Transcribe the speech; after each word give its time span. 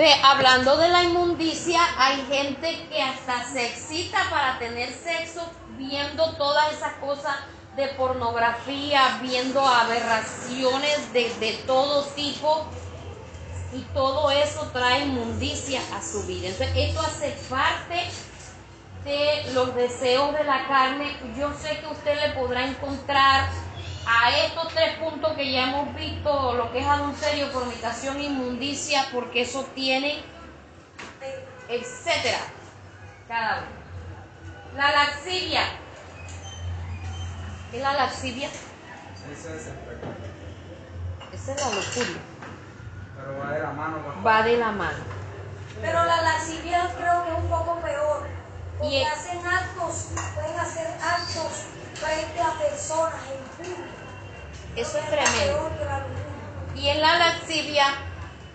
Entonces, 0.00 0.24
hablando 0.24 0.78
de 0.78 0.88
la 0.88 1.04
inmundicia, 1.04 1.78
hay 1.98 2.24
gente 2.30 2.88
que 2.88 3.02
hasta 3.02 3.44
se 3.44 3.66
excita 3.66 4.18
para 4.30 4.58
tener 4.58 4.90
sexo 4.94 5.42
viendo 5.76 6.36
todas 6.36 6.72
esas 6.72 6.94
cosas 6.94 7.36
de 7.76 7.86
pornografía, 7.88 9.18
viendo 9.20 9.60
aberraciones 9.60 11.12
de, 11.12 11.30
de 11.38 11.52
todo 11.66 12.04
tipo 12.14 12.64
y 13.74 13.80
todo 13.92 14.30
eso 14.30 14.70
trae 14.72 15.00
inmundicia 15.04 15.82
a 15.94 16.00
su 16.00 16.22
vida. 16.22 16.48
Entonces, 16.48 16.74
esto 16.74 17.00
hace 17.02 17.36
parte 17.50 18.06
de 19.04 19.52
los 19.52 19.74
deseos 19.74 20.32
de 20.32 20.44
la 20.44 20.66
carne. 20.66 21.14
Yo 21.36 21.52
sé 21.52 21.78
que 21.78 21.88
usted 21.88 22.26
le 22.26 22.40
podrá 22.40 22.64
encontrar 22.66 23.50
a 24.06 24.30
estos 24.44 24.68
tres 24.74 24.98
puntos 24.98 25.32
que 25.34 25.52
ya 25.52 25.64
hemos 25.64 25.94
visto, 25.94 26.54
lo 26.54 26.72
que 26.72 26.80
es 26.80 26.86
adulterio, 26.86 27.48
fornicación, 27.48 28.20
inmundicia, 28.20 29.06
porque 29.12 29.42
eso 29.42 29.64
tiene, 29.74 30.22
etcétera, 31.68 32.38
cada 33.28 33.58
uno. 33.58 33.80
La 34.76 34.90
laxivia. 34.92 35.62
¿Qué 37.70 37.76
es 37.76 37.82
la 37.82 37.92
laxivia? 37.94 38.48
Ese 38.48 39.56
es 39.56 39.66
el 39.66 39.74
pecado. 39.74 40.12
Esa 41.32 41.52
es 41.52 41.60
la 41.60 41.70
locura. 41.70 42.20
Pero 43.16 43.38
va 43.38 43.52
de 43.52 43.60
la 43.60 43.70
mano 43.72 44.02
con 44.04 44.26
Va 44.26 44.42
de 44.42 44.56
la 44.56 44.70
mano. 44.72 44.98
Pero 45.80 46.04
la 46.04 46.22
lascivia 46.22 46.90
creo 46.98 47.24
que 47.24 47.30
es 47.30 47.38
un 47.38 47.48
poco 47.48 47.76
peor. 47.80 48.26
Porque 48.78 48.96
Y- 49.00 49.04
hacen 49.04 49.46
actos, 49.46 50.08
pueden 50.34 50.58
hacer 50.58 50.86
actos 51.00 51.64
frente 52.00 52.40
a 52.40 52.52
personas 52.58 53.20
en 53.30 53.64
público. 53.64 53.82
Eso 54.76 54.98
es 54.98 55.06
tremendo. 55.10 55.70
Y 56.76 56.88
en 56.88 57.00
la 57.00 57.18
laxivia 57.18 57.86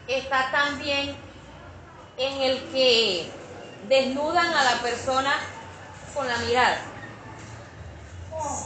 está 0.07 0.51
también 0.51 1.15
en 2.17 2.41
el 2.41 2.63
que 2.71 3.29
desnudan 3.87 4.47
a 4.53 4.63
la 4.63 4.81
persona 4.81 5.33
con 6.13 6.27
la 6.27 6.37
mirada. 6.37 6.77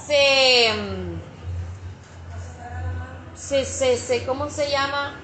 Se, 0.07 0.73
se, 3.35 3.65
se, 3.65 3.97
se- 3.97 4.25
¿cómo 4.25 4.49
se 4.49 4.69
llama? 4.69 5.15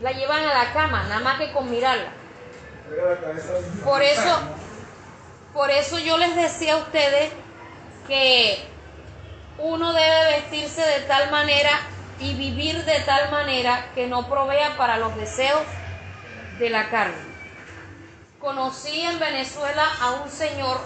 La 0.00 0.12
llevan 0.12 0.44
a 0.44 0.54
la 0.64 0.72
cama, 0.72 1.04
nada 1.04 1.20
más 1.20 1.38
que 1.38 1.52
con 1.52 1.70
mirarla. 1.70 2.10
Por 3.84 4.02
eso, 4.02 4.38
por 5.56 5.70
eso 5.70 5.98
yo 5.98 6.18
les 6.18 6.36
decía 6.36 6.74
a 6.74 6.76
ustedes 6.76 7.32
que 8.06 8.62
uno 9.58 9.94
debe 9.94 10.32
vestirse 10.32 10.82
de 10.82 11.00
tal 11.00 11.30
manera 11.30 11.70
y 12.20 12.34
vivir 12.34 12.84
de 12.84 13.00
tal 13.00 13.30
manera 13.30 13.86
que 13.94 14.06
no 14.06 14.28
provea 14.28 14.76
para 14.76 14.98
los 14.98 15.16
deseos 15.16 15.62
de 16.58 16.68
la 16.68 16.90
carne. 16.90 17.16
Conocí 18.38 19.00
en 19.00 19.18
Venezuela 19.18 19.82
a 20.02 20.10
un 20.22 20.30
señor 20.30 20.78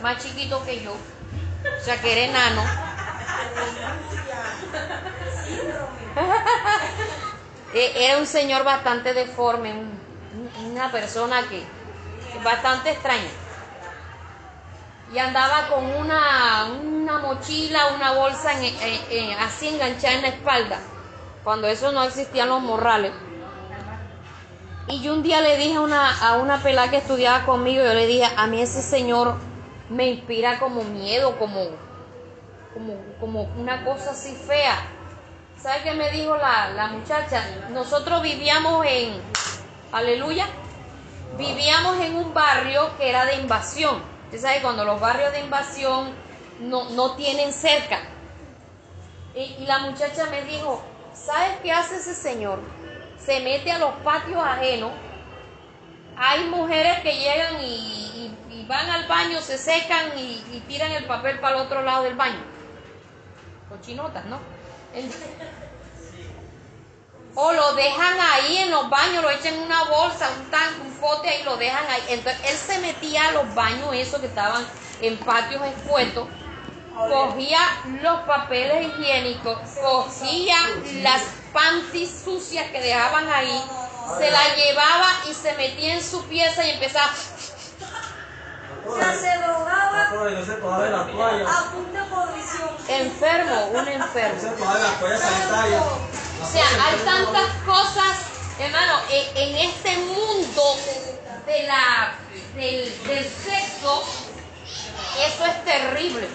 más 0.00 0.22
chiquito 0.22 0.64
que 0.64 0.80
yo, 0.80 0.92
o 0.92 1.84
sea 1.84 2.00
que 2.00 2.12
era 2.12 2.20
enano. 2.30 2.62
Eh, 7.76 7.92
Era 8.06 8.18
un 8.18 8.26
señor 8.28 8.62
bastante 8.62 9.12
deforme, 9.14 9.72
un- 9.72 9.98
un- 10.60 10.70
una 10.70 10.92
persona 10.92 11.42
que 11.48 11.64
bastante 12.44 12.92
extraña. 12.92 13.28
Y 15.14 15.18
andaba 15.20 15.68
con 15.68 15.84
una, 15.84 16.64
una 16.64 17.18
mochila, 17.18 17.86
una 17.94 18.14
bolsa 18.14 18.50
así 19.38 19.68
enganchada 19.68 20.14
en 20.14 20.22
la 20.22 20.28
espalda, 20.28 20.80
cuando 21.44 21.68
eso 21.68 21.92
no 21.92 22.02
existían 22.02 22.48
los 22.48 22.60
morrales. 22.60 23.12
Y 24.88 25.00
yo 25.02 25.14
un 25.14 25.22
día 25.22 25.40
le 25.40 25.56
dije 25.56 25.76
a 25.76 25.82
una, 25.82 26.18
a 26.18 26.38
una 26.38 26.60
pelada 26.60 26.90
que 26.90 26.96
estudiaba 26.96 27.46
conmigo, 27.46 27.84
yo 27.84 27.94
le 27.94 28.08
dije, 28.08 28.28
a 28.36 28.48
mí 28.48 28.60
ese 28.60 28.82
señor 28.82 29.36
me 29.88 30.08
inspira 30.08 30.58
como 30.58 30.82
miedo, 30.82 31.38
como, 31.38 31.68
como, 32.72 32.96
como 33.20 33.42
una 33.56 33.84
cosa 33.84 34.10
así 34.10 34.34
fea. 34.34 34.76
¿Sabe 35.62 35.82
qué 35.84 35.92
me 35.94 36.10
dijo 36.10 36.36
la, 36.36 36.70
la 36.70 36.88
muchacha? 36.88 37.40
Nosotros 37.70 38.20
vivíamos 38.20 38.84
en, 38.84 39.22
aleluya, 39.92 40.46
vivíamos 41.38 42.00
en 42.00 42.16
un 42.16 42.34
barrio 42.34 42.90
que 42.98 43.08
era 43.08 43.26
de 43.26 43.36
invasión. 43.36 44.13
Usted 44.34 44.48
sabe, 44.48 44.62
cuando 44.62 44.84
los 44.84 45.00
barrios 45.00 45.30
de 45.30 45.38
invasión 45.38 46.12
no, 46.58 46.90
no 46.90 47.14
tienen 47.14 47.52
cerca. 47.52 48.00
Y, 49.32 49.64
la 49.64 49.78
muchacha 49.78 50.26
me 50.26 50.42
dijo, 50.42 50.82
¿sabes 51.14 51.52
qué 51.62 51.70
hace 51.70 51.98
ese 51.98 52.16
señor? 52.16 52.58
Se 53.16 53.38
mete 53.38 53.70
a 53.70 53.78
los 53.78 53.94
patios 54.02 54.42
ajenos. 54.42 54.90
Hay 56.16 56.46
mujeres 56.46 56.98
que 57.02 57.16
llegan 57.16 57.62
y, 57.62 58.66
van 58.66 58.90
al 58.90 59.06
baño, 59.06 59.40
se 59.40 59.56
secan 59.56 60.18
y, 60.18 60.64
tiran 60.66 60.90
el 60.90 61.04
papel 61.04 61.38
para 61.38 61.54
el 61.54 61.62
otro 61.62 61.82
lado 61.82 62.02
del 62.02 62.16
baño. 62.16 62.42
Cochinotas, 63.68 64.24
¿no? 64.24 64.40
O 67.34 67.52
lo 67.52 67.74
dejan 67.74 68.16
ahí 68.20 68.58
en 68.58 68.70
los 68.70 68.88
baños, 68.88 69.22
lo 69.22 69.30
echan 69.30 69.54
en 69.54 69.62
una 69.62 69.84
bolsa, 69.84 70.30
un 70.38 70.50
tanque, 70.50 70.82
un 70.82 70.92
pote 70.94 71.28
ahí, 71.28 71.42
lo 71.42 71.56
dejan 71.56 71.84
ahí. 71.90 72.02
Entonces 72.08 72.40
él 72.50 72.56
se 72.56 72.78
metía 72.78 73.28
a 73.28 73.32
los 73.32 73.54
baños, 73.54 73.94
esos 73.94 74.20
que 74.20 74.26
estaban 74.26 74.66
en 75.00 75.16
patios 75.18 75.62
expuestos, 75.66 76.28
cogía 76.94 77.58
los 78.02 78.20
papeles 78.20 78.86
higiénicos, 78.86 79.58
cogía 79.82 80.56
las 81.02 81.22
panties 81.52 82.22
sucias 82.24 82.70
que 82.70 82.80
dejaban 82.80 83.28
ahí, 83.28 83.64
se 84.18 84.30
las 84.30 84.56
llevaba 84.56 85.08
y 85.28 85.34
se 85.34 85.54
metía 85.54 85.94
en 85.94 86.02
su 86.02 86.24
pieza 86.26 86.64
y 86.66 86.70
empezaba. 86.70 87.12
Sea, 88.92 89.14
se 89.14 89.38
drogaba 89.38 90.02
a 90.02 91.70
punta 91.72 92.04
de 92.04 92.10
podrición. 92.10 92.70
Enfermo, 92.88 93.66
un 93.72 93.88
enfermo. 94.00 94.40
O 96.42 96.46
sea, 96.46 96.64
hay 96.84 96.96
tantas 97.04 97.48
cosas, 97.64 98.18
hermano, 98.58 98.98
en, 99.10 99.36
en 99.36 99.56
este 99.70 99.96
mundo 99.96 100.62
de 101.46 101.62
la, 101.66 102.14
del, 102.54 103.06
del 103.06 103.24
sexo, 103.24 104.02
eso 105.18 105.46
es 105.46 105.64
terrible. 105.64 106.28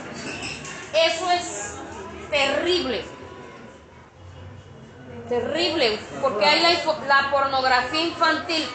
Eso 0.93 1.31
es 1.31 1.75
terrible. 2.31 3.05
Terrible, 5.27 5.99
porque 6.23 6.45
hay 6.45 6.61
la 7.07 7.29
pornografía 7.29 8.01
infantil, 8.01 8.67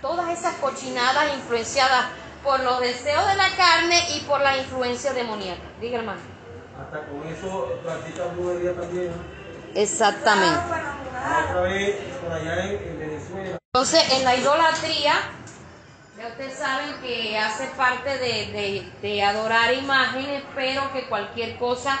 todas 0.00 0.36
esas 0.36 0.56
cochinadas 0.56 1.34
influenciadas 1.36 2.06
por 2.42 2.60
los 2.60 2.80
deseos 2.80 3.26
de 3.28 3.34
la 3.36 3.48
carne 3.56 4.00
y 4.16 4.20
por 4.20 4.40
la 4.40 4.56
influencia 4.58 5.12
demoníaca. 5.12 5.60
Diga, 5.80 5.98
hermano. 5.98 6.20
Hasta 6.80 7.06
con 7.06 7.26
eso 7.26 7.78
practica 7.84 8.24
brujería 8.36 8.72
también. 8.74 9.08
¿no? 9.08 9.80
Exactamente. 9.80 10.48
Enamorar. 10.58 11.46
Otra 11.50 11.60
vez 11.62 11.96
por 12.22 12.32
allá 12.32 12.64
en, 12.64 12.70
en 12.88 12.98
Venezuela. 12.98 13.58
Entonces, 13.74 14.12
en 14.12 14.24
la 14.24 14.36
idolatría, 14.36 15.14
ya 16.18 16.28
ustedes 16.28 16.54
saben 16.58 16.94
que 17.00 17.38
hace 17.38 17.66
parte 17.76 18.10
de, 18.18 18.46
de- 18.52 18.92
de 19.00 19.22
adorar 19.22 19.72
imágenes, 19.74 20.42
pero 20.54 20.92
que 20.92 21.04
cualquier 21.08 21.56
cosa 21.58 21.98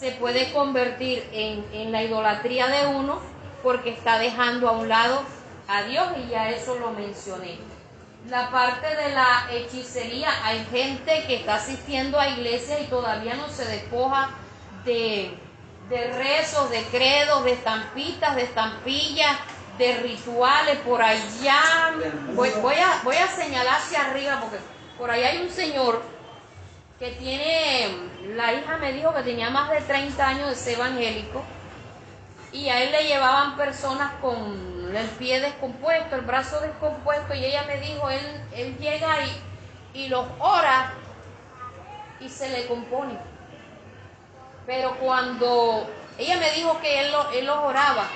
se 0.00 0.12
puede 0.12 0.52
convertir 0.52 1.28
en, 1.32 1.64
en 1.72 1.92
la 1.92 2.02
idolatría 2.02 2.68
de 2.68 2.86
uno 2.88 3.20
porque 3.62 3.90
está 3.90 4.18
dejando 4.18 4.68
a 4.68 4.72
un 4.72 4.88
lado 4.88 5.22
a 5.68 5.82
Dios 5.82 6.06
y 6.24 6.28
ya 6.30 6.50
eso 6.50 6.76
lo 6.78 6.90
mencioné. 6.92 7.58
La 8.28 8.50
parte 8.50 8.86
de 8.94 9.14
la 9.14 9.48
hechicería, 9.50 10.28
hay 10.44 10.62
gente 10.70 11.24
que 11.26 11.36
está 11.36 11.54
asistiendo 11.54 12.20
a 12.20 12.28
iglesias 12.28 12.78
y 12.82 12.84
todavía 12.84 13.34
no 13.34 13.48
se 13.48 13.64
despoja 13.64 14.28
de, 14.84 15.34
de 15.88 16.12
rezos, 16.12 16.68
de 16.70 16.82
credos, 16.90 17.42
de 17.44 17.52
estampitas, 17.52 18.36
de 18.36 18.42
estampillas, 18.42 19.34
de 19.78 19.96
rituales. 20.02 20.76
Por 20.80 21.00
allá, 21.00 21.94
voy, 22.34 22.50
voy 22.60 22.74
a, 22.74 23.00
voy 23.02 23.16
a 23.16 23.28
señalar 23.28 23.76
hacia 23.76 24.10
arriba 24.10 24.40
porque 24.42 24.58
por 24.98 25.10
allá 25.10 25.28
hay 25.28 25.38
un 25.38 25.50
señor 25.50 26.02
que 26.98 27.12
tiene, 27.12 27.88
la 28.34 28.52
hija 28.52 28.76
me 28.76 28.92
dijo 28.92 29.14
que 29.14 29.22
tenía 29.22 29.48
más 29.48 29.70
de 29.70 29.80
30 29.80 30.28
años 30.28 30.48
de 30.50 30.54
ser 30.54 30.74
evangélico 30.74 31.42
y 32.52 32.68
a 32.68 32.82
él 32.82 32.92
le 32.92 33.04
llevaban 33.04 33.56
personas 33.56 34.12
con 34.20 34.77
el 34.96 35.06
pie 35.10 35.40
descompuesto, 35.40 36.14
el 36.16 36.22
brazo 36.22 36.60
descompuesto 36.60 37.34
y 37.34 37.44
ella 37.44 37.64
me 37.66 37.78
dijo, 37.78 38.08
él, 38.10 38.42
él 38.52 38.78
llega 38.78 39.16
y, 39.24 40.00
y 40.04 40.08
los 40.08 40.26
ora 40.38 40.92
y 42.20 42.28
se 42.28 42.48
le 42.48 42.66
compone. 42.66 43.18
Pero 44.66 44.96
cuando 44.98 45.88
ella 46.18 46.36
me 46.38 46.50
dijo 46.52 46.78
que 46.80 47.00
él, 47.00 47.12
lo- 47.12 47.30
él 47.30 47.46
los 47.46 47.56
oraba, 47.58 48.06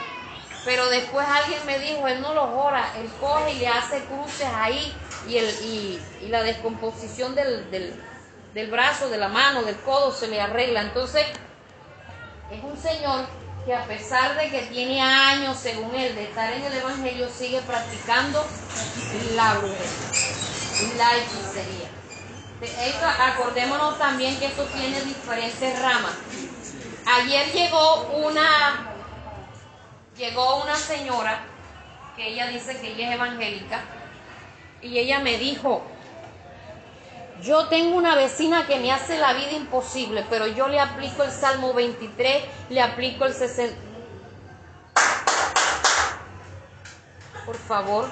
pero 0.64 0.88
después 0.90 1.26
alguien 1.26 1.64
me 1.66 1.78
dijo, 1.78 2.06
él 2.06 2.20
no 2.20 2.34
los 2.34 2.48
ora, 2.50 2.92
él 2.98 3.10
coge 3.20 3.52
y 3.52 3.58
le 3.58 3.68
hace 3.68 4.04
cruces 4.04 4.46
ahí 4.54 4.94
y, 5.26 5.38
el, 5.38 5.48
y, 5.64 6.02
y 6.22 6.28
la 6.28 6.42
descomposición 6.42 7.34
del, 7.34 7.70
del, 7.70 7.94
del 8.54 8.70
brazo, 8.70 9.08
de 9.08 9.18
la 9.18 9.28
mano, 9.28 9.62
del 9.62 9.76
codo 9.80 10.12
se 10.12 10.28
le 10.28 10.40
arregla. 10.40 10.82
Entonces, 10.82 11.26
es 12.50 12.62
un 12.62 12.76
señor 12.76 13.26
que 13.64 13.74
a 13.74 13.84
pesar 13.84 14.36
de 14.36 14.50
que 14.50 14.62
tiene 14.62 15.00
años, 15.00 15.56
según 15.56 15.94
él, 15.94 16.14
de 16.14 16.24
estar 16.24 16.52
en 16.52 16.64
el 16.64 16.72
Evangelio, 16.74 17.28
sigue 17.28 17.60
practicando 17.62 18.44
la 19.34 19.54
brujería, 19.54 20.96
la 20.96 21.16
hechicería. 21.16 21.88
Acordémonos 23.18 23.98
también 23.98 24.38
que 24.38 24.46
esto 24.46 24.64
tiene 24.66 25.00
diferentes 25.02 25.80
ramas. 25.80 26.14
Ayer 27.06 27.52
llegó 27.52 28.04
una, 28.24 28.92
llegó 30.16 30.62
una 30.62 30.76
señora 30.76 31.44
que 32.16 32.28
ella 32.28 32.46
dice 32.48 32.80
que 32.80 32.92
ella 32.92 33.08
es 33.08 33.14
evangélica 33.14 33.80
y 34.80 34.98
ella 34.98 35.20
me 35.20 35.38
dijo, 35.38 35.84
yo 37.42 37.66
tengo 37.66 37.96
una 37.96 38.14
vecina 38.14 38.66
que 38.66 38.78
me 38.78 38.92
hace 38.92 39.18
la 39.18 39.32
vida 39.32 39.52
imposible, 39.52 40.24
pero 40.30 40.46
yo 40.46 40.68
le 40.68 40.78
aplico 40.78 41.24
el 41.24 41.32
Salmo 41.32 41.74
23, 41.74 42.44
le 42.70 42.80
aplico 42.80 43.24
el 43.24 43.34
60. 43.34 43.76
Por 47.44 47.56
favor, 47.56 48.08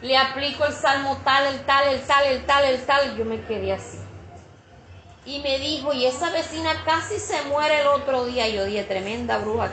le 0.00 0.16
aplico 0.16 0.64
el 0.64 0.72
Salmo 0.72 1.20
tal, 1.24 1.46
el 1.46 1.64
tal, 1.64 1.88
el 1.88 2.00
tal, 2.02 2.24
el 2.26 2.46
tal, 2.46 2.64
el 2.64 2.86
tal. 2.86 3.16
Yo 3.16 3.24
me 3.24 3.40
quedé 3.42 3.72
así. 3.72 3.98
Y 5.26 5.40
me 5.40 5.58
dijo, 5.58 5.92
y 5.92 6.06
esa 6.06 6.30
vecina 6.30 6.84
casi 6.84 7.18
se 7.18 7.42
muere 7.42 7.80
el 7.80 7.88
otro 7.88 8.24
día. 8.26 8.48
Yo 8.48 8.64
dije, 8.64 8.84
tremenda 8.84 9.38
bruja. 9.38 9.68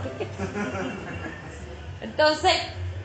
Entonces, 2.01 2.51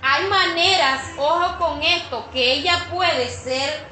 hay 0.00 0.26
maneras, 0.26 1.02
ojo 1.18 1.58
con 1.58 1.82
esto, 1.82 2.28
que 2.32 2.54
ella 2.54 2.86
puede 2.90 3.28
ser 3.28 3.89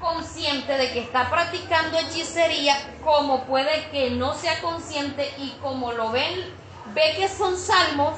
consciente 0.00 0.72
de 0.76 0.92
que 0.92 1.00
está 1.00 1.30
practicando 1.30 1.98
hechicería, 1.98 2.76
como 3.04 3.44
puede 3.44 3.88
que 3.90 4.10
no 4.10 4.34
sea 4.34 4.60
consciente 4.60 5.32
y 5.38 5.50
como 5.62 5.92
lo 5.92 6.10
ven, 6.10 6.52
ve 6.94 7.14
que 7.16 7.28
son 7.28 7.56
salmos 7.56 8.14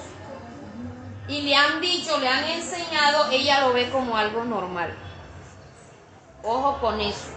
y 1.28 1.42
le 1.42 1.54
han 1.54 1.80
dicho, 1.80 2.18
le 2.18 2.28
han 2.28 2.44
enseñado, 2.44 3.30
ella 3.30 3.60
lo 3.60 3.72
ve 3.72 3.88
como 3.90 4.16
algo 4.16 4.44
normal. 4.44 4.94
Ojo 6.42 6.78
con 6.80 7.00
eso. 7.00 7.28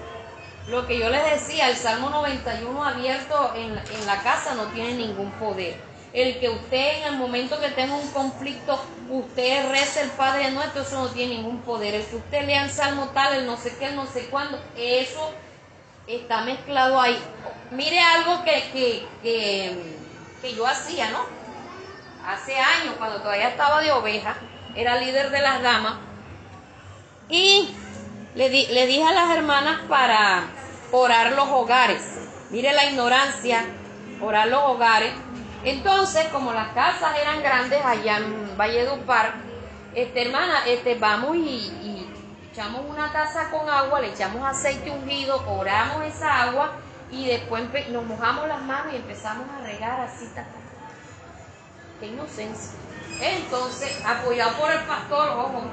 Lo 0.68 0.88
que 0.88 0.98
yo 0.98 1.10
les 1.10 1.24
decía, 1.26 1.70
el 1.70 1.76
Salmo 1.76 2.10
91 2.10 2.84
abierto 2.84 3.54
en, 3.56 3.78
en 3.78 4.06
la 4.06 4.22
casa 4.24 4.56
no 4.56 4.64
tiene 4.68 4.94
ningún 4.94 5.32
poder 5.32 5.93
el 6.14 6.40
que 6.40 6.50
usted 6.50 7.00
en 7.00 7.14
el 7.14 7.16
momento 7.18 7.60
que 7.60 7.70
tenga 7.70 7.96
un 7.96 8.08
conflicto, 8.10 8.80
usted 9.10 9.70
reza 9.70 10.02
el 10.02 10.12
Padre 10.12 10.52
Nuestro, 10.52 10.84
eso 10.84 11.04
no 11.04 11.10
tiene 11.10 11.36
ningún 11.36 11.62
poder. 11.62 11.96
El 11.96 12.06
que 12.06 12.18
usted 12.18 12.46
lea 12.46 12.64
el 12.64 12.70
Salmo 12.70 13.10
tal, 13.14 13.34
el 13.34 13.48
no 13.48 13.58
sé 13.58 13.76
qué, 13.78 13.88
el 13.88 13.96
no 13.96 14.06
sé 14.06 14.28
cuándo, 14.28 14.60
eso 14.78 15.32
está 16.06 16.44
mezclado 16.44 17.02
ahí. 17.02 17.18
Mire 17.72 18.00
algo 18.00 18.44
que, 18.44 19.08
que, 19.24 20.56
yo 20.56 20.68
hacía, 20.68 21.10
¿no? 21.10 21.26
Hace 22.28 22.60
años, 22.60 22.94
cuando 23.00 23.20
todavía 23.22 23.50
estaba 23.50 23.82
de 23.82 23.92
oveja, 23.92 24.36
era 24.76 24.98
líder 24.98 25.32
de 25.32 25.42
las 25.42 25.64
damas, 25.64 25.96
y 27.28 27.74
le, 28.36 28.50
le 28.50 28.86
dije 28.86 29.04
a 29.04 29.14
las 29.14 29.36
hermanas 29.36 29.82
para 29.90 30.44
orar 30.92 31.32
los 31.32 31.50
hogares. 31.50 32.04
Mire 32.52 32.72
la 32.72 32.86
ignorancia, 32.86 33.66
orar 34.22 34.48
los 34.48 34.62
hogares 34.64 35.12
entonces, 35.64 36.28
como 36.28 36.52
las 36.52 36.70
casas 36.74 37.18
eran 37.18 37.42
grandes 37.42 37.84
allá 37.86 38.18
en 38.18 38.58
Valledupar, 38.58 39.34
este, 39.96 40.24
hermana, 40.24 40.66
este, 40.68 40.96
vamos 40.96 41.38
y, 41.38 42.10
echamos 42.52 42.82
una 42.88 43.12
taza 43.12 43.50
con 43.50 43.68
agua, 43.68 44.02
le 44.02 44.10
echamos 44.10 44.46
aceite 44.46 44.92
ungido, 44.92 45.44
oramos 45.48 46.04
esa 46.04 46.44
agua 46.44 46.74
y 47.10 47.26
después 47.26 47.64
nos 47.90 48.04
mojamos 48.06 48.48
las 48.48 48.62
manos 48.62 48.94
y 48.94 48.98
empezamos 48.98 49.48
a 49.50 49.66
regar 49.66 50.02
así. 50.02 50.30
Qué 52.00 52.08
inocencia. 52.08 52.74
Entonces, 53.22 54.04
apoyado 54.06 54.58
por 54.58 54.72
el 54.72 54.82
pastor, 54.82 55.30
ojo, 55.30 55.64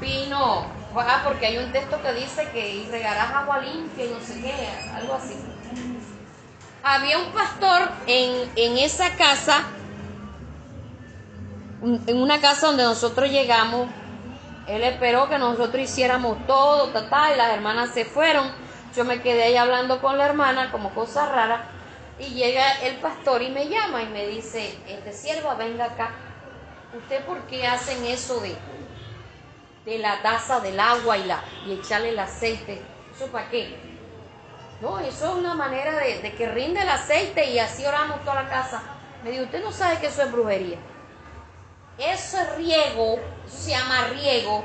vino, 0.00 0.66
ah, 0.96 1.22
porque 1.24 1.46
hay 1.46 1.58
un 1.58 1.70
texto 1.70 2.02
que 2.02 2.12
dice 2.14 2.50
que 2.50 2.88
regarás 2.90 3.30
agua 3.30 3.60
limpia 3.60 4.04
y 4.04 4.08
no 4.08 4.20
sé 4.20 4.42
qué, 4.42 4.68
algo 4.94 5.14
así 5.14 5.51
había 6.82 7.18
un 7.18 7.32
pastor 7.32 7.90
en, 8.06 8.78
esa 8.78 9.16
casa, 9.16 9.64
en 11.82 12.16
una 12.20 12.40
casa 12.40 12.68
donde 12.68 12.84
nosotros 12.84 13.30
llegamos. 13.30 13.88
Él 14.66 14.82
esperó 14.84 15.28
que 15.28 15.38
nosotros 15.38 15.82
hiciéramos 15.82 16.46
todo, 16.46 16.88
ta, 16.88 17.32
y 17.32 17.36
las 17.36 17.52
hermanas 17.52 17.90
se 17.90 18.04
fueron. 18.04 18.50
Yo 18.94 19.04
me 19.04 19.20
quedé 19.20 19.44
ahí 19.44 19.56
hablando 19.56 20.00
con 20.00 20.18
la 20.18 20.26
hermana 20.26 20.70
como 20.70 20.94
cosa 20.94 21.26
rara. 21.26 21.68
Y 22.18 22.34
llega 22.34 22.80
el 22.82 22.96
pastor 22.96 23.42
y 23.42 23.50
me 23.50 23.68
llama 23.68 24.02
y 24.02 24.06
me 24.06 24.26
dice, 24.26 24.78
este 24.86 25.12
sierva, 25.12 25.54
venga 25.54 25.86
acá. 25.86 26.10
¿Usted 26.96 27.24
por 27.24 27.40
qué 27.46 27.66
hacen 27.66 28.04
eso 28.04 28.40
de, 28.40 28.54
de 29.86 29.98
la 29.98 30.20
taza 30.22 30.60
del 30.60 30.78
agua 30.78 31.16
y, 31.16 31.24
la, 31.24 31.42
y 31.66 31.72
echarle 31.72 32.10
el 32.10 32.18
aceite? 32.18 32.82
¿Eso 33.14 33.26
para 33.28 33.48
qué? 33.48 33.91
No, 34.82 34.98
eso 34.98 35.28
es 35.28 35.34
una 35.36 35.54
manera 35.54 35.96
de, 35.96 36.34
que 36.36 36.48
rinde 36.48 36.82
el 36.82 36.88
aceite 36.88 37.48
y 37.48 37.60
así 37.60 37.86
oramos 37.86 38.20
toda 38.24 38.42
la 38.42 38.48
casa. 38.48 38.82
Me 39.22 39.30
dijo, 39.30 39.44
usted 39.44 39.62
no 39.62 39.70
sabe 39.70 40.00
que 40.00 40.08
eso 40.08 40.22
es 40.22 40.32
brujería. 40.32 40.76
Eso 41.98 42.36
es 42.38 42.56
riego, 42.56 43.20
eso 43.46 43.56
se 43.56 43.70
llama 43.70 44.08
riego, 44.08 44.64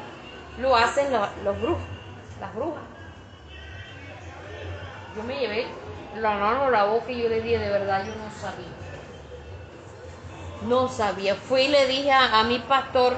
lo 0.58 0.76
hacen 0.76 1.14
los, 1.14 1.62
brujos, 1.62 1.84
las 2.42 2.56
brujas. 2.56 2.82
Yo 5.16 5.22
me 5.22 5.38
llevé 5.40 5.68
la 6.16 6.32
mano 6.32 6.64
a 6.64 6.72
la 6.72 6.86
boca 6.86 7.12
y 7.12 7.22
yo 7.22 7.30
le 7.30 7.42
dije, 7.42 7.60
de 7.60 7.70
verdad, 7.70 8.04
yo 8.04 8.16
no 8.16 8.32
sabía. 8.42 8.66
No 10.64 10.88
sabía. 10.88 11.36
Fui 11.36 11.62
y 11.62 11.68
le 11.68 11.86
dije 11.86 12.12
a 12.12 12.44
mi 12.44 12.58
pastor 12.58 13.18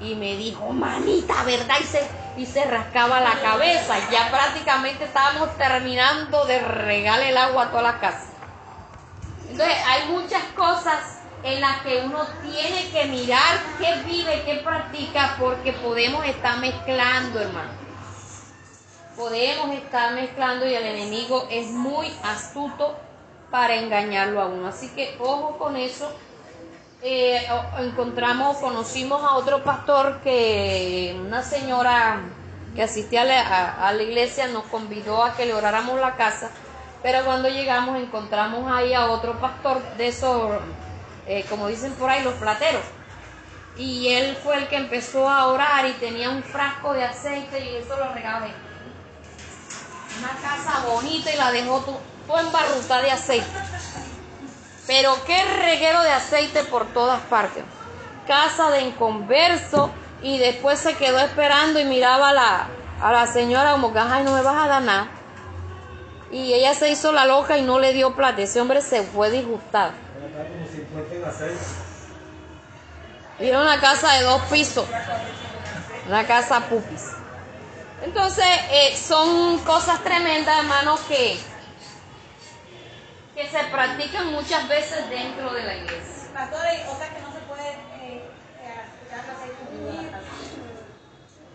y 0.00 0.14
me 0.14 0.36
dijo, 0.36 0.70
manita, 0.70 1.42
¿verdad? 1.44 1.76
Y 1.80 1.84
se, 1.84 2.08
y 2.36 2.46
se 2.46 2.64
rascaba 2.64 3.20
la 3.20 3.38
cabeza. 3.40 3.96
Ya 4.10 4.30
prácticamente 4.30 5.04
estábamos 5.04 5.56
terminando 5.56 6.44
de 6.46 6.58
regar 6.58 7.20
el 7.20 7.36
agua 7.36 7.64
a 7.64 7.70
toda 7.70 7.82
la 7.82 8.00
casa. 8.00 8.26
Entonces 9.50 9.76
hay 9.86 10.08
muchas 10.08 10.42
cosas 10.56 11.18
en 11.42 11.60
las 11.60 11.80
que 11.80 12.02
uno 12.04 12.26
tiene 12.42 12.90
que 12.90 13.06
mirar 13.06 13.58
qué 13.78 13.94
vive, 14.04 14.42
qué 14.44 14.56
practica, 14.64 15.36
porque 15.38 15.72
podemos 15.72 16.24
estar 16.24 16.58
mezclando, 16.58 17.40
hermano. 17.40 17.70
Podemos 19.16 19.74
estar 19.74 20.14
mezclando 20.14 20.66
y 20.66 20.74
el 20.74 20.84
enemigo 20.84 21.46
es 21.50 21.68
muy 21.68 22.10
astuto 22.22 22.96
para 23.50 23.74
engañarlo 23.74 24.40
a 24.40 24.46
uno. 24.46 24.68
Así 24.68 24.88
que 24.90 25.16
ojo 25.18 25.58
con 25.58 25.76
eso. 25.76 26.10
Eh, 27.02 27.48
encontramos, 27.78 28.58
conocimos 28.58 29.22
a 29.24 29.36
otro 29.36 29.64
pastor 29.64 30.20
que 30.22 31.18
una 31.18 31.42
señora 31.42 32.20
que 32.74 32.82
asistía 32.82 33.22
a 33.22 33.92
la, 33.92 34.02
iglesia 34.02 34.48
nos 34.48 34.64
convidó 34.64 35.24
a 35.24 35.34
que 35.34 35.46
le 35.46 35.54
oráramos 35.54 35.98
la 35.98 36.16
casa, 36.16 36.50
pero 37.02 37.24
cuando 37.24 37.48
llegamos 37.48 37.98
encontramos 37.98 38.70
ahí 38.70 38.92
a 38.92 39.06
otro 39.06 39.40
pastor 39.40 39.82
de 39.96 40.08
esos, 40.08 40.60
eh, 41.26 41.46
como 41.48 41.68
dicen 41.68 41.94
por 41.94 42.10
ahí, 42.10 42.22
los 42.22 42.34
plateros. 42.34 42.82
Y 43.78 44.08
él 44.08 44.36
fue 44.42 44.58
el 44.58 44.68
que 44.68 44.76
empezó 44.76 45.26
a 45.26 45.46
orar 45.46 45.86
y 45.86 45.92
tenía 45.92 46.28
un 46.28 46.42
frasco 46.42 46.92
de 46.92 47.04
aceite 47.04 47.64
y 47.64 47.76
eso 47.76 47.96
lo 47.96 48.12
regaba. 48.12 48.46
Una 50.18 50.28
casa 50.42 50.84
bonita 50.86 51.32
y 51.32 51.36
la 51.38 51.50
dejó 51.50 51.80
todo 52.26 52.40
embarrutada 52.40 53.00
de 53.00 53.10
aceite. 53.10 53.46
Pero 54.90 55.16
qué 55.24 55.40
reguero 55.44 56.02
de 56.02 56.10
aceite 56.10 56.64
por 56.64 56.84
todas 56.92 57.20
partes. 57.20 57.62
Casa 58.26 58.72
de 58.72 58.80
inconverso 58.80 59.88
y 60.20 60.38
después 60.38 60.80
se 60.80 60.96
quedó 60.96 61.20
esperando 61.20 61.78
y 61.78 61.84
miraba 61.84 62.30
a 62.30 62.32
la, 62.32 62.66
a 63.00 63.12
la 63.12 63.28
señora 63.28 63.70
como 63.70 63.92
que, 63.92 64.00
ay, 64.00 64.24
no 64.24 64.34
me 64.34 64.42
vas 64.42 64.64
a 64.64 64.66
dar 64.66 64.82
nada. 64.82 65.06
Y 66.32 66.54
ella 66.54 66.74
se 66.74 66.90
hizo 66.90 67.12
la 67.12 67.24
loca 67.24 67.56
y 67.56 67.62
no 67.62 67.78
le 67.78 67.92
dio 67.92 68.16
plata. 68.16 68.42
Ese 68.42 68.60
hombre 68.60 68.82
se 68.82 69.04
fue 69.04 69.30
disgustado. 69.30 69.92
Y 73.38 73.46
era 73.46 73.60
una 73.60 73.80
casa 73.80 74.14
de 74.14 74.22
dos 74.24 74.42
pisos. 74.50 74.86
Una 76.08 76.26
casa 76.26 76.62
pupis. 76.68 77.12
Entonces, 78.02 78.44
eh, 78.72 78.96
son 78.96 79.58
cosas 79.58 80.02
tremendas, 80.02 80.58
hermanos, 80.58 80.98
que, 81.06 81.38
que 83.40 83.48
se 83.48 83.64
practican 83.64 84.32
muchas 84.32 84.68
veces 84.68 85.08
dentro 85.08 85.50
de 85.54 85.62
la 85.62 85.74
iglesia. 85.74 86.28
o 86.34 86.96
sea 86.98 87.14
que 87.14 87.22
no 87.22 87.32
se 87.32 87.38
puede 87.48 87.70
eh, 88.02 88.22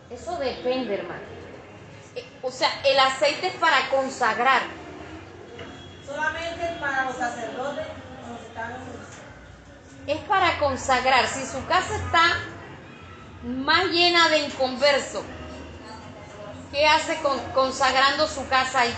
Eso 0.10 0.38
depende, 0.38 0.96
hermano. 0.96 1.22
Eh, 2.16 2.28
o 2.42 2.50
sea, 2.50 2.70
el 2.84 2.98
aceite 2.98 3.48
es 3.48 3.54
para 3.56 3.88
consagrar. 3.90 4.64
Solamente 6.04 6.78
para 6.80 7.06
los 7.06 7.18
sacerdotes. 7.18 7.86
Es 10.08 10.18
para 10.22 10.58
consagrar. 10.58 11.28
Si 11.28 11.46
su 11.46 11.64
casa 11.68 11.96
está 11.98 12.24
más 13.44 13.86
llena 13.86 14.30
de 14.30 14.40
inconverso, 14.40 15.24
¿qué 16.72 16.88
hace 16.88 17.22
con, 17.22 17.40
consagrando 17.52 18.28
su 18.28 18.48
casa 18.48 18.82
ahí? 18.82 18.96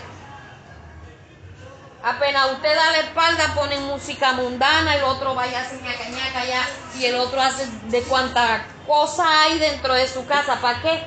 Apenas 2.07 2.53
usted 2.53 2.73
da 2.73 2.91
la 2.91 2.99
espalda, 2.99 3.53
ponen 3.53 3.83
música 3.83 4.31
mundana, 4.31 4.95
el 4.95 5.03
otro 5.03 5.35
vaya 5.35 5.59
así 5.59 5.75
ñaca 5.83 6.07
ñaca 6.07 6.45
ya, 6.45 6.65
y 6.97 7.03
el 7.03 7.15
otro 7.15 7.41
hace 7.41 7.67
de 7.89 8.01
cuánta 8.03 8.65
cosa 8.87 9.25
hay 9.41 9.59
dentro 9.59 9.93
de 9.93 10.07
su 10.07 10.25
casa, 10.25 10.61
¿para 10.61 10.81
qué? 10.81 11.03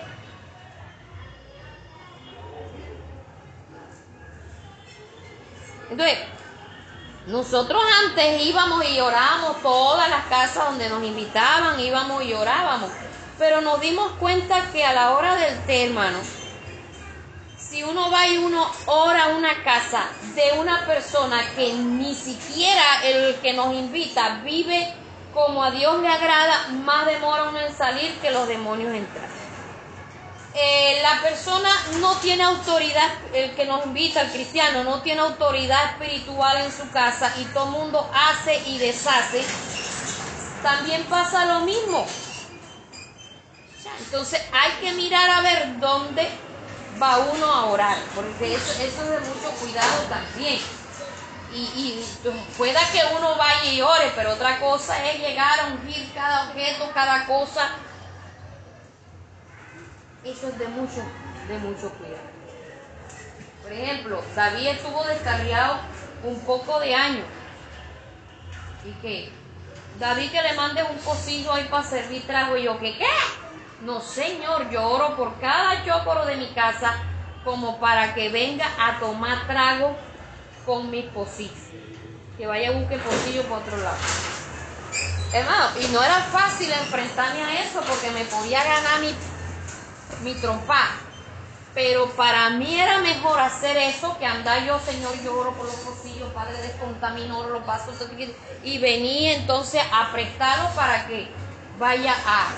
Entonces, 5.89 6.19
nosotros 7.29 7.83
antes 8.05 8.43
íbamos 8.43 8.85
y 8.85 9.01
orábamos 9.01 9.63
todas 9.63 10.11
las 10.11 10.27
casas 10.27 10.67
donde 10.67 10.91
nos 10.91 11.03
invitaban, 11.03 11.81
íbamos 11.81 12.25
y 12.25 12.35
orábamos, 12.35 12.91
pero 13.39 13.63
nos 13.63 13.81
dimos 13.81 14.13
cuenta 14.19 14.71
que 14.71 14.85
a 14.85 14.93
la 14.93 15.13
hora 15.13 15.35
del 15.37 15.65
té, 15.65 15.87
hermano, 15.87 16.19
si 17.71 17.85
uno 17.85 18.11
va 18.11 18.27
y 18.27 18.37
uno 18.37 18.69
ora 18.87 19.29
una 19.29 19.63
casa 19.63 20.09
de 20.35 20.59
una 20.59 20.85
persona 20.87 21.41
que 21.55 21.73
ni 21.73 22.17
siquiera 22.17 23.05
el 23.05 23.37
que 23.37 23.53
nos 23.53 23.73
invita 23.73 24.41
vive 24.43 24.93
como 25.33 25.63
a 25.63 25.71
Dios 25.71 26.03
le 26.03 26.09
agrada, 26.09 26.67
más 26.85 27.07
demora 27.07 27.45
uno 27.45 27.61
en 27.61 27.73
salir 27.73 28.13
que 28.21 28.33
los 28.33 28.49
demonios 28.49 28.93
entrar. 28.93 29.29
Eh, 30.53 30.99
la 31.01 31.23
persona 31.23 31.71
no 32.01 32.17
tiene 32.17 32.43
autoridad, 32.43 33.09
el 33.33 33.55
que 33.55 33.65
nos 33.65 33.87
invita, 33.87 34.23
el 34.23 34.33
cristiano, 34.33 34.83
no 34.83 35.01
tiene 35.03 35.21
autoridad 35.21 35.93
espiritual 35.93 36.65
en 36.65 36.73
su 36.73 36.91
casa 36.91 37.33
y 37.39 37.45
todo 37.55 37.67
el 37.67 37.71
mundo 37.71 38.11
hace 38.13 38.61
y 38.67 38.79
deshace, 38.79 39.45
también 40.65 41.05
pasa 41.05 41.45
lo 41.45 41.61
mismo. 41.61 42.05
Entonces 44.01 44.43
hay 44.53 44.73
que 44.81 44.93
mirar 44.95 45.31
a 45.31 45.43
ver 45.43 45.79
dónde 45.79 46.29
va 47.01 47.19
uno 47.19 47.47
a 47.47 47.67
orar, 47.67 47.97
porque 48.15 48.55
eso, 48.55 48.83
es 48.83 48.97
de 48.97 49.21
mucho 49.21 49.51
cuidado 49.61 50.03
también. 50.09 50.61
Y, 51.53 51.59
y, 51.59 52.07
pueda 52.57 52.81
que 52.93 53.01
uno 53.17 53.37
vaya 53.37 53.73
y 53.73 53.81
ore, 53.81 54.13
pero 54.15 54.35
otra 54.35 54.61
cosa 54.61 55.05
es 55.11 55.19
llegar 55.19 55.61
a 55.61 55.67
ungir 55.67 56.13
cada 56.15 56.49
objeto, 56.49 56.91
cada 56.95 57.27
cosa 57.27 57.71
eso 60.25 60.49
es 60.49 60.59
de 60.59 60.69
mucho, 60.69 61.03
de 61.49 61.59
mucho 61.59 61.91
cuidado. 61.95 62.29
Por 63.63 63.73
ejemplo, 63.73 64.23
David 64.35 64.67
estuvo 64.69 65.03
descarriado 65.05 65.79
un 66.25 66.39
poco 66.41 66.79
de 66.81 66.95
años. 66.95 67.25
¿Y 68.85 68.93
qué? 69.01 69.33
David 69.99 70.31
que 70.31 70.43
le 70.43 70.53
mande 70.55 70.83
un 70.83 70.99
pocillo 70.99 71.53
ahí 71.53 71.65
para 71.71 71.85
servir 71.85 72.27
trago 72.27 72.57
y 72.57 72.65
yo, 72.65 72.79
¿qué 72.79 72.97
qué? 72.99 73.07
No, 73.81 74.01
señor, 74.01 74.71
yo 74.71 74.87
oro 74.89 75.17
por 75.17 75.39
cada 75.41 75.85
chocoro 75.85 76.27
de 76.27 76.37
mi 76.37 76.49
casa 76.49 76.95
como 77.45 77.79
para 77.81 78.15
que 78.15 78.29
venga 78.29 78.67
a 78.79 78.99
tomar 78.99 79.47
trago 79.47 79.97
con 80.67 80.91
mis 80.91 81.07
pocillos. 81.07 81.57
Que 82.37 82.47
vaya 82.47 82.69
a 82.69 82.73
buscar 82.73 82.99
pocillo 82.99 83.43
por 83.45 83.59
otro 83.59 83.77
lado. 83.79 83.97
Hermano, 85.33 85.67
y 85.81 85.87
no 85.93 86.03
era 86.03 86.21
fácil 86.25 86.71
enfrentarme 86.73 87.43
a 87.43 87.63
eso 87.63 87.81
porque 87.81 88.11
me 88.11 88.25
podía 88.25 88.65
ganar 88.65 89.01
mi 89.01 89.15
mi 90.23 90.35
trompa. 90.35 90.89
Pero 91.75 92.11
para 92.11 92.51
mí 92.51 92.81
era 92.81 92.99
mejor 92.99 93.39
hacer 93.39 93.77
eso 93.77 94.19
que 94.19 94.27
andar 94.27 94.65
yo, 94.67 94.79
Señor, 94.81 95.15
yo 95.23 95.39
oro 95.39 95.53
por 95.53 95.67
los 95.67 95.77
pocillos, 95.77 96.29
Padre, 96.33 96.61
descontamino, 96.63 97.49
los 97.49 97.63
pasos 97.63 97.95
y 98.65 98.79
venía 98.79 99.35
entonces 99.35 99.81
a 99.93 100.11
prestarlo 100.11 100.69
para 100.75 101.07
que 101.07 101.29
vaya 101.79 102.13
a, 102.27 102.49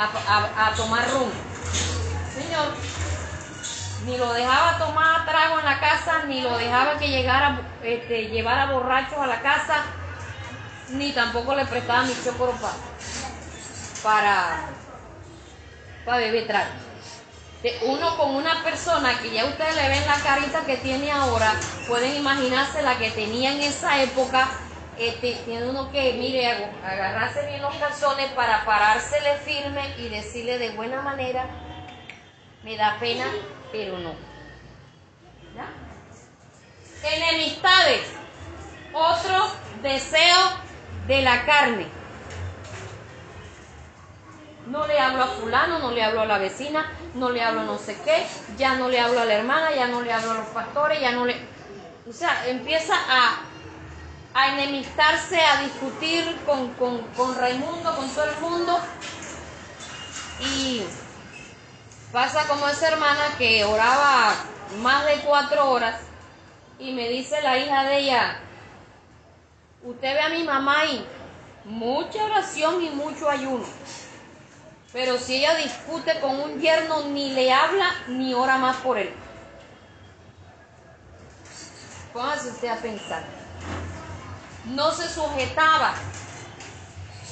a, 0.00 0.72
tomar 0.76 1.08
rumbo. 1.10 1.32
Señor, 2.34 2.74
ni 4.06 4.16
lo 4.16 4.32
dejaba 4.32 4.78
tomar 4.78 5.26
trago 5.26 5.58
en 5.58 5.64
la 5.64 5.78
casa, 5.78 6.24
ni 6.26 6.40
lo 6.40 6.56
dejaba 6.56 6.98
que 6.98 7.08
llegara, 7.08 7.60
este, 7.82 8.28
llevara 8.28 8.72
borrachos 8.72 9.18
a 9.18 9.26
la 9.26 9.40
casa, 9.40 9.84
ni 10.90 11.12
tampoco 11.12 11.54
le 11.54 11.66
prestaba 11.66 12.02
mi 12.02 12.14
chocoro 12.24 12.54
para 14.02 14.70
para 16.04 16.18
beber 16.18 16.46
trago. 16.46 16.70
Uno 17.86 18.16
con 18.16 18.34
una 18.34 18.62
persona 18.62 19.18
que 19.18 19.32
ya 19.32 19.44
ustedes 19.44 19.76
le 19.76 19.88
ven 19.88 20.06
la 20.06 20.16
carita 20.20 20.64
que 20.64 20.78
tiene 20.78 21.12
ahora, 21.12 21.52
pueden 21.86 22.16
imaginarse 22.16 22.80
la 22.82 22.96
que 22.96 23.10
tenía 23.10 23.52
en 23.52 23.60
esa 23.60 24.02
época. 24.02 24.48
Este, 25.00 25.32
tiene 25.46 25.66
uno 25.66 25.90
que, 25.90 26.12
mire, 26.12 26.46
agarrarse 26.84 27.46
bien 27.46 27.62
los 27.62 27.74
calzones 27.76 28.30
para 28.32 28.66
parársele 28.66 29.36
firme 29.38 29.94
y 29.96 30.10
decirle 30.10 30.58
de 30.58 30.72
buena 30.72 31.00
manera, 31.00 31.46
me 32.62 32.76
da 32.76 32.98
pena, 33.00 33.24
pero 33.72 33.98
no. 33.98 34.12
¿Ya? 35.56 35.70
Enemistades, 37.08 38.12
otro 38.92 39.50
deseo 39.80 40.36
de 41.06 41.22
la 41.22 41.46
carne. 41.46 41.86
No 44.66 44.86
le 44.86 45.00
hablo 45.00 45.22
a 45.22 45.28
fulano, 45.28 45.78
no 45.78 45.92
le 45.92 46.02
hablo 46.04 46.20
a 46.20 46.26
la 46.26 46.36
vecina, 46.36 46.92
no 47.14 47.30
le 47.30 47.42
hablo 47.42 47.62
a 47.62 47.64
no 47.64 47.78
sé 47.78 47.98
qué, 48.04 48.26
ya 48.58 48.74
no 48.74 48.90
le 48.90 49.00
hablo 49.00 49.20
a 49.20 49.24
la 49.24 49.32
hermana, 49.32 49.74
ya 49.74 49.88
no 49.88 50.02
le 50.02 50.12
hablo 50.12 50.32
a 50.32 50.34
los 50.34 50.48
pastores, 50.48 51.00
ya 51.00 51.12
no 51.12 51.24
le... 51.24 51.36
O 52.06 52.12
sea, 52.12 52.46
empieza 52.46 52.94
a, 52.94 53.49
a 54.34 54.48
enemistarse, 54.48 55.40
a 55.40 55.62
discutir 55.62 56.36
con, 56.46 56.72
con, 56.74 57.00
con 57.16 57.34
Raimundo, 57.36 57.94
con 57.96 58.08
todo 58.10 58.24
el 58.24 58.40
mundo. 58.40 58.78
Y 60.40 60.82
pasa 62.12 62.46
como 62.46 62.68
esa 62.68 62.88
hermana 62.88 63.34
que 63.38 63.64
oraba 63.64 64.34
más 64.82 65.06
de 65.06 65.20
cuatro 65.20 65.70
horas 65.70 66.00
y 66.78 66.92
me 66.92 67.08
dice 67.08 67.40
la 67.42 67.58
hija 67.58 67.84
de 67.84 67.98
ella, 67.98 68.40
usted 69.82 70.14
ve 70.14 70.20
a 70.20 70.28
mi 70.30 70.44
mamá 70.44 70.84
y 70.86 71.06
mucha 71.64 72.24
oración 72.24 72.82
y 72.82 72.90
mucho 72.90 73.28
ayuno. 73.28 73.66
Pero 74.92 75.18
si 75.18 75.36
ella 75.36 75.54
discute 75.56 76.18
con 76.20 76.40
un 76.40 76.60
yerno, 76.60 77.04
ni 77.08 77.32
le 77.32 77.52
habla 77.52 77.94
ni 78.08 78.34
ora 78.34 78.58
más 78.58 78.76
por 78.78 78.98
él. 78.98 79.12
Póngase 82.12 82.48
usted 82.48 82.68
a 82.68 82.76
pensar. 82.76 83.39
No 84.66 84.90
se 84.92 85.08
sujetaba. 85.08 85.94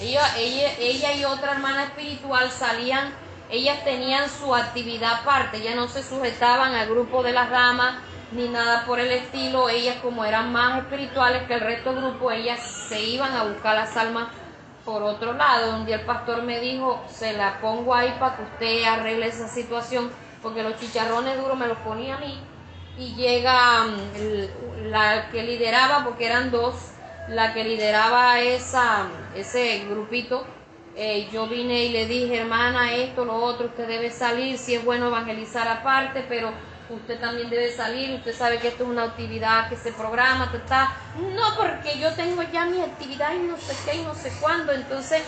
Ella, 0.00 0.36
ella, 0.36 0.72
ella 0.78 1.12
y 1.12 1.24
otra 1.24 1.52
hermana 1.52 1.84
espiritual 1.84 2.50
salían, 2.50 3.12
ellas 3.50 3.82
tenían 3.84 4.28
su 4.30 4.54
actividad 4.54 5.20
aparte, 5.22 5.56
ellas 5.56 5.74
no 5.74 5.88
se 5.88 6.02
sujetaban 6.02 6.74
al 6.74 6.88
grupo 6.88 7.22
de 7.22 7.32
las 7.32 7.50
damas 7.50 7.96
ni 8.30 8.48
nada 8.48 8.84
por 8.84 9.00
el 9.00 9.10
estilo. 9.10 9.68
Ellas 9.68 9.96
como 10.02 10.24
eran 10.24 10.52
más 10.52 10.78
espirituales 10.78 11.44
que 11.44 11.54
el 11.54 11.60
resto 11.60 11.92
del 11.92 12.04
grupo, 12.04 12.30
ellas 12.30 12.60
se 12.88 13.00
iban 13.00 13.34
a 13.34 13.44
buscar 13.44 13.74
las 13.74 13.96
almas 13.96 14.28
por 14.88 15.02
otro 15.02 15.34
lado, 15.34 15.76
un 15.76 15.84
día 15.84 15.96
el 15.96 16.06
pastor 16.06 16.44
me 16.44 16.60
dijo, 16.60 17.04
se 17.10 17.34
la 17.34 17.60
pongo 17.60 17.94
ahí 17.94 18.16
para 18.18 18.36
que 18.36 18.42
usted 18.44 18.84
arregle 18.84 19.26
esa 19.26 19.46
situación, 19.46 20.10
porque 20.42 20.62
los 20.62 20.80
chicharrones 20.80 21.36
duros 21.36 21.58
me 21.58 21.66
los 21.66 21.76
ponía 21.80 22.16
a 22.16 22.18
mí. 22.18 22.40
Y 22.96 23.14
llega 23.14 23.84
mm, 23.84 24.86
la 24.86 25.28
que 25.28 25.42
lideraba, 25.42 26.04
porque 26.04 26.24
eran 26.24 26.50
dos, 26.50 26.74
la 27.30 27.52
que 27.52 27.64
lideraba 27.64 28.40
esa, 28.40 29.06
ese 29.34 29.84
grupito. 29.88 30.46
Eh, 30.96 31.28
yo 31.32 31.46
vine 31.46 31.84
y 31.84 31.88
le 31.90 32.06
dije, 32.06 32.38
hermana, 32.38 32.92
esto, 32.94 33.24
lo 33.24 33.36
otro, 33.36 33.66
usted 33.66 33.86
debe 33.86 34.10
salir, 34.10 34.58
si 34.58 34.74
es 34.74 34.84
bueno 34.84 35.06
evangelizar 35.06 35.68
aparte, 35.68 36.24
pero 36.28 36.50
usted 36.90 37.20
también 37.20 37.50
debe 37.50 37.70
salir, 37.70 38.14
usted 38.16 38.34
sabe 38.34 38.58
que 38.58 38.68
esto 38.68 38.82
es 38.82 38.88
una 38.88 39.04
actividad 39.04 39.68
que 39.68 39.76
se 39.76 39.92
programa, 39.92 40.50
está, 40.52 40.96
no 41.16 41.56
porque 41.56 41.98
yo 42.00 42.12
tengo 42.14 42.42
ya 42.42 42.64
mi 42.64 42.80
actividad 42.80 43.32
y 43.34 43.46
no 43.46 43.56
sé 43.58 43.76
qué 43.84 43.98
y 43.98 44.02
no 44.02 44.14
sé 44.14 44.32
cuándo, 44.40 44.72
entonces 44.72 45.22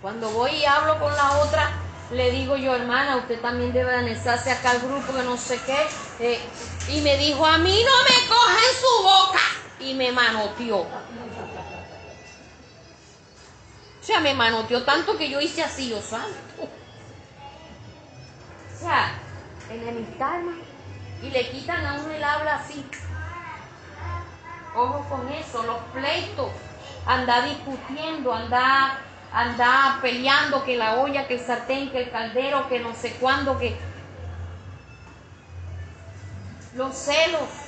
cuando 0.00 0.30
voy 0.30 0.50
y 0.50 0.64
hablo 0.64 0.98
con 0.98 1.14
la 1.14 1.38
otra, 1.38 1.70
le 2.10 2.30
digo 2.30 2.56
yo, 2.56 2.74
hermana, 2.74 3.16
usted 3.16 3.40
también 3.40 3.72
debe 3.72 3.94
anexarse 3.94 4.50
acá 4.50 4.70
al 4.70 4.80
grupo 4.80 5.14
que 5.14 5.22
no 5.22 5.36
sé 5.36 5.60
qué, 5.66 5.86
eh, 6.20 6.40
y 6.88 7.00
me 7.02 7.16
dijo, 7.18 7.44
a 7.44 7.58
mí 7.58 7.84
no 7.84 8.02
me 8.04 8.28
coja 8.28 8.52
en 8.52 8.80
su 8.80 9.02
boca, 9.02 9.40
y 9.80 9.94
me 9.94 10.12
manoteó. 10.12 10.78
O 10.78 10.88
sea, 14.00 14.20
me 14.20 14.34
manoteó 14.34 14.84
tanto 14.84 15.16
que 15.16 15.28
yo 15.28 15.40
hice 15.40 15.62
así, 15.62 15.90
yo 15.90 16.00
santo. 16.00 16.68
O 18.74 18.78
sea, 18.78 19.14
enemistad, 19.70 20.40
Y 21.22 21.30
le 21.30 21.50
quitan 21.50 21.84
a 21.84 21.94
uno 21.94 22.10
el 22.12 22.22
habla 22.22 22.56
así. 22.56 22.84
Ojo 24.74 25.06
con 25.08 25.28
eso, 25.32 25.62
los 25.62 25.78
pleitos. 25.92 26.50
Anda 27.06 27.42
discutiendo, 27.42 28.32
anda, 28.32 28.98
anda 29.32 29.98
peleando 30.02 30.64
que 30.64 30.76
la 30.76 30.96
olla, 30.96 31.26
que 31.26 31.34
el 31.34 31.40
sartén, 31.40 31.90
que 31.90 32.02
el 32.02 32.10
caldero, 32.10 32.68
que 32.68 32.80
no 32.80 32.94
sé 32.94 33.12
cuándo, 33.14 33.58
que... 33.58 33.76
Los 36.74 36.94
celos. 36.94 37.65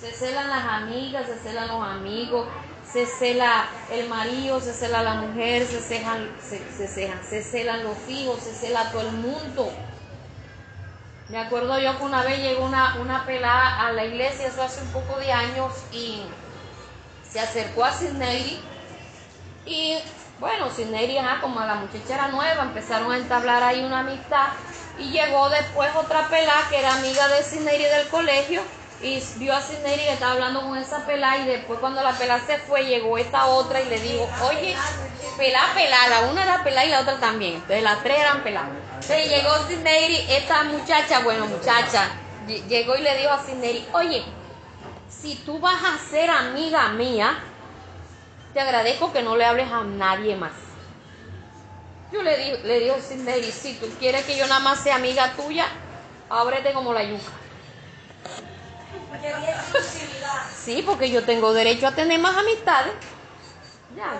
Se 0.00 0.12
celan 0.12 0.48
las 0.48 0.64
amigas, 0.64 1.26
se 1.26 1.38
celan 1.38 1.68
los 1.68 1.82
amigos, 1.82 2.46
se 2.90 3.06
cela 3.06 3.68
el 3.90 4.08
marido, 4.08 4.60
se 4.60 4.72
cela 4.74 5.02
la 5.02 5.14
mujer, 5.14 5.66
se 5.66 5.80
celan, 5.80 6.28
se, 6.42 6.58
se, 6.76 7.12
se 7.22 7.42
celan 7.42 7.84
los 7.84 7.96
hijos, 8.08 8.40
se 8.40 8.52
cela 8.52 8.90
todo 8.90 9.02
el 9.02 9.12
mundo. 9.12 9.72
Me 11.30 11.38
acuerdo 11.38 11.78
yo 11.78 11.96
que 11.96 12.04
una 12.04 12.22
vez 12.22 12.38
llegó 12.38 12.64
una, 12.64 12.96
una 12.96 13.24
pelada 13.24 13.86
a 13.86 13.92
la 13.92 14.04
iglesia, 14.04 14.48
eso 14.48 14.62
hace 14.62 14.82
un 14.82 14.88
poco 14.88 15.18
de 15.20 15.32
años, 15.32 15.72
y 15.92 16.22
se 17.30 17.40
acercó 17.40 17.84
a 17.84 17.92
Sidney 17.92 18.60
y 19.64 19.98
bueno, 20.40 20.70
Sidney, 20.70 21.18
como 21.40 21.60
a 21.60 21.66
la 21.66 21.74
muchacha 21.76 22.14
era 22.14 22.28
nueva, 22.28 22.64
empezaron 22.64 23.12
a 23.12 23.16
entablar 23.18 23.62
ahí 23.62 23.84
una 23.84 24.00
amistad 24.00 24.48
y 25.00 25.10
llegó 25.10 25.48
después 25.48 25.90
otra 25.96 26.28
pelada 26.28 26.68
que 26.68 26.78
era 26.78 26.94
amiga 26.94 27.26
de 27.28 27.42
Sidney 27.42 27.82
del 27.82 28.08
colegio 28.08 28.62
y 29.02 29.18
vio 29.36 29.54
a 29.56 29.62
Sidney 29.62 29.96
que 29.96 30.12
estaba 30.12 30.32
hablando 30.32 30.60
con 30.60 30.76
esa 30.76 31.04
pelada 31.06 31.38
y 31.38 31.46
después 31.46 31.80
cuando 31.80 32.02
la 32.02 32.12
pelada 32.18 32.40
se 32.46 32.58
fue 32.58 32.84
llegó 32.84 33.16
esta 33.16 33.46
otra 33.46 33.80
y 33.80 33.86
le 33.86 33.98
dijo, 33.98 34.28
oye, 34.44 34.76
pelá, 35.38 35.62
pelá, 35.74 36.08
la 36.08 36.20
una 36.30 36.42
era 36.44 36.62
pelada 36.62 36.84
y 36.86 36.90
la 36.90 37.00
otra 37.00 37.18
también, 37.18 37.54
entonces 37.54 37.82
las 37.82 38.02
tres 38.02 38.18
eran 38.18 38.42
peladas. 38.42 38.68
Entonces 39.00 39.28
llegó 39.30 39.50
Sidney, 39.66 40.26
esta 40.28 40.64
muchacha, 40.64 41.20
bueno 41.20 41.46
muchacha, 41.46 42.10
ll- 42.46 42.66
llegó 42.68 42.94
y 42.96 43.00
le 43.00 43.16
dijo 43.16 43.30
a 43.30 43.42
Sidney, 43.44 43.88
oye, 43.94 44.22
si 45.08 45.36
tú 45.46 45.58
vas 45.60 45.82
a 45.82 45.98
ser 46.10 46.28
amiga 46.30 46.88
mía, 46.90 47.38
te 48.52 48.60
agradezco 48.60 49.12
que 49.12 49.22
no 49.22 49.36
le 49.36 49.46
hables 49.46 49.70
a 49.72 49.82
nadie 49.82 50.36
más. 50.36 50.52
Yo 52.12 52.22
le, 52.22 52.36
di, 52.36 52.56
le 52.64 52.80
digo 52.80 52.96
a 52.96 53.00
Sidney, 53.00 53.52
si 53.52 53.74
tú 53.74 53.86
quieres 53.98 54.24
que 54.24 54.36
yo 54.36 54.46
nada 54.46 54.60
más 54.60 54.80
sea 54.82 54.96
amiga 54.96 55.32
tuya, 55.36 55.66
ábrete 56.28 56.72
como 56.72 56.92
la 56.92 57.04
yuca. 57.04 57.30
Sí, 60.64 60.82
porque 60.84 61.10
yo 61.10 61.24
tengo 61.24 61.52
derecho 61.52 61.86
a 61.86 61.92
tener 61.92 62.18
más 62.18 62.36
amistades. 62.36 62.92
Ya. 63.96 64.12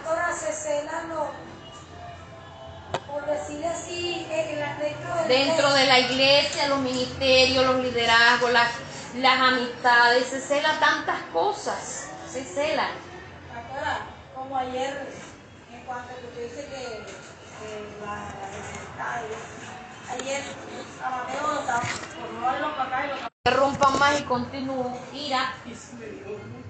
Por 3.07 3.27
decirle 3.27 3.67
así, 3.69 4.27
eh, 4.31 4.57
la- 4.61 5.25
dentro 5.27 5.73
de 5.73 5.87
la 5.87 5.99
iglesia, 5.99 6.69
los 6.69 6.79
ministerios, 6.81 7.67
los 7.67 7.77
liderazgos, 7.83 8.53
las, 8.53 8.71
las 9.17 9.41
amistades, 9.41 10.27
se 10.29 10.41
cela 10.41 10.79
tantas 10.79 11.21
cosas. 11.33 12.09
Se 12.31 12.45
cela. 12.45 12.89
Como 14.35 14.57
ayer, 14.57 15.09
en 15.73 15.81
cuanto 15.83 16.13
a 16.13 16.17
que 16.21 16.27
usted 16.27 16.43
dice 16.45 16.69
que, 16.69 17.20
que 17.61 18.05
la, 18.05 18.15
la 18.41 19.21
eso, 19.21 19.39
ayer 20.13 20.43
a 21.05 21.11
Mateo 21.11 21.47
lo 21.55 21.61
estaba- 21.61 21.81
por 21.81 22.33
no 22.33 22.41
darlo 22.47 22.77
para 22.77 22.85
acá 22.89 23.07
y 23.07 23.09
lo 23.09 23.31
Interrumpan 23.43 23.99
más 23.99 24.21
y 24.21 24.25
continúo. 24.25 24.99
Ira. 25.15 25.55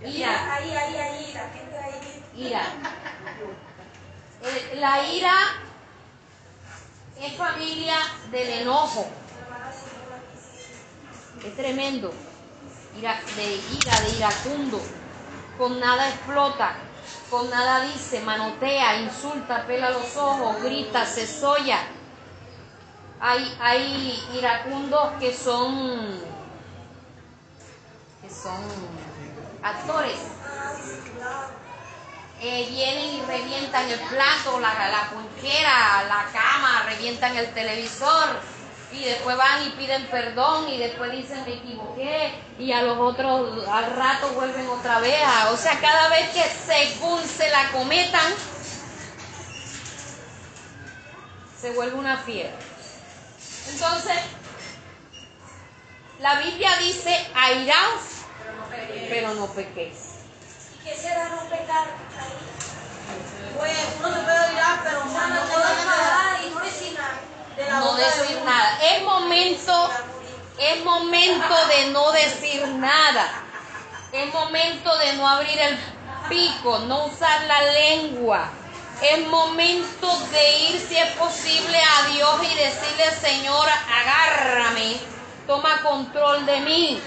Ira. 0.04 0.54
Ahí, 0.54 0.70
ahí, 0.70 0.96
ahí, 0.96 1.36
ahí. 1.36 2.24
Ira. 2.36 2.62
Eh, 4.42 4.76
la 4.76 5.02
ira 5.04 5.34
es 7.20 7.32
familia 7.36 7.96
del 8.30 8.48
enojo. 8.60 9.06
Es 11.44 11.56
tremendo. 11.56 12.12
Ira, 12.96 13.20
de 13.36 13.54
ira, 13.56 14.00
de 14.02 14.08
iracundo. 14.16 14.80
Con 15.58 15.80
nada 15.80 16.08
explota. 16.08 16.76
Con 17.30 17.48
nada 17.48 17.84
dice, 17.84 18.20
manotea, 18.20 19.02
insulta, 19.02 19.64
pela 19.66 19.90
los 19.90 20.16
ojos, 20.16 20.62
grita, 20.62 21.06
se 21.06 21.26
soya. 21.26 21.78
Hay, 23.20 23.56
hay 23.60 24.28
iracundos 24.34 25.12
que 25.20 25.32
son 25.32 26.20
que 28.22 28.28
son 28.28 28.62
actores 29.62 30.18
eh, 32.42 32.66
vienen 32.70 33.14
y 33.16 33.22
revientan 33.22 33.88
el 33.90 34.00
plato, 34.00 34.58
la, 34.60 34.88
la 34.88 35.10
ponchera, 35.10 36.04
la 36.08 36.24
cama, 36.32 36.84
revientan 36.88 37.36
el 37.36 37.52
televisor 37.52 38.40
y 38.92 39.04
después 39.04 39.36
van 39.36 39.66
y 39.66 39.70
piden 39.70 40.06
perdón 40.06 40.68
y 40.68 40.78
después 40.78 41.12
dicen 41.12 41.44
me 41.44 41.54
equivoqué 41.54 42.32
y 42.58 42.72
a 42.72 42.82
los 42.82 42.98
otros 42.98 43.66
al 43.68 43.96
rato 43.96 44.28
vuelven 44.30 44.68
otra 44.68 44.98
vez. 45.00 45.20
o 45.50 45.56
sea, 45.56 45.78
cada 45.80 46.08
vez 46.08 46.30
que 46.30 46.42
según 46.66 47.22
se 47.26 47.48
la 47.50 47.70
cometan, 47.70 48.32
se 51.60 51.70
vuelve 51.72 51.96
una 51.96 52.16
fiera. 52.16 52.52
Entonces, 53.68 54.16
la 56.20 56.40
Biblia 56.40 56.70
dice, 56.78 57.30
airaos, 57.34 58.02
pero 59.08 59.34
no 59.34 59.46
pequéis. 59.48 59.96
¿Y 60.74 60.84
qué 60.84 60.96
será 60.96 61.28
no 61.28 61.42
pecar 61.48 61.86
ahí? 62.18 62.50
Pues 63.58 63.72
uno 63.98 64.14
se 64.14 64.20
puede 64.20 64.38
orar, 64.54 64.80
pero 64.84 65.04
no 65.04 65.28
no 65.28 65.40
y 66.46 66.50
no 66.50 66.60
no 67.68 67.94
decir 67.94 68.38
nada. 68.44 68.78
Es 68.82 69.02
momento, 69.02 69.90
es 70.58 70.84
momento 70.84 71.66
de 71.68 71.86
no 71.90 72.12
decir 72.12 72.66
nada. 72.68 73.28
Es 74.12 74.32
momento 74.32 74.96
de 74.98 75.12
no 75.14 75.28
abrir 75.28 75.58
el 75.58 75.78
pico, 76.28 76.78
no 76.80 77.06
usar 77.06 77.42
la 77.46 77.62
lengua. 77.62 78.48
Es 79.02 79.26
momento 79.28 80.18
de 80.32 80.58
ir, 80.58 80.80
si 80.88 80.96
es 80.96 81.10
posible, 81.16 81.78
a 81.80 82.06
Dios 82.08 82.36
y 82.42 82.54
decirle, 82.54 83.10
Señor, 83.20 83.66
agárrame, 83.88 84.96
toma 85.46 85.80
control 85.82 86.44
de 86.44 86.60
mí. 86.60 87.00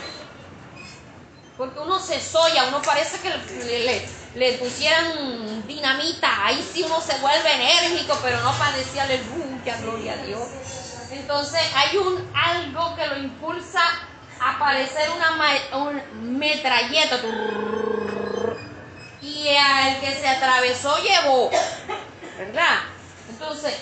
Porque 1.57 1.79
uno 1.79 1.99
se 1.99 2.19
soya, 2.19 2.65
uno 2.65 2.81
parece 2.81 3.19
que 3.19 3.29
le, 3.29 3.79
le- 3.85 4.22
le 4.35 4.53
pusieran 4.53 5.67
dinamita, 5.67 6.45
ahí 6.45 6.67
sí 6.73 6.83
uno 6.83 6.99
se 7.01 7.17
vuelve 7.19 7.53
enérgico, 7.53 8.17
pero 8.23 8.41
no 8.41 8.51
para 8.53 8.75
decir 8.77 8.99
aleluya, 8.99 9.77
gloria 9.81 10.13
a 10.13 10.17
Dios. 10.17 10.47
Entonces 11.11 11.61
hay 11.75 11.97
un 11.97 12.31
algo 12.33 12.95
que 12.95 13.07
lo 13.07 13.17
impulsa 13.17 13.81
a 14.39 14.59
parecer 14.59 15.09
una 15.11 15.77
un 15.77 16.37
metralleta. 16.37 17.19
Y 19.21 19.55
al 19.55 19.99
que 20.01 20.13
se 20.13 20.27
atravesó 20.27 20.97
llevó, 20.97 21.49
¿verdad? 22.37 22.79
Entonces, 23.29 23.73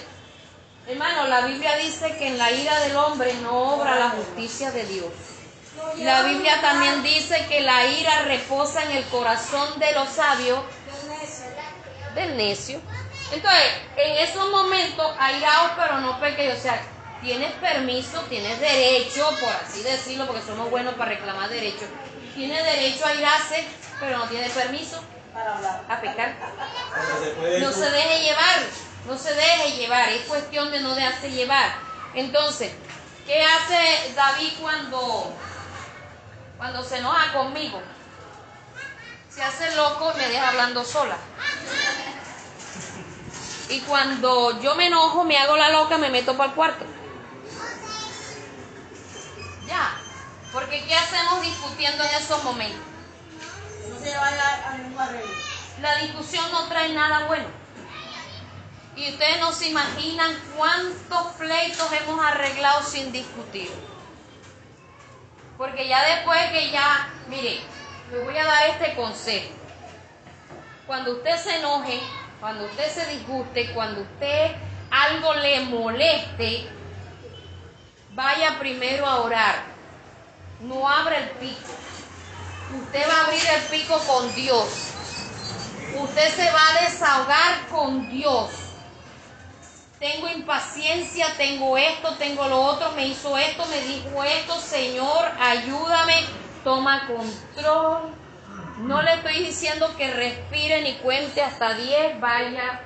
hermano, 0.88 1.28
la 1.28 1.42
Biblia 1.42 1.78
dice 1.78 2.16
que 2.18 2.28
en 2.28 2.38
la 2.38 2.52
ira 2.52 2.80
del 2.82 2.96
hombre 2.96 3.34
no 3.42 3.76
obra 3.76 3.98
la 3.98 4.10
justicia 4.10 4.72
de 4.72 4.86
Dios. 4.86 5.31
La 5.98 6.24
Biblia 6.24 6.60
también 6.62 7.04
dice 7.04 7.46
que 7.48 7.62
la 7.62 7.86
ira 7.86 8.24
reposa 8.24 8.84
en 8.84 8.92
el 8.92 9.06
corazón 9.06 9.80
de 9.80 9.92
los 9.94 10.10
sabios 10.10 10.60
del 12.16 12.38
necio. 12.38 12.82
Entonces, 13.32 13.64
en 13.96 14.18
esos 14.28 14.50
momentos, 14.52 15.12
airaos, 15.20 15.72
pero 15.78 16.00
no 16.00 16.20
pequeños. 16.20 16.58
O 16.58 16.62
sea, 16.62 16.82
tienes 17.22 17.52
permiso, 17.54 18.20
tienes 18.30 18.60
derecho, 18.60 19.30
por 19.40 19.50
así 19.50 19.84
decirlo, 19.84 20.28
porque 20.28 20.42
somos 20.42 20.70
buenos 20.70 20.96
para 20.96 21.12
reclamar 21.12 21.50
derechos. 21.50 21.88
Tienes 22.36 22.64
derecho 22.64 23.06
a 23.06 23.14
irarse, 23.14 23.64
pero 24.00 24.18
no 24.18 24.26
tiene 24.26 24.50
permiso 24.50 25.02
a 25.88 26.02
pecar. 26.02 26.36
No 27.60 27.72
se 27.72 27.92
deje 27.92 28.24
llevar, 28.24 28.60
no 29.08 29.18
se 29.18 29.34
deje 29.34 29.72
llevar, 29.78 30.10
es 30.10 30.26
cuestión 30.26 30.72
de 30.72 30.82
no 30.82 30.96
dejarse 30.96 31.32
llevar. 31.32 31.74
Entonces, 32.14 32.74
¿qué 33.26 33.42
hace 33.42 34.14
David 34.16 34.54
cuando, 34.60 35.34
cuando 36.62 36.84
se 36.84 37.00
enoja 37.00 37.34
conmigo? 37.34 37.82
Se 39.34 39.42
hace 39.42 39.76
loco 39.76 40.12
y 40.14 40.18
me 40.20 40.30
deja 40.30 40.50
hablando 40.50 40.86
sola. 40.86 41.18
Y 43.68 43.80
cuando 43.80 44.62
yo 44.62 44.76
me 44.76 44.86
enojo, 44.86 45.24
me 45.24 45.40
hago 45.40 45.58
la 45.58 45.70
loca, 45.70 45.98
me 45.98 46.12
meto 46.12 46.38
para 46.38 46.50
el 46.50 46.56
cuarto. 46.56 46.86
Ya, 49.66 49.98
porque 50.54 50.86
¿qué 50.86 50.94
hacemos 50.94 51.42
discutiendo 51.42 52.04
en 52.04 52.14
esos 52.14 52.44
momentos? 52.44 52.86
No 53.90 54.00
se 54.00 54.16
vaya 54.16 54.70
a 54.70 54.78
ningún 54.78 55.02
arreglo. 55.02 55.34
La 55.82 55.96
discusión 55.96 56.46
no 56.52 56.68
trae 56.68 56.90
nada 56.90 57.26
bueno. 57.26 57.48
Y 58.96 59.10
ustedes 59.10 59.40
no 59.40 59.52
se 59.52 59.70
imaginan 59.70 60.40
cuántos 60.56 61.24
pleitos 61.40 61.92
hemos 61.92 62.24
arreglado 62.24 62.84
sin 62.84 63.12
discutir. 63.12 63.72
Porque 65.62 65.88
ya 65.88 66.04
después 66.04 66.40
que 66.50 66.72
ya, 66.72 67.08
mire, 67.30 67.60
le 68.12 68.24
voy 68.24 68.36
a 68.36 68.46
dar 68.46 68.70
este 68.70 68.96
consejo. 68.96 69.54
Cuando 70.88 71.12
usted 71.12 71.38
se 71.38 71.58
enoje, 71.58 72.00
cuando 72.40 72.66
usted 72.66 72.90
se 72.90 73.06
disguste, 73.06 73.72
cuando 73.72 74.02
usted 74.02 74.56
algo 74.90 75.36
le 75.36 75.60
moleste, 75.66 76.68
vaya 78.16 78.58
primero 78.58 79.06
a 79.06 79.22
orar. 79.22 79.66
No 80.62 80.90
abra 80.90 81.20
el 81.20 81.30
pico. 81.30 81.70
Usted 82.84 83.08
va 83.08 83.18
a 83.18 83.26
abrir 83.26 83.44
el 83.48 83.62
pico 83.66 84.00
con 84.00 84.34
Dios. 84.34 84.68
Usted 85.96 86.36
se 86.38 86.52
va 86.52 86.70
a 86.72 86.82
desahogar 86.86 87.68
con 87.70 88.10
Dios. 88.10 88.50
Tengo 90.02 90.28
impaciencia, 90.30 91.28
tengo 91.38 91.78
esto, 91.78 92.16
tengo 92.16 92.48
lo 92.48 92.60
otro, 92.60 92.92
me 92.94 93.06
hizo 93.06 93.38
esto, 93.38 93.64
me 93.68 93.80
dijo 93.82 94.24
esto, 94.24 94.60
Señor, 94.60 95.30
ayúdame, 95.40 96.26
toma 96.64 97.06
control. 97.06 98.10
No 98.80 99.04
le 99.04 99.14
estoy 99.14 99.44
diciendo 99.44 99.96
que 99.96 100.12
respire 100.12 100.82
ni 100.82 100.96
cuente 100.96 101.44
hasta 101.44 101.76
10, 101.76 102.20
vaya, 102.20 102.82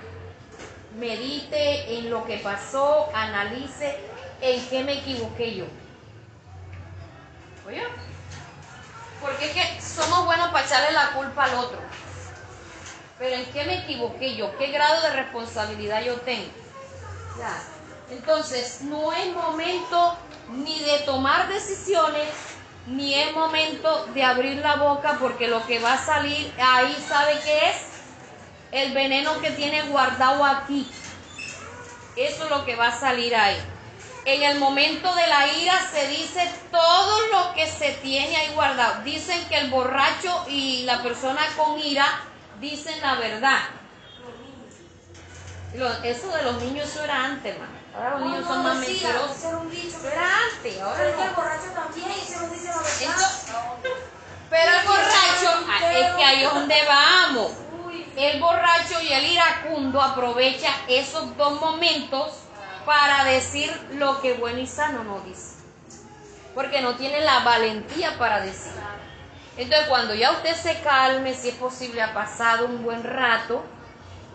medite 0.99 1.99
en 1.99 2.10
lo 2.10 2.25
que 2.25 2.39
pasó, 2.39 3.10
analice 3.13 3.97
en 4.41 4.67
qué 4.67 4.84
me 4.84 4.95
equivoqué 4.95 5.56
yo. 5.56 5.65
Oye, 7.65 7.82
porque 9.21 9.45
es 9.45 9.51
que 9.54 9.82
somos 9.82 10.25
buenos 10.25 10.49
para 10.49 10.65
echarle 10.65 10.91
la 10.91 11.12
culpa 11.12 11.45
al 11.45 11.56
otro. 11.56 11.80
Pero 13.17 13.36
¿en 13.38 13.45
qué 13.54 13.63
me 13.63 13.84
equivoqué 13.84 14.36
yo? 14.36 14.58
¿Qué 14.58 14.67
grado 14.67 15.01
de 15.04 15.12
responsabilidad 15.12 16.04
yo 16.04 16.15
tengo? 16.15 16.64
Entonces, 18.10 18.82
no 18.82 19.12
es 19.13 19.34
momento 19.34 20.17
ni 20.50 20.80
de 20.80 21.00
tomar 21.00 21.48
decisiones, 21.48 22.30
ni 22.88 23.15
es 23.15 23.34
momento 23.34 24.06
de 24.13 24.24
abrir 24.24 24.58
la 24.58 24.76
boca, 24.76 25.17
porque 25.19 25.48
lo 25.48 25.65
que 25.65 25.80
va 25.80 25.93
a 25.93 26.06
salir 26.06 26.54
ahí, 26.60 26.95
¿sabe 27.08 27.39
qué 27.43 27.69
es? 27.69 27.78
El 28.71 28.93
veneno 28.93 29.39
que 29.41 29.52
tiene 29.52 29.84
guardado 29.84 30.45
aquí. 30.45 30.89
Eso 32.15 32.43
es 32.43 32.50
lo 32.50 32.63
que 32.63 32.76
va 32.76 32.88
a 32.89 33.00
salir 33.00 33.36
ahí. 33.36 33.58
En 34.26 34.41
el 34.41 34.60
momento 34.60 35.13
de 35.13 35.28
la 35.28 35.48
ira 35.48 35.74
se 35.91 36.08
dice 36.08 36.50
todo 36.71 37.28
lo 37.28 37.54
que 37.54 37.67
se 37.67 37.91
tiene 38.02 38.36
ahí 38.36 38.54
guardado. 38.56 39.04
Dicen 39.04 39.48
que 39.50 39.58
el 39.58 39.69
borracho 39.69 40.45
y 40.48 40.84
la 40.84 41.04
persona 41.04 41.41
con 41.58 41.80
ira 41.80 42.06
dicen 42.60 43.00
la 43.02 43.15
verdad. 43.15 43.60
Lo- 45.78 46.04
eso 46.04 46.30
de 46.36 46.44
los 46.44 46.62
niños, 46.62 46.90
eso 46.90 47.04
era 47.04 47.26
antes, 47.26 47.54
hermano. 47.54 47.74
Ahora 47.96 48.10
los 48.12 48.22
niños 48.22 48.46
son 48.46 48.64
más 48.64 48.80
decía, 48.82 49.10
mentirosos. 49.10 49.44
era 49.46 49.58
un 49.58 49.70
dicho. 49.70 49.98
Eso 49.98 50.08
era 50.10 50.28
antes, 50.54 50.82
ahora 50.82 50.96
Pero 50.98 51.10
es 51.10 51.16
que 51.16 51.22
el 51.24 51.30
no. 51.30 51.36
borracho 51.36 51.68
también 51.76 52.12
y 52.12 52.26
se 52.26 52.40
nos 52.40 52.52
dice 52.52 52.68
la 52.68 52.78
verdad. 52.78 52.92
Entonces, 53.02 54.04
Pero 54.50 54.72
el 54.72 54.88
borracho, 54.88 55.66
ah, 55.70 55.92
es 55.94 56.16
que 56.16 56.24
ahí 56.24 56.44
es 56.44 56.54
donde 56.54 56.76
vamos. 56.88 57.52
El 58.16 58.40
borracho 58.40 59.02
y 59.02 59.12
el 59.12 59.26
iracundo 59.26 60.02
aprovecha 60.02 60.70
esos 60.88 61.36
dos 61.36 61.60
momentos 61.60 62.34
para 62.86 63.26
decir 63.26 63.72
lo 63.94 64.22
que 64.22 64.34
bueno 64.36 64.60
y 64.60 64.68
sano 64.68 65.04
no 65.04 65.20
dice. 65.22 65.56
Porque 66.54 66.82
no 66.82 66.96
tiene 66.96 67.20
la 67.22 67.40
valentía 67.40 68.18
para 68.18 68.40
decir. 68.40 68.72
Entonces 69.58 69.88
cuando 69.90 70.14
ya 70.14 70.32
usted 70.32 70.56
se 70.56 70.80
calme, 70.82 71.34
si 71.34 71.50
es 71.50 71.56
posible, 71.56 72.02
ha 72.02 72.14
pasado 72.14 72.66
un 72.68 72.84
buen 72.84 73.04
rato, 73.04 73.64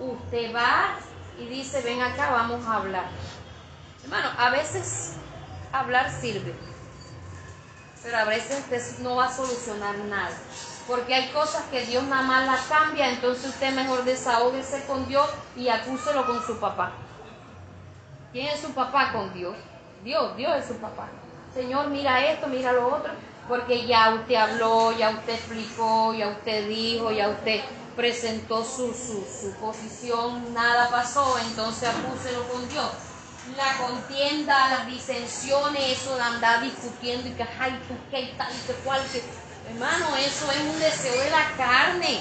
usted 0.01 0.55
va 0.55 0.97
y 1.41 1.47
dice, 1.47 1.81
ven 1.83 2.03
acá, 2.03 2.31
vamos 2.31 2.67
a 2.67 2.77
hablar. 2.77 3.07
Hermano, 4.05 4.29
a 4.37 4.51
veces 4.51 5.15
hablar 5.73 6.11
sirve, 6.11 6.55
pero 8.03 8.19
a 8.19 8.25
veces 8.25 8.99
no 9.01 9.17
va 9.17 9.27
a 9.27 9.33
solucionar 9.33 9.97
nada. 9.99 10.37
Porque 10.87 11.15
hay 11.15 11.29
cosas 11.29 11.65
que 11.71 11.87
Dios 11.87 12.03
nada 12.05 12.23
más 12.23 12.47
las 12.47 12.61
cambia, 12.67 13.11
entonces 13.11 13.47
usted 13.47 13.73
mejor 13.75 14.05
desahógese 14.05 14.85
con 14.87 15.07
Dios 15.09 15.29
y 15.57 15.69
acúselo 15.69 16.27
con 16.27 16.45
su 16.45 16.59
papá. 16.59 16.93
¿Quién 18.33 18.49
es 18.49 18.61
su 18.61 18.73
papá 18.73 19.13
con 19.13 19.33
Dios? 19.33 19.57
Dios, 20.05 20.37
Dios 20.37 20.57
es 20.57 20.67
su 20.67 20.77
papá. 20.77 21.09
Señor, 21.55 21.89
mira 21.89 22.25
esto, 22.27 22.47
mira 22.49 22.73
lo 22.73 22.95
otro, 22.97 23.13
porque 23.49 23.87
ya 23.87 24.15
usted 24.15 24.35
habló, 24.35 24.93
ya 24.93 25.11
usted 25.11 25.35
explicó, 25.35 26.15
ya 26.15 26.29
usted 26.29 26.69
dijo, 26.69 27.11
ya 27.11 27.29
usted 27.29 27.61
presentó 28.01 28.65
su, 28.65 28.95
su, 28.95 29.23
su 29.41 29.53
posición, 29.61 30.55
nada 30.55 30.89
pasó, 30.89 31.39
entonces 31.39 31.91
acúselo 31.91 32.49
con 32.49 32.67
Dios. 32.71 32.89
La 33.59 33.77
contienda, 33.77 34.71
las 34.71 34.87
disensiones, 34.87 35.99
eso 35.99 36.17
de 36.17 36.23
andar 36.23 36.63
discutiendo 36.63 37.29
y 37.29 37.33
que, 37.33 37.43
ay, 37.43 37.79
tú 37.87 37.95
qué 38.11 38.23
y 38.23 38.33
tal 38.39 38.51
y 38.51 38.67
que 38.67 38.73
cual. 38.85 39.03
Hermano, 39.69 40.17
eso 40.17 40.51
es 40.51 40.61
un 40.61 40.81
deseo 40.81 41.23
de 41.23 41.31
la 41.31 41.53
carne. 41.59 42.21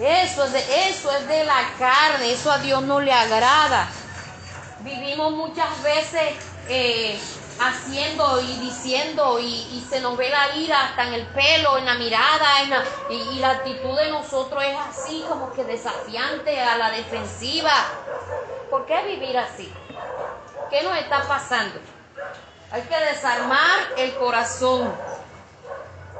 Eso 0.00 0.44
es, 0.44 0.52
de, 0.52 0.88
eso 0.88 1.12
es 1.12 1.28
de 1.28 1.44
la 1.44 1.74
carne, 1.78 2.32
eso 2.32 2.50
a 2.50 2.58
Dios 2.58 2.82
no 2.82 3.00
le 3.00 3.12
agrada. 3.12 3.86
Vivimos 4.80 5.30
muchas 5.32 5.82
veces 5.82 6.22
eh, 6.70 7.20
haciendo 7.58 8.40
y 8.40 8.58
diciendo 8.58 9.38
y, 9.38 9.44
y 9.46 9.86
se 9.88 10.00
nos 10.00 10.16
ve 10.16 10.30
la 10.30 10.56
ira 10.56 10.84
hasta 10.86 11.06
en 11.06 11.14
el 11.14 11.26
pelo, 11.26 11.78
en 11.78 11.86
la 11.86 11.94
mirada, 11.94 12.62
en 12.62 12.70
la- 12.70 12.84
y, 13.08 13.38
la 13.38 13.50
actitud 13.50 13.96
de 13.96 14.10
nosotros 14.10 14.62
es 14.64 14.76
así 14.78 15.24
como 15.28 15.52
que 15.52 15.64
desafiante 15.64 16.60
a 16.60 16.76
la 16.76 16.90
defensiva. 16.90 17.72
¿Por 18.70 18.86
qué 18.86 19.02
vivir 19.04 19.36
así? 19.38 19.72
¿Qué 20.70 20.82
nos 20.82 20.96
está 20.96 21.26
pasando? 21.28 21.78
Hay 22.70 22.82
que 22.82 22.96
desarmar 22.98 23.80
el 23.96 24.14
corazón, 24.14 24.94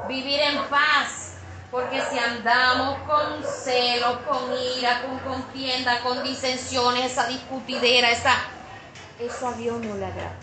vivir 0.03 0.39
en 0.39 0.63
paz, 0.65 1.31
porque 1.71 1.99
si 2.01 2.19
andamos 2.19 2.99
con 3.07 3.43
celos, 3.43 4.17
con 4.27 4.53
ira, 4.53 5.01
con 5.01 5.17
contienda, 5.19 5.99
con 6.01 6.21
disensiones, 6.21 7.11
esa 7.11 7.25
discutidera, 7.25 8.11
esa, 8.11 8.35
eso 9.19 9.47
a 9.47 9.53
Dios 9.53 9.79
no 9.81 9.95
le 9.95 10.05
agrada. 10.05 10.42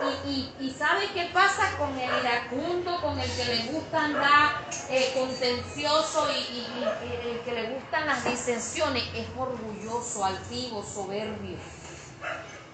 Y, 0.00 0.06
y, 0.06 0.66
y 0.66 0.70
¿sabe 0.70 1.06
qué 1.12 1.28
pasa 1.32 1.76
con 1.76 1.98
el 1.98 2.18
iracundo, 2.18 3.00
con 3.02 3.18
el 3.18 3.30
que 3.32 3.44
le 3.44 3.66
gusta 3.72 4.04
andar 4.04 4.50
eh, 4.88 5.12
contencioso 5.14 6.28
y, 6.30 6.54
y- 6.54 7.30
el 7.32 7.40
que 7.40 7.52
le 7.52 7.70
gustan 7.70 8.06
las 8.06 8.24
disensiones? 8.24 9.02
Es 9.14 9.26
orgulloso, 9.36 10.24
altivo, 10.24 10.84
soberbio. 10.84 11.56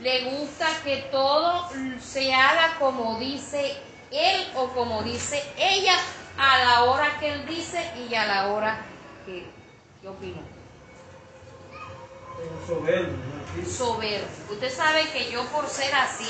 Le 0.00 0.24
gusta 0.38 0.66
que 0.84 1.08
todo 1.10 1.70
se 2.00 2.34
haga 2.34 2.76
como 2.78 3.18
dice 3.18 3.76
él 4.10 4.46
o 4.56 4.68
como 4.68 5.02
dice 5.02 5.42
ella 5.56 5.94
a 6.36 6.58
la 6.58 6.84
hora 6.84 7.18
que 7.18 7.32
él 7.32 7.46
dice 7.46 7.80
y 8.08 8.14
a 8.14 8.26
la 8.26 8.52
hora 8.52 8.84
que, 9.24 9.46
que 10.02 10.08
opina. 10.08 10.42
Soberbio. 12.66 13.16
Soberbio. 13.66 14.28
Usted 14.50 14.74
sabe 14.74 15.08
que 15.10 15.30
yo 15.30 15.44
por 15.46 15.68
ser 15.68 15.94
así 15.94 16.28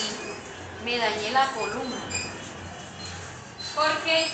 me 0.85 0.99
dañé 0.99 1.31
la 1.31 1.49
columna. 1.53 1.97
Porque 3.75 4.29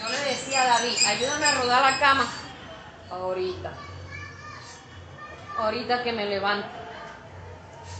yo 0.00 0.08
le 0.08 0.18
decía 0.30 0.62
a 0.62 0.66
David, 0.66 0.96
ayúdame 1.06 1.46
a 1.46 1.54
rodar 1.54 1.92
la 1.92 1.98
cama. 1.98 2.26
Ahorita. 3.10 3.72
Ahorita 5.58 6.02
que 6.02 6.12
me 6.12 6.26
levanto. 6.26 6.68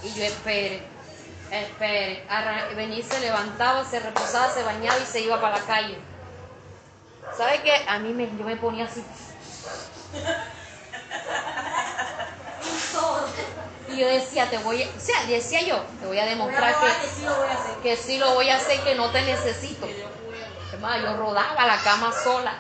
Y 0.03 0.13
yo 0.13 0.25
espere, 0.25 0.83
espere. 1.51 2.27
Venía 2.75 3.05
se 3.05 3.21
levantaba, 3.21 3.85
se 3.85 3.99
reposaba, 4.01 4.53
se 4.53 4.63
bañaba 4.63 4.99
y 4.99 5.07
se 5.07 5.21
iba 5.21 5.41
para 5.41 5.59
la 5.59 5.65
calle. 5.65 5.99
¿Sabe 7.37 7.63
qué? 7.63 7.85
A 7.89 7.99
mí 7.99 8.13
me, 8.13 8.27
yo 8.37 8.45
me 8.45 8.57
ponía 8.57 8.85
así. 8.85 9.05
Y 13.89 13.99
yo 13.99 14.09
decía, 14.09 14.51
te 14.51 14.59
voy 14.59 14.83
a, 14.83 14.89
o 14.89 15.01
sea, 15.01 15.25
decía 15.27 15.63
yo, 15.63 15.77
te 16.01 16.07
voy 16.07 16.19
a 16.19 16.23
Voy 16.23 16.25
a 16.25 16.27
demostrar 16.27 16.75
que, 16.81 16.87
que 16.87 17.09
sí 17.09 17.25
lo 17.25 17.37
voy 17.37 17.49
a 17.49 17.53
hacer. 17.53 17.77
que 17.83 17.97
sí 17.97 18.19
lo 18.19 18.35
voy 18.35 18.51
a 18.51 18.57
hacer, 18.57 18.81
que 18.81 18.95
no 18.95 19.11
te 19.11 19.23
necesito. 19.23 19.87
Además, 20.69 21.03
yo 21.03 21.17
rodaba 21.17 21.67
la 21.67 21.79
cama 21.83 22.13
sola. 22.13 22.53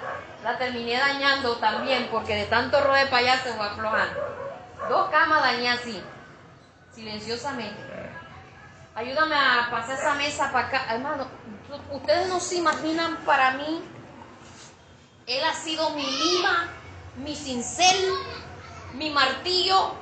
La 0.45 0.57
terminé 0.59 0.97
dañando 0.97 1.57
también 1.57 2.09
porque 2.11 2.37
de 2.37 2.45
tanto 2.47 2.81
rodar 2.81 3.11
para 3.11 3.19
allá 3.19 3.43
se 3.43 3.53
fue 3.53 3.67
aflojando. 3.67 4.21
Dos 4.89 5.11
camas 5.11 5.43
dañé 5.43 5.71
así, 5.71 6.01
silenciosamente. 6.95 7.83
Ayúdame 8.95 9.35
a 9.35 9.69
pasar 9.71 9.99
esa 9.99 10.15
mesa 10.15 10.53
para 10.53 10.69
acá. 10.69 10.95
Hermano, 10.95 11.27
ustedes 11.91 12.29
no 12.29 12.39
se 12.39 12.57
imaginan 12.57 13.17
para 13.27 13.53
mí. 13.53 13.83
Él 15.27 15.45
ha 15.45 15.53
sido 15.55 15.91
mi 15.91 16.07
lima, 16.07 16.69
mi 17.17 17.35
cincel, 17.35 18.13
mi 18.95 19.11
martillo, 19.11 19.95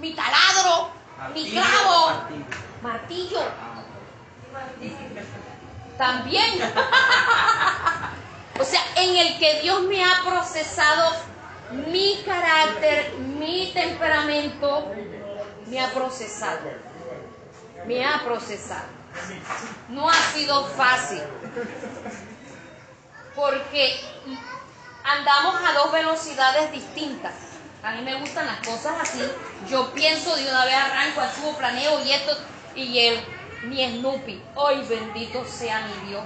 mi 0.00 0.14
taladro, 0.14 0.90
mi 1.34 1.50
clavo, 1.50 2.22
martillo. 2.82 3.42
También. 5.98 6.60
o 8.58 8.64
sea, 8.64 8.80
en 8.96 9.16
el 9.16 9.38
que 9.38 9.60
Dios 9.60 9.82
me 9.82 10.02
ha 10.02 10.22
procesado 10.24 11.12
mi 11.88 12.22
carácter, 12.24 13.12
mi 13.18 13.70
temperamento, 13.74 14.90
me 15.66 15.80
ha 15.80 15.90
procesado. 15.90 16.70
Me 17.86 18.04
ha 18.04 18.24
procesado. 18.24 18.88
No 19.90 20.08
ha 20.08 20.14
sido 20.14 20.66
fácil. 20.68 21.22
Porque 23.36 24.00
andamos 25.04 25.54
a 25.66 25.72
dos 25.74 25.92
velocidades 25.92 26.72
distintas. 26.72 27.34
A 27.82 27.92
mí 27.92 28.02
me 28.02 28.14
gustan 28.20 28.46
las 28.46 28.58
cosas 28.58 28.94
así. 29.00 29.22
Yo 29.68 29.90
pienso 29.92 30.36
de 30.36 30.48
una 30.48 30.64
vez 30.66 30.74
arranco, 30.74 31.20
actúo, 31.20 31.56
planeo 31.56 32.04
y 32.04 32.12
esto. 32.12 32.36
Y 32.74 32.98
él, 32.98 33.24
mi 33.62 33.98
Snoopy. 33.98 34.42
Hoy 34.54 34.82
bendito 34.82 35.44
sea 35.46 35.86
mi 35.86 36.08
Dios. 36.08 36.24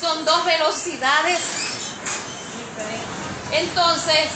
Son 0.00 0.24
dos 0.24 0.44
velocidades 0.44 1.40
diferentes. 2.56 3.10
Entonces, 3.52 4.30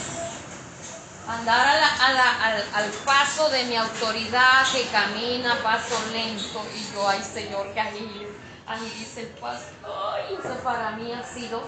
andar 1.29 1.69
al, 2.01 2.65
al 2.75 2.91
paso 3.05 3.49
de 3.51 3.65
mi 3.65 3.77
autoridad 3.77 4.67
que 4.73 4.87
camina 4.89 5.57
paso 5.63 5.97
lento. 6.13 6.67
Y 6.75 6.93
yo, 6.93 7.09
ay 7.09 7.23
Señor, 7.23 7.73
que 7.73 7.81
agilice, 7.81 8.29
agilice 8.67 9.21
el 9.21 9.29
paso. 9.29 9.67
Ay, 10.13 10.37
eso 10.39 10.55
para 10.65 10.91
mí 10.93 11.13
ha 11.13 11.23
sido, 11.23 11.63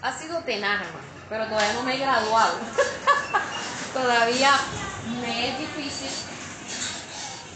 ha 0.00 0.18
sido 0.18 0.40
tenaz. 0.40 0.86
Pero 1.28 1.46
todavía 1.46 1.72
no 1.72 1.82
me 1.82 1.94
he 1.94 1.98
graduado. 1.98 2.58
todavía 3.92 4.52
me 5.20 5.50
es 5.50 5.58
difícil. 5.58 6.10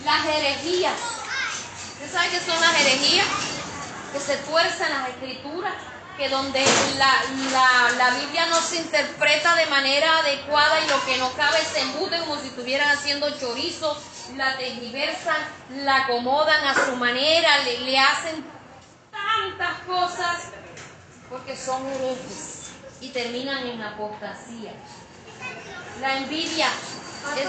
Las 0.04 0.26
herejías. 0.26 0.98
¿Usted 1.94 2.12
sabe 2.12 2.30
qué 2.30 2.40
son 2.40 2.60
las 2.60 2.80
herejías? 2.80 3.26
que 4.12 4.20
se 4.20 4.36
tuercen 4.38 4.90
las 4.90 5.08
escrituras, 5.10 5.72
que 6.16 6.28
donde 6.28 6.64
la, 6.98 7.14
la, 7.52 7.90
la 7.96 8.10
Biblia 8.18 8.46
no 8.46 8.60
se 8.60 8.76
interpreta 8.76 9.54
de 9.54 9.66
manera 9.66 10.18
adecuada 10.18 10.80
y 10.80 10.88
lo 10.88 11.04
que 11.04 11.16
no 11.18 11.32
cabe 11.32 11.58
se 11.64 11.80
embute 11.80 12.18
como 12.20 12.36
si 12.36 12.48
estuvieran 12.48 12.90
haciendo 12.90 13.30
chorizo, 13.38 13.96
la 14.36 14.56
tergiversan, 14.56 15.40
la 15.84 16.04
acomodan 16.04 16.66
a 16.66 16.74
su 16.86 16.96
manera, 16.96 17.58
le, 17.64 17.80
le 17.80 17.98
hacen 17.98 18.44
tantas 19.10 19.78
cosas 19.86 20.38
porque 21.28 21.56
son 21.56 21.86
herejes 21.86 22.59
y 23.00 23.08
terminan 23.08 23.66
en 23.66 23.82
apostasía. 23.82 24.72
La 26.00 26.18
envidia 26.18 26.68
es, 27.36 27.44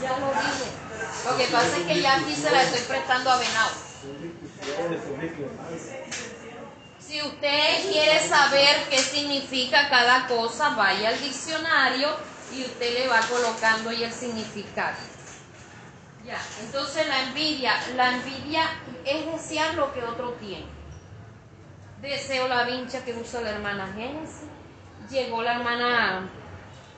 ya 0.00 0.18
lo 0.18 0.26
dije. 0.28 0.70
Lo 1.24 1.36
que 1.36 1.46
pasa 1.46 1.76
es 1.76 1.86
que 1.86 2.00
ya 2.00 2.16
aquí 2.16 2.34
se 2.34 2.50
la 2.50 2.62
estoy 2.62 2.80
prestando 2.80 3.30
a 3.30 3.36
Venado. 3.36 3.70
Si 6.98 7.20
usted 7.20 7.90
quiere 7.90 8.26
saber 8.26 8.88
qué 8.88 8.98
significa 8.98 9.88
cada 9.90 10.26
cosa, 10.26 10.70
vaya 10.70 11.10
al 11.10 11.20
diccionario 11.20 12.08
y 12.54 12.62
usted 12.62 12.94
le 12.94 13.08
va 13.08 13.20
colocando 13.20 13.90
ahí 13.90 14.02
el 14.04 14.12
significado. 14.12 14.96
Ya, 16.24 16.40
entonces 16.64 17.06
la 17.08 17.22
envidia, 17.24 17.74
la 17.96 18.12
envidia 18.12 18.70
es 19.04 19.26
desear 19.26 19.74
lo 19.74 19.92
que 19.92 20.02
otro 20.02 20.32
tiene. 20.40 20.66
Deseo 22.02 22.48
la 22.48 22.64
vincha 22.64 23.04
que 23.04 23.14
usa 23.14 23.42
la 23.42 23.50
hermana 23.50 23.92
Génesis. 23.94 24.48
Llegó 25.08 25.40
la 25.40 25.54
hermana 25.54 26.28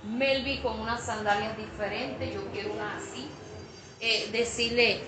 Melvi 0.03 0.61
con 0.63 0.81
unas 0.81 1.05
sandalias 1.05 1.59
diferentes, 1.59 2.33
yo 2.33 2.43
quiero 2.53 2.73
una 2.73 2.97
así. 2.97 3.29
Eh, 4.01 4.31
decirle, 4.33 5.03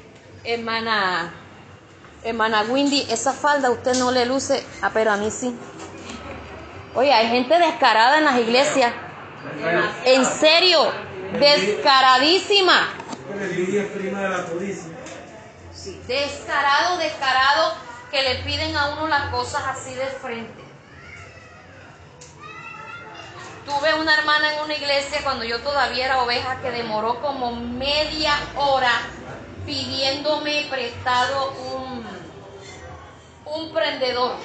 hermana, 0.45 1.33
hermana 2.23 2.65
Windy, 2.69 3.07
esa 3.11 3.33
falda 3.33 3.69
a 3.69 3.71
usted 3.71 3.95
no 3.97 4.11
le 4.11 4.27
luce, 4.27 4.63
ah, 4.83 4.91
pero 4.93 5.13
a 5.13 5.17
mí 5.17 5.31
sí. 5.31 5.57
Oye, 6.95 7.13
hay 7.15 7.29
gente 7.29 7.59
descarada 7.59 8.19
en 8.19 8.25
las 8.27 8.39
iglesias. 8.39 8.93
En 10.05 10.27
serio, 10.27 10.93
descaradísima. 11.41 12.89
Sí, 15.73 16.03
descarado, 16.07 16.99
descarado, 16.99 17.75
que 18.17 18.23
le 18.23 18.37
piden 18.37 18.75
a 18.75 18.89
uno 18.95 19.09
las 19.09 19.29
cosas 19.29 19.63
así 19.67 19.93
de 19.93 20.07
frente. 20.07 20.65
Tuve 23.67 23.93
una 23.93 24.15
hermana 24.15 24.55
en 24.55 24.65
una 24.65 24.75
iglesia 24.75 25.21
cuando 25.23 25.45
yo 25.45 25.61
todavía 25.61 26.07
era 26.07 26.23
oveja 26.23 26.63
que 26.63 26.71
demoró 26.71 27.21
como 27.21 27.55
media 27.55 28.33
hora 28.57 29.03
pidiéndome 29.67 30.67
prestado 30.71 31.53
un, 31.75 32.07
un 33.45 33.75
prendedor. 33.75 34.37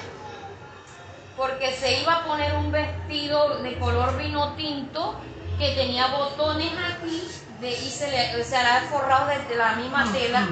Porque 1.38 1.72
se 1.74 2.02
iba 2.02 2.16
a 2.16 2.26
poner 2.26 2.54
un 2.56 2.74
vestido 2.74 3.60
de 3.60 3.80
color 3.80 4.18
vino 4.18 4.54
tinto 4.56 5.16
que 5.58 5.76
tenía 5.76 6.08
botones 6.08 6.74
aquí 6.94 7.26
de, 7.62 7.72
y 7.72 7.90
se 7.90 8.12
le, 8.12 8.44
se 8.44 8.52
le 8.52 8.68
había 8.68 8.90
forrado 8.90 9.28
de 9.28 9.56
la 9.56 9.76
misma 9.76 10.12
tela 10.12 10.46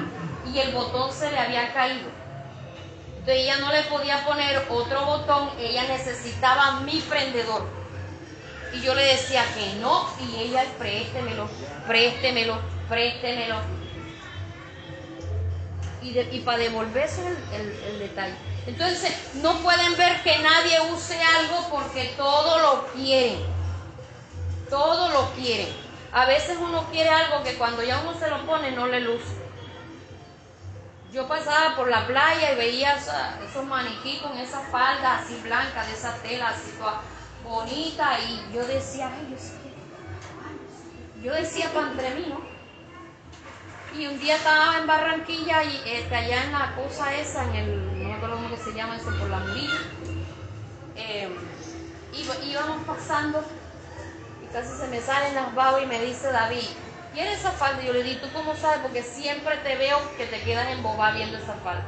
y 0.50 0.58
el 0.58 0.72
botón 0.72 1.12
se 1.12 1.30
le 1.30 1.38
había 1.38 1.70
caído. 1.74 2.19
Entonces 3.20 3.42
ella 3.44 3.58
no 3.58 3.70
le 3.70 3.82
podía 3.82 4.24
poner 4.24 4.64
otro 4.70 5.04
botón, 5.04 5.50
ella 5.60 5.82
necesitaba 5.84 6.80
mi 6.80 7.00
prendedor. 7.00 7.66
Y 8.72 8.80
yo 8.80 8.94
le 8.94 9.02
decía 9.04 9.44
que 9.54 9.74
no, 9.80 10.08
y 10.20 10.40
ella, 10.40 10.64
préstemelo, 10.78 11.46
préstemelo, 11.86 12.56
préstemelo. 12.88 13.56
Y, 16.02 16.12
de- 16.12 16.28
y 16.32 16.40
para 16.40 16.56
devolverse 16.58 17.20
el, 17.52 17.78
el- 17.92 17.98
detalle. 17.98 18.34
Entonces, 18.66 19.12
no 19.34 19.58
pueden 19.58 19.96
ver 19.98 20.22
que 20.22 20.38
nadie 20.38 20.80
use 20.92 21.20
algo 21.22 21.68
porque 21.70 22.14
todo 22.16 22.58
lo 22.58 22.86
quieren. 22.92 23.38
Todo 24.70 25.10
lo 25.10 25.30
quieren. 25.34 25.68
A 26.12 26.24
veces 26.24 26.56
uno 26.58 26.86
quiere 26.90 27.10
algo 27.10 27.42
que 27.44 27.54
cuando 27.58 27.82
ya 27.82 28.00
uno 28.00 28.18
se 28.18 28.30
lo 28.30 28.46
pone 28.46 28.70
no 28.70 28.86
le 28.86 29.00
luce. 29.00 29.39
Yo 31.12 31.26
pasaba 31.26 31.74
por 31.76 31.88
la 31.88 32.06
playa 32.06 32.52
y 32.52 32.56
veía 32.56 32.94
esos 32.96 33.64
maniquí 33.66 34.18
con 34.18 34.36
esa 34.38 34.60
falda 34.60 35.18
así 35.18 35.40
blanca, 35.42 35.84
de 35.84 35.92
esa 35.92 36.14
tela 36.22 36.50
así 36.50 36.70
toda 36.78 37.00
bonita, 37.42 38.18
y 38.20 38.54
yo 38.54 38.64
decía, 38.64 39.10
ay, 39.12 39.26
Dios 39.26 39.40
mío, 39.64 39.72
ay, 40.46 41.24
yo 41.24 41.32
decía 41.34 41.68
para 41.72 41.88
entre 41.88 42.14
mí, 42.14 42.26
¿no? 42.28 42.40
Y 43.98 44.06
un 44.06 44.20
día 44.20 44.36
estaba 44.36 44.78
en 44.78 44.86
Barranquilla 44.86 45.64
y 45.64 45.82
este, 45.84 46.14
allá 46.14 46.44
en 46.44 46.52
la 46.52 46.74
cosa 46.76 47.12
esa, 47.14 47.44
en 47.44 47.54
el, 47.56 48.02
no 48.02 48.08
me 48.10 48.14
acuerdo 48.14 48.36
cómo 48.36 48.56
se 48.56 48.72
llama 48.72 48.96
eso, 48.96 49.10
por 49.18 49.28
la 49.30 49.38
Murillo, 49.38 49.78
eh, 50.94 51.28
iba- 52.12 52.38
íbamos 52.44 52.84
pasando 52.86 53.42
y 54.44 54.46
casi 54.52 54.68
se 54.78 54.86
me 54.86 55.00
salen 55.00 55.34
las 55.34 55.52
babas 55.56 55.82
y 55.82 55.86
me 55.86 56.00
dice 56.04 56.30
David, 56.30 56.68
¿quieres 57.14 57.38
esa 57.38 57.52
falda? 57.52 57.82
Y 57.82 57.86
yo 57.86 57.92
le 57.92 58.02
di, 58.02 58.16
¿tú 58.16 58.28
cómo 58.32 58.54
sabes? 58.56 58.80
Porque 58.80 59.02
siempre 59.02 59.56
te 59.58 59.76
veo 59.76 59.98
que 60.16 60.26
te 60.26 60.40
quedas 60.42 60.68
embobada 60.70 61.12
viendo 61.12 61.36
esa 61.36 61.54
falda. 61.54 61.84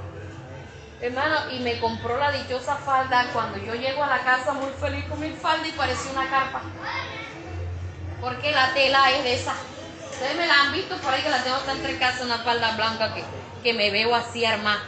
Hermano, 1.00 1.50
y 1.50 1.58
me 1.60 1.80
compró 1.80 2.16
la 2.18 2.30
dichosa 2.30 2.76
falda 2.76 3.26
cuando 3.32 3.58
yo 3.58 3.74
llego 3.74 4.04
a 4.04 4.06
la 4.06 4.20
casa 4.20 4.52
muy 4.52 4.70
feliz 4.80 5.04
con 5.06 5.20
mi 5.20 5.30
falda 5.30 5.66
y 5.66 5.72
parecía 5.72 6.12
una 6.12 6.30
carpa. 6.30 6.62
Porque 8.20 8.52
la 8.52 8.72
tela 8.72 9.10
es 9.10 9.24
de 9.24 9.34
esa. 9.34 9.54
Ustedes 10.12 10.36
me 10.36 10.46
la 10.46 10.60
han 10.60 10.72
visto 10.72 10.96
por 10.98 11.12
ahí 11.12 11.22
que 11.22 11.30
la 11.30 11.42
tengo 11.42 11.56
hasta 11.56 11.72
entre 11.72 11.98
casa, 11.98 12.24
una 12.24 12.38
falda 12.38 12.76
blanca 12.76 13.12
que, 13.14 13.24
que 13.64 13.74
me 13.74 13.90
veo 13.90 14.14
así 14.14 14.44
armada. 14.44 14.82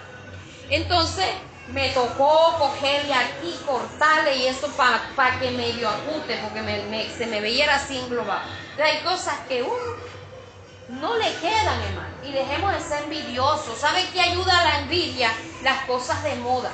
Entonces 0.70 1.26
me 1.72 1.88
tocó 1.88 2.56
cogerle 2.58 3.12
aquí, 3.12 3.58
cortarle 3.66 4.36
y 4.36 4.46
eso 4.46 4.68
para 5.16 5.40
que 5.40 5.50
medio 5.50 5.88
acute, 5.88 6.38
porque 6.44 7.10
se 7.16 7.26
me 7.26 7.40
veía 7.40 7.74
así 7.74 7.98
englobado. 7.98 8.42
Hay 8.80 8.98
cosas 8.98 9.34
que 9.48 9.62
uno 9.62 10.13
no 11.00 11.16
le 11.16 11.34
quedan, 11.36 11.80
hermano. 11.82 12.14
Y 12.24 12.32
dejemos 12.32 12.72
de 12.72 12.80
ser 12.80 13.04
envidiosos. 13.04 13.78
¿Sabe 13.78 14.08
qué 14.12 14.20
ayuda 14.20 14.60
a 14.60 14.64
la 14.64 14.78
envidia? 14.80 15.30
Las 15.62 15.84
cosas 15.86 16.22
de 16.22 16.34
moda. 16.36 16.72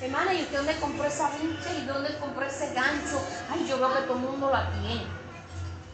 Hermana, 0.00 0.32
¿y 0.32 0.42
usted 0.42 0.56
dónde 0.56 0.76
compró 0.76 1.04
esa 1.04 1.30
vincha? 1.30 1.70
¿Y 1.78 1.86
dónde 1.86 2.16
compró 2.18 2.46
ese 2.46 2.72
gancho? 2.72 3.22
Ay, 3.50 3.66
yo 3.68 3.78
veo 3.78 3.94
que 3.94 4.02
todo 4.02 4.14
el 4.14 4.20
mundo 4.20 4.50
la 4.50 4.70
tiene. 4.80 5.06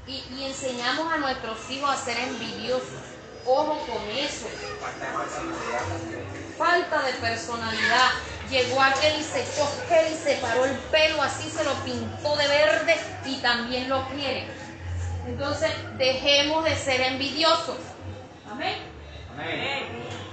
Y, 0.07 0.22
y 0.35 0.44
enseñamos 0.44 1.12
a 1.12 1.16
nuestros 1.16 1.59
hijos 1.70 1.90
a 1.90 1.96
ser 1.96 2.16
envidiosos. 2.18 3.02
Ojo 3.44 3.79
con 3.87 4.11
eso. 4.11 4.46
Falta 6.59 7.02
de 7.02 7.12
personalidad. 7.14 8.11
Llegó 8.50 8.81
aquel 8.81 9.20
y 9.20 9.24
se 9.24 9.44
gel 9.88 10.12
y 10.12 10.16
se 10.16 10.37
paró 10.37 10.64
el 10.64 10.76
pelo, 10.76 11.20
así 11.20 11.50
se 11.50 11.64
lo 11.64 11.72
pintó 11.85 12.37
de 12.37 12.46
verde 12.46 12.96
y 13.24 13.37
también 13.38 13.88
lo 13.88 14.09
quiere. 14.09 14.48
Entonces, 15.27 15.71
dejemos 15.99 16.65
de 16.65 16.77
ser 16.77 17.01
envidiosos. 17.01 17.77
Amén. 18.51 18.77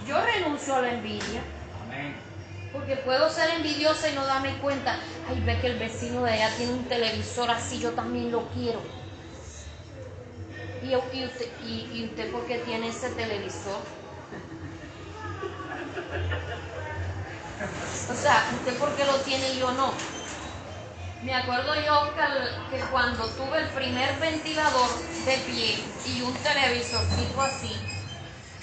Yo 0.07 0.21
renuncio 0.21 0.75
a 0.75 0.81
la 0.81 0.93
envidia. 0.93 1.41
Porque 2.71 2.95
puedo 2.97 3.29
ser 3.29 3.49
envidiosa 3.51 4.09
y 4.09 4.15
no 4.15 4.25
darme 4.25 4.57
cuenta. 4.59 4.99
Ay, 5.29 5.41
ve 5.45 5.59
que 5.59 5.67
el 5.67 5.79
vecino 5.79 6.23
de 6.23 6.31
allá 6.31 6.55
tiene 6.57 6.73
un 6.73 6.85
televisor 6.85 7.49
así, 7.49 7.79
yo 7.79 7.91
también 7.91 8.31
lo 8.31 8.47
quiero. 8.49 8.81
¿Y, 10.83 10.89
y 10.89 11.25
usted, 11.25 11.47
y, 11.65 11.89
y 11.93 12.05
usted 12.09 12.31
por 12.31 12.45
qué 12.45 12.59
tiene 12.59 12.89
ese 12.89 13.09
televisor? 13.11 13.79
O 18.09 18.13
sea, 18.15 18.49
¿usted 18.59 18.77
por 18.77 18.93
qué 18.95 19.05
lo 19.05 19.15
tiene 19.21 19.53
y 19.53 19.59
yo 19.59 19.71
no? 19.71 19.93
Me 21.23 21.33
acuerdo 21.33 21.73
yo 21.75 22.13
que, 22.69 22.79
cuando 22.91 23.25
tuve 23.27 23.59
el 23.59 23.69
primer 23.69 24.19
ventilador 24.19 24.89
de 25.25 25.37
pie 25.37 25.81
y 26.05 26.21
un 26.21 26.33
televisorcito 26.33 27.41
así, 27.41 27.73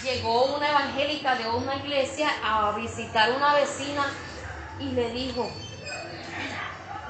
llegó 0.03 0.57
una 0.57 0.68
evangélica 0.68 1.37
de 1.37 1.49
una 1.49 1.77
iglesia 1.77 2.29
a 2.44 2.73
visitar 2.73 3.33
una 3.33 3.55
vecina 3.55 4.12
y 4.79 4.90
le 4.90 5.11
dijo, 5.11 5.51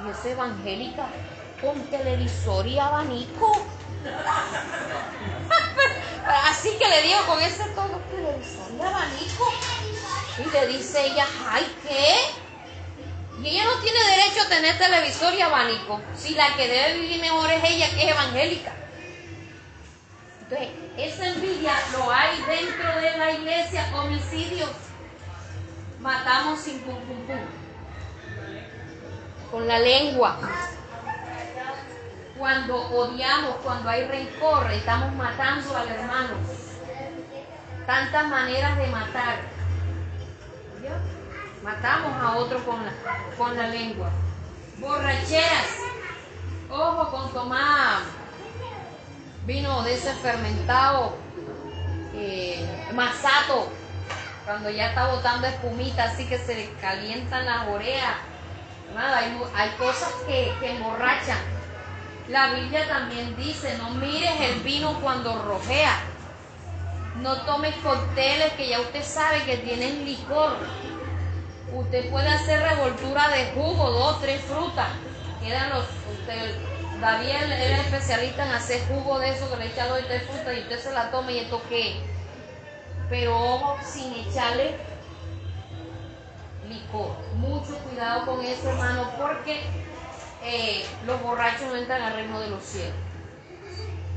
¿y 0.05 0.09
esa 0.09 0.29
evangélica 0.29 1.09
con 1.61 1.83
televisor 1.91 2.65
y 2.69 2.79
abanico? 2.79 3.67
Así 6.49 6.79
que 6.79 6.89
le 6.89 7.03
digo 7.03 7.27
con 7.27 7.43
ese 7.43 7.65
tono, 7.71 7.99
televisor 8.09 8.71
y 8.79 8.81
abanico. 8.81 9.53
Y 10.39 10.45
le 10.51 10.67
dice 10.69 11.07
ella, 11.07 11.27
ay, 11.51 11.67
¿qué? 11.83 12.50
Y 13.43 13.49
ella 13.49 13.65
no 13.65 13.83
tiene 13.83 13.99
derecho 13.99 14.43
a 14.43 14.49
tener 14.49 14.77
televisor 14.77 15.35
y 15.35 15.41
abanico. 15.41 16.01
Si 16.15 16.35
la 16.35 16.55
que 16.57 16.69
debe 16.69 17.01
vivir 17.01 17.21
mejor 17.21 17.51
es 17.51 17.65
ella, 17.65 17.89
que 17.91 18.05
es 18.05 18.11
evangélica. 18.11 18.73
Entonces, 20.43 20.69
esa 20.99 21.27
envidia 21.29 21.73
lo 21.93 22.11
hay 22.11 22.37
dentro 22.43 23.01
de 23.01 23.17
la 23.17 23.33
iglesia, 23.33 23.91
homicidios. 23.95 24.71
Matamos 26.01 26.61
sin 26.61 26.81
pum 26.81 26.97
pum 26.97 27.27
pum. 27.27 27.41
Con 29.51 29.67
la 29.67 29.79
lengua. 29.79 30.39
Cuando 32.37 32.77
odiamos, 32.91 33.57
cuando 33.63 33.89
hay 33.89 34.07
rencor, 34.07 34.71
estamos 34.71 35.15
matando 35.15 35.77
al 35.77 35.89
hermano. 35.89 36.35
Tantas 37.87 38.27
maneras 38.29 38.77
de 38.77 38.87
matar. 38.89 39.41
Matamos 41.63 42.13
a 42.23 42.37
otro 42.37 42.65
con 42.65 42.85
la, 42.85 42.93
con 43.37 43.57
la 43.57 43.67
lengua. 43.69 44.11
Borracheras. 44.79 45.77
Ojo 46.71 47.11
con 47.11 47.33
tomar 47.33 48.01
vino 49.45 49.83
de 49.83 49.95
ese 49.95 50.15
fermentado 50.15 51.17
eh, 52.15 52.65
masato. 52.95 53.69
Cuando 54.45 54.71
ya 54.71 54.89
está 54.89 55.09
botando 55.09 55.47
espumita, 55.47 56.05
así 56.05 56.27
que 56.27 56.39
se 56.39 56.55
le 56.55 56.73
calientan 56.81 57.45
las 57.45 57.69
orejas. 57.69 58.17
Nada, 58.95 59.19
hay, 59.19 59.41
hay 59.55 59.71
cosas 59.77 60.13
que, 60.27 60.53
que 60.61 60.77
emborrachan. 60.77 61.39
La 62.29 62.55
Biblia 62.55 62.89
también 62.89 63.37
dice, 63.37 63.77
no 63.79 63.91
mires 63.91 64.41
el 64.41 64.61
vino 64.61 64.95
cuando 65.01 65.43
rojea. 65.43 65.93
No 67.17 67.37
tomes 67.43 67.75
cócteles 67.77 68.53
que 68.55 68.69
ya 68.69 68.81
usted 68.81 69.05
sabe 69.05 69.45
que 69.45 69.59
tienen 69.59 70.05
licor. 70.05 70.57
Usted 71.73 72.11
puede 72.11 72.29
hacer 72.29 72.61
revoltura 72.61 73.29
de 73.29 73.53
jugo, 73.55 73.91
dos, 73.91 74.21
tres 74.21 74.41
frutas. 74.43 74.89
Quedan 75.41 75.71
los, 75.71 75.85
usted, 76.13 76.55
David 77.01 77.29
era 77.31 77.77
especialista 77.79 78.45
en 78.47 78.53
hacer 78.53 78.81
jugo 78.89 79.19
de 79.19 79.31
eso, 79.31 79.49
que 79.51 79.57
le 79.57 79.67
echa 79.67 79.87
dos 79.87 80.01
y 80.01 80.05
tres 80.05 80.23
frutas 80.25 80.55
y 80.57 80.61
usted 80.61 80.81
se 80.81 80.93
la 80.93 81.11
toma 81.11 81.31
y 81.33 81.39
esto 81.39 81.61
qué. 81.69 82.01
Pero 83.09 83.37
ojo, 83.39 83.79
sin 83.85 84.13
echarle 84.15 84.75
licor. 86.69 87.17
Mucho 87.37 87.79
cuidado 87.79 88.27
con 88.27 88.45
eso, 88.45 88.69
hermano, 88.69 89.11
porque 89.17 89.63
eh, 90.43 90.87
los 91.07 91.23
borrachos 91.23 91.63
no 91.69 91.77
entran 91.77 92.03
al 92.03 92.15
reino 92.15 92.41
de 92.41 92.51
los 92.51 92.63
cielos. 92.63 92.95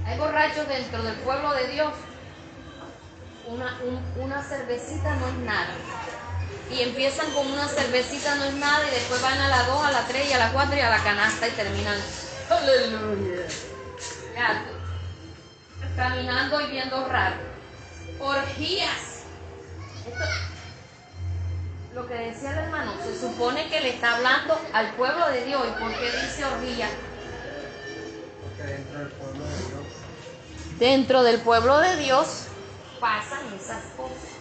Hay 0.05 0.17
borrachos 0.17 0.67
dentro 0.67 1.01
del 1.03 1.15
pueblo 1.17 1.53
de 1.53 1.67
Dios. 1.67 1.93
Una, 3.47 3.77
un- 3.83 4.23
una 4.23 4.41
cervecita 4.41 5.15
no 5.15 5.27
es 5.27 5.33
nada. 5.45 5.73
Y 6.71 6.81
empiezan 6.81 7.31
con 7.33 7.51
una 7.51 7.67
cervecita 7.67 8.35
no 8.35 8.45
es 8.45 8.53
nada 8.53 8.87
y 8.87 8.91
después 8.91 9.21
van 9.21 9.37
a 9.37 9.47
la 9.47 9.63
2, 9.63 9.85
a 9.85 9.91
la 9.91 10.07
3 10.07 10.29
y 10.29 10.33
a 10.33 10.39
la 10.39 10.51
4 10.51 10.75
y 10.75 10.79
a 10.79 10.89
la 10.89 11.03
canasta 11.03 11.47
y 11.47 11.51
terminan. 11.51 11.97
Aleluya. 12.49 13.47
Ya, 14.35 14.65
caminando 15.95 16.61
y 16.61 16.71
viendo 16.71 17.07
raro. 17.07 17.35
Orgías. 18.19 19.23
Esto, 20.07 20.25
lo 21.93 22.07
que 22.07 22.15
decía 22.15 22.51
el 22.51 22.57
hermano, 22.57 22.93
se 23.03 23.19
supone 23.19 23.69
que 23.69 23.79
le 23.81 23.89
está 23.89 24.15
hablando 24.15 24.59
al 24.73 24.93
pueblo 24.95 25.29
de 25.29 25.45
Dios. 25.45 25.61
¿Y 25.67 25.79
por 25.79 25.91
qué 25.91 26.05
dice 26.05 26.45
orgía? 26.45 26.89
Porque 28.41 28.63
dentro 28.73 28.99
del 28.99 29.07
pueblo 29.09 29.43
de 29.43 29.57
Dios. 29.57 29.83
Dentro 30.79 31.23
del 31.23 31.39
pueblo 31.41 31.79
de 31.79 31.95
Dios 31.97 32.47
pasan 32.99 33.41
esas 33.53 33.83
cosas, 33.95 34.32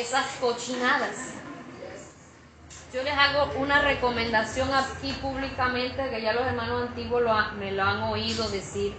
esas 0.00 0.26
cochinadas. 0.40 1.34
Yo 2.92 3.02
les 3.02 3.14
hago 3.14 3.52
una 3.58 3.80
recomendación 3.82 4.68
aquí 4.72 5.12
públicamente 5.12 6.10
que 6.10 6.20
ya 6.20 6.32
los 6.32 6.46
hermanos 6.46 6.88
antiguos 6.88 7.22
me 7.58 7.72
lo 7.72 7.82
han 7.82 8.02
oído 8.02 8.48
decir. 8.50 8.94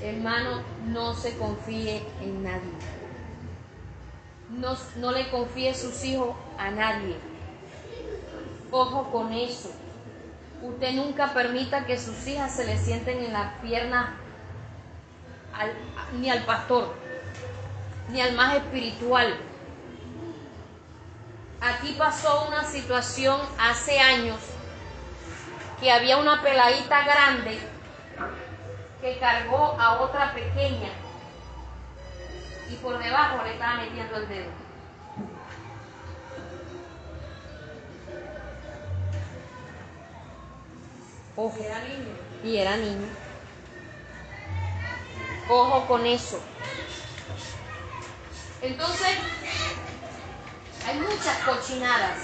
Hermano, 0.00 0.62
no 0.86 1.14
se 1.14 1.36
confíe 1.36 2.02
en 2.20 2.42
nadie. 2.42 2.72
No, 4.50 4.76
no 4.96 5.12
le 5.12 5.30
confíe 5.30 5.74
sus 5.74 6.04
hijos 6.04 6.34
a 6.58 6.70
nadie. 6.70 7.16
Ojo 8.70 9.10
con 9.10 9.32
eso. 9.32 9.70
Usted 10.62 10.92
nunca 10.94 11.32
permita 11.32 11.86
que 11.86 11.98
sus 11.98 12.26
hijas 12.26 12.56
se 12.56 12.64
le 12.64 12.76
sienten 12.76 13.18
en 13.22 13.32
las 13.32 13.54
piernas 13.60 14.10
ni 16.18 16.30
al 16.30 16.44
pastor, 16.44 16.92
ni 18.10 18.20
al 18.20 18.34
más 18.34 18.56
espiritual. 18.56 19.36
Aquí 21.60 21.94
pasó 21.98 22.46
una 22.46 22.64
situación 22.64 23.40
hace 23.58 23.98
años 23.98 24.38
que 25.80 25.90
había 25.90 26.16
una 26.18 26.42
peladita 26.42 27.04
grande 27.04 27.58
que 29.00 29.18
cargó 29.18 29.76
a 29.78 30.00
otra 30.00 30.32
pequeña 30.34 30.90
y 32.70 32.74
por 32.76 32.98
debajo 33.02 33.42
le 33.44 33.52
estaba 33.52 33.76
metiendo 33.76 34.16
el 34.16 34.28
dedo. 34.28 34.50
Ojo. 41.36 41.58
Y 42.44 42.56
era 42.56 42.76
niño. 42.76 43.08
Ojo 45.48 45.86
con 45.86 46.06
eso. 46.06 46.40
Entonces, 48.62 49.18
hay 50.86 50.98
muchas 51.00 51.38
cochinadas 51.38 52.18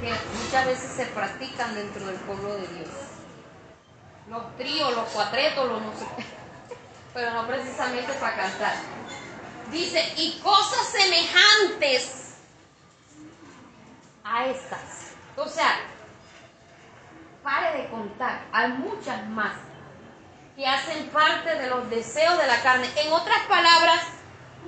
que 0.00 0.12
muchas 0.42 0.66
veces 0.66 0.90
se 0.96 1.06
practican 1.06 1.74
dentro 1.74 2.06
del 2.06 2.16
pueblo 2.16 2.54
de 2.54 2.66
Dios. 2.68 2.88
Los 4.28 4.56
tríos, 4.56 4.94
los 4.94 5.08
cuatretos, 5.10 5.68
los 5.68 5.82
no 5.82 5.92
sé. 5.92 6.06
Pero 7.14 7.32
no 7.32 7.46
precisamente 7.46 8.12
para 8.14 8.36
cantar. 8.36 8.74
Dice, 9.70 10.14
y 10.16 10.40
cosas 10.40 10.86
semejantes 10.88 12.34
a 14.24 14.46
estas. 14.46 15.12
O 15.36 15.46
sea, 15.46 15.80
pare 17.42 17.82
de 17.82 17.88
contar, 17.88 18.42
hay 18.52 18.68
muchas 18.72 19.26
más 19.28 19.56
que 20.56 20.66
hacen 20.66 21.08
parte 21.08 21.54
de 21.56 21.68
los 21.68 21.88
deseos 21.88 22.36
de 22.38 22.46
la 22.46 22.60
carne. 22.62 22.88
En 22.96 23.12
otras 23.12 23.42
palabras, 23.48 24.00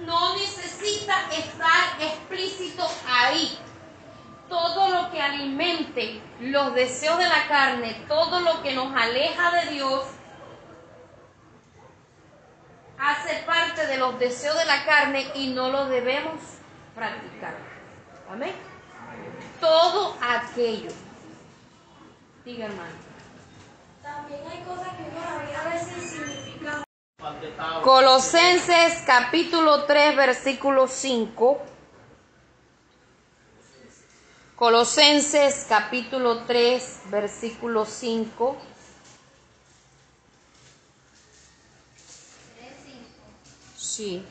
no 0.01 0.37
necesita 0.37 1.15
estar 1.33 2.01
explícito 2.01 2.87
ahí. 3.07 3.59
Todo 4.49 4.89
lo 4.89 5.11
que 5.11 5.23
alimente 5.23 6.21
los 6.41 6.75
deseos 6.75 7.19
de 7.19 7.29
la 7.29 7.49
carne, 7.49 8.05
todo 8.09 8.41
lo 8.41 8.63
que 8.63 8.75
nos 8.75 8.95
aleja 8.95 9.51
de 9.51 9.71
Dios, 9.71 10.05
hace 12.99 13.43
parte 13.47 13.87
de 13.87 13.97
los 13.97 14.19
deseos 14.19 14.57
de 14.59 14.65
la 14.65 14.85
carne 14.85 15.27
y 15.35 15.49
no 15.49 15.71
lo 15.71 15.87
debemos 15.87 16.41
practicar. 16.95 17.55
Amén. 18.31 18.55
Todo 19.61 20.17
aquello. 20.21 20.91
Diga 22.45 22.67
hermano. 22.67 22.95
También 24.03 24.41
hay 24.51 24.63
cosas 24.65 24.89
que 24.97 25.03
uno 25.03 25.61
a 25.61 25.69
veces. 25.69 26.42
Colosenses 27.85 29.03
capítulo 29.07 29.85
3 29.85 30.17
versículo 30.17 30.89
5. 30.89 31.63
Colosenses 34.57 35.67
capítulo 35.69 36.45
3 36.45 37.03
versículo 37.11 37.85
5. 37.85 38.57
Sí. 43.77 44.25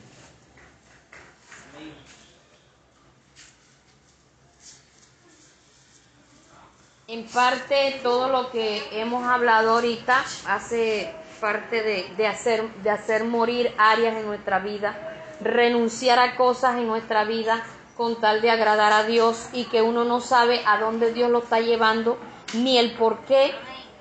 En 7.07 7.25
parte 7.27 7.99
todo 8.03 8.27
lo 8.27 8.51
que 8.51 8.99
hemos 8.99 9.25
hablado 9.25 9.71
ahorita 9.71 10.25
hace 10.45 11.20
parte 11.41 11.83
de, 11.83 12.13
de 12.15 12.27
hacer, 12.27 12.63
de 12.83 12.89
hacer 12.89 13.25
morir 13.25 13.73
áreas 13.77 14.15
en 14.15 14.25
nuestra 14.25 14.59
vida, 14.59 14.95
renunciar 15.41 16.19
a 16.19 16.37
cosas 16.37 16.77
en 16.77 16.87
nuestra 16.87 17.25
vida 17.25 17.61
con 17.97 18.21
tal 18.21 18.41
de 18.41 18.49
agradar 18.49 18.93
a 18.93 19.03
Dios 19.03 19.49
y 19.53 19.65
que 19.65 19.81
uno 19.81 20.05
no 20.05 20.21
sabe 20.21 20.61
a 20.65 20.79
dónde 20.79 21.13
Dios 21.13 21.29
lo 21.29 21.39
está 21.43 21.59
llevando 21.59 22.17
ni 22.53 22.77
el 22.77 22.93
por 22.93 23.19
qué, 23.25 23.51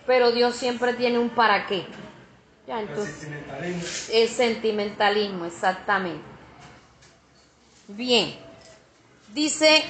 pero 0.06 0.32
Dios 0.32 0.54
siempre 0.56 0.94
tiene 0.94 1.18
un 1.18 1.30
para 1.30 1.66
qué. 1.66 1.86
Ya, 2.66 2.80
El 2.80 2.88
sentimentalismo. 2.96 3.82
el 4.12 4.28
sentimentalismo, 4.28 5.44
exactamente. 5.44 6.24
Bien. 7.88 8.38
Dice 9.34 9.84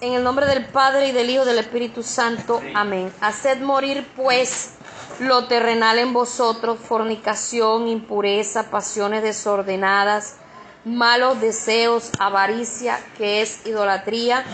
en 0.00 0.12
el 0.12 0.22
nombre 0.22 0.46
del 0.46 0.66
Padre 0.66 1.08
y 1.08 1.12
del 1.12 1.30
Hijo 1.30 1.44
y 1.44 1.46
del 1.46 1.58
Espíritu 1.58 2.02
Santo. 2.02 2.60
Amén. 2.74 3.12
Haced 3.20 3.60
morir 3.60 4.06
pues 4.14 4.75
lo 5.20 5.46
terrenal 5.46 5.98
en 5.98 6.12
vosotros, 6.12 6.78
fornicación, 6.78 7.88
impureza, 7.88 8.70
pasiones 8.70 9.22
desordenadas, 9.22 10.36
malos 10.84 11.40
deseos, 11.40 12.10
avaricia, 12.18 13.00
que 13.16 13.40
es 13.40 13.66
idolatría, 13.66 14.44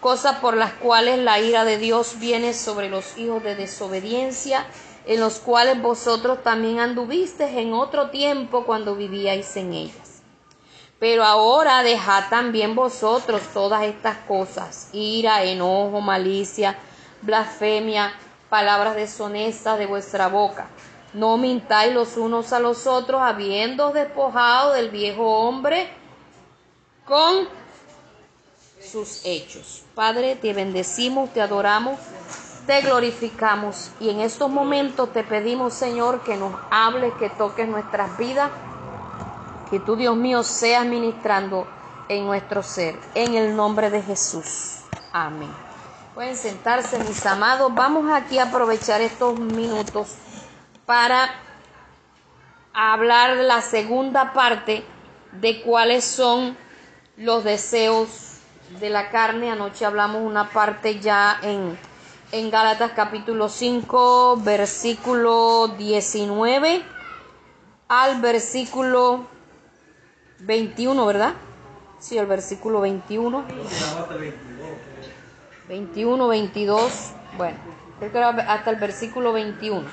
cosas 0.00 0.38
por 0.38 0.56
las 0.56 0.72
cuales 0.74 1.18
la 1.18 1.40
ira 1.40 1.64
de 1.64 1.78
Dios 1.78 2.18
viene 2.18 2.54
sobre 2.54 2.88
los 2.88 3.18
hijos 3.18 3.42
de 3.42 3.56
desobediencia, 3.56 4.66
en 5.06 5.20
los 5.20 5.38
cuales 5.38 5.82
vosotros 5.82 6.42
también 6.42 6.78
anduvisteis 6.78 7.56
en 7.56 7.72
otro 7.72 8.10
tiempo 8.10 8.64
cuando 8.64 8.94
vivíais 8.94 9.56
en 9.56 9.72
ellas. 9.72 10.22
Pero 11.00 11.24
ahora 11.24 11.82
dejad 11.82 12.28
también 12.30 12.76
vosotros 12.76 13.42
todas 13.52 13.82
estas 13.82 14.18
cosas, 14.18 14.88
ira, 14.92 15.42
enojo, 15.42 16.00
malicia, 16.00 16.78
blasfemia, 17.22 18.14
palabras 18.52 18.96
deshonestas 18.96 19.78
de 19.78 19.86
vuestra 19.86 20.28
boca. 20.28 20.66
No 21.14 21.38
mintáis 21.38 21.94
los 21.94 22.18
unos 22.18 22.52
a 22.52 22.60
los 22.60 22.86
otros, 22.86 23.22
habiendo 23.22 23.92
despojado 23.92 24.74
del 24.74 24.90
viejo 24.90 25.24
hombre 25.24 25.88
con 27.06 27.48
sus 28.78 29.24
hechos. 29.24 29.84
Padre, 29.94 30.36
te 30.36 30.52
bendecimos, 30.52 31.32
te 31.32 31.40
adoramos, 31.40 31.98
te 32.66 32.82
glorificamos 32.82 33.90
y 33.98 34.10
en 34.10 34.20
estos 34.20 34.50
momentos 34.50 35.10
te 35.14 35.24
pedimos, 35.24 35.72
Señor, 35.72 36.22
que 36.22 36.36
nos 36.36 36.52
hables, 36.70 37.14
que 37.14 37.30
toques 37.30 37.66
nuestras 37.66 38.18
vidas, 38.18 38.50
que 39.70 39.80
tú, 39.80 39.96
Dios 39.96 40.14
mío, 40.14 40.42
seas 40.42 40.84
ministrando 40.84 41.66
en 42.06 42.26
nuestro 42.26 42.62
ser, 42.62 42.98
en 43.14 43.32
el 43.32 43.56
nombre 43.56 43.88
de 43.88 44.02
Jesús. 44.02 44.80
Amén. 45.10 45.61
Pueden 46.14 46.36
sentarse, 46.36 46.98
mis 46.98 47.24
amados. 47.24 47.74
Vamos 47.74 48.10
aquí 48.12 48.38
a 48.38 48.44
aprovechar 48.44 49.00
estos 49.00 49.40
minutos 49.40 50.08
para 50.84 51.30
hablar 52.74 53.36
de 53.36 53.44
la 53.44 53.62
segunda 53.62 54.34
parte 54.34 54.84
de 55.40 55.62
cuáles 55.62 56.04
son 56.04 56.54
los 57.16 57.44
deseos 57.44 58.40
de 58.78 58.90
la 58.90 59.08
carne. 59.08 59.50
Anoche 59.50 59.86
hablamos 59.86 60.20
una 60.20 60.50
parte 60.50 61.00
ya 61.00 61.38
en, 61.40 61.78
en 62.30 62.50
Gálatas 62.50 62.92
capítulo 62.94 63.48
5, 63.48 64.36
versículo 64.42 65.68
19 65.78 66.82
al 67.88 68.20
versículo 68.20 69.26
21, 70.40 71.06
¿verdad? 71.06 71.32
Sí, 71.98 72.18
el 72.18 72.26
versículo 72.26 72.82
21. 72.82 73.44
21, 75.72 76.28
22, 76.28 77.12
bueno, 77.38 77.56
creo 77.98 78.34
que 78.34 78.42
hasta 78.42 78.68
el 78.68 78.76
versículo 78.76 79.32
21. 79.32 79.88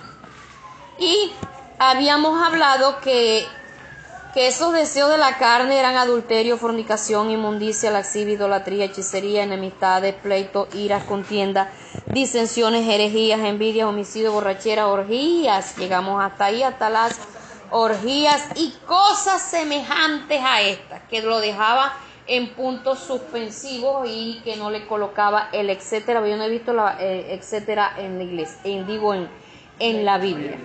Y 0.97 1.31
habíamos 1.77 2.45
hablado 2.45 2.99
que 2.99 3.45
que 4.33 4.47
esos 4.47 4.73
deseos 4.73 5.09
de 5.09 5.17
la 5.17 5.37
carne 5.37 5.79
eran 5.79 5.95
adulterio, 5.95 6.57
fornicación, 6.57 7.31
inmundicia, 7.31 7.89
laxividad, 7.91 8.39
idolatría, 8.39 8.85
hechicería, 8.85 9.41
enemistades, 9.41 10.13
pleito, 10.15 10.67
iras, 10.73 11.05
contienda, 11.05 11.71
disensiones, 12.07 12.87
herejías, 12.87 13.39
envidias, 13.39 13.87
homicidio, 13.87 14.33
borrachera, 14.33 14.87
orgías. 14.87 15.77
Llegamos 15.77 16.21
hasta 16.21 16.45
ahí, 16.45 16.61
hasta 16.61 16.89
las 16.91 17.17
orgías 17.71 18.49
y 18.55 18.71
cosas 18.85 19.41
semejantes 19.41 20.41
a 20.43 20.61
estas, 20.61 21.01
que 21.09 21.21
lo 21.21 21.39
dejaba 21.39 21.93
en 22.29 22.49
puntos 22.49 22.99
suspensivos 22.99 24.07
y 24.07 24.39
que 24.43 24.55
no 24.55 24.69
le 24.69 24.85
colocaba 24.85 25.49
el 25.51 25.69
etcétera. 25.71 26.25
Yo 26.27 26.37
no 26.37 26.43
he 26.43 26.49
visto 26.49 26.73
la 26.73 26.95
eh, 26.99 27.33
etcétera 27.33 27.95
en 27.97 28.19
la 28.19 28.23
iglesia, 28.23 28.59
en, 28.65 28.85
digo 28.85 29.15
en, 29.15 30.05
la 30.05 30.19
Biblia. 30.19 30.57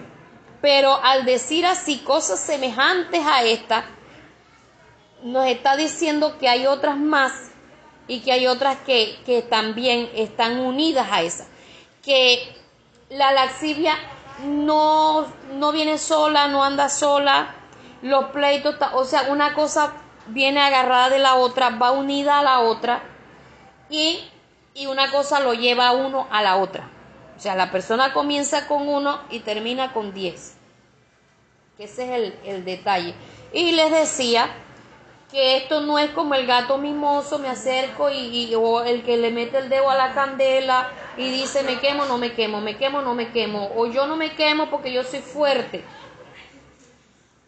Pero 0.61 1.03
al 1.03 1.25
decir 1.25 1.65
así 1.65 1.99
cosas 2.01 2.39
semejantes 2.39 3.23
a 3.25 3.45
esta, 3.45 3.87
nos 5.23 5.47
está 5.47 5.75
diciendo 5.77 6.37
que 6.39 6.49
hay 6.49 6.67
otras 6.67 6.99
más 6.99 7.33
y 8.09 8.21
que 8.21 8.33
hay 8.33 8.47
otras 8.47 8.77
que, 8.85 9.17
que 9.25 9.41
también 9.41 10.11
están 10.15 10.61
unidas 10.61 11.09
a 11.11 11.23
esa. 11.23 11.47
Que 12.05 12.55
la 13.09 13.33
laxivia 13.33 13.95
no, 14.45 15.27
no 15.55 15.73
viene 15.73 15.97
sola, 15.97 16.47
no 16.49 16.63
anda 16.63 16.91
sola, 16.91 17.55
los 18.03 18.27
pleitos, 18.27 18.77
o 18.93 19.05
sea, 19.07 19.29
una 19.31 19.55
cosa 19.55 20.04
viene 20.29 20.61
agarrada 20.61 21.11
de 21.11 21.19
la 21.19 21.37
otra, 21.37 21.71
va 21.71 21.91
unida 21.91 22.39
a 22.39 22.43
la 22.43 22.61
otra 22.61 23.03
y, 23.91 24.29
y 24.75 24.87
una 24.87 25.11
cosa 25.11 25.41
lo 25.41 25.55
lleva 25.55 25.89
a 25.89 25.93
uno 25.93 26.27
a 26.31 26.43
la 26.43 26.57
otra. 26.57 26.89
O 27.37 27.41
sea, 27.41 27.55
la 27.55 27.71
persona 27.71 28.13
comienza 28.13 28.69
con 28.69 28.89
uno 28.89 29.21
y 29.31 29.41
termina 29.41 29.93
con 29.93 30.15
diez. 30.15 30.57
Ese 31.79 32.05
es 32.05 32.33
el, 32.45 32.65
detalle. 32.65 33.15
Y 33.53 33.73
les 33.73 33.91
decía 33.91 34.49
que 35.31 35.57
esto 35.57 35.81
no 35.81 35.99
es 35.99 36.11
como 36.11 36.37
el 36.37 36.47
gato 36.47 36.79
mimoso, 36.79 37.41
me 37.41 37.49
acerco 37.49 38.09
y, 38.11 38.55
o 38.55 38.85
el 38.85 39.03
que 39.03 39.17
le 39.17 39.33
mete 39.33 39.59
el 39.59 39.69
dedo 39.69 39.91
a 39.91 39.97
la 39.97 40.15
candela 40.15 40.93
y 41.17 41.29
dice 41.29 41.65
me 41.65 41.81
quemo, 41.81 42.05
no 42.05 42.19
me 42.19 42.33
quemo, 42.33 42.61
me 42.61 42.77
quemo, 42.77 43.03
no 43.03 43.15
me 43.15 43.33
quemo, 43.33 43.73
o 43.75 43.87
yo 43.87 44.07
no 44.07 44.15
me 44.15 44.35
quemo 44.37 44.71
porque 44.71 44.93
yo 44.93 45.03
soy 45.03 45.21
fuerte. 45.21 45.85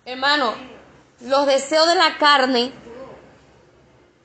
Hermano, 0.05 0.55
los 1.20 1.46
deseos 1.46 1.86
de 1.86 1.94
la 1.94 2.18
carne 2.18 2.72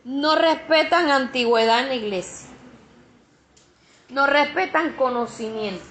no 0.03 0.35
respetan 0.35 1.09
antigüedad 1.09 1.79
en 1.79 1.87
la 1.87 1.95
iglesia. 1.95 2.49
No 4.09 4.27
respetan 4.27 4.93
conocimiento, 4.93 5.85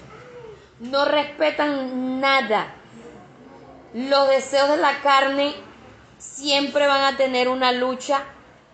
no 0.80 1.06
respetan 1.06 2.20
nada. 2.20 2.74
Los 3.94 4.28
deseos 4.28 4.68
de 4.68 4.76
la 4.76 5.00
carne 5.00 5.54
siempre 6.18 6.86
van 6.86 7.02
a 7.02 7.16
tener 7.16 7.48
una 7.48 7.72
lucha 7.72 8.24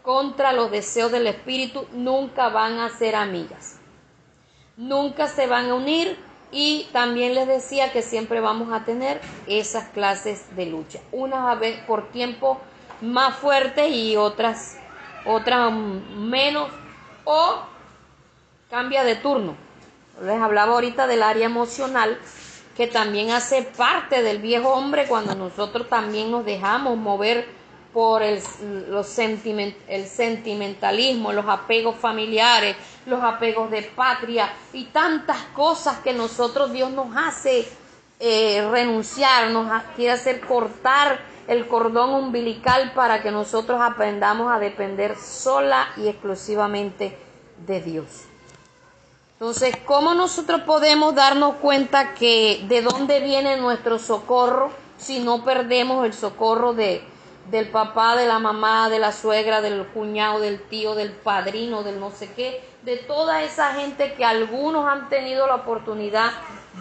contra 0.02 0.52
los 0.52 0.70
deseos 0.70 1.12
del 1.12 1.26
espíritu, 1.26 1.86
nunca 1.92 2.48
van 2.48 2.78
a 2.78 2.90
ser 2.90 3.14
amigas, 3.14 3.78
nunca 4.76 5.28
se 5.28 5.46
van 5.46 5.70
a 5.70 5.74
unir 5.74 6.18
y 6.52 6.88
también 6.92 7.34
les 7.34 7.46
decía 7.46 7.92
que 7.92 8.02
siempre 8.02 8.40
vamos 8.40 8.72
a 8.72 8.84
tener 8.84 9.20
esas 9.46 9.88
clases 9.88 10.56
de 10.56 10.66
lucha, 10.66 11.00
unas 11.12 11.46
a 11.46 11.54
veces 11.54 11.82
por 11.84 12.10
tiempo 12.10 12.60
más 13.00 13.36
fuertes 13.36 13.90
y 13.90 14.16
otras 14.16 14.78
otras 15.26 15.72
menos 15.72 16.68
o 17.24 17.58
cambia 18.70 19.04
de 19.04 19.16
turno. 19.16 19.56
Les 20.22 20.40
hablaba 20.40 20.74
ahorita 20.74 21.06
del 21.06 21.22
área 21.22 21.46
emocional, 21.46 22.18
que 22.76 22.86
también 22.86 23.30
hace 23.30 23.62
parte 23.62 24.22
del 24.22 24.38
viejo 24.38 24.70
hombre 24.70 25.06
cuando 25.06 25.34
nosotros 25.34 25.88
también 25.88 26.30
nos 26.30 26.44
dejamos 26.44 26.96
mover 26.96 27.48
por 27.96 28.22
el, 28.22 28.42
los 28.90 29.18
el 29.18 30.06
sentimentalismo, 30.06 31.32
los 31.32 31.46
apegos 31.48 31.96
familiares, 31.96 32.76
los 33.06 33.24
apegos 33.24 33.70
de 33.70 33.80
patria 33.84 34.52
y 34.74 34.84
tantas 34.84 35.38
cosas 35.54 36.00
que 36.00 36.12
nosotros 36.12 36.74
Dios 36.74 36.90
nos 36.90 37.16
hace 37.16 37.66
eh, 38.20 38.68
renunciar, 38.70 39.48
nos 39.48 39.82
quiere 39.96 40.12
hacer 40.12 40.40
cortar 40.42 41.20
el 41.48 41.66
cordón 41.68 42.10
umbilical 42.10 42.92
para 42.92 43.22
que 43.22 43.30
nosotros 43.30 43.80
aprendamos 43.80 44.52
a 44.52 44.58
depender 44.58 45.16
sola 45.16 45.88
y 45.96 46.08
exclusivamente 46.08 47.16
de 47.66 47.80
Dios. 47.80 48.24
Entonces, 49.40 49.74
¿cómo 49.86 50.12
nosotros 50.12 50.60
podemos 50.66 51.14
darnos 51.14 51.54
cuenta 51.62 52.12
que 52.12 52.62
de 52.68 52.82
dónde 52.82 53.20
viene 53.20 53.56
nuestro 53.56 53.98
socorro 53.98 54.70
si 54.98 55.20
no 55.20 55.46
perdemos 55.46 56.04
el 56.04 56.12
socorro 56.12 56.74
de, 56.74 57.15
del 57.50 57.68
papá, 57.68 58.16
de 58.16 58.26
la 58.26 58.38
mamá, 58.38 58.88
de 58.88 58.98
la 58.98 59.12
suegra, 59.12 59.60
del 59.60 59.86
cuñado, 59.86 60.40
del 60.40 60.60
tío, 60.62 60.94
del 60.94 61.12
padrino, 61.12 61.82
del 61.82 62.00
no 62.00 62.10
sé 62.10 62.32
qué, 62.32 62.64
de 62.82 62.96
toda 62.96 63.42
esa 63.42 63.74
gente 63.74 64.14
que 64.14 64.24
algunos 64.24 64.86
han 64.88 65.08
tenido 65.08 65.46
la 65.46 65.56
oportunidad 65.56 66.32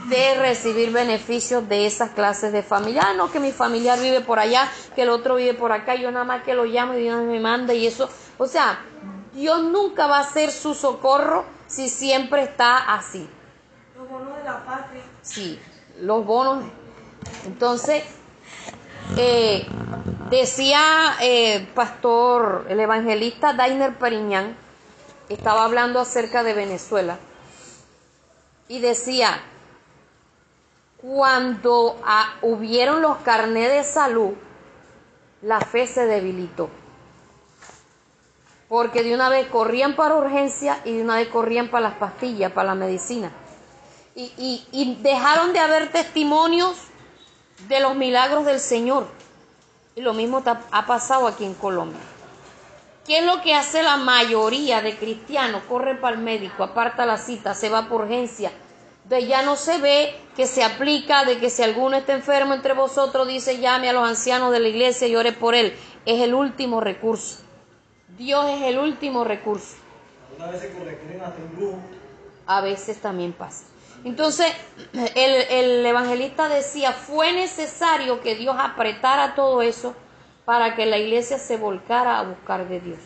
de 0.10 0.36
recibir 0.36 0.92
beneficios 0.92 1.68
de 1.70 1.86
esas 1.86 2.12
clases 2.12 2.52
de 2.52 2.64
familia. 2.64 3.04
Ah, 3.08 3.14
no, 3.14 3.32
que 3.32 3.40
mi 3.40 3.52
familiar 3.52 4.00
vive 4.00 4.22
por 4.22 4.40
allá, 4.40 4.70
que 4.96 5.04
el 5.04 5.10
otro 5.10 5.36
vive 5.36 5.54
por 5.54 5.72
acá, 5.72 5.96
yo 5.96 6.12
nada 6.12 6.26
más 6.26 6.44
que 6.44 6.54
lo 6.54 6.66
llamo 6.66 6.94
y 6.94 7.02
Dios 7.02 7.24
me 7.24 7.40
manda 7.40 7.74
y 7.74 7.88
eso. 7.88 8.10
O 8.38 8.48
sea, 8.48 8.80
Dios 9.34 9.64
nunca 9.64 10.08
va 10.08 10.20
a 10.20 10.24
ser 10.24 10.52
su 10.52 10.74
socorro 10.74 11.46
si 11.68 11.90
siempre 11.90 12.44
está 12.44 12.94
así? 12.94 13.28
Los 13.98 14.10
bonos 14.10 14.38
de 14.38 14.44
la 14.44 14.66
patria. 14.66 15.02
Sí, 15.22 15.60
los 16.02 16.26
bonos. 16.26 16.66
Entonces, 17.46 18.04
eh, 19.18 19.68
decía 20.30 21.16
eh, 21.22 21.68
pastor, 21.74 22.66
el 22.70 22.80
evangelista 22.80 23.54
Dainer 23.54 23.98
Periñán, 23.98 24.56
estaba 25.30 25.66
hablando 25.66 26.00
acerca 26.00 26.44
de 26.44 26.54
Venezuela 26.54 27.18
y 28.68 28.80
decía, 28.80 29.42
cuando 30.98 32.00
hubieron 32.42 33.02
los 33.02 33.18
carnés 33.18 33.72
de 33.72 33.84
salud, 33.84 34.34
la 35.42 35.60
fe 35.62 35.88
se 35.88 36.06
debilitó 36.06 36.70
porque 38.68 39.04
de 39.04 39.14
una 39.14 39.30
vez 39.30 39.48
corrían 39.48 39.96
para 39.96 40.16
urgencia 40.16 40.82
y 40.86 40.98
de 40.98 41.04
una 41.04 41.16
vez 41.16 41.28
corrían 41.28 41.70
para 41.70 41.90
las 41.90 41.98
pastillas, 41.98 42.52
para 42.52 42.70
la 42.70 42.76
medicina. 42.76 43.32
Y, 44.16 44.98
dejaron 45.02 45.52
de 45.52 45.60
haber 45.60 45.92
testimonios 45.92 46.78
de 47.68 47.80
los 47.80 47.96
milagros 47.96 48.46
del 48.46 48.60
Señor. 48.60 49.08
Y 49.96 50.02
lo 50.02 50.14
mismo 50.14 50.44
ha 50.46 50.86
pasado 50.86 51.28
aquí 51.28 51.46
en 51.46 51.54
Colombia. 51.54 52.00
¿Qué 53.06 53.20
es 53.20 53.26
lo 53.26 53.42
que 53.42 53.54
hace 53.54 53.84
la 53.84 53.98
mayoría 53.98 54.82
de 54.82 54.98
cristianos? 54.98 55.62
Corre 55.70 55.96
para 55.96 56.16
el 56.16 56.22
médico, 56.24 56.64
aparta 56.64 57.06
la 57.06 57.18
cita, 57.18 57.54
se 57.54 57.70
va 57.70 57.88
por 57.88 58.02
urgencia. 58.02 58.52
De 59.04 59.28
ya 59.28 59.44
no 59.44 59.56
se 59.56 59.78
ve 59.78 60.16
que 60.36 60.48
se 60.48 60.64
aplica 60.64 61.24
de 61.24 61.38
que 61.38 61.52
si 61.52 61.62
alguno 61.62 61.98
está 61.98 62.14
enfermo 62.14 62.56
entre 62.56 62.74
vosotros, 62.74 63.28
dice 63.28 63.60
llame 63.60 63.90
a 63.90 63.94
los 63.94 64.08
ancianos 64.10 64.52
de 64.52 64.60
la 64.60 64.68
iglesia 64.68 65.08
y 65.08 65.16
ore 65.16 65.34
por 65.34 65.54
él. 65.54 65.76
Es 66.06 66.20
el 66.22 66.34
último 66.34 66.82
recurso. 66.82 67.44
Dios 68.18 68.50
es 68.50 68.64
el 68.64 68.80
último 68.80 69.24
recurso. 69.24 69.76
A 72.48 72.62
veces 72.62 73.00
también 73.00 73.34
pasa. 73.34 73.66
Entonces, 74.06 74.46
el, 75.16 75.84
evangelista 75.84 76.48
decía, 76.48 76.94
fue 76.94 77.34
necesario 77.34 78.22
que 78.22 78.36
Dios 78.36 78.56
apretara 78.60 79.34
todo 79.34 79.64
eso 79.64 79.96
para 80.46 80.76
que 80.76 80.86
la 80.86 81.00
iglesia 81.00 81.40
se 81.40 81.58
volcara 81.58 82.20
a 82.20 82.22
buscar 82.22 82.70
de 82.70 82.80
Dios. 82.80 83.00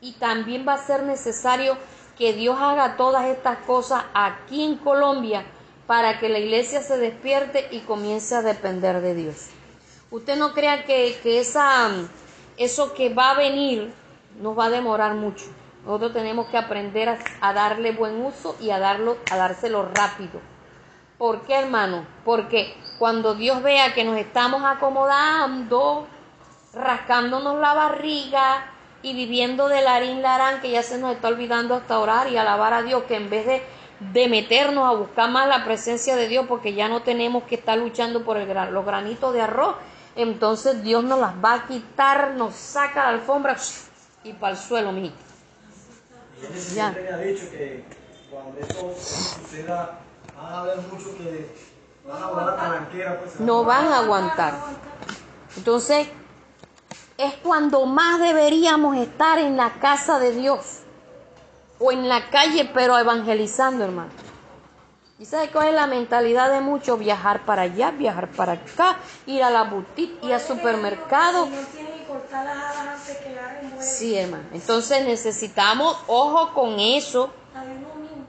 Y 0.00 0.12
también 0.12 0.66
va 0.66 0.72
a 0.72 0.86
ser 0.86 1.02
necesario 1.02 1.76
que 2.16 2.32
Dios 2.32 2.56
haga 2.58 2.96
todas 2.96 3.26
estas 3.26 3.58
cosas 3.66 4.02
aquí 4.14 4.64
en 4.64 4.76
Colombia 4.78 5.44
para 5.86 6.18
que 6.18 6.30
la 6.30 6.38
iglesia 6.38 6.80
se 6.80 6.96
despierte 6.96 7.68
y 7.70 7.80
comience 7.80 8.34
a 8.34 8.40
depender 8.40 9.02
de 9.02 9.14
Dios. 9.14 9.48
Usted 10.10 10.38
no 10.38 10.54
crea 10.54 10.86
que, 10.86 11.18
esa, 11.38 11.90
eso 12.56 12.94
que 12.94 13.12
va 13.12 13.32
a 13.32 13.36
venir 13.36 13.92
nos 14.40 14.58
va 14.58 14.66
a 14.66 14.70
demorar 14.70 15.16
mucho. 15.16 15.44
Nosotros 15.84 16.14
tenemos 16.14 16.46
que 16.46 16.56
aprender 16.56 17.18
a, 17.40 17.52
darle 17.52 17.92
buen 17.92 18.24
uso 18.24 18.56
y 18.58 18.70
a, 18.70 18.78
darlo, 18.78 19.18
a 19.30 19.36
dárselo 19.36 19.86
rápido. 19.94 20.40
¿Por 21.18 21.42
qué, 21.42 21.58
hermano? 21.58 22.06
Porque 22.24 22.74
cuando 22.98 23.34
Dios 23.34 23.62
vea 23.62 23.92
que 23.92 24.04
nos 24.04 24.16
estamos 24.16 24.62
acomodando, 24.64 26.06
rascándonos 26.72 27.58
la 27.60 27.74
barriga 27.74 28.64
y 29.02 29.12
viviendo 29.14 29.68
de 29.68 29.82
larín 29.82 30.22
larán, 30.22 30.62
que 30.62 30.70
ya 30.70 30.82
se 30.82 30.98
nos 30.98 31.14
está 31.14 31.28
olvidando 31.28 31.74
hasta 31.74 31.98
orar 31.98 32.30
y 32.30 32.38
alabar 32.38 32.72
a 32.72 32.82
Dios, 32.82 33.02
que 33.04 33.16
en 33.16 33.28
vez 33.28 33.46
de, 33.46 33.62
de 34.00 34.28
meternos 34.28 34.88
a 34.88 34.96
buscar 34.96 35.30
más 35.30 35.46
la 35.46 35.66
presencia 35.66 36.16
de 36.16 36.28
Dios, 36.28 36.46
porque 36.48 36.72
ya 36.72 36.88
no 36.88 37.02
tenemos 37.02 37.44
que 37.44 37.56
estar 37.56 37.76
luchando 37.76 38.24
por 38.24 38.38
el, 38.38 38.48
los 38.72 38.86
granitos 38.86 39.34
de 39.34 39.42
arroz, 39.42 39.76
entonces 40.16 40.82
Dios 40.82 41.04
nos 41.04 41.20
las 41.20 41.34
va 41.44 41.54
a 41.54 41.66
quitar, 41.66 42.30
nos 42.30 42.54
saca 42.54 43.02
la 43.02 43.08
alfombra 43.10 43.56
y 44.24 44.32
para 44.32 44.54
el 44.54 44.58
suelo, 44.58 44.90
mijito. 44.90 45.33
Ya. 46.74 46.90
me 46.90 47.08
ha 47.08 47.18
dicho 47.18 47.50
que 47.50 47.84
cuando 48.30 48.60
esto 48.60 48.94
suceda, 48.96 50.00
van 50.36 50.52
a 50.52 50.60
haber 50.60 50.78
muchos 50.78 51.14
que 51.14 51.46
van 52.06 52.22
a 52.22 52.26
aguantar 52.26 52.88
pues, 53.22 53.40
No 53.40 53.64
van 53.64 53.86
a 53.88 53.98
aguantar. 53.98 54.54
Entonces, 55.56 56.08
es 57.16 57.34
cuando 57.42 57.86
más 57.86 58.20
deberíamos 58.20 58.96
estar 58.96 59.38
en 59.38 59.56
la 59.56 59.74
casa 59.74 60.18
de 60.18 60.32
Dios 60.32 60.80
o 61.78 61.92
en 61.92 62.08
la 62.08 62.30
calle, 62.30 62.70
pero 62.72 62.98
evangelizando, 62.98 63.84
hermano. 63.84 64.10
¿Y 65.18 65.26
sabe 65.26 65.48
cuál 65.50 65.68
es 65.68 65.74
la 65.74 65.86
mentalidad 65.86 66.50
de 66.50 66.60
muchos? 66.60 66.98
Viajar 66.98 67.44
para 67.44 67.62
allá, 67.62 67.92
viajar 67.92 68.28
para 68.30 68.54
acá, 68.54 68.96
ir 69.26 69.44
a 69.44 69.50
la 69.50 69.62
boutique, 69.62 70.18
ir 70.26 70.34
al 70.34 70.40
supermercado. 70.40 71.48
Sí, 73.80 74.16
hermano. 74.16 74.44
Entonces 74.52 75.04
necesitamos 75.04 75.96
ojo 76.06 76.52
con 76.54 76.78
eso. 76.80 77.30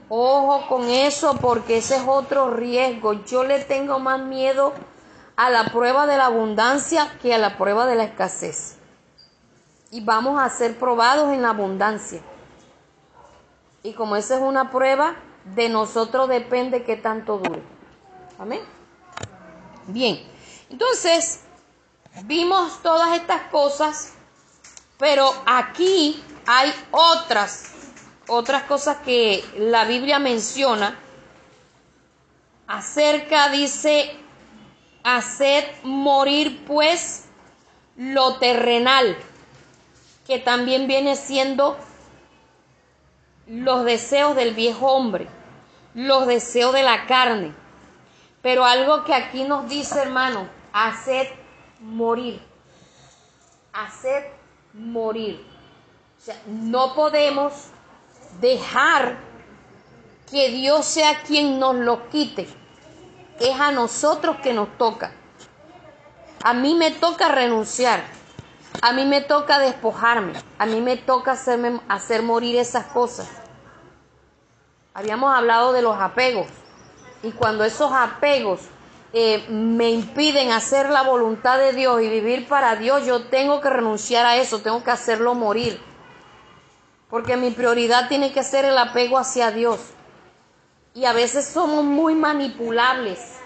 Ojo 0.08 0.68
con 0.68 0.88
eso 0.88 1.36
porque 1.40 1.78
ese 1.78 1.96
es 1.96 2.02
otro 2.06 2.50
riesgo. 2.50 3.24
Yo 3.24 3.44
le 3.44 3.64
tengo 3.64 3.98
más 3.98 4.20
miedo 4.20 4.72
a 5.36 5.50
la 5.50 5.66
prueba 5.66 6.06
de 6.06 6.16
la 6.16 6.26
abundancia 6.26 7.18
que 7.20 7.34
a 7.34 7.38
la 7.38 7.58
prueba 7.58 7.86
de 7.86 7.96
la 7.96 8.04
escasez. 8.04 8.76
Y 9.90 10.00
vamos 10.00 10.40
a 10.40 10.48
ser 10.48 10.78
probados 10.78 11.32
en 11.32 11.42
la 11.42 11.50
abundancia. 11.50 12.20
Y 13.82 13.92
como 13.92 14.16
esa 14.16 14.36
es 14.36 14.42
una 14.42 14.70
prueba, 14.70 15.16
de 15.54 15.68
nosotros 15.68 16.28
depende 16.28 16.82
qué 16.82 16.96
tanto 16.96 17.38
dure. 17.38 17.62
Amén. 18.38 18.60
Bien, 19.86 20.20
entonces 20.68 21.45
vimos 22.24 22.82
todas 22.82 23.16
estas 23.16 23.42
cosas, 23.50 24.14
pero 24.98 25.32
aquí 25.46 26.22
hay 26.46 26.72
otras, 26.90 27.72
otras 28.28 28.64
cosas 28.64 28.98
que 28.98 29.44
la 29.58 29.84
Biblia 29.84 30.18
menciona 30.18 30.98
acerca, 32.66 33.50
dice, 33.50 34.16
haced 35.04 35.64
morir 35.82 36.64
pues 36.66 37.26
lo 37.96 38.36
terrenal, 38.38 39.16
que 40.26 40.38
también 40.38 40.86
viene 40.86 41.16
siendo 41.16 41.78
los 43.46 43.84
deseos 43.84 44.34
del 44.34 44.54
viejo 44.54 44.86
hombre, 44.86 45.28
los 45.94 46.26
deseos 46.26 46.72
de 46.72 46.82
la 46.82 47.06
carne. 47.06 47.54
Pero 48.42 48.64
algo 48.64 49.04
que 49.04 49.14
aquí 49.14 49.44
nos 49.44 49.68
dice, 49.68 50.00
hermano, 50.00 50.48
haced 50.72 51.28
morir. 51.80 52.42
Haced 53.72 54.24
morir. 54.72 55.44
O 56.18 56.24
sea, 56.24 56.40
no 56.46 56.94
podemos 56.94 57.52
dejar 58.40 59.18
que 60.30 60.50
Dios 60.50 60.84
sea 60.84 61.22
quien 61.22 61.58
nos 61.58 61.76
lo 61.76 62.08
quite. 62.08 62.48
Es 63.40 63.60
a 63.60 63.70
nosotros 63.70 64.36
que 64.42 64.52
nos 64.52 64.76
toca. 64.78 65.12
A 66.42 66.54
mí 66.54 66.74
me 66.74 66.90
toca 66.90 67.28
renunciar. 67.28 68.02
A 68.82 68.92
mí 68.92 69.04
me 69.04 69.20
toca 69.20 69.58
despojarme. 69.58 70.32
A 70.58 70.66
mí 70.66 70.80
me 70.80 70.96
toca 70.96 71.32
hacerme, 71.32 71.80
hacer 71.88 72.22
morir 72.22 72.56
esas 72.56 72.86
cosas. 72.86 73.28
Habíamos 74.94 75.34
hablado 75.34 75.72
de 75.72 75.82
los 75.82 75.98
apegos. 75.98 76.46
Y 77.22 77.32
cuando 77.32 77.64
esos 77.64 77.92
apegos 77.92 78.60
eh, 79.12 79.46
me 79.48 79.90
impiden 79.90 80.52
hacer 80.52 80.90
la 80.90 81.02
voluntad 81.02 81.58
de 81.58 81.72
Dios 81.72 82.02
y 82.02 82.08
vivir 82.08 82.48
para 82.48 82.76
Dios, 82.76 83.06
yo 83.06 83.24
tengo 83.24 83.60
que 83.60 83.70
renunciar 83.70 84.26
a 84.26 84.36
eso, 84.36 84.60
tengo 84.60 84.82
que 84.82 84.90
hacerlo 84.90 85.34
morir. 85.34 85.80
Porque 87.08 87.36
mi 87.36 87.50
prioridad 87.50 88.08
tiene 88.08 88.32
que 88.32 88.42
ser 88.42 88.64
el 88.64 88.76
apego 88.76 89.16
hacia 89.16 89.50
Dios. 89.50 89.80
Y 90.94 91.04
a 91.04 91.12
veces 91.12 91.46
somos 91.46 91.84
muy 91.84 92.14
manipulables. 92.14 93.36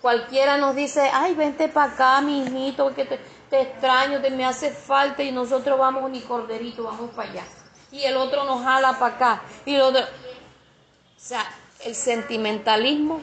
Cualquiera 0.00 0.58
nos 0.58 0.76
dice, 0.76 1.10
ay, 1.12 1.34
vente 1.34 1.68
para 1.68 1.92
acá, 1.92 2.20
mi 2.20 2.42
hijito, 2.42 2.94
que 2.94 3.04
te, 3.04 3.18
extraño, 3.50 4.20
te 4.20 4.30
me 4.30 4.44
hace 4.44 4.70
falta 4.70 5.22
y 5.22 5.32
nosotros 5.32 5.78
vamos 5.78 6.10
ni 6.10 6.20
corderito, 6.20 6.84
vamos 6.84 7.10
para 7.10 7.30
allá. 7.30 7.44
Y 7.90 8.02
el 8.02 8.16
otro 8.16 8.44
nos 8.44 8.62
jala 8.62 8.98
para 8.98 9.14
acá. 9.14 9.42
Y 9.64 9.74
el 9.74 9.82
otro... 9.82 10.02
O 10.02 11.22
sea, 11.22 11.44
el 11.84 11.94
sentimentalismo 11.94 13.20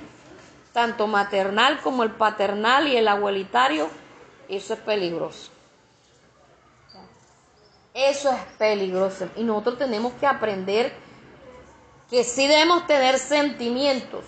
tanto 0.78 1.08
maternal 1.08 1.80
como 1.82 2.04
el 2.04 2.12
paternal 2.12 2.88
y 2.88 2.96
el 2.96 3.08
abuelitario, 3.08 3.90
eso 4.48 4.76
es 4.76 4.80
peligroso. 4.80 5.50
Eso 7.96 8.30
es 8.30 8.40
peligroso. 8.60 9.28
Y 9.38 9.44
nosotros 9.44 9.80
tenemos 9.80 10.14
que 10.20 10.28
aprender 10.28 10.94
que 12.12 12.24
sí 12.24 12.46
debemos 12.46 12.86
tener 12.86 13.18
sentimientos, 13.18 14.24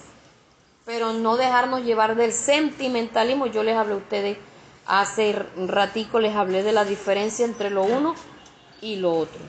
pero 0.86 1.14
no 1.14 1.38
dejarnos 1.38 1.84
llevar 1.84 2.16
del 2.16 2.34
sentimentalismo. 2.34 3.45
Yo 3.45 3.62
les 3.62 3.78
hablé 3.78 3.93
a 3.93 3.97
ustedes 3.97 4.39
hace 4.88 5.45
ratico, 5.56 6.20
les 6.20 6.36
hablé 6.36 6.64
de 6.64 6.72
la 6.72 6.84
diferencia 6.84 7.45
entre 7.45 7.70
lo 7.70 7.84
uno 7.84 8.16
y 8.82 8.95
lo 8.95 9.12
otro. 9.12 9.41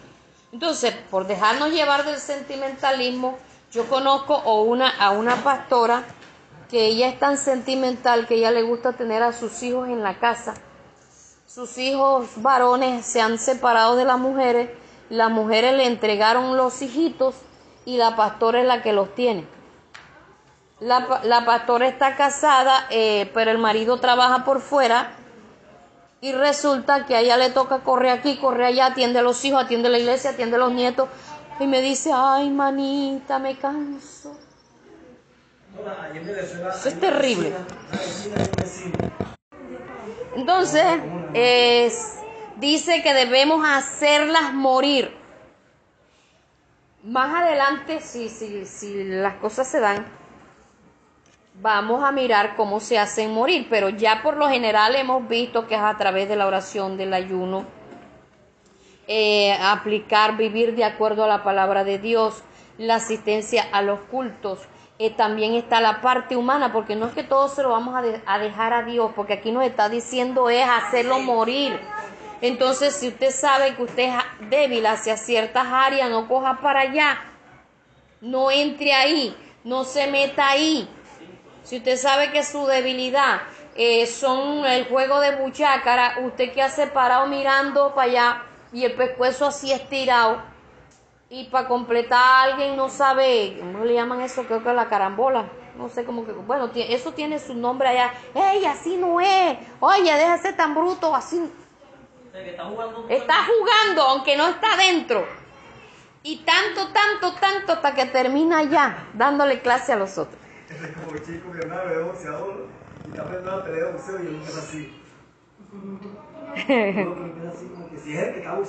Entonces, 0.53 0.95
por 1.11 1.27
dejarnos 1.27 1.71
llevar 1.71 2.05
del 2.05 2.19
sentimentalismo, 2.19 3.39
yo 3.73 3.89
conozco 3.89 4.37
una, 4.65 4.91
a 4.91 5.13
una 5.13 5.37
pastora 5.37 6.05
que 6.71 6.87
ella 6.87 7.09
es 7.09 7.19
tan 7.19 7.37
sentimental 7.37 8.27
que 8.27 8.37
ella 8.37 8.51
le 8.51 8.63
gusta 8.63 8.93
tener 8.93 9.23
a 9.23 9.33
sus 9.33 9.63
hijos 9.63 9.89
en 9.89 10.03
la 10.03 10.19
casa. 10.19 10.55
Sus 11.47 11.77
hijos 11.79 12.29
varones 12.37 13.05
se 13.05 13.21
han 13.21 13.39
separado 13.39 13.97
de 13.97 14.05
las 14.05 14.19
mujeres, 14.19 14.71
las 15.09 15.31
mujeres 15.31 15.75
le 15.75 15.87
entregaron 15.87 16.57
los 16.57 16.81
hijitos 16.81 17.35
y 17.85 17.97
la 17.97 18.15
pastora 18.15 18.61
es 18.61 18.67
la 18.67 18.83
que 18.83 18.93
los 18.93 19.15
tiene. 19.17 19.47
La, 20.79 21.21
la 21.25 21.45
pastora 21.45 21.89
está 21.89 22.17
casada, 22.17 22.87
eh, 22.91 23.31
pero 23.35 23.51
el 23.51 23.59
marido 23.59 23.99
trabaja 23.99 24.45
por 24.45 24.61
fuera 24.61 25.17
y 26.21 26.33
resulta 26.33 27.07
que 27.07 27.17
a 27.17 27.21
ella 27.21 27.37
le 27.37 27.51
toca 27.51 27.81
correr 27.81 28.13
aquí, 28.13 28.37
correr 28.37 28.67
allá, 28.67 28.87
atiende 28.87 29.19
a 29.19 29.23
los 29.23 29.45
hijos, 29.45 29.65
atiende 29.65 29.89
a 29.89 29.91
la 29.91 29.99
iglesia, 29.99 30.31
atiende 30.31 30.57
a 30.57 30.61
los 30.61 30.73
nietos 30.73 31.09
y 31.59 31.67
me 31.67 31.83
dice, 31.83 32.13
ay 32.15 32.49
manita, 32.51 33.39
me 33.39 33.59
canso. 33.59 34.40
Eso 36.75 36.89
es 36.89 37.01
terrible. 37.01 37.53
Entonces, 40.37 41.01
dice 42.57 43.03
que 43.03 43.15
debemos 43.15 43.67
hacerlas 43.67 44.53
morir. 44.53 45.17
Más 47.03 47.43
adelante, 47.43 48.01
si, 48.01 48.29
si, 48.29 48.67
si 48.67 49.05
las 49.05 49.35
cosas 49.37 49.67
se 49.69 49.81
dan, 49.81 50.07
vamos 51.55 52.05
a 52.05 52.13
mirar 52.13 52.57
cómo 52.57 52.81
se 52.81 52.99
hacen 52.99 53.33
morir, 53.33 53.67
pero 53.71 53.89
ya 53.89 54.23
por 54.23 54.37
lo 54.37 54.49
general 54.49 54.97
hemos 54.97 55.27
visto 55.29 55.67
que 55.67 55.75
es 55.75 55.81
a 55.81 55.97
través 55.97 56.29
de 56.29 56.37
la 56.37 56.47
oración, 56.47 56.97
del 56.97 57.15
ayuno, 57.15 57.65
eh, 59.07 59.53
aplicar, 59.61 60.37
vivir 60.37 60.77
de 60.77 60.85
acuerdo 60.85 61.25
a 61.25 61.29
la 61.29 61.43
palabra 61.43 61.85
de 61.85 61.99
Dios, 61.99 62.43
la 62.79 62.97
asistencia 62.97 63.67
a 63.73 63.83
los 63.83 64.01
cultos, 64.01 64.61
eh, 65.03 65.09
también 65.09 65.55
está 65.55 65.81
la 65.81 66.03
parte 66.03 66.37
humana, 66.37 66.75
porque 66.75 66.95
no 66.95 67.07
es 67.07 67.15
que 67.15 67.25
todo 67.25 67.49
se 67.49 67.63
lo 67.63 67.71
vamos 67.71 67.95
a, 67.97 68.39
dejar 68.39 68.75
a 68.75 68.83
Dios, 68.83 69.13
porque 69.17 69.33
aquí 69.33 69.51
nos 69.51 69.65
está 69.65 69.89
diciendo 69.89 70.51
es 70.51 70.69
hacerlo 70.69 71.21
morir. 71.21 71.81
Entonces, 72.43 72.97
si 72.97 73.09
usted 73.09 73.31
sabe 73.31 73.75
que 73.77 73.83
usted 73.83 74.11
es 74.11 74.51
débil 74.51 74.85
hacia 74.85 75.17
ciertas 75.17 75.67
áreas, 75.67 76.11
no 76.11 76.29
coja 76.29 76.61
para 76.61 76.81
allá, 76.81 77.19
no 78.21 78.51
entre 78.51 78.93
ahí, 78.93 79.35
no 79.65 79.85
se 79.85 80.07
meta 80.07 80.51
ahí. 80.51 80.87
Si 81.63 81.79
usted 81.79 81.97
sabe 81.97 82.31
que 82.31 82.45
su 82.45 82.67
debilidad 82.67 83.41
eh, 83.77 84.07
son 84.07 84.67
el 84.67 84.85
juego 84.85 85.19
de 85.21 85.37
buchácara, 85.37 86.19
usted 86.27 86.53
que 86.53 86.61
hace 86.61 86.89
parado 86.89 87.27
mirando 87.27 87.95
para 87.95 88.11
allá 88.11 88.43
y 88.71 88.85
el 88.85 88.93
pescuezo 88.93 89.47
así 89.47 89.73
estirado, 89.73 90.43
Y 91.33 91.45
para 91.45 91.69
completar, 91.69 92.51
alguien 92.51 92.77
no 92.77 92.89
sabe, 92.89 93.57
¿cómo 93.61 93.85
le 93.85 93.95
llaman 93.95 94.21
eso? 94.21 94.45
Creo 94.45 94.65
que 94.65 94.73
la 94.73 94.89
carambola. 94.89 95.49
No 95.79 95.89
sé 95.89 96.05
cómo 96.05 96.27
que, 96.27 96.33
bueno, 96.33 96.69
eso 96.75 97.13
tiene 97.13 97.39
su 97.39 97.55
nombre 97.55 97.89
allá. 97.89 98.13
¡Ey, 98.35 98.67
así 98.67 98.97
no 98.97 99.21
es! 99.21 99.57
Oye, 99.79 100.11
ser 100.43 100.57
tan 100.57 100.75
bruto, 100.75 101.15
así. 101.15 101.39
O 101.39 102.33
que 102.33 102.51
está 102.51 102.65
jugando. 102.65 103.07
Está 103.09 103.35
jugando, 103.45 104.03
aunque 104.03 104.37
no 104.37 104.49
está 104.49 104.77
dentro. 104.77 105.25
Y 106.25 106.39
tanto, 106.39 106.89
tanto, 106.89 107.39
tanto, 107.41 107.73
hasta 107.75 107.95
que 107.95 108.07
termina 108.07 108.65
ya, 108.65 109.09
dándole 109.15 109.61
clase 109.61 109.93
a 109.93 109.97
los 109.97 110.19
otros. 110.19 110.37
Es 110.69 110.97
como 110.97 111.17
chico, 111.19 111.53
es 111.55 112.05
boxeador 112.05 112.67
y 113.07 113.19
boxeo 113.93 114.23
y 114.23 114.27
empieza 114.27 114.59
así. 114.59 115.01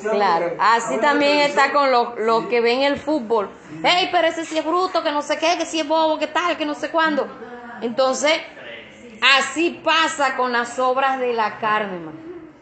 Claro, 0.09 0.49
que 0.49 0.55
así 0.57 0.95
está 0.95 1.07
también 1.09 1.39
está 1.39 1.71
con 1.71 1.89
los 1.91 2.17
los 2.17 2.47
que 2.47 2.59
ven 2.61 2.81
el 2.83 2.97
fútbol. 2.97 3.49
Ey, 3.81 4.09
pero 4.11 4.27
ese 4.27 4.45
sí 4.45 4.57
es 4.57 4.65
bruto, 4.65 5.03
que 5.03 5.11
no 5.11 5.21
sé 5.21 5.37
qué, 5.39 5.57
que 5.57 5.65
sí 5.65 5.79
es 5.79 5.87
bobo, 5.87 6.19
que 6.19 6.27
tal, 6.27 6.57
que 6.57 6.65
no 6.65 6.75
sé 6.75 6.91
cuándo. 6.91 7.29
Entonces, 7.79 8.33
así 9.21 9.81
pasa 9.83 10.35
con 10.35 10.51
las 10.51 10.77
obras 10.79 11.19
de 11.19 11.33
la 11.33 11.57
carne. 11.59 12.13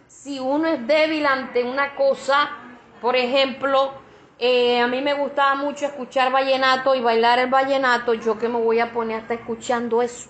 Si 0.07 0.39
uno 0.39 0.67
es 0.67 0.85
débil 0.87 1.25
ante 1.25 1.63
una 1.63 1.95
cosa, 1.95 2.51
por 2.99 3.15
ejemplo, 3.15 3.93
eh, 4.37 4.79
a 4.81 4.87
mí 4.87 5.01
me 5.01 5.13
gustaba 5.13 5.55
mucho 5.55 5.85
escuchar 5.85 6.31
vallenato 6.31 6.95
y 6.95 7.01
bailar 7.01 7.39
el 7.39 7.49
vallenato, 7.49 8.13
yo 8.13 8.37
que 8.37 8.49
me 8.49 8.59
voy 8.59 8.79
a 8.79 8.91
poner 8.91 9.21
hasta 9.21 9.33
escuchando 9.35 10.01
eso. 10.01 10.29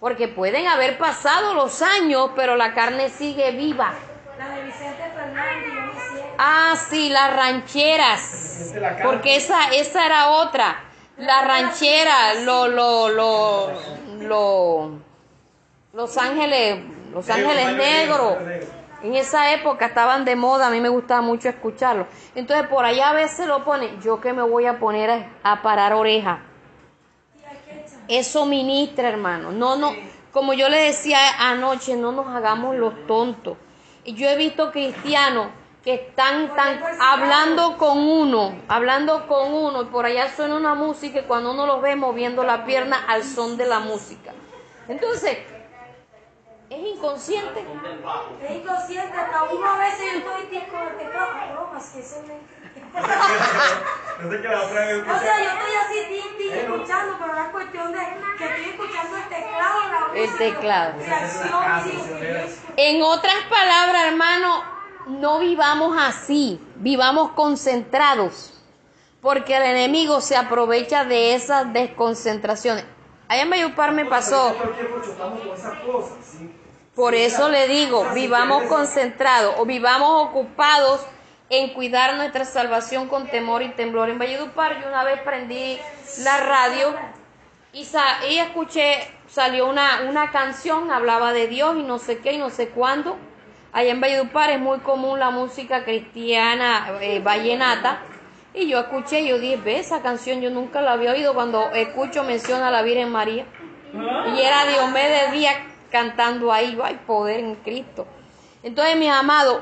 Porque 0.00 0.28
pueden 0.28 0.66
haber 0.66 0.96
pasado 0.96 1.54
los 1.54 1.82
años, 1.82 2.30
pero 2.34 2.56
la 2.56 2.72
carne 2.72 3.10
sigue 3.10 3.52
viva. 3.52 3.92
La 4.38 4.48
de 4.48 4.62
Vicente 4.62 5.02
Fernández. 5.14 5.80
Ah, 6.38 6.74
sí, 6.88 7.10
las 7.10 7.36
rancheras. 7.36 8.72
Porque 9.04 9.36
esa, 9.36 9.68
esa 9.74 10.06
era 10.06 10.30
otra. 10.30 10.84
La 11.18 11.42
ranchera, 11.42 12.34
lo, 12.46 12.66
lo, 12.66 13.10
lo, 13.10 13.70
lo, 14.22 14.90
Los 15.92 16.16
Ángeles, 16.16 16.82
Los 17.12 17.28
Ángeles 17.28 17.76
Negros. 17.76 18.38
En 19.02 19.14
esa 19.14 19.52
época 19.52 19.86
estaban 19.86 20.24
de 20.24 20.34
moda, 20.36 20.68
a 20.68 20.70
mí 20.70 20.80
me 20.80 20.88
gustaba 20.88 21.20
mucho 21.20 21.50
escucharlo. 21.50 22.06
Entonces 22.34 22.66
por 22.68 22.86
allá 22.86 23.10
a 23.10 23.12
veces 23.12 23.46
lo 23.46 23.64
ponen, 23.64 24.00
yo 24.00 24.18
que 24.20 24.32
me 24.32 24.42
voy 24.42 24.64
a 24.64 24.78
poner 24.78 25.10
a, 25.10 25.52
a 25.52 25.60
parar 25.62 25.92
oreja. 25.92 26.40
Eso 28.10 28.44
ministra, 28.44 29.08
hermano. 29.08 29.52
No, 29.52 29.76
no, 29.76 29.94
como 30.32 30.52
yo 30.52 30.68
le 30.68 30.82
decía 30.82 31.18
anoche, 31.38 31.94
no 31.94 32.10
nos 32.10 32.26
hagamos 32.26 32.74
los 32.74 33.06
tontos. 33.06 33.56
Y 34.02 34.14
yo 34.14 34.28
he 34.28 34.36
visto 34.36 34.72
cristianos 34.72 35.46
que 35.84 35.94
están 35.94 36.56
tan 36.56 36.82
hablando 37.00 37.78
con 37.78 37.98
uno, 37.98 38.52
hablando 38.66 39.28
con 39.28 39.54
uno, 39.54 39.82
y 39.82 39.84
por 39.84 40.06
allá 40.06 40.28
suena 40.34 40.56
una 40.56 40.74
música 40.74 41.20
y 41.20 41.22
cuando 41.22 41.52
uno 41.52 41.66
los 41.66 41.80
ve 41.82 41.94
moviendo 41.94 42.42
la 42.42 42.64
pierna 42.64 43.04
al 43.06 43.22
son 43.22 43.56
de 43.56 43.66
la 43.66 43.78
música. 43.78 44.32
Entonces, 44.88 45.38
es 46.68 46.78
inconsciente. 46.80 47.64
Es 48.42 48.56
inconsciente, 48.56 49.16
hasta 49.16 49.44
uno 49.44 49.66
a 49.66 49.78
veces 49.78 50.12
yo 50.12 50.18
estoy 50.18 50.46
tipo 50.46 50.76
de 50.76 51.04
pecado. 51.04 51.28
Bromas, 51.52 51.90
que 51.90 52.00
eso 52.00 52.22
me... 52.26 52.59
No 54.22 54.30
sé 54.30 54.42
qué 54.42 54.48
la 54.48 54.62
otra 54.62 54.86
vez. 54.86 55.02
O 55.02 55.18
sea, 55.18 55.42
yo 55.42 55.50
estoy 55.50 55.74
así, 55.82 56.08
tin, 56.08 56.36
tin, 56.36 56.52
escuchando, 56.58 57.16
pero 57.18 57.34
la 57.34 57.50
cuestión 57.50 57.90
de 57.92 57.98
que 58.36 58.44
estoy 58.44 58.64
escuchando 58.70 59.16
el 59.16 59.24
teclado, 59.24 59.78
la 59.90 60.20
El 60.20 60.26
música, 60.26 60.38
teclado. 60.38 60.94
En 62.76 63.02
otras 63.02 63.44
palabras, 63.48 64.04
hermano, 64.08 64.62
no 65.06 65.38
vivamos 65.38 65.96
así, 65.98 66.60
vivamos 66.76 67.30
concentrados, 67.30 68.62
porque 69.22 69.56
el 69.56 69.62
enemigo 69.62 70.20
se 70.20 70.36
aprovecha 70.36 71.04
de 71.04 71.34
esas 71.34 71.72
desconcentraciones. 71.72 72.84
Allá 73.26 73.42
en 73.42 73.48
Mayupar 73.48 73.92
me 73.92 74.04
pasó, 74.04 74.54
por 76.94 77.14
eso 77.14 77.48
le 77.48 77.68
digo, 77.68 78.04
vivamos 78.12 78.64
concentrados 78.64 79.54
o 79.58 79.64
vivamos 79.64 80.28
ocupados 80.28 81.00
en 81.50 81.74
cuidar 81.74 82.14
nuestra 82.14 82.44
salvación 82.44 83.08
con 83.08 83.26
temor 83.28 83.62
y 83.62 83.70
temblor. 83.70 84.08
En 84.08 84.18
Valledupar 84.18 84.80
yo 84.80 84.88
una 84.88 85.04
vez 85.04 85.20
prendí 85.22 85.78
la 86.24 86.38
radio 86.38 86.94
y, 87.72 87.84
sa- 87.84 88.24
y 88.30 88.38
escuché, 88.38 88.96
salió 89.28 89.68
una, 89.68 90.02
una 90.08 90.30
canción, 90.30 90.90
hablaba 90.90 91.32
de 91.32 91.48
Dios 91.48 91.76
y 91.76 91.82
no 91.82 91.98
sé 91.98 92.18
qué 92.18 92.32
y 92.34 92.38
no 92.38 92.50
sé 92.50 92.68
cuándo. 92.68 93.18
Allá 93.72 93.90
en 93.90 94.00
Valledupar 94.00 94.50
es 94.50 94.60
muy 94.60 94.78
común 94.78 95.18
la 95.18 95.30
música 95.30 95.84
cristiana 95.84 96.98
eh, 97.00 97.20
vallenata. 97.20 98.00
Y 98.54 98.68
yo 98.68 98.80
escuché, 98.80 99.24
yo 99.26 99.38
dije, 99.38 99.56
ve, 99.56 99.78
esa 99.78 100.02
canción 100.02 100.40
yo 100.40 100.50
nunca 100.50 100.80
la 100.82 100.92
había 100.92 101.12
oído 101.12 101.34
cuando 101.34 101.70
escucho 101.72 102.24
menciona 102.24 102.68
a 102.68 102.70
la 102.70 102.82
Virgen 102.82 103.10
María. 103.10 103.46
Y 104.24 104.40
era 104.40 104.66
Diomedes 104.66 105.32
Díaz 105.32 105.56
cantando 105.90 106.52
ahí, 106.52 106.74
yo, 106.76 106.84
hay 106.84 106.96
poder 107.06 107.40
en 107.40 107.56
Cristo. 107.56 108.06
Entonces, 108.62 108.96
mis 108.96 109.10
amados, 109.10 109.60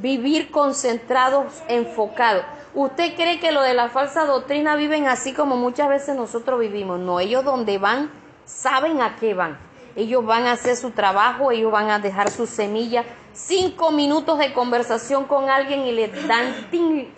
vivir 0.00 0.50
concentrados, 0.50 1.62
enfocados. 1.68 2.44
¿Usted 2.74 3.14
cree 3.16 3.40
que 3.40 3.52
lo 3.52 3.62
de 3.62 3.74
la 3.74 3.88
falsa 3.88 4.24
doctrina 4.24 4.76
viven 4.76 5.06
así 5.06 5.32
como 5.32 5.56
muchas 5.56 5.88
veces 5.88 6.16
nosotros 6.16 6.60
vivimos? 6.60 7.00
No, 7.00 7.18
ellos 7.18 7.44
donde 7.44 7.78
van 7.78 8.10
saben 8.44 9.00
a 9.02 9.16
qué 9.16 9.34
van. 9.34 9.58
Ellos 9.96 10.24
van 10.24 10.46
a 10.46 10.52
hacer 10.52 10.76
su 10.76 10.92
trabajo, 10.92 11.50
ellos 11.50 11.72
van 11.72 11.90
a 11.90 11.98
dejar 11.98 12.30
su 12.30 12.46
semilla. 12.46 13.04
Cinco 13.32 13.90
minutos 13.90 14.38
de 14.38 14.52
conversación 14.52 15.24
con 15.24 15.50
alguien 15.50 15.86
y 15.86 15.92
le 15.92 16.08
dan 16.08 16.54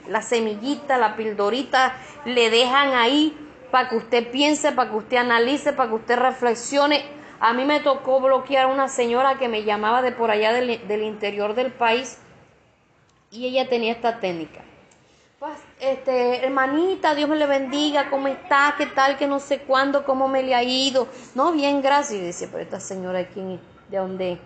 la 0.09 0.23
semillita, 0.23 0.97
la 0.97 1.17
pildorita, 1.17 1.95
le 2.25 2.49
dejan 2.49 2.95
ahí 2.95 3.37
para 3.71 3.89
que 3.89 3.97
usted 3.97 4.31
piense, 4.31 4.73
para 4.73 4.91
que 4.91 4.97
usted 4.97 5.17
analice, 5.19 5.73
para 5.73 5.91
que 5.91 5.97
usted 5.97 6.19
reflexione. 6.19 7.05
A 7.39 7.53
mí 7.53 7.65
me 7.65 7.81
tocó 7.81 8.21
bloquear 8.21 8.65
a 8.65 8.69
una 8.69 8.89
señora 8.89 9.37
que 9.37 9.49
me 9.49 9.65
llamaba 9.65 10.01
de 10.01 10.13
por 10.13 10.31
allá 10.31 10.53
del 10.53 11.03
interior 11.03 11.55
del 11.55 11.73
país 11.73 12.19
y 13.31 13.47
ella 13.47 13.69
tenía 13.69 13.93
esta 13.93 14.19
técnica. 14.21 14.61
Pues, 15.39 15.59
este, 15.81 16.45
hermanita, 16.45 17.15
Dios 17.15 17.29
me 17.29 17.37
le 17.37 17.47
bendiga, 17.47 18.11
¿cómo 18.11 18.29
está? 18.29 18.75
¿Qué 18.77 18.87
tal? 18.87 19.17
Que 19.17 19.27
no 19.27 19.41
sé 19.41 19.61
cuándo, 19.61 20.05
cómo 20.05 20.29
me 20.29 20.43
le 20.43 20.55
ha 20.55 20.63
ido. 20.63 21.09
No, 21.35 21.53
bien, 21.53 21.81
gracias. 21.81 22.21
Y 22.21 22.23
decía, 22.23 22.49
pero 22.51 22.63
esta 22.63 22.79
señora, 22.79 23.21
¿de 23.21 23.29
quién 23.29 23.53
es? 23.53 23.61
¿De 23.91 23.97
dónde? 23.97 24.33
es?". 24.33 24.39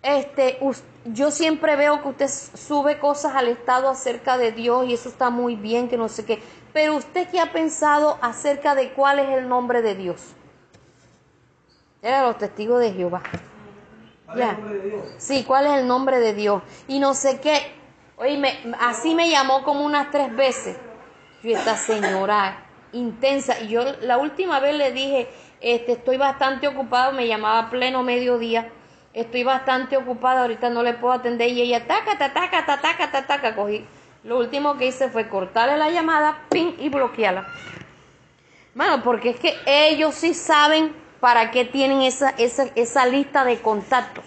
Este, 0.00 0.60
yo 1.06 1.32
siempre 1.32 1.74
veo 1.74 2.00
que 2.00 2.08
usted 2.10 2.28
sube 2.28 3.00
cosas 3.00 3.34
al 3.34 3.48
Estado 3.48 3.88
acerca 3.88 4.38
de 4.38 4.52
Dios 4.52 4.86
y 4.86 4.94
eso 4.94 5.08
está 5.08 5.30
muy 5.30 5.56
bien, 5.56 5.88
que 5.88 5.96
no 5.96 6.08
sé 6.08 6.24
qué. 6.24 6.40
Pero 6.72 6.94
usted 6.94 7.28
qué 7.28 7.40
ha 7.40 7.52
pensado 7.52 8.18
acerca 8.22 8.76
de 8.76 8.92
cuál 8.92 9.18
es 9.18 9.30
el 9.30 9.48
nombre 9.48 9.82
de 9.82 9.96
Dios. 9.96 10.22
Eran 12.02 12.26
los 12.26 12.38
testigos 12.38 12.78
de 12.78 12.92
Jehová. 12.92 13.22
¿Cuál 14.26 14.38
es 14.38 14.44
Ya. 14.44 14.50
el 14.52 14.56
nombre 14.60 14.78
de 14.78 14.90
Dios? 14.90 15.06
Sí, 15.18 15.44
¿cuál 15.44 15.66
es 15.66 15.72
el 15.72 15.88
nombre 15.88 16.20
de 16.20 16.34
Dios? 16.34 16.62
Y 16.86 17.00
no 17.00 17.14
sé 17.14 17.40
qué. 17.40 17.77
Oye, 18.18 18.42
así 18.80 19.14
me 19.14 19.30
llamó 19.30 19.62
como 19.62 19.84
unas 19.84 20.10
tres 20.10 20.34
veces. 20.34 20.76
Yo, 21.42 21.56
esta 21.56 21.76
señora 21.76 22.64
intensa. 22.92 23.60
Y 23.60 23.68
yo 23.68 23.84
la 24.00 24.18
última 24.18 24.60
vez 24.60 24.74
le 24.74 24.92
dije, 24.92 25.28
este, 25.60 25.92
estoy 25.92 26.16
bastante 26.16 26.66
ocupada, 26.66 27.12
me 27.12 27.26
llamaba 27.26 27.70
pleno 27.70 28.02
mediodía. 28.02 28.70
Estoy 29.14 29.44
bastante 29.44 29.96
ocupada, 29.96 30.42
ahorita 30.42 30.68
no 30.70 30.82
le 30.82 30.94
puedo 30.94 31.14
atender. 31.14 31.48
Y 31.50 31.62
ella, 31.62 31.86
taca, 31.86 32.18
ta, 32.18 32.32
taca, 32.32 32.66
ta, 32.66 32.80
taca, 32.80 33.10
ta, 33.10 33.26
taca, 33.26 33.54
cogí. 33.54 33.86
Lo 34.24 34.38
último 34.38 34.76
que 34.76 34.86
hice 34.86 35.08
fue 35.08 35.28
cortarle 35.28 35.76
la 35.76 35.90
llamada, 35.90 36.42
pin, 36.50 36.74
y 36.78 36.88
bloquearla. 36.88 37.46
Mano, 38.74 39.02
porque 39.02 39.30
es 39.30 39.40
que 39.40 39.56
ellos 39.66 40.14
sí 40.14 40.34
saben 40.34 40.94
para 41.20 41.50
qué 41.50 41.64
tienen 41.64 42.02
esa, 42.02 42.30
esa, 42.30 42.64
esa 42.74 43.06
lista 43.06 43.44
de 43.44 43.60
contactos. 43.60 44.24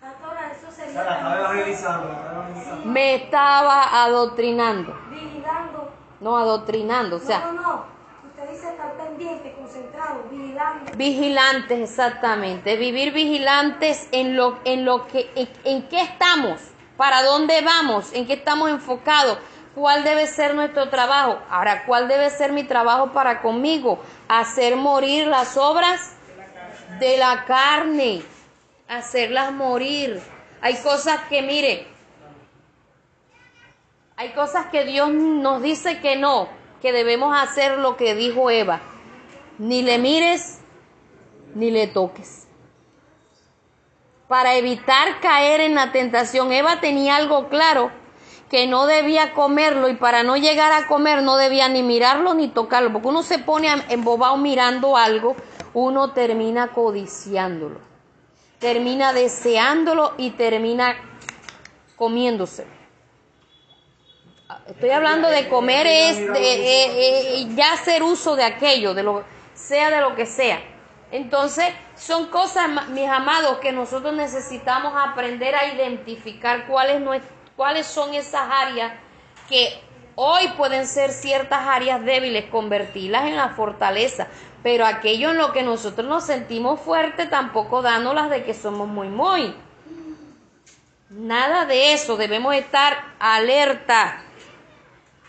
Pastora, 0.00 0.52
eso 0.52 0.68
O 0.68 0.72
sea, 0.72 0.85
sería 0.85 0.85
la 0.85 0.85
estaba 0.85 0.85
también 0.85 0.85
evangelizando, 0.85 0.85
la 0.85 0.85
estaba 0.85 0.85
evangelizando. 0.85 0.85
Me 2.84 3.14
estaba 3.14 4.04
adoctrinando. 4.04 4.96
vigilando. 5.10 5.90
No 6.20 6.38
adoctrinando, 6.38 7.16
o 7.16 7.20
sea, 7.20 7.40
no, 7.40 7.52
no, 7.52 7.62
no. 7.62 7.84
Usted 8.28 8.50
dice 8.50 8.70
estar 8.70 8.96
pendiente, 8.96 9.54
concentrado, 9.58 10.24
vigilando. 10.30 10.92
vigilantes 10.96 11.90
exactamente. 11.90 12.76
Vivir 12.76 13.12
vigilantes 13.12 14.08
en 14.12 14.36
lo, 14.36 14.58
en 14.64 14.84
lo 14.84 15.06
que, 15.06 15.30
en, 15.34 15.48
en 15.64 15.88
qué 15.88 16.00
estamos, 16.00 16.60
para 16.96 17.22
dónde 17.22 17.60
vamos, 17.60 18.12
en 18.14 18.26
qué 18.26 18.34
estamos 18.34 18.70
enfocados, 18.70 19.38
cuál 19.74 20.04
debe 20.04 20.26
ser 20.26 20.54
nuestro 20.54 20.88
trabajo. 20.88 21.38
Ahora, 21.50 21.84
¿cuál 21.84 22.08
debe 22.08 22.30
ser 22.30 22.52
mi 22.52 22.64
trabajo 22.64 23.12
para 23.12 23.42
conmigo? 23.42 23.98
Hacer 24.28 24.76
morir 24.76 25.26
las 25.26 25.56
obras 25.56 26.16
de 26.98 27.18
la 27.18 27.44
carne, 27.44 28.22
hacerlas 28.88 29.52
morir. 29.52 30.22
Hay 30.66 30.74
cosas 30.78 31.20
que, 31.28 31.42
mire, 31.42 31.86
hay 34.16 34.30
cosas 34.30 34.66
que 34.66 34.84
Dios 34.84 35.12
nos 35.12 35.62
dice 35.62 36.00
que 36.00 36.16
no, 36.16 36.48
que 36.82 36.90
debemos 36.90 37.40
hacer 37.40 37.78
lo 37.78 37.96
que 37.96 38.16
dijo 38.16 38.50
Eva. 38.50 38.80
Ni 39.58 39.82
le 39.82 39.98
mires, 39.98 40.58
ni 41.54 41.70
le 41.70 41.86
toques. 41.86 42.48
Para 44.26 44.56
evitar 44.56 45.20
caer 45.20 45.60
en 45.60 45.76
la 45.76 45.92
tentación, 45.92 46.50
Eva 46.50 46.80
tenía 46.80 47.14
algo 47.14 47.48
claro, 47.48 47.92
que 48.50 48.66
no 48.66 48.86
debía 48.86 49.34
comerlo 49.34 49.88
y 49.88 49.94
para 49.94 50.24
no 50.24 50.36
llegar 50.36 50.72
a 50.72 50.88
comer 50.88 51.22
no 51.22 51.36
debía 51.36 51.68
ni 51.68 51.84
mirarlo 51.84 52.34
ni 52.34 52.48
tocarlo, 52.48 52.92
porque 52.92 53.06
uno 53.06 53.22
se 53.22 53.38
pone 53.38 53.68
embobado 53.88 54.36
mirando 54.36 54.96
algo, 54.96 55.36
uno 55.74 56.10
termina 56.10 56.72
codiciándolo, 56.72 57.78
termina 58.58 59.12
deseándolo 59.12 60.14
y 60.18 60.30
termina 60.30 60.96
comiéndose. 61.96 62.66
Estoy 64.68 64.90
hablando 64.90 65.28
de 65.28 65.48
comer 65.48 65.86
es 65.86 66.18
de, 66.18 66.54
eh, 66.54 67.40
eh, 67.40 67.48
ya 67.56 67.72
hacer 67.72 68.02
uso 68.02 68.36
de 68.36 68.44
aquello, 68.44 68.94
de 68.94 69.02
lo 69.02 69.24
sea 69.54 69.90
de 69.90 70.00
lo 70.00 70.14
que 70.14 70.26
sea. 70.26 70.60
Entonces, 71.10 71.66
son 71.96 72.26
cosas, 72.26 72.88
mis 72.90 73.08
amados, 73.08 73.58
que 73.58 73.72
nosotros 73.72 74.14
necesitamos 74.14 74.92
aprender 74.96 75.54
a 75.54 75.72
identificar 75.72 76.66
cuáles, 76.66 77.00
cuáles 77.56 77.86
son 77.86 78.14
esas 78.14 78.48
áreas 78.50 78.92
que 79.48 79.80
hoy 80.16 80.48
pueden 80.56 80.88
ser 80.88 81.12
ciertas 81.12 81.60
áreas 81.68 82.04
débiles, 82.04 82.46
convertirlas 82.46 83.26
en 83.26 83.36
la 83.36 83.50
fortaleza. 83.50 84.26
Pero 84.64 84.84
aquello 84.84 85.30
en 85.30 85.38
lo 85.38 85.52
que 85.52 85.62
nosotros 85.62 86.08
nos 86.08 86.24
sentimos 86.24 86.80
fuertes, 86.80 87.30
tampoco 87.30 87.82
dándolas 87.82 88.28
de 88.30 88.42
que 88.42 88.52
somos 88.52 88.88
muy, 88.88 89.08
muy. 89.08 89.54
Nada 91.08 91.66
de 91.66 91.92
eso, 91.92 92.16
debemos 92.16 92.54
estar 92.56 93.14
alerta. 93.20 94.22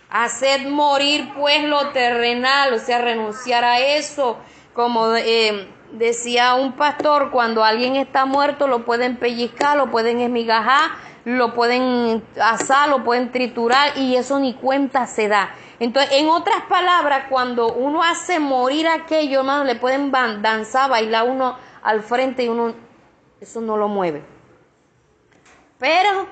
Hacer 0.09 0.67
morir 0.67 1.31
pues 1.35 1.63
lo 1.65 1.89
terrenal, 1.89 2.73
o 2.73 2.79
sea, 2.79 2.99
renunciar 2.99 3.63
a 3.63 3.79
eso, 3.79 4.37
como 4.73 5.13
eh, 5.15 5.67
decía 5.91 6.55
un 6.55 6.73
pastor, 6.73 7.31
cuando 7.31 7.63
alguien 7.63 7.95
está 7.95 8.25
muerto 8.25 8.67
lo 8.67 8.85
pueden 8.85 9.17
pellizcar, 9.17 9.77
lo 9.77 9.89
pueden 9.89 10.19
esmigajar, 10.19 10.91
lo 11.25 11.53
pueden 11.53 12.23
asar, 12.41 12.89
lo 12.89 13.03
pueden 13.03 13.31
triturar 13.31 13.97
y 13.97 14.15
eso 14.15 14.39
ni 14.39 14.53
cuenta 14.53 15.05
se 15.07 15.27
da. 15.27 15.51
Entonces, 15.79 16.11
en 16.13 16.29
otras 16.29 16.63
palabras, 16.63 17.25
cuando 17.29 17.73
uno 17.73 18.03
hace 18.03 18.39
morir 18.39 18.87
aquello, 18.87 19.39
hermano, 19.39 19.63
le 19.63 19.75
pueden 19.75 20.11
danzar, 20.11 20.89
bailar 20.89 21.27
uno 21.29 21.57
al 21.83 22.01
frente 22.01 22.43
y 22.43 22.47
uno, 22.47 22.73
eso 23.39 23.61
no 23.61 23.77
lo 23.77 23.87
mueve. 23.87 24.23
Pero, 25.77 26.27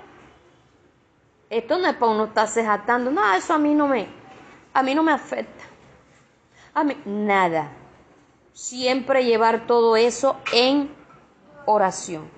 esto 1.49 1.77
no 1.77 1.87
es 1.87 1.93
para 1.95 2.11
uno 2.11 2.25
estarse 2.25 2.65
jatando, 2.65 3.11
no, 3.11 3.33
eso 3.33 3.53
a 3.53 3.59
mí 3.59 3.75
no 3.75 3.87
me, 3.87 4.07
a 4.73 4.81
mí 4.81 4.95
no 4.95 5.03
me 5.03 5.11
afecta. 5.11 5.63
A 6.73 6.83
mí, 6.83 6.97
nada 7.05 7.69
siempre 8.55 9.25
llevar 9.25 9.67
todo 9.67 9.97
eso 9.97 10.37
en 10.53 10.89
oración. 11.65 12.31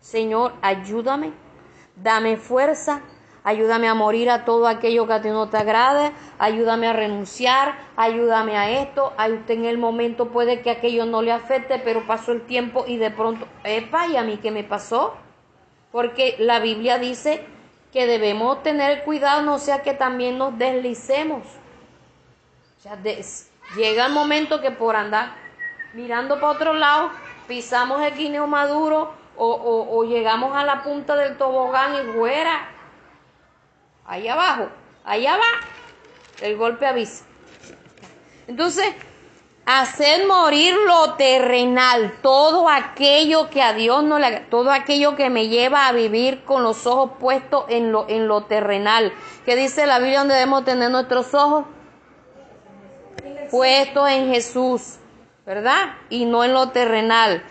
Señor, 0.00 0.52
ayúdame, 0.60 1.32
dame 1.96 2.36
fuerza, 2.36 3.00
ayúdame 3.42 3.88
a 3.88 3.94
morir 3.94 4.28
a 4.28 4.44
todo 4.44 4.68
aquello 4.68 5.06
que 5.06 5.14
a 5.14 5.22
ti 5.22 5.30
no 5.30 5.48
te 5.48 5.56
agrade, 5.56 6.12
ayúdame 6.38 6.88
a 6.88 6.92
renunciar, 6.92 7.74
ayúdame 7.96 8.56
a 8.56 8.82
esto, 8.82 9.14
a 9.16 9.28
usted 9.28 9.54
en 9.54 9.64
el 9.64 9.78
momento 9.78 10.28
puede 10.28 10.60
que 10.60 10.70
aquello 10.70 11.06
no 11.06 11.22
le 11.22 11.32
afecte, 11.32 11.78
pero 11.78 12.06
pasó 12.06 12.32
el 12.32 12.42
tiempo 12.42 12.84
y 12.86 12.98
de 12.98 13.10
pronto, 13.10 13.48
epa, 13.64 14.06
¿y 14.08 14.16
a 14.16 14.22
mí 14.22 14.36
qué 14.36 14.50
me 14.50 14.62
pasó? 14.62 15.14
Porque 15.90 16.36
la 16.38 16.60
Biblia 16.60 16.98
dice 16.98 17.42
que 17.94 18.06
debemos 18.06 18.62
tener 18.62 19.04
cuidado, 19.04 19.40
no 19.40 19.58
sea 19.58 19.80
que 19.80 19.94
también 19.94 20.36
nos 20.36 20.56
deslicemos. 20.58 21.44
Llega 23.74 24.06
el 24.06 24.12
momento 24.12 24.60
que 24.60 24.70
por 24.70 24.94
andar 24.94 25.45
mirando 25.96 26.38
para 26.38 26.52
otro 26.52 26.74
lado, 26.74 27.10
pisamos 27.48 28.02
el 28.02 28.14
guineo 28.14 28.46
maduro 28.46 29.14
o, 29.38 30.04
llegamos 30.04 30.54
a 30.54 30.64
la 30.64 30.82
punta 30.82 31.16
del 31.16 31.36
tobogán 31.36 31.94
y 31.94 32.12
fuera. 32.12 32.68
Ahí 34.06 34.28
abajo, 34.28 34.68
allá 35.04 35.36
va, 35.36 36.46
el 36.46 36.56
golpe 36.56 36.86
avisa. 36.86 37.24
Entonces, 38.46 38.94
hacer 39.64 40.26
morir 40.26 40.74
lo 40.86 41.14
terrenal, 41.14 42.18
todo 42.22 42.68
aquello 42.68 43.48
que 43.48 43.62
a 43.62 43.72
Dios 43.72 44.04
no 44.04 44.18
le, 44.18 44.40
todo 44.40 44.70
aquello 44.70 45.16
que 45.16 45.30
me 45.30 45.48
lleva 45.48 45.88
a 45.88 45.92
vivir 45.92 46.44
con 46.44 46.62
los 46.62 46.86
ojos 46.86 47.12
puestos 47.18 47.64
en 47.68 47.90
lo, 47.90 48.06
en 48.08 48.28
lo 48.28 48.44
terrenal. 48.44 49.12
¿Qué 49.46 49.56
dice 49.56 49.86
la 49.86 49.98
Biblia 49.98 50.20
donde 50.20 50.34
debemos 50.34 50.64
tener 50.64 50.90
nuestros 50.90 51.32
ojos? 51.34 51.64
Puestos 53.50 54.08
en 54.10 54.28
Jesús. 54.32 54.98
¿Verdad? 55.46 55.94
Y 56.10 56.24
no 56.24 56.42
en 56.44 56.52
lo 56.52 56.70
terrenal. 56.70 57.42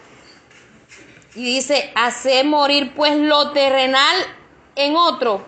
Y 1.34 1.44
dice, 1.44 1.92
hace 1.96 2.44
morir 2.44 2.94
pues 2.94 3.18
lo 3.18 3.52
terrenal 3.52 4.18
en 4.76 4.96
otro. 4.96 5.44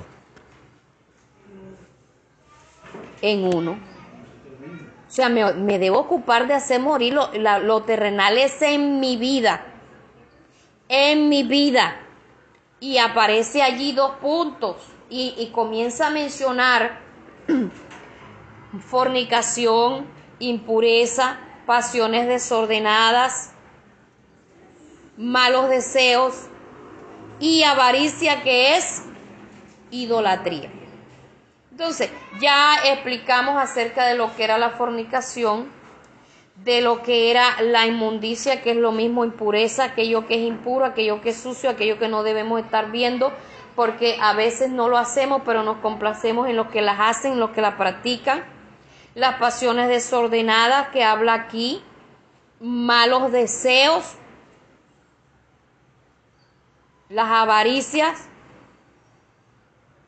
En 3.22 3.54
uno. 3.54 3.72
O 5.08 5.12
sea, 5.12 5.30
me, 5.30 5.80
debo 5.80 6.00
ocupar 6.00 6.48
de 6.48 6.54
hacer 6.54 6.80
morir 6.80 7.14
lo, 7.14 7.32
lo 7.60 7.84
terrenal 7.84 8.38
es 8.38 8.62
en 8.62 9.00
mi 9.00 9.18
vida. 9.18 9.66
En 10.88 11.28
mi 11.30 11.44
vida. 11.44 12.00
Y 12.80 12.98
aparece 12.98 13.62
allí 13.62 13.92
dos 13.92 14.12
puntos. 14.22 14.78
Y, 15.10 15.34
y 15.38 15.48
comienza 15.52 16.08
a 16.08 16.10
mencionar 16.12 17.00
fornicación, 18.90 20.06
impureza, 20.40 21.40
pasiones 21.68 22.28
desordenadas, 22.28 23.52
malos 25.18 25.70
deseos 25.70 26.34
y 27.40 27.64
avaricia 27.64 28.42
que 28.42 28.78
es 28.78 29.04
idolatría. 29.92 30.72
Entonces, 31.72 32.10
ya 32.40 32.78
explicamos 32.86 33.62
acerca 33.62 34.06
de 34.06 34.16
lo 34.16 34.34
que 34.36 34.46
era 34.46 34.58
la 34.58 34.72
fornicación, 34.72 35.70
de 36.64 36.82
lo 36.82 37.04
que 37.04 37.30
era 37.30 37.62
la 37.62 37.86
inmundicia, 37.86 38.64
que 38.64 38.72
es 38.72 38.78
lo 38.78 38.92
mismo 38.92 39.26
impureza, 39.26 39.84
aquello 39.84 40.26
que 40.26 40.36
es 40.36 40.48
impuro, 40.48 40.86
aquello 40.86 41.22
que 41.22 41.30
es 41.30 41.38
sucio, 41.40 41.70
aquello 41.70 42.00
que 42.00 42.08
no 42.08 42.24
debemos 42.24 42.62
estar 42.62 42.92
viendo, 42.92 43.32
porque 43.76 44.18
a 44.22 44.34
veces 44.34 44.72
no 44.72 44.88
lo 44.88 44.98
hacemos, 44.98 45.42
pero 45.46 45.64
nos 45.64 45.78
complacemos 45.78 46.48
en 46.48 46.56
los 46.56 46.68
que 46.68 46.82
las 46.82 46.98
hacen, 47.00 47.34
en 47.34 47.40
los 47.40 47.52
que 47.52 47.62
la 47.62 47.78
practican 47.78 48.57
las 49.18 49.40
pasiones 49.40 49.88
desordenadas 49.88 50.90
que 50.90 51.04
habla 51.04 51.34
aquí, 51.34 51.82
malos 52.60 53.32
deseos, 53.32 54.14
las 57.10 57.28
avaricias, 57.28 58.26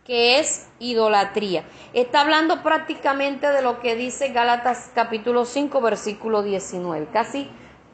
que 0.05 0.37
es 0.37 0.67
idolatría. 0.77 1.63
Está 1.93 2.21
hablando 2.21 2.61
prácticamente 2.61 3.47
de 3.47 3.63
lo 3.63 3.79
que 3.79 3.95
dice 3.95 4.29
Gálatas 4.29 4.91
capítulo 4.93 5.45
5 5.45 5.81
versículo 5.81 6.43
19, 6.43 7.07
casi 7.11 7.49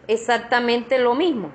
exactamente 0.07 0.99
lo 0.99 1.15
mismo. 1.15 1.49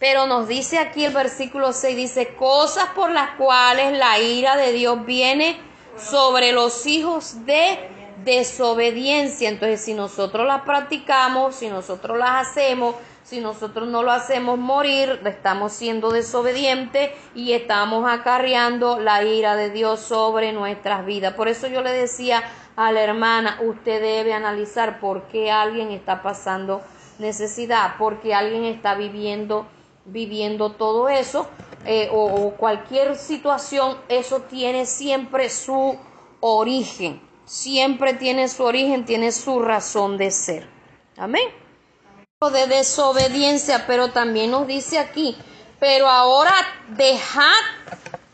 Pero 0.00 0.26
nos 0.26 0.48
dice 0.48 0.80
aquí 0.80 1.04
el 1.04 1.14
versículo 1.14 1.72
6, 1.72 1.96
dice, 1.96 2.34
cosas 2.34 2.86
por 2.96 3.12
las 3.12 3.36
cuales 3.36 3.96
la 3.96 4.18
ira 4.18 4.56
de 4.56 4.72
Dios 4.72 5.06
viene 5.06 5.71
sobre 5.96 6.52
los 6.52 6.86
hijos 6.86 7.44
de 7.46 7.78
desobediencia. 8.24 9.48
Entonces, 9.48 9.80
si 9.80 9.94
nosotros 9.94 10.46
las 10.46 10.62
practicamos, 10.62 11.56
si 11.56 11.68
nosotros 11.68 12.18
las 12.18 12.48
hacemos, 12.48 12.94
si 13.22 13.40
nosotros 13.40 13.88
no 13.88 14.02
lo 14.02 14.10
hacemos 14.10 14.58
morir, 14.58 15.20
estamos 15.24 15.72
siendo 15.72 16.10
desobedientes 16.10 17.10
y 17.34 17.52
estamos 17.52 18.04
acarreando 18.10 18.98
la 18.98 19.22
ira 19.24 19.56
de 19.56 19.70
Dios 19.70 20.00
sobre 20.00 20.52
nuestras 20.52 21.06
vidas. 21.06 21.34
Por 21.34 21.48
eso 21.48 21.68
yo 21.68 21.82
le 21.82 21.92
decía 21.92 22.42
a 22.76 22.90
la 22.92 23.02
hermana, 23.02 23.58
usted 23.62 24.00
debe 24.00 24.34
analizar 24.34 24.98
por 24.98 25.22
qué 25.28 25.50
alguien 25.50 25.90
está 25.90 26.22
pasando 26.22 26.82
necesidad, 27.18 27.94
porque 27.98 28.34
alguien 28.34 28.64
está 28.64 28.94
viviendo 28.94 29.66
viviendo 30.04 30.72
todo 30.72 31.08
eso 31.08 31.48
eh, 31.84 32.08
o 32.12 32.52
cualquier 32.56 33.16
situación, 33.16 33.98
eso 34.08 34.42
tiene 34.42 34.86
siempre 34.86 35.48
su 35.50 35.96
origen 36.40 37.20
siempre 37.52 38.14
tiene 38.14 38.48
su 38.48 38.64
origen, 38.64 39.04
tiene 39.04 39.30
su 39.30 39.60
razón 39.60 40.16
de 40.16 40.30
ser. 40.30 40.66
Amén. 41.16 41.48
De 42.40 42.66
desobediencia, 42.66 43.86
pero 43.86 44.08
también 44.08 44.50
nos 44.50 44.66
dice 44.66 44.98
aquí, 44.98 45.36
pero 45.78 46.08
ahora 46.08 46.54
dejad 46.88 47.62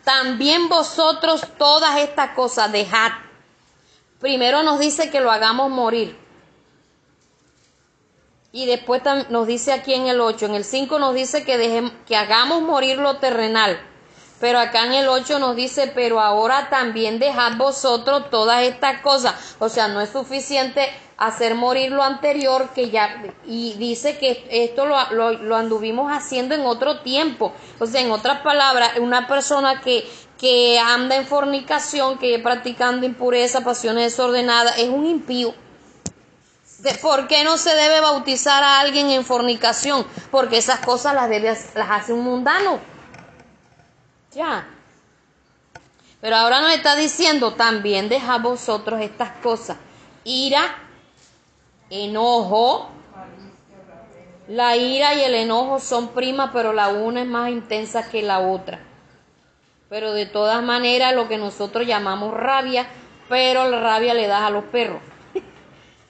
también 0.04 0.68
vosotros 0.68 1.42
todas 1.58 1.98
estas 1.98 2.30
cosas, 2.30 2.72
dejad. 2.72 3.10
Primero 4.20 4.62
nos 4.62 4.78
dice 4.78 5.10
que 5.10 5.20
lo 5.20 5.30
hagamos 5.30 5.70
morir. 5.70 6.16
Y 8.50 8.64
después 8.64 9.02
nos 9.28 9.46
dice 9.46 9.72
aquí 9.72 9.92
en 9.92 10.06
el 10.06 10.20
8, 10.20 10.46
en 10.46 10.54
el 10.54 10.64
5 10.64 10.98
nos 10.98 11.14
dice 11.14 11.44
que, 11.44 11.90
que 12.06 12.16
hagamos 12.16 12.62
morir 12.62 12.98
lo 12.98 13.18
terrenal. 13.18 13.78
Pero 14.40 14.58
acá 14.58 14.86
en 14.86 14.92
el 14.92 15.08
8 15.08 15.38
nos 15.38 15.54
dice, 15.54 15.92
pero 15.94 16.20
ahora 16.20 16.70
también 16.70 17.18
dejad 17.18 17.56
vosotros 17.56 18.30
todas 18.30 18.62
estas 18.62 19.02
cosas. 19.02 19.56
O 19.58 19.68
sea, 19.68 19.88
no 19.88 20.00
es 20.00 20.10
suficiente 20.10 20.88
hacer 21.18 21.56
morir 21.56 21.90
lo 21.90 22.02
anterior 22.02 22.70
que 22.74 22.90
ya, 22.90 23.22
y 23.44 23.74
dice 23.74 24.18
que 24.18 24.46
esto 24.50 24.86
lo, 24.86 24.96
lo, 25.10 25.32
lo 25.32 25.56
anduvimos 25.56 26.10
haciendo 26.12 26.54
en 26.54 26.64
otro 26.64 27.00
tiempo. 27.00 27.52
O 27.80 27.86
sea, 27.86 28.00
en 28.00 28.12
otras 28.12 28.40
palabras, 28.40 28.92
una 28.98 29.26
persona 29.26 29.80
que, 29.80 30.08
que 30.38 30.78
anda 30.78 31.16
en 31.16 31.26
fornicación, 31.26 32.18
que 32.18 32.38
practicando 32.38 33.04
impureza, 33.04 33.62
pasiones 33.62 34.04
desordenadas, 34.12 34.78
es 34.78 34.88
un 34.88 35.04
impío. 35.04 35.52
¿Por 37.02 37.26
qué 37.26 37.42
no 37.42 37.56
se 37.56 37.74
debe 37.74 38.00
bautizar 38.00 38.62
a 38.62 38.80
alguien 38.80 39.10
en 39.10 39.24
fornicación? 39.24 40.06
Porque 40.30 40.58
esas 40.58 40.78
cosas 40.80 41.14
las, 41.14 41.28
debe, 41.28 41.56
las 41.74 41.90
hace 41.90 42.12
un 42.12 42.20
mundano. 42.20 42.78
Ya. 44.32 44.68
Pero 46.20 46.36
ahora 46.36 46.60
nos 46.60 46.72
está 46.72 46.94
diciendo, 46.94 47.54
también 47.54 48.08
deja 48.08 48.38
vosotros 48.38 49.00
estas 49.00 49.30
cosas. 49.42 49.76
Ira, 50.24 50.76
enojo. 51.90 52.90
La 54.46 54.76
ira 54.76 55.14
y 55.14 55.22
el 55.22 55.34
enojo 55.34 55.80
son 55.80 56.08
primas, 56.08 56.50
pero 56.52 56.72
la 56.72 56.88
una 56.88 57.22
es 57.22 57.26
más 57.26 57.50
intensa 57.50 58.08
que 58.08 58.22
la 58.22 58.38
otra. 58.38 58.80
Pero 59.88 60.12
de 60.12 60.26
todas 60.26 60.62
maneras, 60.62 61.14
lo 61.14 61.28
que 61.28 61.38
nosotros 61.38 61.86
llamamos 61.86 62.34
rabia, 62.34 62.86
pero 63.28 63.68
la 63.68 63.80
rabia 63.80 64.14
le 64.14 64.26
da 64.26 64.46
a 64.46 64.50
los 64.50 64.64
perros. 64.64 65.00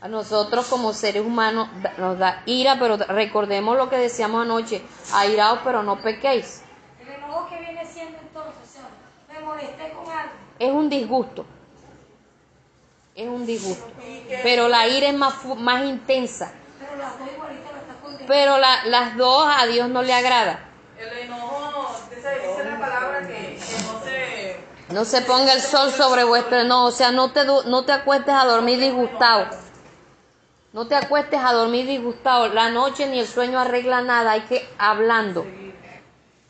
A 0.01 0.07
nosotros 0.09 0.66
como 0.66 0.92
seres 0.92 1.24
humanos 1.26 1.68
nos 1.96 2.18
da 2.18 2.42
ira, 2.46 2.76
pero 2.78 2.96
recordemos 2.96 3.76
lo 3.76 3.90
que 3.90 3.96
decíamos 3.99 4.42
anoche, 4.42 4.80
airaos 5.12 5.59
pero 5.64 5.82
no 5.82 6.01
pequéis. 6.01 6.62
El 7.05 7.14
enojo 7.16 7.49
que 7.51 7.59
viene 7.59 7.84
siendo 7.84 8.16
entonces, 8.20 8.70
Señor, 8.72 8.90
me 9.32 9.44
molesté 9.44 9.92
con 9.92 10.07
algo. 10.14 10.32
Es 10.61 10.70
un 10.72 10.88
disgusto, 10.88 11.44
es 13.16 13.28
un 13.28 13.44
disgusto, 13.44 13.92
pero 14.42 14.68
la 14.68 14.86
ira 14.86 15.09
es 15.09 15.14
más, 15.14 15.44
más 15.57 15.84
intensa. 15.84 16.53
Pero 16.78 16.96
las 16.96 17.18
dos 17.18 17.28
igualitas 17.34 17.72
las 17.72 17.82
está 17.82 17.94
condenando. 18.01 18.26
Pero 18.28 18.59
la, 18.59 18.84
las 18.86 19.16
dos 19.16 19.49
a 19.59 19.66
Dios 19.66 19.88
no 19.88 20.03
le 20.03 20.14
agrada. 20.14 20.61
El 21.01 21.12
enojo, 21.24 21.96
esa 22.16 22.30
dice 22.34 22.64
la 22.64 22.78
palabra 22.78 23.26
que, 23.26 23.34
que 23.34 23.82
no 23.82 24.01
se... 24.05 24.68
No 24.94 25.05
se 25.05 25.20
ponga 25.22 25.53
el 25.53 25.61
sol 25.61 25.92
sobre 25.92 26.24
vuestro 26.24 26.64
no, 26.64 26.86
o 26.86 26.90
sea, 26.92 27.11
no 27.12 27.30
te, 27.32 27.44
du- 27.44 27.64
no 27.66 27.84
te 27.84 27.92
acuestes 27.92 28.32
a 28.34 28.44
dormir 28.46 28.78
disgustado. 28.80 29.68
No 30.79 30.87
te 30.87 30.95
acuestes 30.95 31.41
a 31.43 31.53
dormir 31.55 31.89
disgustado. 31.89 32.51
La 32.51 32.70
noche 32.70 33.09
ni 33.09 33.18
el 33.18 33.26
sueño 33.26 33.59
arregla 33.59 34.01
nada, 34.01 34.31
hay 34.31 34.43
que 34.43 34.64
hablando. 34.79 35.45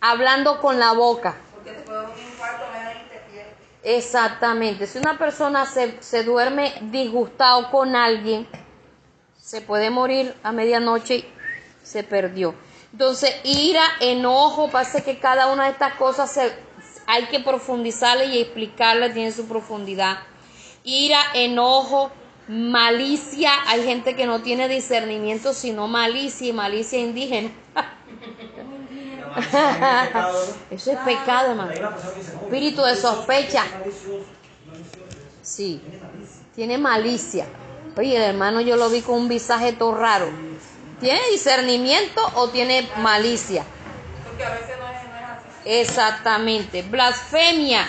Hablando 0.02 0.60
con 0.60 0.78
la 0.78 0.92
boca. 0.92 1.34
Porque 1.54 1.70
te 1.70 1.90
dormir 1.90 2.26
un 2.30 2.36
cuarto, 2.36 2.66
me 2.70 2.78
da 2.78 2.92
y 2.92 3.08
te 3.08 3.20
pierdes. 3.20 3.54
Exactamente. 3.82 4.86
Si 4.86 4.98
una 4.98 5.16
persona 5.16 5.64
se, 5.64 6.02
se 6.02 6.24
duerme 6.24 6.74
disgustado 6.90 7.70
con 7.70 7.96
alguien, 7.96 8.46
se 9.38 9.62
puede 9.62 9.88
morir 9.88 10.34
a 10.42 10.52
medianoche 10.52 11.14
y 11.14 11.24
se 11.82 12.04
perdió. 12.04 12.54
Entonces, 12.92 13.34
ira, 13.44 13.82
enojo, 14.00 14.68
parece 14.68 15.02
que 15.02 15.18
cada 15.18 15.46
una 15.46 15.64
de 15.64 15.70
estas 15.70 15.94
cosas 15.94 16.30
se, 16.30 16.52
hay 17.06 17.24
que 17.28 17.40
profundizarla 17.40 18.24
y 18.24 18.42
explicarla, 18.42 19.10
tiene 19.10 19.32
su 19.32 19.48
profundidad. 19.48 20.18
Ira, 20.84 21.18
enojo, 21.32 22.12
malicia, 22.48 23.52
hay 23.66 23.84
gente 23.84 24.16
que 24.16 24.26
no 24.26 24.40
tiene 24.40 24.68
discernimiento, 24.68 25.52
sino 25.52 25.86
malicia 25.86 26.48
y 26.48 26.52
malicia 26.52 26.98
indígena. 26.98 27.50
Eso 30.70 30.92
es 30.92 30.98
pecado, 31.00 31.50
hermano. 31.50 31.72
Espíritu 31.72 32.82
de 32.82 32.96
sospecha. 32.96 33.64
Sí, 35.42 35.80
tiene 36.54 36.78
malicia. 36.78 37.46
Oye, 37.96 38.16
el 38.16 38.22
hermano 38.22 38.60
yo 38.60 38.76
lo 38.76 38.88
vi 38.88 39.02
con 39.02 39.16
un 39.16 39.28
visaje 39.28 39.72
todo 39.72 39.94
raro. 39.94 40.28
¿Tiene 41.00 41.20
discernimiento 41.30 42.20
o 42.34 42.48
tiene 42.48 42.88
malicia? 42.96 43.64
Porque 44.26 44.44
a 44.44 44.50
veces 44.50 44.76
no 44.78 44.88
es, 44.88 45.02
no 45.04 45.16
es 45.16 45.22
así. 45.22 45.46
Exactamente. 45.64 46.82
Blasfemia. 46.82 47.86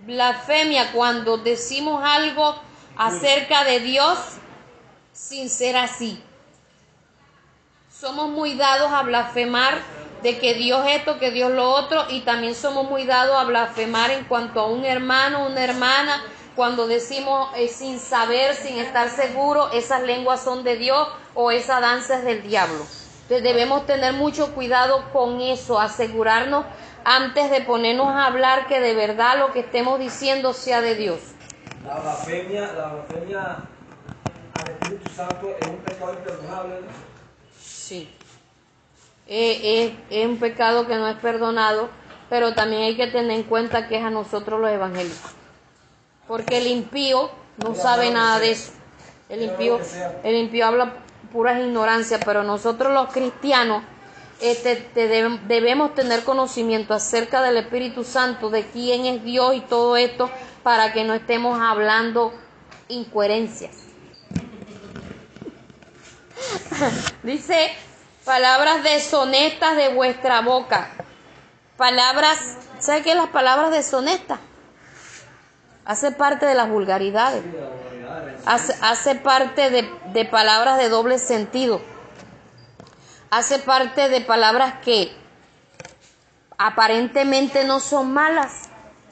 Blasfemia 0.00 0.92
cuando 0.92 1.38
decimos 1.38 2.02
algo 2.04 2.67
acerca 2.98 3.64
de 3.64 3.80
Dios 3.80 4.18
sin 5.12 5.48
ser 5.48 5.76
así. 5.76 6.22
Somos 7.88 8.28
muy 8.28 8.54
dados 8.54 8.92
a 8.92 9.02
blasfemar 9.02 9.78
de 10.22 10.38
que 10.38 10.54
Dios 10.54 10.84
esto, 10.88 11.18
que 11.18 11.30
Dios 11.30 11.52
lo 11.52 11.70
otro, 11.70 12.04
y 12.10 12.20
también 12.20 12.54
somos 12.54 12.88
muy 12.90 13.04
dados 13.04 13.36
a 13.36 13.44
blasfemar 13.44 14.10
en 14.10 14.24
cuanto 14.24 14.60
a 14.60 14.66
un 14.66 14.84
hermano, 14.84 15.46
una 15.46 15.62
hermana, 15.64 16.22
cuando 16.56 16.88
decimos 16.88 17.50
eh, 17.56 17.68
sin 17.68 18.00
saber, 18.00 18.56
sin 18.56 18.78
estar 18.78 19.10
seguro, 19.10 19.70
esas 19.70 20.02
lenguas 20.02 20.42
son 20.42 20.64
de 20.64 20.76
Dios 20.76 21.06
o 21.34 21.52
esa 21.52 21.80
danza 21.80 22.18
es 22.18 22.24
del 22.24 22.42
diablo. 22.42 22.84
Entonces 23.22 23.44
debemos 23.44 23.86
tener 23.86 24.12
mucho 24.14 24.54
cuidado 24.54 25.04
con 25.12 25.40
eso, 25.40 25.78
asegurarnos 25.78 26.64
antes 27.04 27.50
de 27.50 27.60
ponernos 27.60 28.08
a 28.08 28.26
hablar 28.26 28.66
que 28.66 28.80
de 28.80 28.94
verdad 28.94 29.38
lo 29.38 29.52
que 29.52 29.60
estemos 29.60 30.00
diciendo 30.00 30.52
sea 30.52 30.80
de 30.80 30.96
Dios. 30.96 31.20
La 31.86 31.98
blasfemia, 32.00 32.72
la 32.72 32.86
blasfemia 32.94 33.56
al 34.54 34.70
Espíritu 34.70 35.10
Santo 35.14 35.54
es 35.60 35.66
un 35.68 35.76
pecado 35.78 36.12
imperdonable. 36.14 36.74
¿no? 36.80 36.86
Sí. 37.60 38.10
Eh, 39.26 39.94
es, 40.10 40.18
es 40.20 40.26
un 40.26 40.38
pecado 40.38 40.86
que 40.86 40.96
no 40.96 41.08
es 41.08 41.16
perdonado, 41.16 41.88
pero 42.30 42.54
también 42.54 42.82
hay 42.82 42.96
que 42.96 43.06
tener 43.06 43.30
en 43.32 43.42
cuenta 43.44 43.88
que 43.88 43.96
es 43.98 44.04
a 44.04 44.10
nosotros 44.10 44.60
los 44.60 44.70
evangélicos. 44.70 45.32
Porque 46.26 46.58
el 46.58 46.66
impío 46.66 47.30
no 47.62 47.74
sabe 47.74 48.10
nada 48.10 48.38
de 48.38 48.50
eso. 48.52 48.72
El 49.28 49.42
impío, 49.42 49.78
el 50.24 50.34
impío 50.36 50.66
habla 50.66 50.92
puras 51.32 51.58
ignorancias, 51.60 52.20
pero 52.24 52.42
nosotros 52.42 52.92
los 52.92 53.12
cristianos 53.12 53.82
este, 54.40 54.76
te 54.76 55.08
deb- 55.10 55.40
debemos 55.42 55.94
tener 55.94 56.22
conocimiento 56.24 56.94
acerca 56.94 57.42
del 57.42 57.56
Espíritu 57.58 58.04
Santo, 58.04 58.48
de 58.50 58.66
quién 58.66 59.04
es 59.04 59.22
Dios 59.24 59.54
y 59.54 59.60
todo 59.60 59.96
esto, 59.98 60.30
para 60.62 60.92
que 60.92 61.04
no 61.04 61.14
estemos 61.14 61.60
hablando 61.60 62.32
incoherencias. 62.88 63.76
Dice, 67.22 67.72
palabras 68.24 68.82
deshonestas 68.82 69.76
de 69.76 69.94
vuestra 69.94 70.40
boca. 70.42 70.90
Palabras, 71.76 72.56
¿sabe 72.78 73.02
qué 73.02 73.14
las 73.14 73.28
palabras 73.28 73.70
deshonestas? 73.70 74.40
Hace 75.84 76.12
parte 76.12 76.46
de 76.46 76.54
las 76.54 76.68
vulgaridades. 76.68 77.42
Hace, 78.46 78.74
hace 78.82 79.14
parte 79.14 79.70
de, 79.70 79.90
de 80.12 80.24
palabras 80.24 80.78
de 80.78 80.88
doble 80.88 81.18
sentido. 81.18 81.80
Hace 83.30 83.58
parte 83.58 84.08
de 84.08 84.20
palabras 84.20 84.74
que 84.84 85.12
aparentemente 86.56 87.64
no 87.64 87.80
son 87.80 88.12
malas, 88.12 88.67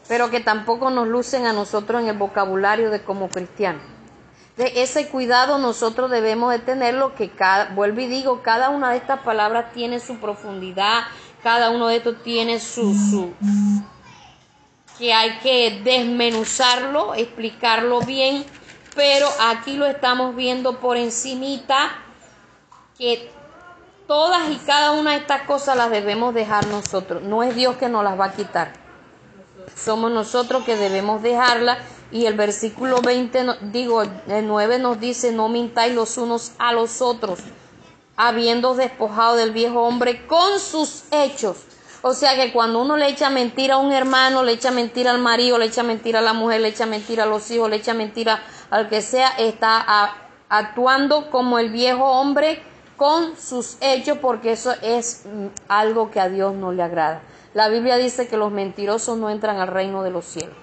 pero 0.08 0.30
que 0.30 0.40
tampoco 0.40 0.90
nos 0.90 1.08
lucen 1.08 1.46
a 1.46 1.52
nosotros 1.52 2.02
en 2.02 2.08
el 2.08 2.16
vocabulario 2.16 2.90
de 2.90 3.02
como 3.02 3.28
cristianos. 3.28 3.82
De 4.56 4.82
ese 4.82 5.08
cuidado 5.08 5.58
nosotros 5.58 6.10
debemos 6.10 6.50
de 6.50 6.60
tenerlo, 6.60 7.14
que 7.14 7.30
cada, 7.30 7.74
vuelvo 7.74 8.00
y 8.00 8.06
digo, 8.06 8.42
cada 8.42 8.70
una 8.70 8.90
de 8.90 8.96
estas 8.96 9.20
palabras 9.20 9.72
tiene 9.74 10.00
su 10.00 10.18
profundidad, 10.18 11.04
cada 11.42 11.70
uno 11.70 11.88
de 11.88 11.96
estos 11.96 12.22
tiene 12.22 12.58
su, 12.58 12.94
su 12.94 13.32
que 14.98 15.12
hay 15.12 15.38
que 15.38 15.80
desmenuzarlo, 15.84 17.14
explicarlo 17.14 18.00
bien, 18.00 18.44
pero 18.94 19.28
aquí 19.50 19.76
lo 19.76 19.86
estamos 19.86 20.34
viendo 20.34 20.80
por 20.80 20.96
encimita, 20.96 21.90
que 22.96 23.30
todas 24.06 24.50
y 24.50 24.56
cada 24.56 24.92
una 24.92 25.12
de 25.12 25.18
estas 25.18 25.42
cosas 25.42 25.76
las 25.76 25.90
debemos 25.90 26.32
dejar 26.32 26.66
nosotros, 26.68 27.22
no 27.22 27.42
es 27.42 27.54
Dios 27.54 27.76
que 27.76 27.88
nos 27.88 28.04
las 28.04 28.18
va 28.18 28.26
a 28.26 28.32
quitar, 28.32 28.72
somos 29.74 30.10
nosotros 30.10 30.64
que 30.64 30.76
debemos 30.76 31.22
dejarlas 31.22 31.78
y 32.12 32.26
el 32.26 32.34
versículo 32.34 33.00
20, 33.02 33.44
no- 33.44 33.56
digo, 33.60 34.02
el 34.02 34.46
9 34.46 34.78
nos 34.78 35.00
dice, 35.00 35.32
no 35.32 35.48
mintáis 35.48 35.94
los 35.94 36.16
unos 36.18 36.52
a 36.58 36.72
los 36.72 37.02
otros, 37.02 37.40
habiendo 38.16 38.74
despojado 38.74 39.36
del 39.36 39.50
viejo 39.50 39.82
hombre 39.82 40.26
con 40.26 40.58
sus 40.60 41.04
hechos. 41.10 41.56
O 42.02 42.14
sea 42.14 42.36
que 42.36 42.52
cuando 42.52 42.80
uno 42.82 42.96
le 42.96 43.08
echa 43.08 43.30
mentira 43.30 43.74
a 43.74 43.78
un 43.78 43.92
hermano, 43.92 44.44
le 44.44 44.52
echa 44.52 44.70
mentira 44.70 45.10
al 45.10 45.18
marido, 45.18 45.58
le 45.58 45.64
echa 45.66 45.82
mentira 45.82 46.20
a 46.20 46.22
la 46.22 46.32
mujer, 46.34 46.60
le 46.60 46.68
echa 46.68 46.86
mentira 46.86 47.24
a 47.24 47.26
los 47.26 47.50
hijos, 47.50 47.68
le 47.68 47.76
echa 47.76 47.94
mentira 47.94 48.42
al 48.70 48.88
que 48.88 49.02
sea, 49.02 49.28
está 49.30 50.14
actuando 50.48 51.30
como 51.30 51.58
el 51.58 51.70
viejo 51.70 52.04
hombre 52.04 52.62
con 52.96 53.36
sus 53.36 53.76
hechos 53.80 54.18
porque 54.18 54.52
eso 54.52 54.72
es 54.82 55.22
mm, 55.26 55.46
algo 55.68 56.10
que 56.10 56.20
a 56.20 56.28
Dios 56.28 56.54
no 56.54 56.70
le 56.72 56.82
agrada. 56.82 57.20
La 57.56 57.68
Biblia 57.68 57.96
dice 57.96 58.28
que 58.28 58.36
los 58.36 58.52
mentirosos 58.52 59.16
no 59.16 59.30
entran 59.30 59.56
al 59.58 59.68
reino 59.68 60.02
de 60.02 60.10
los 60.10 60.26
cielos. 60.26 60.54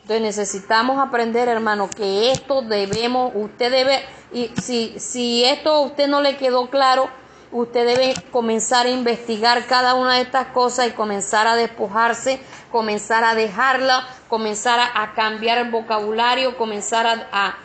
Entonces 0.00 0.22
necesitamos 0.22 0.98
aprender, 0.98 1.46
hermano, 1.46 1.90
que 1.94 2.32
esto 2.32 2.62
debemos, 2.62 3.32
usted 3.34 3.70
debe, 3.70 4.02
y 4.32 4.48
si, 4.56 4.98
si 4.98 5.44
esto 5.44 5.70
a 5.74 5.80
usted 5.80 6.08
no 6.08 6.22
le 6.22 6.38
quedó 6.38 6.70
claro, 6.70 7.10
usted 7.52 7.84
debe 7.86 8.14
comenzar 8.32 8.86
a 8.86 8.88
investigar 8.88 9.66
cada 9.66 9.92
una 9.92 10.14
de 10.14 10.22
estas 10.22 10.46
cosas 10.48 10.88
y 10.88 10.92
comenzar 10.92 11.46
a 11.46 11.54
despojarse, 11.54 12.40
comenzar 12.70 13.24
a 13.24 13.34
dejarla, 13.34 14.08
comenzar 14.30 14.80
a, 14.94 15.12
cambiar 15.12 15.58
el 15.58 15.70
vocabulario, 15.70 16.56
comenzar 16.56 17.06
a, 17.06 17.28
a- 17.30 17.56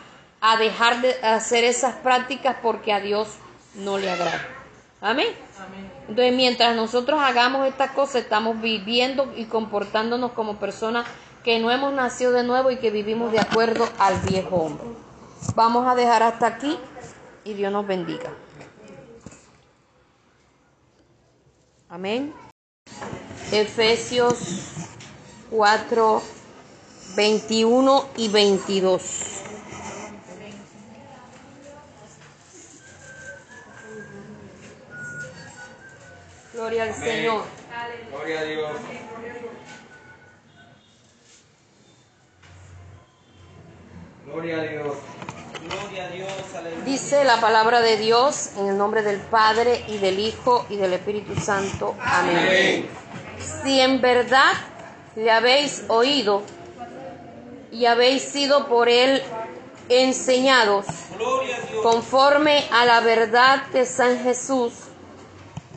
a 0.42 0.56
dejar 0.58 1.00
de 1.00 1.14
hacer 1.22 1.64
esas 1.64 1.94
prácticas 1.96 2.56
porque 2.62 2.92
a 2.92 3.00
Dios 3.00 3.28
no 3.74 3.96
le 3.96 4.10
agrada. 4.10 4.46
Amén. 5.00 5.28
Entonces, 6.08 6.34
mientras 6.34 6.74
nosotros 6.74 7.20
hagamos 7.20 7.66
estas 7.66 7.90
cosas, 7.90 8.22
estamos 8.22 8.60
viviendo 8.60 9.30
y 9.36 9.44
comportándonos 9.44 10.32
como 10.32 10.56
personas 10.56 11.06
que 11.44 11.58
no 11.58 11.70
hemos 11.70 11.92
nacido 11.92 12.32
de 12.32 12.44
nuevo 12.44 12.70
y 12.70 12.78
que 12.78 12.90
vivimos 12.90 13.30
de 13.30 13.40
acuerdo 13.40 13.86
al 13.98 14.18
viejo 14.22 14.56
hombre. 14.56 14.86
Vamos 15.54 15.86
a 15.86 15.94
dejar 15.94 16.22
hasta 16.22 16.46
aquí 16.46 16.78
y 17.44 17.54
Dios 17.54 17.70
nos 17.70 17.86
bendiga. 17.86 18.30
Amén. 21.90 22.34
Efesios 23.52 24.38
4, 25.50 26.22
21 27.16 28.08
y 28.16 28.28
22. 28.28 29.37
Gloria 36.58 36.82
al 36.82 36.92
Señor. 36.94 37.44
Gloria 38.10 38.40
a 38.40 38.42
Dios. 38.42 38.70
Gloria 44.26 44.56
a 44.56 44.62
Dios. 44.62 44.96
Gloria 45.62 46.04
a 46.04 46.08
Dios. 46.08 46.32
Aleluya. 46.56 46.84
Dice 46.84 47.24
la 47.24 47.40
palabra 47.40 47.80
de 47.80 47.96
Dios 47.96 48.50
en 48.56 48.66
el 48.70 48.76
nombre 48.76 49.02
del 49.02 49.20
Padre 49.20 49.84
y 49.86 49.98
del 49.98 50.18
Hijo 50.18 50.66
y 50.68 50.74
del 50.78 50.94
Espíritu 50.94 51.40
Santo. 51.40 51.94
Amén. 52.00 52.88
Si 53.62 53.80
en 53.80 54.00
verdad 54.00 54.54
le 55.14 55.30
habéis 55.30 55.84
oído 55.86 56.42
y 57.70 57.86
habéis 57.86 58.24
sido 58.24 58.66
por 58.66 58.88
él 58.88 59.22
enseñados 59.88 60.86
a 60.88 61.82
conforme 61.84 62.64
a 62.72 62.84
la 62.84 62.98
verdad 62.98 63.64
de 63.68 63.86
San 63.86 64.18
Jesús 64.24 64.87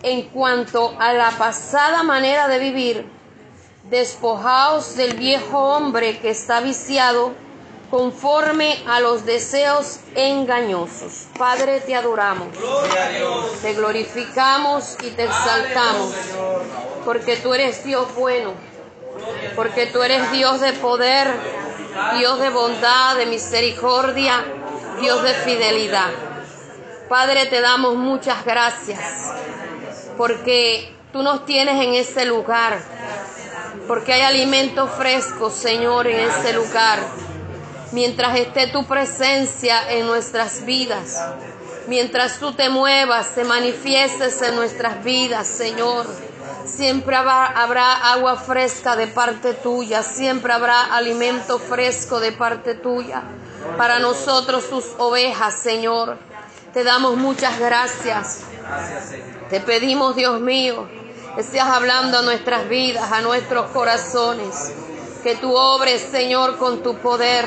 en 0.03 0.29
cuanto 0.29 0.95
a 0.99 1.13
la 1.13 1.31
pasada 1.31 2.03
manera 2.03 2.47
de 2.47 2.59
vivir, 2.59 3.05
despojaos 3.89 4.95
del 4.95 5.15
viejo 5.15 5.59
hombre 5.59 6.19
que 6.19 6.29
está 6.29 6.61
viciado 6.61 7.33
conforme 7.91 8.81
a 8.87 9.01
los 9.01 9.25
deseos 9.25 9.99
engañosos. 10.15 11.27
Padre, 11.37 11.81
te 11.81 11.93
adoramos, 11.93 12.47
te 13.61 13.73
glorificamos 13.73 14.95
y 15.03 15.09
te 15.09 15.25
exaltamos, 15.25 16.13
porque 17.03 17.35
tú 17.35 17.53
eres 17.53 17.83
Dios 17.83 18.07
bueno, 18.15 18.53
porque 19.57 19.87
tú 19.87 20.01
eres 20.01 20.31
Dios 20.31 20.61
de 20.61 20.71
poder, 20.73 21.27
Dios 22.17 22.39
de 22.39 22.49
bondad, 22.49 23.17
de 23.17 23.25
misericordia, 23.25 24.45
Dios 25.01 25.21
de 25.21 25.33
fidelidad. 25.33 26.11
Padre, 27.09 27.45
te 27.47 27.59
damos 27.59 27.95
muchas 27.95 28.45
gracias, 28.45 28.99
porque 30.17 30.93
tú 31.11 31.23
nos 31.23 31.45
tienes 31.45 31.83
en 31.83 31.93
ese 31.93 32.25
lugar, 32.25 32.79
porque 33.87 34.13
hay 34.13 34.21
alimento 34.21 34.87
fresco, 34.87 35.49
Señor, 35.49 36.07
en 36.07 36.29
ese 36.29 36.53
lugar. 36.53 36.99
Mientras 37.91 38.37
esté 38.39 38.67
tu 38.67 38.85
presencia 38.85 39.91
en 39.91 40.07
nuestras 40.07 40.65
vidas, 40.65 41.21
mientras 41.87 42.39
tú 42.39 42.53
te 42.53 42.69
muevas, 42.69 43.35
te 43.35 43.43
manifiestes 43.43 44.41
en 44.41 44.55
nuestras 44.55 45.03
vidas, 45.03 45.47
Señor. 45.47 46.05
Siempre 46.65 47.15
habrá, 47.15 47.47
habrá 47.47 48.13
agua 48.13 48.37
fresca 48.37 48.95
de 48.95 49.07
parte 49.07 49.53
tuya, 49.53 50.03
siempre 50.03 50.53
habrá 50.53 50.95
alimento 50.95 51.59
fresco 51.59 52.19
de 52.19 52.31
parte 52.31 52.75
tuya. 52.75 53.23
Para 53.77 53.99
nosotros, 53.99 54.69
tus 54.69 54.85
ovejas, 54.97 55.55
Señor. 55.55 56.17
Te 56.73 56.83
damos 56.83 57.17
muchas 57.17 57.59
gracias. 57.59 58.43
Te 59.51 59.59
pedimos, 59.59 60.15
Dios 60.15 60.39
mío, 60.39 60.87
que 61.35 61.43
seas 61.43 61.67
hablando 61.67 62.19
a 62.19 62.21
nuestras 62.21 62.69
vidas, 62.69 63.11
a 63.11 63.19
nuestros 63.19 63.65
corazones. 63.71 64.71
Que 65.23 65.35
tú 65.35 65.53
obres, 65.53 66.01
Señor, 66.09 66.57
con 66.57 66.81
tu 66.81 66.95
poder. 66.95 67.43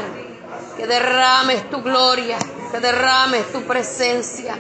Que 0.76 0.86
derrames 0.86 1.70
tu 1.70 1.80
gloria. 1.80 2.36
Que 2.70 2.78
derrames 2.78 3.50
tu 3.50 3.62
presencia. 3.62 4.55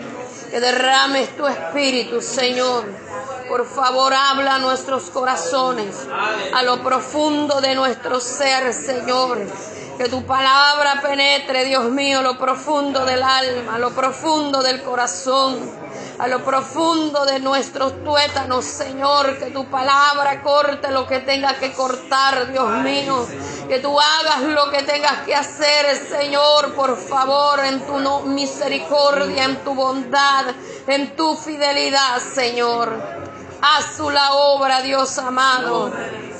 Que 0.50 0.58
derrames 0.58 1.36
tu 1.36 1.46
espíritu, 1.46 2.22
Señor. 2.22 2.86
Por 3.46 3.66
favor, 3.66 4.14
habla 4.14 4.54
a 4.54 4.58
nuestros 4.58 5.10
corazones, 5.10 6.06
a 6.54 6.62
lo 6.62 6.82
profundo 6.82 7.60
de 7.60 7.74
nuestro 7.74 8.20
ser, 8.20 8.72
Señor. 8.72 9.38
Que 9.96 10.08
tu 10.08 10.24
palabra 10.24 11.00
penetre, 11.00 11.64
Dios 11.64 11.84
mío, 11.90 12.22
lo 12.22 12.36
profundo 12.36 13.04
del 13.04 13.22
alma, 13.22 13.78
lo 13.78 13.90
profundo 13.90 14.62
del 14.62 14.82
corazón 14.82 15.84
a 16.18 16.28
lo 16.28 16.44
profundo 16.44 17.24
de 17.24 17.40
nuestros 17.40 18.04
tuétanos, 18.04 18.64
Señor, 18.64 19.36
que 19.38 19.46
tu 19.46 19.66
palabra 19.66 20.42
corte 20.42 20.90
lo 20.90 21.06
que 21.06 21.20
tenga 21.20 21.54
que 21.54 21.72
cortar, 21.72 22.50
Dios 22.52 22.68
mío, 22.82 23.26
que 23.68 23.80
tú 23.80 23.98
hagas 23.98 24.42
lo 24.42 24.70
que 24.70 24.82
tengas 24.82 25.20
que 25.24 25.34
hacer, 25.34 25.96
Señor, 25.96 26.74
por 26.74 26.96
favor, 26.96 27.60
en 27.64 27.84
tu 27.84 27.98
misericordia, 28.26 29.44
en 29.44 29.56
tu 29.64 29.74
bondad, 29.74 30.46
en 30.86 31.16
tu 31.16 31.34
fidelidad, 31.34 32.20
Señor. 32.20 32.92
Haz 33.60 33.98
la 33.98 34.34
obra, 34.34 34.82
Dios 34.82 35.18
amado, 35.18 35.90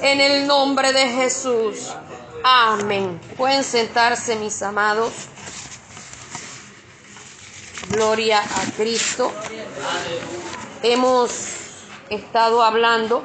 en 0.02 0.20
el 0.20 0.46
nombre 0.46 0.92
de 0.92 1.08
Jesús. 1.08 1.90
Amén. 2.46 3.18
Pueden 3.38 3.64
sentarse, 3.64 4.36
mis 4.36 4.62
amados. 4.62 5.14
Gloria 7.88 8.38
a 8.40 8.70
Cristo. 8.76 9.32
Hemos 10.82 11.32
estado 12.10 12.62
hablando 12.62 13.24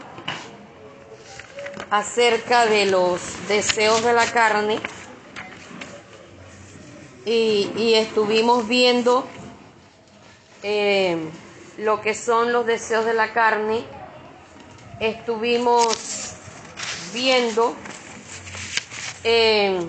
acerca 1.90 2.66
de 2.66 2.86
los 2.86 3.20
deseos 3.50 4.06
de 4.06 4.14
la 4.14 4.26
carne 4.32 4.80
y, 7.26 7.74
y 7.76 7.96
estuvimos 7.96 8.70
viendo 8.70 9.28
eh, 10.64 11.18
lo 11.78 12.00
que 12.00 12.16
son 12.16 12.54
los 12.54 12.66
deseos 12.66 13.04
de 13.04 13.16
la 13.16 13.34
carne. 13.34 13.84
Estuvimos 15.02 16.36
viendo 17.12 17.76
eh, 19.24 19.88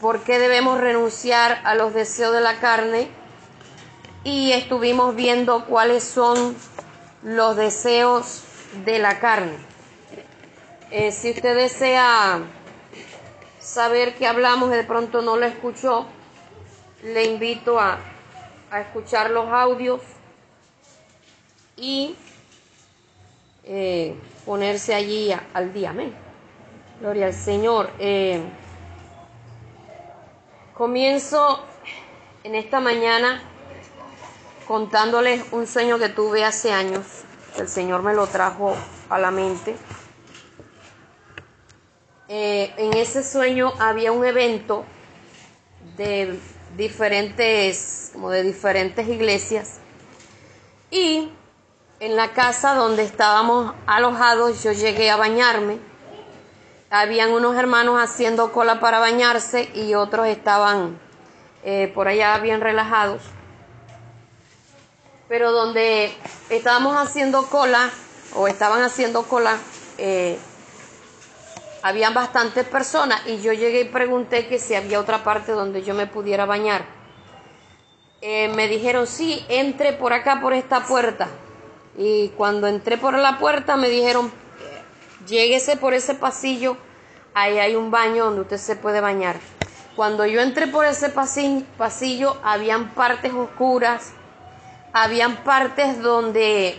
por 0.00 0.22
qué 0.22 0.38
debemos 0.38 0.80
renunciar 0.80 1.60
a 1.64 1.74
los 1.74 1.94
deseos 1.94 2.32
de 2.32 2.40
la 2.40 2.58
carne 2.60 3.08
y 4.24 4.52
estuvimos 4.52 5.14
viendo 5.14 5.66
cuáles 5.66 6.04
son 6.04 6.56
los 7.22 7.56
deseos 7.56 8.42
de 8.84 8.98
la 8.98 9.18
carne. 9.20 9.56
Eh, 10.90 11.12
si 11.12 11.30
usted 11.30 11.56
desea 11.56 12.40
saber 13.60 14.14
qué 14.14 14.26
hablamos 14.26 14.70
y 14.72 14.76
de 14.76 14.84
pronto 14.84 15.22
no 15.22 15.36
lo 15.36 15.46
escuchó, 15.46 16.06
le 17.02 17.24
invito 17.24 17.80
a, 17.80 17.98
a 18.70 18.80
escuchar 18.80 19.30
los 19.30 19.48
audios 19.48 20.00
y 21.76 22.16
eh, 23.64 24.14
ponerse 24.44 24.94
allí 24.94 25.34
al 25.52 25.72
día. 25.72 25.90
Amén. 25.90 26.14
Gloria 27.00 27.26
al 27.26 27.34
Señor. 27.34 27.90
Eh, 27.98 28.42
comienzo 30.74 31.64
en 32.44 32.54
esta 32.54 32.80
mañana 32.80 33.42
contándoles 34.66 35.44
un 35.52 35.66
sueño 35.66 35.98
que 35.98 36.08
tuve 36.08 36.44
hace 36.44 36.72
años. 36.72 37.04
El 37.58 37.68
Señor 37.68 38.02
me 38.02 38.14
lo 38.14 38.26
trajo 38.26 38.74
a 39.08 39.18
la 39.18 39.30
mente. 39.30 39.76
Eh, 42.28 42.72
en 42.78 42.94
ese 42.94 43.22
sueño 43.22 43.72
había 43.78 44.10
un 44.12 44.24
evento 44.24 44.84
de 45.96 46.38
diferentes, 46.76 48.10
como 48.12 48.30
de 48.30 48.42
diferentes 48.42 49.06
iglesias. 49.08 49.78
Y 50.90 51.30
en 52.04 52.16
la 52.16 52.32
casa 52.32 52.74
donde 52.74 53.02
estábamos 53.02 53.72
alojados, 53.86 54.62
yo 54.62 54.72
llegué 54.72 55.10
a 55.10 55.16
bañarme. 55.16 55.78
Habían 56.90 57.30
unos 57.30 57.56
hermanos 57.56 57.98
haciendo 57.98 58.52
cola 58.52 58.78
para 58.78 58.98
bañarse 58.98 59.70
y 59.74 59.94
otros 59.94 60.26
estaban 60.26 61.00
eh, 61.62 61.90
por 61.94 62.06
allá 62.06 62.36
bien 62.40 62.60
relajados. 62.60 63.22
Pero 65.28 65.50
donde 65.52 66.14
estábamos 66.50 66.94
haciendo 66.94 67.46
cola, 67.46 67.88
o 68.34 68.48
estaban 68.48 68.82
haciendo 68.82 69.22
cola, 69.22 69.56
eh, 69.96 70.38
habían 71.82 72.12
bastantes 72.12 72.66
personas 72.66 73.26
y 73.26 73.40
yo 73.40 73.54
llegué 73.54 73.80
y 73.80 73.84
pregunté 73.84 74.46
que 74.46 74.58
si 74.58 74.74
había 74.74 75.00
otra 75.00 75.24
parte 75.24 75.52
donde 75.52 75.82
yo 75.82 75.94
me 75.94 76.06
pudiera 76.06 76.44
bañar. 76.44 76.84
Eh, 78.20 78.48
me 78.48 78.68
dijeron, 78.68 79.06
sí, 79.06 79.42
entre 79.48 79.94
por 79.94 80.12
acá, 80.12 80.42
por 80.42 80.52
esta 80.52 80.84
puerta. 80.84 81.28
Y 81.96 82.28
cuando 82.30 82.66
entré 82.66 82.98
por 82.98 83.16
la 83.16 83.38
puerta 83.38 83.76
me 83.76 83.88
dijeron, 83.88 84.32
lléguese 85.26 85.76
por 85.76 85.94
ese 85.94 86.14
pasillo, 86.14 86.76
ahí 87.34 87.58
hay 87.58 87.76
un 87.76 87.90
baño 87.90 88.26
donde 88.26 88.42
usted 88.42 88.56
se 88.56 88.76
puede 88.76 89.00
bañar. 89.00 89.36
Cuando 89.94 90.26
yo 90.26 90.40
entré 90.40 90.66
por 90.66 90.84
ese 90.86 91.08
pasillo, 91.08 92.36
habían 92.42 92.90
partes 92.94 93.32
oscuras, 93.32 94.12
habían 94.92 95.36
partes 95.44 96.02
donde, 96.02 96.76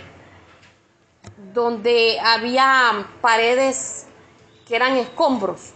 donde 1.53 2.20
había 2.20 3.07
paredes 3.22 4.07
que 4.68 4.76
eran 4.76 4.97
escombros, 4.97 5.72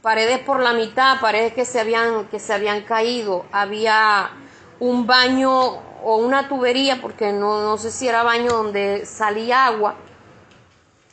paredes 0.00 0.38
por 0.38 0.60
la 0.60 0.74
mitad, 0.74 1.20
paredes 1.20 1.54
que 1.54 1.64
se 1.64 1.80
habían, 1.80 2.28
que 2.28 2.38
se 2.38 2.52
habían 2.52 2.82
caído, 2.82 3.44
había 3.50 4.30
un 4.78 5.08
baño 5.08 5.87
o 6.10 6.16
una 6.16 6.48
tubería, 6.48 7.02
porque 7.02 7.32
no, 7.32 7.60
no 7.60 7.76
sé 7.76 7.90
si 7.90 8.08
era 8.08 8.22
baño 8.22 8.50
donde 8.50 9.04
salía 9.04 9.66
agua, 9.66 9.94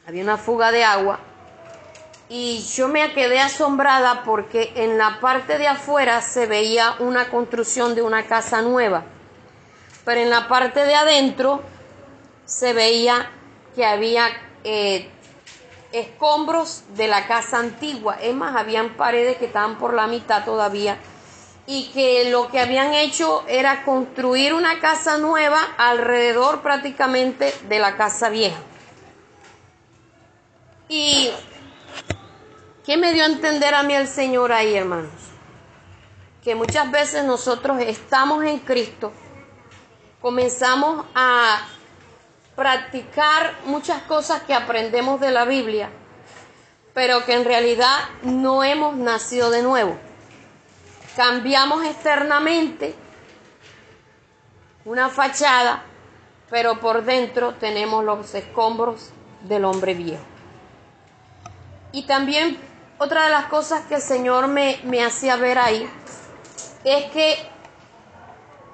había 0.07 0.23
una 0.23 0.37
fuga 0.37 0.71
de 0.71 0.85
agua, 0.85 1.19
y 2.29 2.63
yo 2.73 2.87
me 2.87 3.11
quedé 3.11 3.41
asombrada 3.41 4.23
porque 4.23 4.71
en 4.77 4.97
la 4.97 5.19
parte 5.19 5.57
de 5.57 5.67
afuera 5.67 6.21
se 6.21 6.45
veía 6.45 6.95
una 6.99 7.27
construcción 7.27 7.93
de 7.93 8.03
una 8.03 8.23
casa 8.23 8.61
nueva, 8.61 9.03
pero 10.05 10.21
en 10.21 10.29
la 10.29 10.47
parte 10.47 10.85
de 10.85 10.95
adentro 10.95 11.61
se 12.45 12.71
veía 12.71 13.29
que 13.75 13.85
había 13.85 14.27
eh, 14.63 15.09
escombros 15.91 16.83
de 16.95 17.09
la 17.09 17.27
casa 17.27 17.59
antigua, 17.59 18.15
es 18.21 18.33
más, 18.33 18.55
habían 18.55 18.91
paredes 18.91 19.35
que 19.35 19.47
estaban 19.47 19.77
por 19.77 19.93
la 19.93 20.07
mitad 20.07 20.45
todavía 20.45 20.97
y 21.67 21.89
que 21.89 22.29
lo 22.29 22.49
que 22.49 22.59
habían 22.59 22.93
hecho 22.93 23.43
era 23.47 23.83
construir 23.83 24.53
una 24.53 24.79
casa 24.79 25.17
nueva 25.17 25.59
alrededor 25.77 26.61
prácticamente 26.61 27.53
de 27.67 27.79
la 27.79 27.97
casa 27.97 28.29
vieja. 28.29 28.59
Y 30.87 31.31
¿qué 32.85 32.97
me 32.97 33.13
dio 33.13 33.23
a 33.23 33.27
entender 33.27 33.73
a 33.73 33.81
mí 33.81 33.95
el 33.95 34.07
Señor 34.07 34.51
ahí, 34.51 34.75
hermanos? 34.75 35.11
Que 36.43 36.53
muchas 36.53 36.91
veces 36.91 37.23
nosotros 37.23 37.79
estamos 37.81 38.43
en 38.45 38.59
Cristo, 38.59 39.11
comenzamos 40.21 41.03
a 41.15 41.67
practicar 42.55 43.55
muchas 43.65 44.03
cosas 44.03 44.43
que 44.43 44.53
aprendemos 44.53 45.19
de 45.19 45.31
la 45.31 45.45
Biblia, 45.45 45.89
pero 46.93 47.25
que 47.25 47.33
en 47.33 47.43
realidad 47.43 47.97
no 48.21 48.63
hemos 48.63 48.95
nacido 48.95 49.49
de 49.49 49.63
nuevo 49.63 49.97
cambiamos 51.15 51.83
externamente 51.85 52.95
una 54.83 55.09
fachada, 55.09 55.83
pero 56.49 56.79
por 56.79 57.03
dentro 57.03 57.55
tenemos 57.55 58.03
los 58.03 58.33
escombros 58.35 59.09
del 59.43 59.65
hombre 59.65 59.93
viejo. 59.93 60.23
Y 61.91 62.03
también 62.03 62.57
otra 62.97 63.25
de 63.25 63.31
las 63.31 63.45
cosas 63.45 63.85
que 63.85 63.95
el 63.95 64.01
Señor 64.01 64.47
me, 64.47 64.79
me 64.83 65.03
hacía 65.03 65.37
ver 65.37 65.57
ahí 65.57 65.89
es 66.83 67.11
que 67.11 67.37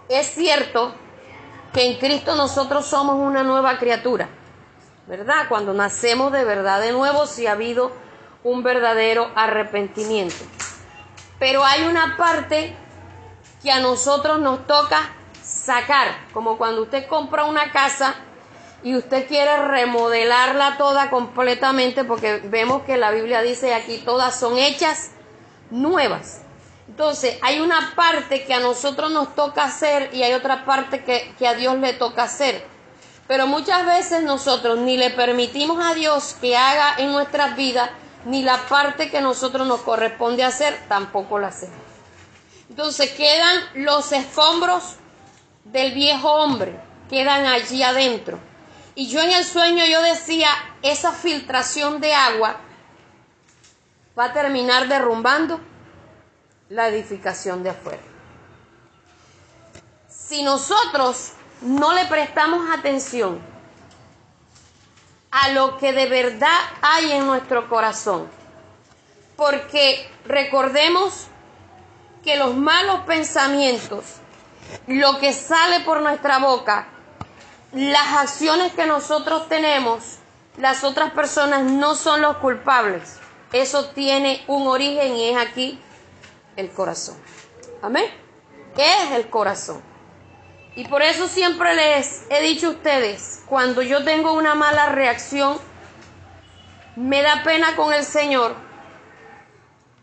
es 0.09 0.27
cierto 0.27 0.93
que 1.73 1.85
en 1.85 1.97
Cristo 1.99 2.35
nosotros 2.35 2.85
somos 2.85 3.15
una 3.15 3.43
nueva 3.43 3.77
criatura, 3.77 4.27
¿verdad? 5.07 5.47
Cuando 5.47 5.73
nacemos 5.73 6.31
de 6.33 6.43
verdad 6.43 6.81
de 6.81 6.91
nuevo, 6.91 7.25
si 7.25 7.47
ha 7.47 7.53
habido 7.53 7.91
un 8.43 8.63
verdadero 8.63 9.31
arrepentimiento. 9.35 10.43
Pero 11.41 11.65
hay 11.65 11.85
una 11.85 12.17
parte 12.17 12.75
que 13.63 13.71
a 13.71 13.79
nosotros 13.79 14.39
nos 14.39 14.67
toca 14.67 15.09
sacar, 15.43 16.27
como 16.33 16.55
cuando 16.55 16.83
usted 16.83 17.07
compra 17.07 17.45
una 17.45 17.71
casa 17.71 18.13
y 18.83 18.95
usted 18.95 19.27
quiere 19.27 19.57
remodelarla 19.65 20.77
toda 20.77 21.09
completamente, 21.09 22.03
porque 22.03 22.41
vemos 22.43 22.83
que 22.83 22.95
la 22.95 23.09
Biblia 23.09 23.41
dice 23.41 23.73
aquí 23.73 23.97
todas 24.05 24.39
son 24.39 24.59
hechas 24.59 25.13
nuevas. 25.71 26.41
Entonces, 26.87 27.39
hay 27.41 27.59
una 27.59 27.93
parte 27.95 28.43
que 28.43 28.53
a 28.53 28.59
nosotros 28.59 29.09
nos 29.09 29.33
toca 29.33 29.63
hacer 29.63 30.11
y 30.13 30.21
hay 30.21 30.33
otra 30.33 30.63
parte 30.63 31.03
que, 31.03 31.33
que, 31.39 31.47
a 31.47 31.55
Dios 31.55 31.75
le 31.79 31.93
toca 31.93 32.21
hacer. 32.21 32.63
Pero 33.27 33.47
muchas 33.47 33.83
veces 33.87 34.21
nosotros 34.21 34.77
ni 34.77 34.95
le 34.95 35.09
permitimos 35.09 35.83
a 35.83 35.95
Dios 35.95 36.35
que 36.39 36.55
haga 36.55 36.97
en 36.99 37.11
nuestras 37.11 37.55
vidas 37.55 37.89
ni 38.25 38.43
la 38.43 38.57
parte 38.67 39.09
que 39.09 39.21
nosotros 39.21 39.67
nos 39.67 39.81
corresponde 39.81 40.43
hacer, 40.43 40.85
tampoco 40.87 41.39
la 41.39 41.47
hacemos. 41.47 41.77
Entonces 42.69 43.11
quedan 43.11 43.63
los 43.75 44.11
escombros 44.11 44.95
del 45.65 45.93
viejo 45.93 46.31
hombre, 46.31 46.79
quedan 47.09 47.45
allí 47.45 47.83
adentro. 47.83 48.39
Y 48.95 49.07
yo 49.07 49.21
en 49.21 49.31
el 49.31 49.43
sueño 49.43 49.85
yo 49.85 50.01
decía, 50.01 50.49
esa 50.81 51.11
filtración 51.11 51.99
de 51.99 52.13
agua 52.13 52.57
va 54.17 54.25
a 54.25 54.33
terminar 54.33 54.87
derrumbando 54.87 55.59
la 56.69 56.87
edificación 56.87 57.63
de 57.63 57.71
afuera. 57.71 58.01
Si 60.07 60.43
nosotros 60.43 61.33
no 61.61 61.93
le 61.93 62.05
prestamos 62.05 62.69
atención 62.71 63.50
a 65.31 65.49
lo 65.49 65.77
que 65.77 65.93
de 65.93 66.07
verdad 66.07 66.59
hay 66.81 67.13
en 67.13 67.25
nuestro 67.25 67.69
corazón. 67.69 68.29
Porque 69.35 70.09
recordemos 70.25 71.27
que 72.23 72.37
los 72.37 72.55
malos 72.55 73.01
pensamientos, 73.01 74.03
lo 74.87 75.17
que 75.19 75.33
sale 75.33 75.79
por 75.81 76.01
nuestra 76.01 76.37
boca, 76.39 76.87
las 77.71 78.17
acciones 78.17 78.73
que 78.73 78.85
nosotros 78.85 79.47
tenemos, 79.47 80.17
las 80.57 80.83
otras 80.83 81.11
personas 81.11 81.63
no 81.63 81.95
son 81.95 82.21
los 82.21 82.37
culpables. 82.37 83.17
Eso 83.53 83.89
tiene 83.89 84.43
un 84.47 84.67
origen 84.67 85.15
y 85.15 85.29
es 85.29 85.37
aquí 85.37 85.79
el 86.55 86.69
corazón. 86.69 87.17
Amén. 87.81 88.05
Es 88.77 89.11
el 89.11 89.29
corazón. 89.29 89.90
Y 90.75 90.85
por 90.85 91.01
eso 91.01 91.27
siempre 91.27 91.75
les 91.75 92.25
he 92.29 92.41
dicho 92.41 92.67
a 92.67 92.71
ustedes, 92.71 93.43
cuando 93.45 93.81
yo 93.81 94.03
tengo 94.03 94.33
una 94.33 94.55
mala 94.55 94.87
reacción, 94.87 95.57
me 96.95 97.21
da 97.21 97.43
pena 97.43 97.75
con 97.75 97.93
el 97.93 98.05
Señor 98.05 98.55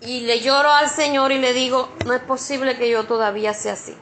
y 0.00 0.20
le 0.20 0.40
lloro 0.40 0.70
al 0.70 0.88
Señor 0.90 1.32
y 1.32 1.38
le 1.38 1.52
digo, 1.52 1.90
no 2.04 2.12
es 2.12 2.20
posible 2.20 2.76
que 2.76 2.90
yo 2.90 3.04
todavía 3.04 3.54
sea 3.54 3.72
así. 3.72 3.96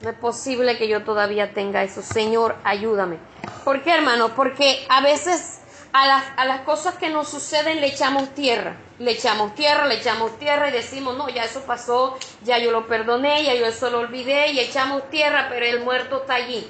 No 0.00 0.10
es 0.10 0.16
posible 0.16 0.78
que 0.78 0.88
yo 0.88 1.02
todavía 1.02 1.54
tenga 1.54 1.82
eso. 1.82 2.02
Señor, 2.02 2.56
ayúdame. 2.62 3.18
¿Por 3.64 3.82
qué, 3.82 3.94
hermano? 3.94 4.34
Porque 4.34 4.86
a 4.88 5.00
veces 5.00 5.57
a 6.02 6.06
las, 6.06 6.24
a 6.36 6.44
las 6.44 6.60
cosas 6.62 6.96
que 6.96 7.10
nos 7.10 7.28
suceden 7.28 7.80
le 7.80 7.88
echamos 7.88 8.34
tierra 8.34 8.76
le 8.98 9.12
echamos 9.12 9.54
tierra, 9.54 9.86
le 9.86 9.96
echamos 9.96 10.38
tierra 10.38 10.68
y 10.68 10.72
decimos, 10.72 11.16
no, 11.16 11.28
ya 11.28 11.44
eso 11.44 11.62
pasó, 11.62 12.18
ya 12.42 12.58
yo 12.58 12.72
lo 12.72 12.88
perdoné, 12.88 13.44
ya 13.44 13.54
yo 13.54 13.66
eso 13.66 13.90
lo 13.90 14.00
olvidé 14.00 14.52
y 14.52 14.60
echamos 14.60 15.08
tierra, 15.10 15.46
pero 15.48 15.64
el 15.66 15.80
muerto 15.80 16.22
está 16.22 16.34
allí. 16.34 16.68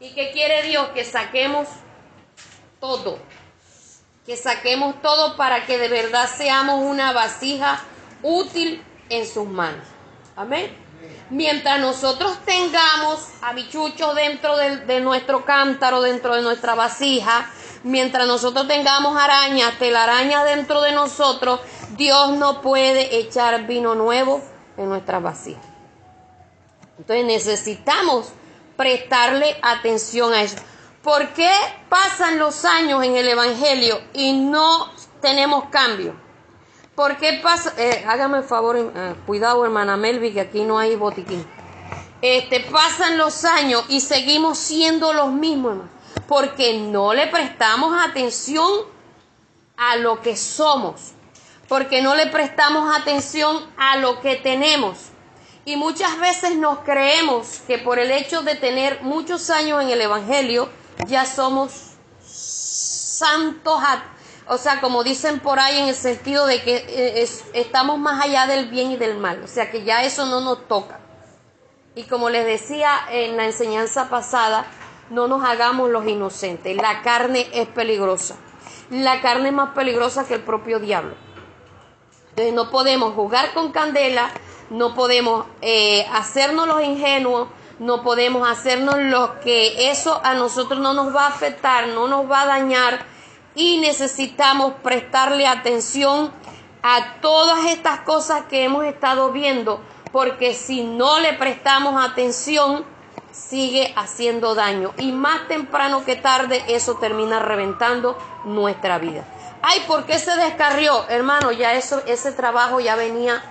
¿Y 0.00 0.10
qué 0.14 0.30
quiere 0.32 0.62
Dios? 0.62 0.88
Que 0.90 1.04
saquemos 1.04 1.68
todo, 2.80 3.18
que 4.24 4.36
saquemos 4.36 5.02
todo 5.02 5.36
para 5.36 5.66
que 5.66 5.76
de 5.78 5.88
verdad 5.88 6.28
seamos 6.34 6.82
una 6.82 7.12
vasija 7.12 7.82
útil 8.22 8.82
en 9.10 9.26
sus 9.26 9.46
manos. 9.46 9.84
Amén. 10.34 10.74
Mientras 11.30 11.78
nosotros 11.78 12.38
tengamos 12.46 13.28
habichuchos 13.42 14.14
dentro 14.14 14.56
de, 14.56 14.78
de 14.78 15.00
nuestro 15.00 15.44
cántaro, 15.44 16.00
dentro 16.00 16.34
de 16.34 16.42
nuestra 16.42 16.74
vasija, 16.74 17.50
mientras 17.82 18.26
nosotros 18.26 18.66
tengamos 18.66 19.16
arañas, 19.20 19.78
telarañas 19.78 20.44
dentro 20.44 20.82
de 20.82 20.92
nosotros, 20.92 21.60
Dios 21.96 22.32
no 22.32 22.60
puede 22.60 23.18
echar 23.18 23.66
vino 23.66 23.94
nuevo 23.94 24.42
en 24.76 24.88
nuestras 24.88 25.22
vasijas. 25.22 25.64
Entonces 26.98 27.24
necesitamos 27.24 28.28
prestarle 28.76 29.56
atención 29.62 30.32
a 30.32 30.42
eso. 30.42 30.56
¿Por 31.02 31.28
qué 31.28 31.50
pasan 31.88 32.38
los 32.38 32.64
años 32.64 33.04
en 33.04 33.16
el 33.16 33.28
Evangelio 33.28 34.00
y 34.12 34.32
no 34.32 34.90
tenemos 35.20 35.66
cambio? 35.70 36.14
¿Por 36.94 37.16
qué 37.16 37.40
pasa? 37.42 37.72
Eh, 37.78 38.04
hágame 38.06 38.38
el 38.38 38.44
favor, 38.44 38.76
eh, 38.76 39.14
cuidado 39.26 39.64
hermana 39.64 39.96
Melvi, 39.96 40.32
que 40.32 40.40
aquí 40.40 40.64
no 40.64 40.78
hay 40.78 40.96
botiquín. 40.96 41.46
Este, 42.20 42.60
pasan 42.60 43.16
los 43.16 43.44
años 43.44 43.84
y 43.88 44.00
seguimos 44.00 44.58
siendo 44.58 45.12
los 45.12 45.30
mismos, 45.30 45.72
hermano 45.72 45.97
porque 46.26 46.78
no 46.78 47.14
le 47.14 47.26
prestamos 47.26 47.94
atención 48.02 48.68
a 49.76 49.96
lo 49.96 50.20
que 50.20 50.36
somos, 50.36 51.12
porque 51.68 52.02
no 52.02 52.14
le 52.14 52.26
prestamos 52.26 52.94
atención 52.96 53.64
a 53.76 53.96
lo 53.96 54.20
que 54.20 54.36
tenemos. 54.36 54.98
Y 55.64 55.76
muchas 55.76 56.18
veces 56.18 56.56
nos 56.56 56.78
creemos 56.80 57.60
que 57.66 57.78
por 57.78 57.98
el 57.98 58.10
hecho 58.10 58.42
de 58.42 58.54
tener 58.54 59.02
muchos 59.02 59.50
años 59.50 59.82
en 59.82 59.90
el 59.90 60.00
Evangelio, 60.00 60.68
ya 61.06 61.26
somos 61.26 61.72
santos, 62.22 63.80
o 64.46 64.58
sea, 64.58 64.80
como 64.80 65.04
dicen 65.04 65.40
por 65.40 65.60
ahí 65.60 65.78
en 65.78 65.88
el 65.88 65.94
sentido 65.94 66.46
de 66.46 66.62
que 66.62 66.76
eh, 66.88 67.28
estamos 67.52 67.98
más 67.98 68.24
allá 68.24 68.46
del 68.46 68.68
bien 68.68 68.92
y 68.92 68.96
del 68.96 69.18
mal, 69.18 69.42
o 69.42 69.46
sea, 69.46 69.70
que 69.70 69.84
ya 69.84 70.02
eso 70.02 70.26
no 70.26 70.40
nos 70.40 70.66
toca. 70.68 71.00
Y 71.94 72.04
como 72.04 72.30
les 72.30 72.46
decía 72.46 72.92
en 73.10 73.36
la 73.36 73.44
enseñanza 73.44 74.08
pasada, 74.08 74.66
no 75.10 75.28
nos 75.28 75.44
hagamos 75.44 75.90
los 75.90 76.06
inocentes. 76.06 76.76
La 76.76 77.02
carne 77.02 77.48
es 77.52 77.68
peligrosa. 77.68 78.36
La 78.90 79.20
carne 79.20 79.48
es 79.48 79.54
más 79.54 79.70
peligrosa 79.74 80.26
que 80.26 80.34
el 80.34 80.40
propio 80.42 80.78
diablo. 80.78 81.14
Entonces 82.30 82.54
no 82.54 82.70
podemos 82.70 83.14
jugar 83.14 83.52
con 83.52 83.72
candela, 83.72 84.30
no 84.70 84.94
podemos 84.94 85.46
eh, 85.60 86.06
hacernos 86.12 86.68
los 86.68 86.82
ingenuos, 86.82 87.48
no 87.78 88.02
podemos 88.02 88.48
hacernos 88.48 88.96
lo 88.98 89.40
que 89.40 89.90
eso 89.90 90.20
a 90.24 90.34
nosotros 90.34 90.80
no 90.80 90.94
nos 90.94 91.14
va 91.14 91.26
a 91.26 91.28
afectar, 91.28 91.88
no 91.88 92.08
nos 92.08 92.30
va 92.30 92.42
a 92.42 92.46
dañar 92.46 93.04
y 93.54 93.78
necesitamos 93.78 94.74
prestarle 94.82 95.46
atención 95.46 96.30
a 96.82 97.20
todas 97.20 97.66
estas 97.66 98.00
cosas 98.00 98.44
que 98.44 98.64
hemos 98.64 98.84
estado 98.84 99.32
viendo, 99.32 99.80
porque 100.12 100.54
si 100.54 100.84
no 100.84 101.18
le 101.20 101.32
prestamos 101.34 101.94
atención, 102.02 102.84
sigue 103.38 103.92
haciendo 103.96 104.54
daño 104.54 104.92
y 104.98 105.12
más 105.12 105.46
temprano 105.48 106.04
que 106.04 106.16
tarde 106.16 106.64
eso 106.68 106.96
termina 106.96 107.38
reventando 107.38 108.18
nuestra 108.44 108.98
vida. 108.98 109.24
Ay, 109.62 109.84
¿por 109.86 110.04
qué 110.06 110.18
se 110.18 110.34
descarrió? 110.36 111.08
Hermano, 111.08 111.52
ya 111.52 111.74
eso, 111.74 112.02
ese 112.06 112.32
trabajo 112.32 112.80
ya 112.80 112.96
venía 112.96 113.42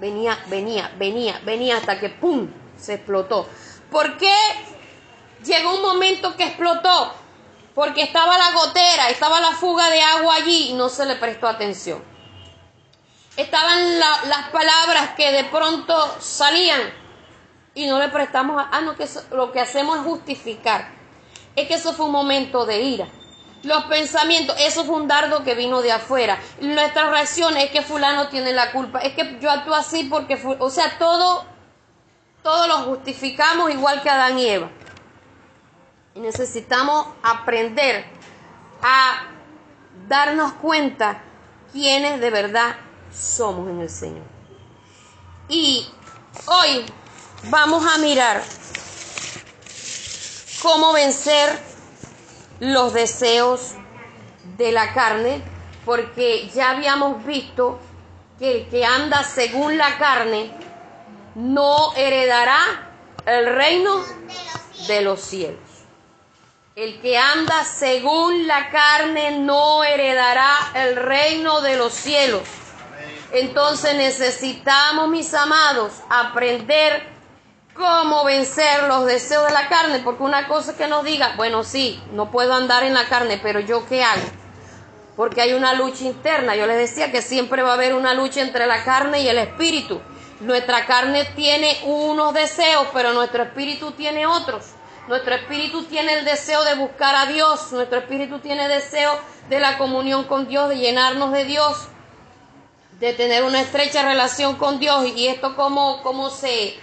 venía, 0.00 0.38
venía, 0.46 0.90
venía, 0.96 1.40
venía 1.44 1.76
hasta 1.76 2.00
que 2.00 2.08
¡pum! 2.08 2.48
se 2.76 2.94
explotó. 2.94 3.46
¿Por 3.90 4.16
qué 4.16 4.34
llegó 5.44 5.74
un 5.74 5.82
momento 5.82 6.34
que 6.36 6.44
explotó? 6.44 7.14
Porque 7.74 8.02
estaba 8.02 8.36
la 8.38 8.52
gotera, 8.52 9.08
estaba 9.10 9.40
la 9.40 9.52
fuga 9.52 9.88
de 9.90 10.02
agua 10.02 10.34
allí 10.36 10.70
y 10.70 10.72
no 10.72 10.88
se 10.88 11.04
le 11.04 11.16
prestó 11.16 11.46
atención. 11.46 12.02
Estaban 13.36 13.98
las 13.98 14.48
palabras 14.50 15.10
que 15.16 15.30
de 15.32 15.44
pronto 15.44 16.16
salían 16.20 16.99
y 17.74 17.86
no 17.86 17.98
le 17.98 18.08
prestamos, 18.08 18.62
ah, 18.70 18.80
no, 18.80 18.96
que 18.96 19.06
lo 19.32 19.52
que 19.52 19.60
hacemos 19.60 19.98
es 19.98 20.04
justificar. 20.04 20.88
Es 21.54 21.68
que 21.68 21.74
eso 21.74 21.92
fue 21.92 22.06
un 22.06 22.12
momento 22.12 22.66
de 22.66 22.80
ira. 22.80 23.08
Los 23.62 23.84
pensamientos, 23.84 24.56
eso 24.58 24.84
fue 24.84 24.96
un 24.96 25.06
dardo 25.06 25.44
que 25.44 25.54
vino 25.54 25.82
de 25.82 25.92
afuera. 25.92 26.38
Nuestra 26.60 27.10
reacción 27.10 27.56
es 27.56 27.70
que 27.70 27.82
fulano 27.82 28.28
tiene 28.28 28.52
la 28.52 28.72
culpa, 28.72 29.00
es 29.00 29.14
que 29.14 29.38
yo 29.40 29.50
actúo 29.50 29.74
así 29.74 30.04
porque, 30.04 30.40
o 30.58 30.70
sea, 30.70 30.98
todo, 30.98 31.44
todo 32.42 32.66
lo 32.66 32.78
justificamos 32.78 33.70
igual 33.70 34.02
que 34.02 34.10
Adán 34.10 34.38
y 34.38 34.46
Eva. 34.46 34.70
Y 36.14 36.20
necesitamos 36.20 37.06
aprender 37.22 38.04
a 38.82 39.26
darnos 40.08 40.54
cuenta 40.54 41.22
quiénes 41.72 42.20
de 42.20 42.30
verdad 42.30 42.76
somos 43.12 43.68
en 43.68 43.80
el 43.80 43.90
Señor. 43.90 44.24
Y 45.48 45.86
hoy 46.46 46.86
vamos 47.44 47.84
a 47.86 47.98
mirar 47.98 48.42
cómo 50.62 50.92
vencer 50.92 51.58
los 52.60 52.92
deseos 52.92 53.72
de 54.58 54.72
la 54.72 54.92
carne, 54.92 55.42
porque 55.84 56.50
ya 56.54 56.70
habíamos 56.70 57.24
visto 57.24 57.78
que 58.38 58.50
el 58.52 58.68
que 58.68 58.84
anda 58.84 59.24
según 59.24 59.78
la 59.78 59.96
carne 59.98 60.50
no 61.34 61.94
heredará 61.94 62.58
el 63.24 63.54
reino 63.54 64.04
de 64.86 65.00
los 65.00 65.20
cielos. 65.20 65.58
El 66.76 67.00
que 67.00 67.18
anda 67.18 67.64
según 67.64 68.46
la 68.46 68.70
carne 68.70 69.38
no 69.38 69.84
heredará 69.84 70.56
el 70.74 70.96
reino 70.96 71.60
de 71.60 71.76
los 71.76 71.92
cielos. 71.92 72.42
Entonces 73.32 73.94
necesitamos, 73.96 75.08
mis 75.08 75.32
amados, 75.34 75.92
aprender 76.08 77.19
cómo 77.74 78.24
vencer 78.24 78.84
los 78.84 79.06
deseos 79.06 79.46
de 79.46 79.52
la 79.52 79.68
carne, 79.68 80.00
porque 80.00 80.22
una 80.22 80.48
cosa 80.48 80.76
que 80.76 80.86
nos 80.86 81.04
diga, 81.04 81.34
bueno, 81.36 81.64
sí, 81.64 82.02
no 82.12 82.30
puedo 82.30 82.54
andar 82.54 82.82
en 82.84 82.94
la 82.94 83.06
carne, 83.06 83.38
pero 83.42 83.60
yo 83.60 83.86
qué 83.88 84.02
hago? 84.02 84.22
Porque 85.16 85.42
hay 85.42 85.52
una 85.52 85.74
lucha 85.74 86.04
interna. 86.04 86.56
Yo 86.56 86.66
les 86.66 86.78
decía 86.78 87.12
que 87.12 87.20
siempre 87.22 87.62
va 87.62 87.70
a 87.70 87.74
haber 87.74 87.94
una 87.94 88.14
lucha 88.14 88.40
entre 88.40 88.66
la 88.66 88.84
carne 88.84 89.20
y 89.22 89.28
el 89.28 89.38
espíritu. 89.38 90.00
Nuestra 90.40 90.86
carne 90.86 91.26
tiene 91.36 91.78
unos 91.84 92.32
deseos, 92.32 92.86
pero 92.94 93.12
nuestro 93.12 93.42
espíritu 93.42 93.92
tiene 93.92 94.26
otros. 94.26 94.64
Nuestro 95.08 95.34
espíritu 95.34 95.84
tiene 95.84 96.14
el 96.14 96.24
deseo 96.24 96.62
de 96.64 96.76
buscar 96.76 97.14
a 97.16 97.26
Dios, 97.26 97.72
nuestro 97.72 97.98
espíritu 97.98 98.38
tiene 98.38 98.68
deseo 98.68 99.18
de 99.48 99.58
la 99.58 99.76
comunión 99.76 100.24
con 100.24 100.46
Dios, 100.46 100.68
de 100.68 100.76
llenarnos 100.76 101.32
de 101.32 101.44
Dios, 101.44 101.88
de 103.00 103.12
tener 103.12 103.42
una 103.42 103.60
estrecha 103.60 104.02
relación 104.02 104.54
con 104.56 104.78
Dios. 104.78 105.04
Y 105.16 105.26
esto 105.26 105.56
cómo, 105.56 106.00
cómo 106.02 106.30
se, 106.30 106.78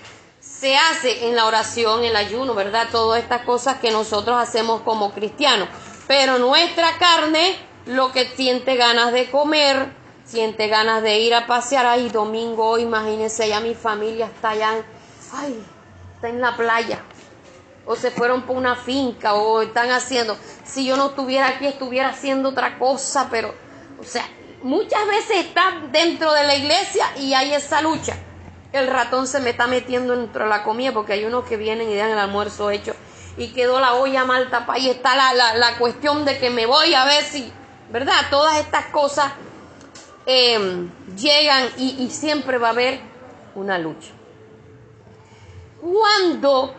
se 0.59 0.75
hace 0.75 1.27
en 1.27 1.35
la 1.35 1.45
oración, 1.45 2.03
el 2.03 2.15
ayuno, 2.15 2.55
¿verdad? 2.55 2.87
Todas 2.91 3.21
estas 3.21 3.43
cosas 3.43 3.77
que 3.77 3.91
nosotros 3.91 4.37
hacemos 4.37 4.81
como 4.81 5.11
cristianos. 5.11 5.69
Pero 6.07 6.39
nuestra 6.39 6.97
carne 6.97 7.55
lo 7.85 8.11
que 8.11 8.25
siente 8.25 8.75
ganas 8.75 9.13
de 9.13 9.29
comer, 9.29 9.91
siente 10.25 10.67
ganas 10.67 11.03
de 11.03 11.19
ir 11.19 11.35
a 11.35 11.45
pasear. 11.45 11.85
Ay, 11.85 12.09
domingo, 12.09 12.77
imagínense, 12.79 13.47
ya 13.47 13.59
mi 13.59 13.75
familia 13.75 14.25
está 14.27 14.51
allá, 14.51 14.83
ay, 15.33 15.63
está 16.15 16.29
en 16.29 16.41
la 16.41 16.55
playa. 16.55 17.03
O 17.85 17.95
se 17.95 18.09
fueron 18.09 18.41
por 18.41 18.57
una 18.57 18.75
finca 18.75 19.35
o 19.35 19.61
están 19.61 19.91
haciendo. 19.91 20.37
Si 20.63 20.85
yo 20.85 20.97
no 20.97 21.07
estuviera 21.09 21.49
aquí, 21.49 21.67
estuviera 21.67 22.09
haciendo 22.09 22.49
otra 22.49 22.79
cosa, 22.79 23.27
pero, 23.29 23.53
o 23.99 24.03
sea, 24.03 24.27
muchas 24.63 25.07
veces 25.07 25.45
está 25.45 25.83
dentro 25.91 26.33
de 26.33 26.43
la 26.45 26.55
iglesia 26.55 27.05
y 27.17 27.33
hay 27.33 27.53
esa 27.53 27.81
lucha 27.81 28.17
el 28.77 28.87
ratón 28.87 29.27
se 29.27 29.39
me 29.39 29.51
está 29.51 29.67
metiendo 29.67 30.15
dentro 30.15 30.43
de 30.43 30.49
la 30.49 30.63
comida 30.63 30.91
porque 30.93 31.13
hay 31.13 31.25
unos 31.25 31.45
que 31.45 31.57
vienen 31.57 31.89
y 31.89 31.95
dan 31.95 32.11
el 32.11 32.17
almuerzo 32.17 32.71
hecho 32.71 32.93
y 33.37 33.49
quedó 33.49 33.79
la 33.79 33.93
olla 33.93 34.25
mal 34.25 34.49
tapada 34.49 34.79
y 34.79 34.89
está 34.89 35.15
la, 35.15 35.53
la, 35.53 35.77
cuestión 35.77 36.25
de 36.25 36.39
que 36.39 36.49
me 36.49 36.65
voy 36.65 36.93
a 36.93 37.05
ver 37.05 37.23
si, 37.23 37.51
¿verdad? 37.91 38.15
Todas 38.31 38.57
estas 38.57 38.85
cosas 38.87 39.31
em, 40.25 40.89
llegan 41.15 41.67
y, 41.77 42.03
y 42.03 42.09
siempre 42.09 42.57
va 42.57 42.69
a 42.69 42.71
haber 42.71 42.99
una 43.55 43.77
lucha. 43.77 44.09
Cuando 45.79 46.73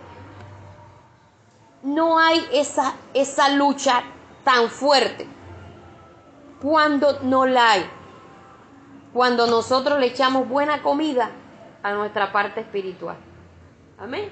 no 1.82 2.18
hay 2.18 2.44
esa, 2.52 2.94
esa 3.14 3.50
lucha 3.50 4.02
tan 4.42 4.68
fuerte, 4.68 5.28
cuando 6.60 7.20
no 7.22 7.46
la 7.46 7.72
hay, 7.72 7.90
cuando 9.12 9.46
nosotros 9.46 10.00
le 10.00 10.06
echamos 10.06 10.48
buena 10.48 10.82
comida, 10.82 11.30
a 11.82 11.92
nuestra 11.92 12.32
parte 12.32 12.60
espiritual. 12.60 13.16
Amén. 13.98 14.30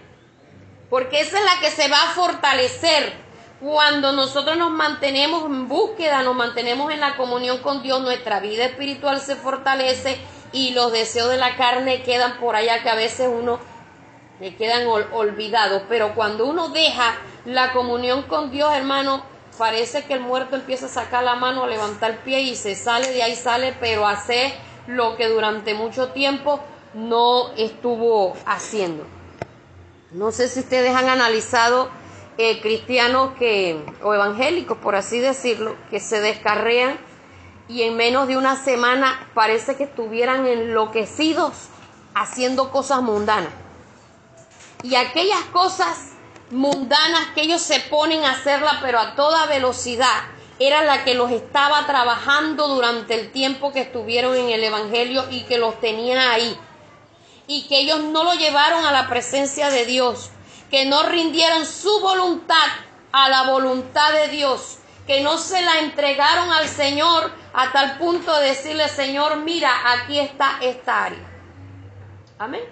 Porque 0.91 1.21
esa 1.21 1.39
es 1.39 1.45
la 1.45 1.61
que 1.61 1.71
se 1.71 1.89
va 1.89 1.97
a 1.97 2.15
fortalecer 2.15 3.27
cuando 3.61 4.13
nosotros 4.13 4.57
nos 4.59 4.71
mantenemos 4.71 5.47
en 5.47 5.67
búsqueda, 5.67 6.23
nos 6.23 6.37
mantenemos 6.37 6.93
en 6.93 7.01
la 7.01 7.17
comunión 7.17 7.59
con 7.59 7.83
Dios, 7.83 8.03
nuestra 8.03 8.39
vida 8.39 8.67
espiritual 8.67 9.21
se 9.21 9.35
fortalece 9.35 10.19
y 10.53 10.73
los 10.73 10.93
deseos 10.93 11.31
de 11.31 11.39
la 11.39 11.57
carne 11.57 12.03
quedan 12.03 12.39
por 12.39 12.55
allá 12.55 12.83
que 12.83 12.91
a 12.91 12.95
veces 12.95 13.29
uno 13.33 13.59
le 14.41 14.55
quedan 14.57 14.87
olvidados. 14.87 15.83
Pero 15.89 16.15
cuando 16.15 16.47
uno 16.47 16.69
deja 16.69 17.15
la 17.47 17.73
comunión 17.73 18.23
con 18.25 18.51
Dios, 18.51 18.73
hermano, 18.75 19.23
parece 19.57 20.05
que 20.05 20.13
el 20.13 20.21
muerto 20.21 20.57
empieza 20.57 20.87
a 20.87 20.91
sacar 20.91 21.25
la 21.25 21.37
mano, 21.37 21.65
a 21.65 21.67
levantar 21.67 22.11
el 22.11 22.19
pie 22.19 22.43
y 22.43 22.57
se 22.57 22.75
sale 22.75 23.11
de 23.11 23.23
ahí, 23.23 23.35
sale, 23.35 23.75
pero 23.81 24.07
hace 24.07 24.55
lo 24.87 25.17
que 25.17 25.29
durante 25.29 25.73
mucho 25.73 26.09
tiempo 26.09 26.61
no 26.97 27.53
estuvo 27.57 28.35
haciendo. 28.47 29.05
No 30.11 30.33
sé 30.33 30.49
si 30.49 30.61
ustedes 30.61 30.95
han 30.95 31.09
analizado 31.09 31.91
cristianos 32.61 33.33
que, 33.39 33.83
o 34.03 34.15
evangélicos, 34.15 34.79
por 34.79 34.95
así 34.95 35.21
decirlo, 35.21 35.77
que 35.91 36.01
se 36.01 36.21
descarrean 36.21 36.99
y 37.69 37.83
en 37.83 37.97
menos 37.97 38.29
de 38.29 38.37
una 38.37 38.57
semana 38.57 39.29
parece 39.35 39.77
que 39.77 39.85
estuvieran 39.85 40.47
enloquecidos 40.47 41.53
haciendo 42.15 42.71
cosas 42.71 43.03
mundanas. 43.03 43.51
Y 44.83 44.95
aquellas 44.95 45.43
cosas 45.53 46.13
mundanas 46.51 47.29
que 47.35 47.43
ellos 47.43 47.61
se 47.61 47.81
ponen 47.81 48.25
a 48.25 48.33
hacerla, 48.33 48.79
pero 48.83 48.99
a 48.99 49.17
toda 49.17 49.47
velocidad, 49.47 50.23
era 50.59 50.85
la 50.85 51.05
que 51.05 51.15
los 51.15 51.31
estaba 51.31 51.87
trabajando 51.87 52.69
durante 52.69 53.15
el 53.15 53.31
tiempo 53.31 53.73
que 53.73 53.81
estuvieron 53.81 54.35
en 54.37 54.49
el 54.51 54.65
Evangelio 54.65 55.25
y 55.31 55.43
que 55.43 55.59
los 55.59 55.79
tenía 55.81 56.33
ahí 56.33 56.59
y 57.47 57.67
que 57.69 57.81
ellos 57.81 58.03
no 58.05 58.25
lo 58.25 58.35
llevaron 58.35 58.85
a 58.85 58.93
la 58.93 59.09
presencia 59.09 59.71
de 59.71 59.87
Dios, 59.87 60.31
que 60.71 60.85
no 60.85 61.05
rindieron 61.05 61.65
su 61.65 62.01
voluntad 62.01 62.67
a 63.13 63.29
la 63.29 63.45
voluntad 63.45 64.13
de 64.13 64.29
Dios, 64.29 64.79
que 65.07 65.21
no 65.21 65.39
se 65.39 65.63
la 65.63 65.79
entregaron 65.79 66.53
al 66.53 66.69
Señor 66.69 67.33
a 67.55 67.73
tal 67.73 67.99
punto 67.99 68.37
de 68.39 68.49
decirle, 68.49 68.89
Señor, 68.89 69.37
mira, 69.39 69.71
aquí 69.93 70.19
está 70.19 70.59
esta 70.61 71.05
área. 71.05 71.27
Amén. 72.39 72.63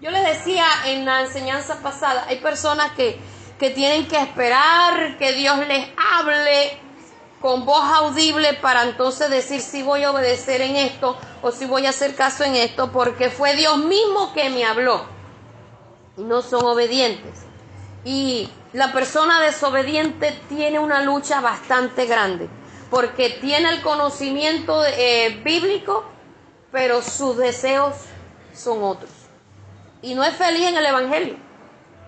Yo 0.00 0.10
les 0.10 0.24
decía 0.24 0.64
en 0.86 1.04
la 1.04 1.20
enseñanza 1.20 1.80
pasada, 1.82 2.24
hay 2.26 2.38
personas 2.38 2.92
que, 2.92 3.20
que 3.58 3.70
tienen 3.70 4.08
que 4.08 4.16
esperar 4.16 5.18
que 5.18 5.34
Dios 5.34 5.58
les 5.68 5.88
hable 5.96 6.80
con 7.40 7.64
voz 7.64 7.82
audible 7.82 8.54
para 8.54 8.82
entonces 8.82 9.30
decir 9.30 9.60
si 9.60 9.82
voy 9.82 10.04
a 10.04 10.10
obedecer 10.10 10.60
en 10.60 10.76
esto 10.76 11.16
o 11.42 11.50
si 11.50 11.64
voy 11.64 11.86
a 11.86 11.90
hacer 11.90 12.14
caso 12.14 12.44
en 12.44 12.54
esto, 12.54 12.92
porque 12.92 13.30
fue 13.30 13.56
Dios 13.56 13.78
mismo 13.78 14.32
que 14.34 14.50
me 14.50 14.64
habló. 14.64 15.04
Y 16.16 16.22
no 16.22 16.42
son 16.42 16.64
obedientes. 16.64 17.44
Y 18.04 18.50
la 18.72 18.92
persona 18.92 19.40
desobediente 19.40 20.38
tiene 20.48 20.78
una 20.78 21.02
lucha 21.02 21.40
bastante 21.40 22.06
grande, 22.06 22.48
porque 22.90 23.30
tiene 23.40 23.70
el 23.70 23.80
conocimiento 23.80 24.84
eh, 24.84 25.40
bíblico, 25.42 26.04
pero 26.70 27.00
sus 27.00 27.38
deseos 27.38 27.94
son 28.54 28.82
otros. 28.82 29.10
Y 30.02 30.14
no 30.14 30.24
es 30.24 30.34
feliz 30.36 30.66
en 30.66 30.76
el 30.76 30.86
Evangelio. 30.86 31.36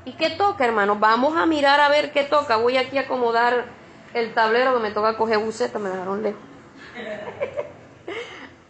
¿Y 0.05 0.13
qué 0.13 0.31
toca, 0.31 0.65
hermano? 0.65 0.97
Vamos 0.97 1.37
a 1.37 1.47
mirar 1.47 1.81
a 1.81 1.89
ver 1.89 2.13
qué 2.13 2.25
toca. 2.25 2.57
Voy 2.57 2.77
aquí 2.77 2.99
a 2.99 3.03
acomodar 3.03 3.67
el 4.14 4.34
tablero 4.34 4.74
que 4.74 4.80
me 4.80 4.90
toca 4.90 5.16
coger 5.16 5.39
buceta, 5.39 5.78
me 5.78 5.90
dejaron 5.90 6.22
lejos. 6.22 6.40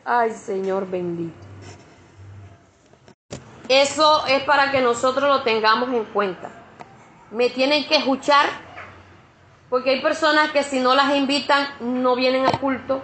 Ay, 0.05 0.33
Señor 0.33 0.89
bendito. 0.89 1.35
Eso 3.69 4.27
es 4.27 4.43
para 4.43 4.71
que 4.71 4.81
nosotros 4.81 5.29
lo 5.29 5.43
tengamos 5.43 5.89
en 5.91 6.05
cuenta. 6.07 6.51
Me 7.31 7.49
tienen 7.49 7.87
que 7.87 7.97
escuchar, 7.97 8.47
porque 9.71 9.91
hay 9.91 10.03
personas 10.03 10.51
que 10.51 10.63
si 10.63 10.81
no 10.81 10.95
las 10.95 11.15
invitan 11.15 11.67
no 11.81 12.15
vienen 12.15 12.45
al 12.45 12.59
culto, 12.61 13.01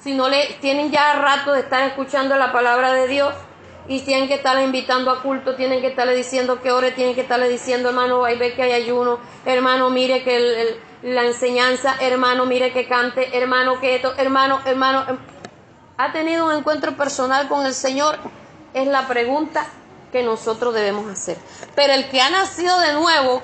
si 0.00 0.14
no 0.14 0.28
le 0.28 0.54
tienen 0.60 0.90
ya 0.90 1.14
rato 1.14 1.52
de 1.52 1.60
estar 1.60 1.82
escuchando 1.82 2.36
la 2.36 2.52
palabra 2.52 2.92
de 2.92 3.08
Dios 3.08 3.34
y 3.88 4.00
tienen 4.00 4.28
que 4.28 4.34
estarle 4.34 4.64
invitando 4.64 5.10
a 5.10 5.22
culto, 5.22 5.54
tienen 5.54 5.80
que 5.80 5.88
estarle 5.88 6.14
diciendo 6.14 6.60
que 6.60 6.72
ore, 6.72 6.92
tienen 6.92 7.14
que 7.14 7.20
estarle 7.20 7.48
diciendo, 7.48 7.88
hermano, 7.88 8.24
ahí 8.24 8.36
ve 8.36 8.54
que 8.54 8.62
hay 8.62 8.72
ayuno, 8.72 9.18
hermano, 9.44 9.90
mire 9.90 10.24
que 10.24 10.78
la 11.02 11.24
enseñanza, 11.24 11.96
hermano, 12.00 12.46
mire 12.46 12.72
que 12.72 12.88
cante, 12.88 13.36
hermano, 13.36 13.80
que 13.80 13.96
esto, 13.96 14.14
hermano, 14.16 14.60
hermano, 14.64 15.02
hermano, 15.02 15.36
ha 15.98 16.12
tenido 16.12 16.46
un 16.46 16.52
encuentro 16.52 16.96
personal 16.96 17.48
con 17.48 17.64
el 17.64 17.74
Señor, 17.74 18.18
es 18.74 18.86
la 18.86 19.08
pregunta 19.08 19.66
que 20.12 20.22
nosotros 20.22 20.74
debemos 20.74 21.10
hacer. 21.10 21.38
Pero 21.74 21.94
el 21.94 22.08
que 22.08 22.20
ha 22.20 22.30
nacido 22.30 22.78
de 22.80 22.92
nuevo, 22.92 23.40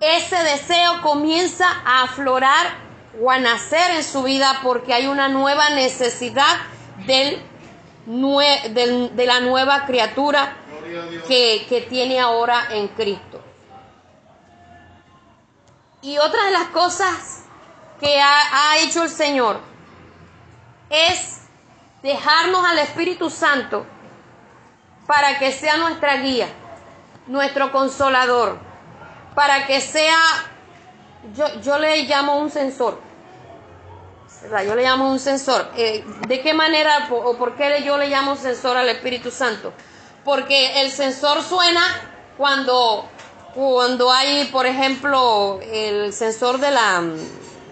ese 0.00 0.36
deseo 0.36 1.00
comienza 1.02 1.66
a 1.84 2.02
aflorar 2.02 2.66
o 3.20 3.30
a 3.30 3.38
nacer 3.38 3.90
en 3.96 4.04
su 4.04 4.22
vida 4.22 4.60
porque 4.62 4.92
hay 4.92 5.06
una 5.06 5.28
nueva 5.28 5.70
necesidad 5.70 6.56
del, 7.06 7.42
de 8.08 9.24
la 9.26 9.40
nueva 9.40 9.84
criatura 9.84 10.56
que, 11.28 11.66
que, 11.68 11.82
tiene 11.82 12.18
ahora 12.18 12.68
en 12.70 12.88
Cristo. 12.88 13.42
Y 16.00 16.16
otra 16.16 16.44
de 16.46 16.52
las 16.52 16.68
cosas 16.68 17.44
que 18.00 18.18
ha, 18.18 18.70
ha 18.70 18.78
hecho 18.78 19.02
el 19.02 19.10
Señor 19.10 19.60
es 20.88 21.42
dejarnos 22.02 22.64
al 22.64 22.78
Espíritu 22.78 23.28
Santo 23.28 23.84
para 25.06 25.38
que 25.38 25.52
sea 25.52 25.76
nuestra 25.76 26.16
guía, 26.16 26.48
nuestro 27.26 27.70
consolador, 27.72 28.58
para 29.34 29.66
que 29.66 29.82
sea, 29.82 30.18
yo, 31.34 31.60
yo 31.60 31.78
le 31.78 32.04
llamo 32.04 32.38
un 32.38 32.50
sensor, 32.50 33.07
Yo 34.42 34.74
le 34.74 34.82
llamo 34.82 35.10
un 35.10 35.18
sensor. 35.18 35.70
Eh, 35.76 36.04
¿De 36.26 36.40
qué 36.40 36.54
manera 36.54 37.08
o 37.10 37.36
por 37.36 37.56
qué 37.56 37.82
yo 37.84 37.98
le 37.98 38.08
llamo 38.08 38.36
sensor 38.36 38.76
al 38.76 38.88
Espíritu 38.88 39.30
Santo? 39.30 39.72
Porque 40.24 40.80
el 40.80 40.92
sensor 40.92 41.42
suena 41.42 41.82
cuando, 42.36 43.08
cuando 43.54 44.12
hay, 44.12 44.44
por 44.46 44.66
ejemplo, 44.66 45.58
el 45.62 46.12
sensor 46.12 46.58
de 46.58 46.70
la 46.70 47.00
mm, 47.00 47.16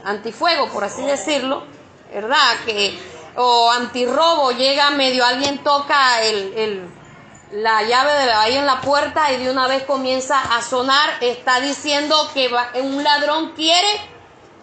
antifuego, 0.05 0.69
por 0.69 0.85
así 0.85 1.03
decirlo, 1.03 1.65
¿verdad? 2.13 2.57
Que, 2.65 2.99
o 3.37 3.71
antirrobo, 3.71 4.51
llega 4.53 4.91
medio, 4.91 5.25
alguien 5.25 5.63
toca 5.63 6.23
el, 6.23 6.53
el 6.57 6.89
la 7.53 7.83
llave 7.85 8.13
de 8.13 8.33
ahí 8.33 8.57
en 8.57 8.67
la 8.67 8.81
puerta 8.81 9.33
y 9.33 9.37
de 9.45 9.51
una 9.51 9.69
vez 9.69 9.85
comienza 9.85 10.41
a 10.41 10.63
sonar, 10.63 11.11
está 11.21 11.61
diciendo 11.61 12.17
que 12.35 12.51
un 12.81 13.05
ladrón 13.05 13.53
quiere 13.53 13.89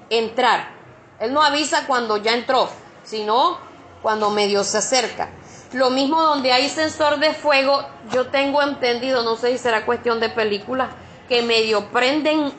entrar. 0.09 0.82
Él 1.23 1.31
no 1.31 1.41
avisa 1.41 1.87
cuando 1.87 2.17
ya 2.17 2.33
entró, 2.33 2.69
sino 3.05 3.57
cuando 4.01 4.29
medio 4.29 4.61
se 4.65 4.79
acerca. 4.79 5.29
Lo 5.71 5.89
mismo 5.89 6.21
donde 6.21 6.51
hay 6.51 6.67
sensor 6.67 7.17
de 7.17 7.33
fuego, 7.33 7.81
yo 8.11 8.27
tengo 8.27 8.61
entendido, 8.61 9.23
no 9.23 9.37
sé 9.37 9.53
si 9.53 9.57
será 9.57 9.85
cuestión 9.85 10.19
de 10.19 10.27
película, 10.27 10.89
que 11.29 11.41
medio 11.41 11.89
prenden 11.91 12.51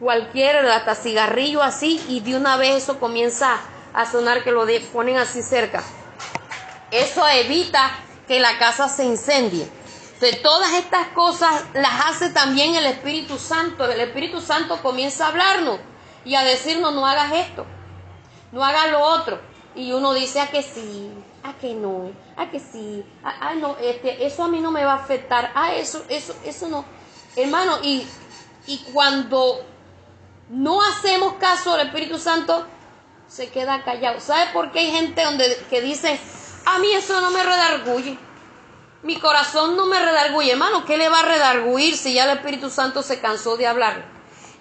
cualquier, 0.00 0.66
hasta 0.66 0.94
cigarrillo 0.94 1.62
así, 1.62 1.98
y 2.08 2.20
de 2.20 2.36
una 2.36 2.58
vez 2.58 2.82
eso 2.82 3.00
comienza 3.00 3.56
a 3.94 4.04
sonar 4.04 4.44
que 4.44 4.52
lo 4.52 4.66
ponen 4.92 5.16
así 5.16 5.42
cerca. 5.42 5.82
Eso 6.90 7.26
evita 7.26 7.90
que 8.28 8.38
la 8.38 8.58
casa 8.58 8.90
se 8.90 9.02
incendie. 9.06 9.66
De 10.20 10.34
todas 10.34 10.74
estas 10.74 11.08
cosas 11.14 11.64
las 11.72 12.04
hace 12.04 12.28
también 12.28 12.74
el 12.74 12.84
Espíritu 12.84 13.38
Santo. 13.38 13.90
El 13.90 14.00
Espíritu 14.00 14.42
Santo 14.42 14.76
comienza 14.82 15.24
a 15.24 15.28
hablarnos 15.28 15.80
y 16.26 16.34
a 16.34 16.42
decirnos 16.42 16.92
no 16.92 17.06
hagas 17.06 17.32
esto, 17.32 17.64
no 18.52 18.64
hagas 18.64 18.90
lo 18.90 19.00
otro. 19.00 19.40
Y 19.74 19.92
uno 19.92 20.12
dice 20.12 20.40
a 20.40 20.50
que 20.50 20.62
sí, 20.62 21.10
a 21.42 21.54
que 21.54 21.74
no, 21.74 22.10
a 22.36 22.50
que 22.50 22.58
sí, 22.58 23.04
a, 23.22 23.54
no, 23.54 23.76
este, 23.78 24.26
eso 24.26 24.44
a 24.44 24.48
mí 24.48 24.60
no 24.60 24.70
me 24.70 24.84
va 24.84 24.94
a 24.94 24.96
afectar, 24.96 25.52
a 25.54 25.74
eso, 25.74 26.04
eso, 26.08 26.34
eso 26.44 26.68
no. 26.68 26.84
Hermano, 27.36 27.78
y, 27.82 28.06
y 28.66 28.78
cuando 28.92 29.64
no 30.48 30.82
hacemos 30.82 31.34
caso 31.34 31.74
al 31.74 31.86
Espíritu 31.86 32.18
Santo, 32.18 32.66
se 33.28 33.48
queda 33.50 33.84
callado. 33.84 34.20
¿Sabe 34.20 34.50
por 34.52 34.72
qué 34.72 34.80
hay 34.80 34.90
gente 34.90 35.22
donde, 35.22 35.56
que 35.70 35.80
dice, 35.80 36.18
a 36.66 36.78
mí 36.80 36.92
eso 36.92 37.20
no 37.20 37.30
me 37.30 37.42
redarguye. 37.42 38.18
Mi 39.02 39.16
corazón 39.18 39.76
no 39.76 39.86
me 39.86 39.98
redarguye. 39.98 40.52
Hermano, 40.52 40.84
¿qué 40.84 40.98
le 40.98 41.08
va 41.08 41.20
a 41.20 41.24
redarguir 41.24 41.96
si 41.96 42.14
ya 42.14 42.24
el 42.24 42.38
Espíritu 42.38 42.68
Santo 42.68 43.02
se 43.02 43.20
cansó 43.20 43.56
de 43.56 43.66
hablar? 43.66 44.04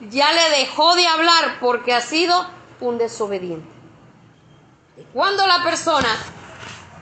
Ya 0.09 0.31
le 0.31 0.59
dejó 0.59 0.95
de 0.95 1.07
hablar 1.07 1.57
porque 1.59 1.93
ha 1.93 2.01
sido 2.01 2.49
un 2.79 2.97
desobediente. 2.97 3.78
Cuando 5.13 5.45
la 5.47 5.63
persona 5.63 6.09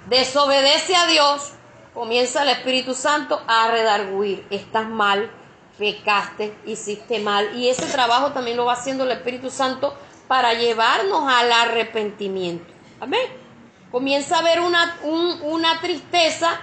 desobedece 0.08 0.96
a 0.96 1.08
Dios, 1.08 1.52
comienza 1.94 2.44
el 2.44 2.50
Espíritu 2.50 2.94
Santo 2.94 3.42
a 3.48 3.70
redarguir. 3.70 4.46
Estás 4.50 4.88
mal, 4.88 5.32
pecaste, 5.78 6.58
hiciste 6.66 7.20
mal. 7.20 7.56
Y 7.56 7.70
ese 7.70 7.86
trabajo 7.88 8.32
también 8.32 8.58
lo 8.58 8.66
va 8.66 8.74
haciendo 8.74 9.04
el 9.04 9.12
Espíritu 9.12 9.50
Santo 9.50 9.96
para 10.28 10.54
llevarnos 10.54 11.32
al 11.32 11.52
arrepentimiento. 11.52 12.74
Amén 13.00 13.48
comienza 13.92 14.38
a 14.38 14.40
haber 14.40 14.60
una, 14.60 15.00
una 15.04 15.80
tristeza 15.80 16.60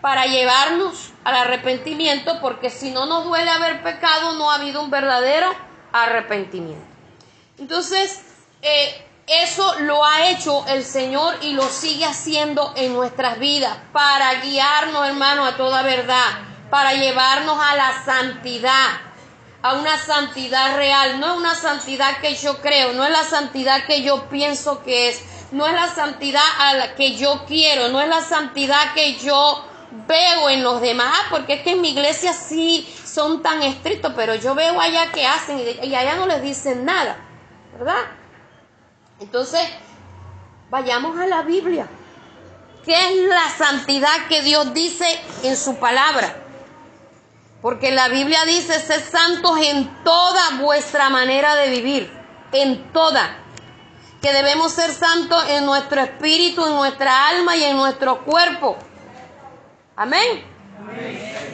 para 0.00 0.24
llevarnos 0.24 1.12
al 1.24 1.36
arrepentimiento, 1.36 2.40
porque 2.40 2.70
si 2.70 2.90
no 2.90 3.06
nos 3.06 3.24
duele 3.24 3.50
haber 3.50 3.82
pecado, 3.82 4.32
no 4.34 4.50
ha 4.50 4.54
habido 4.54 4.82
un 4.82 4.90
verdadero 4.90 5.54
arrepentimiento. 5.92 6.86
Entonces, 7.58 8.22
eh, 8.62 9.06
eso 9.30 9.76
lo 9.80 10.04
ha 10.04 10.28
hecho 10.30 10.66
el 10.66 10.84
Señor 10.84 11.36
y 11.42 11.52
lo 11.52 11.62
sigue 11.62 12.04
haciendo 12.04 12.72
en 12.74 12.92
nuestras 12.92 13.38
vidas 13.38 13.76
para 13.92 14.40
guiarnos, 14.40 15.06
hermano, 15.06 15.44
a 15.44 15.56
toda 15.56 15.82
verdad, 15.82 16.26
para 16.68 16.94
llevarnos 16.94 17.56
a 17.62 17.76
la 17.76 18.04
santidad, 18.04 18.88
a 19.62 19.74
una 19.74 19.96
santidad 19.98 20.76
real, 20.76 21.20
no 21.20 21.32
es 21.32 21.38
una 21.38 21.54
santidad 21.54 22.18
que 22.20 22.34
yo 22.34 22.60
creo, 22.60 22.92
no 22.92 23.04
es 23.04 23.10
la 23.10 23.22
santidad 23.22 23.84
que 23.86 24.02
yo 24.02 24.28
pienso 24.28 24.82
que 24.82 25.10
es, 25.10 25.22
no 25.52 25.64
es 25.64 25.74
la 25.74 25.94
santidad 25.94 26.42
a 26.58 26.74
la 26.74 26.94
que 26.96 27.14
yo 27.14 27.44
quiero, 27.46 27.88
no 27.88 28.00
es 28.00 28.08
la 28.08 28.22
santidad 28.22 28.94
que 28.94 29.14
yo 29.14 29.64
veo 30.08 30.48
en 30.48 30.64
los 30.64 30.80
demás, 30.80 31.16
porque 31.30 31.54
es 31.54 31.62
que 31.62 31.72
en 31.72 31.80
mi 31.80 31.90
iglesia 31.90 32.32
sí 32.32 32.92
son 33.04 33.42
tan 33.42 33.62
estrictos, 33.62 34.12
pero 34.16 34.34
yo 34.34 34.56
veo 34.56 34.80
allá 34.80 35.12
que 35.12 35.24
hacen 35.24 35.62
y 35.84 35.94
allá 35.94 36.16
no 36.16 36.26
les 36.26 36.42
dicen 36.42 36.84
nada, 36.84 37.16
¿verdad? 37.78 38.19
Entonces, 39.20 39.60
vayamos 40.70 41.18
a 41.18 41.26
la 41.26 41.42
Biblia. 41.42 41.86
¿Qué 42.84 42.94
es 42.94 43.28
la 43.28 43.48
santidad 43.50 44.26
que 44.28 44.42
Dios 44.42 44.72
dice 44.74 45.06
en 45.42 45.56
su 45.56 45.76
palabra? 45.76 46.44
Porque 47.60 47.90
la 47.90 48.08
Biblia 48.08 48.44
dice, 48.46 48.80
ser 48.80 49.02
santos 49.02 49.58
en 49.62 50.02
toda 50.02 50.58
vuestra 50.60 51.10
manera 51.10 51.54
de 51.56 51.70
vivir, 51.70 52.10
en 52.52 52.90
toda 52.92 53.36
que 54.20 54.32
debemos 54.32 54.72
ser 54.72 54.92
santos 54.92 55.42
en 55.48 55.64
nuestro 55.64 56.00
espíritu, 56.00 56.66
en 56.66 56.74
nuestra 56.74 57.28
alma 57.28 57.56
y 57.56 57.64
en 57.64 57.76
nuestro 57.76 58.22
cuerpo. 58.24 58.76
Amén. 59.96 60.44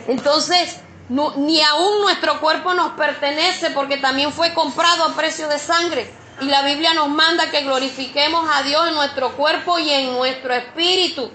Entonces, 0.09 0.81
ni 1.09 1.63
aún 1.63 2.01
nuestro 2.01 2.41
cuerpo 2.41 2.75
nos 2.75 2.93
pertenece 2.93 3.71
porque 3.71 3.99
también 3.99 4.33
fue 4.33 4.53
comprado 4.53 5.05
a 5.05 5.15
precio 5.15 5.49
de 5.49 5.59
sangre. 5.59 6.11
Y 6.41 6.47
la 6.47 6.63
Biblia 6.63 6.93
nos 6.95 7.09
manda 7.09 7.51
que 7.51 7.63
glorifiquemos 7.63 8.49
a 8.53 8.63
Dios 8.63 8.89
en 8.89 8.95
nuestro 8.95 9.33
cuerpo 9.37 9.79
y 9.79 9.91
en 9.91 10.13
nuestro 10.13 10.53
espíritu. 10.53 11.31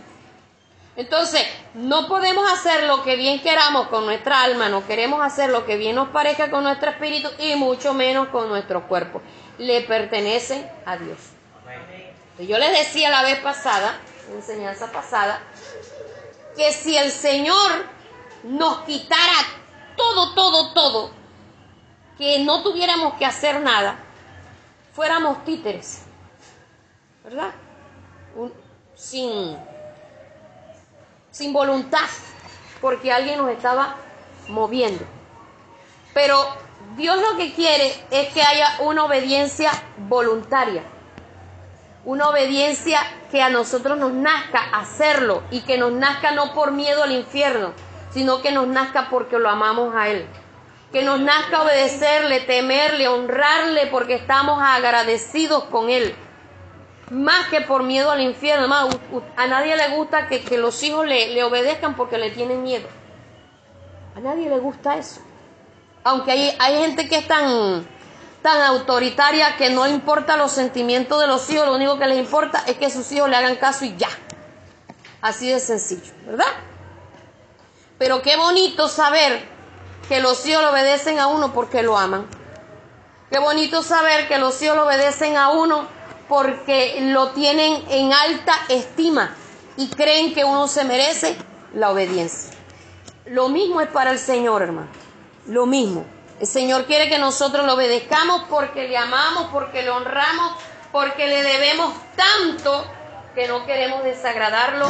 Entonces, 0.96 1.44
no 1.74 2.08
podemos 2.08 2.52
hacer 2.52 2.84
lo 2.84 3.02
que 3.02 3.16
bien 3.16 3.42
queramos 3.42 3.88
con 3.88 4.06
nuestra 4.06 4.44
alma, 4.44 4.70
no 4.70 4.86
queremos 4.86 5.22
hacer 5.22 5.50
lo 5.50 5.66
que 5.66 5.78
bien 5.78 5.96
nos 5.96 6.10
parezca 6.10 6.52
con 6.52 6.64
nuestro 6.64 6.92
espíritu 6.92 7.30
y 7.40 7.56
mucho 7.56 7.94
menos 7.94 8.28
con 8.28 8.50
nuestro 8.50 8.88
cuerpo 8.88 9.22
le 9.58 9.82
pertenecen 9.82 10.70
a 10.86 10.98
Dios. 10.98 11.18
Yo 12.40 12.58
les 12.58 12.72
decía 12.72 13.10
la 13.10 13.22
vez 13.22 13.40
pasada, 13.40 14.00
en 14.30 14.38
enseñanza 14.38 14.92
pasada, 14.92 15.40
que 16.58 16.74
si 16.74 16.98
el 16.98 17.12
Señor 17.12 17.86
nos 18.44 18.80
quitara 18.80 19.46
todo, 19.96 20.34
todo, 20.34 20.74
todo, 20.74 21.12
que 22.18 22.40
no 22.40 22.64
tuviéramos 22.64 23.14
que 23.14 23.26
hacer 23.26 23.62
nada, 23.62 24.00
fuéramos 25.02 25.44
títeres. 25.46 26.04
¿verdad? 27.24 27.50
Un- 28.36 28.54
sin, 28.94 29.58
sin 31.32 31.52
voluntad, 31.52 32.06
porque 32.82 33.12
alguien 33.12 33.40
nos 33.40 33.50
estaba 33.50 33.96
moviendo. 34.48 35.04
Pero 36.14 36.38
Dios 36.98 37.18
lo 37.20 37.36
que 37.36 37.52
quiere 37.56 37.92
es 38.12 38.32
que 38.32 38.44
haya 38.44 38.76
una 38.82 39.06
obediencia 39.06 39.72
voluntaria, 40.08 40.84
una 42.06 42.30
obediencia 42.30 43.00
que 43.32 43.42
a 43.42 43.50
nosotros 43.50 43.98
nos 43.98 44.12
nazca 44.14 44.60
hacerlo 44.72 45.42
y 45.50 45.62
que 45.62 45.80
nos 45.80 45.94
nazca 45.94 46.30
no 46.30 46.54
por 46.54 46.74
miedo 46.74 47.02
al 47.02 47.12
infierno, 47.12 47.74
sino 48.12 48.44
que 48.44 48.52
nos 48.52 48.68
nazca 48.68 49.10
porque 49.10 49.40
lo 49.40 49.50
amamos 49.50 49.96
a 49.96 50.10
Él. 50.10 50.28
Que 50.92 51.04
nos 51.04 51.20
nazca 51.20 51.62
obedecerle, 51.62 52.42
temerle, 52.42 53.08
honrarle 53.08 53.88
porque 53.88 54.16
estamos 54.16 54.60
agradecidos 54.62 55.66
con 55.66 55.90
Él. 55.90 56.16
Más 57.10 57.48
que 57.48 57.62
por 57.62 57.84
miedo 57.84 58.12
al 58.12 58.22
infierno. 58.22 58.62
Además, 58.62 58.98
a 59.38 59.48
nadie 59.48 59.76
le 59.76 59.90
gusta 59.90 60.28
que, 60.28 60.42
que 60.42 60.58
los 60.58 60.82
hijos 60.84 61.06
le, 61.06 61.34
le 61.34 61.44
obedezcan 61.44 61.96
porque 61.96 62.18
le 62.18 62.32
tienen 62.32 62.64
miedo. 62.64 62.88
A 64.16 64.20
nadie 64.20 64.50
le 64.50 64.60
gusta 64.60 64.98
eso. 64.98 65.22
Aunque 66.04 66.32
hay, 66.32 66.56
hay 66.60 66.78
gente 66.80 67.08
que 67.08 67.18
es 67.18 67.28
tan, 67.28 67.88
tan 68.42 68.62
autoritaria 68.62 69.56
que 69.58 69.70
no 69.70 69.88
importa 69.88 70.36
los 70.36 70.52
sentimientos 70.52 71.22
de 71.22 71.28
los 71.28 71.50
hijos, 71.50 71.66
lo 71.68 71.76
único 71.76 71.98
que 72.00 72.08
les 72.08 72.18
importa 72.18 72.64
es 72.68 72.78
que 72.78 72.90
sus 72.90 73.12
hijos 73.12 73.30
le 73.30 73.36
hagan 73.36 73.56
caso 73.56 73.86
y 73.86 73.96
ya. 73.96 74.10
Así 75.22 75.50
de 75.50 75.60
sencillo, 75.60 76.12
¿verdad? 76.26 76.52
Pero 78.00 78.22
qué 78.24 78.36
bonito 78.36 78.88
saber 78.88 79.48
que 80.12 80.20
los 80.20 80.46
le 80.46 80.58
obedecen 80.58 81.20
a 81.20 81.28
uno 81.28 81.54
porque 81.54 81.84
lo 81.84 81.98
aman. 81.98 82.28
Qué 83.32 83.40
bonito 83.40 83.82
saber 83.82 84.28
que 84.28 84.40
los 84.40 84.62
hijos 84.62 84.76
le 84.76 84.82
obedecen 84.82 85.38
a 85.38 85.52
uno 85.52 85.88
porque 86.28 86.98
lo 87.00 87.30
tienen 87.30 87.82
en 87.90 88.12
alta 88.12 88.54
estima 88.68 89.34
y 89.78 89.88
creen 89.88 90.34
que 90.34 90.44
uno 90.44 90.68
se 90.68 90.84
merece 90.84 91.38
la 91.74 91.92
obediencia. 91.92 92.52
Lo 93.28 93.48
mismo 93.48 93.80
es 93.80 93.88
para 93.88 94.12
el 94.12 94.20
Señor, 94.20 94.62
hermano. 94.62 94.90
Lo 95.48 95.66
mismo. 95.66 96.04
El 96.42 96.48
Señor 96.48 96.88
quiere 96.88 97.08
que 97.08 97.18
nosotros 97.18 97.66
lo 97.66 97.76
obedezcamos 97.76 98.42
porque 98.50 98.90
le 98.90 98.98
amamos, 98.98 99.48
porque 99.54 99.82
le 99.82 99.92
honramos, 99.92 100.58
porque 100.92 101.26
le 101.26 101.42
debemos 101.42 101.94
tanto 102.18 102.86
que 103.34 103.48
no 103.48 103.66
queremos 103.66 104.04
desagradarlo 104.04 104.90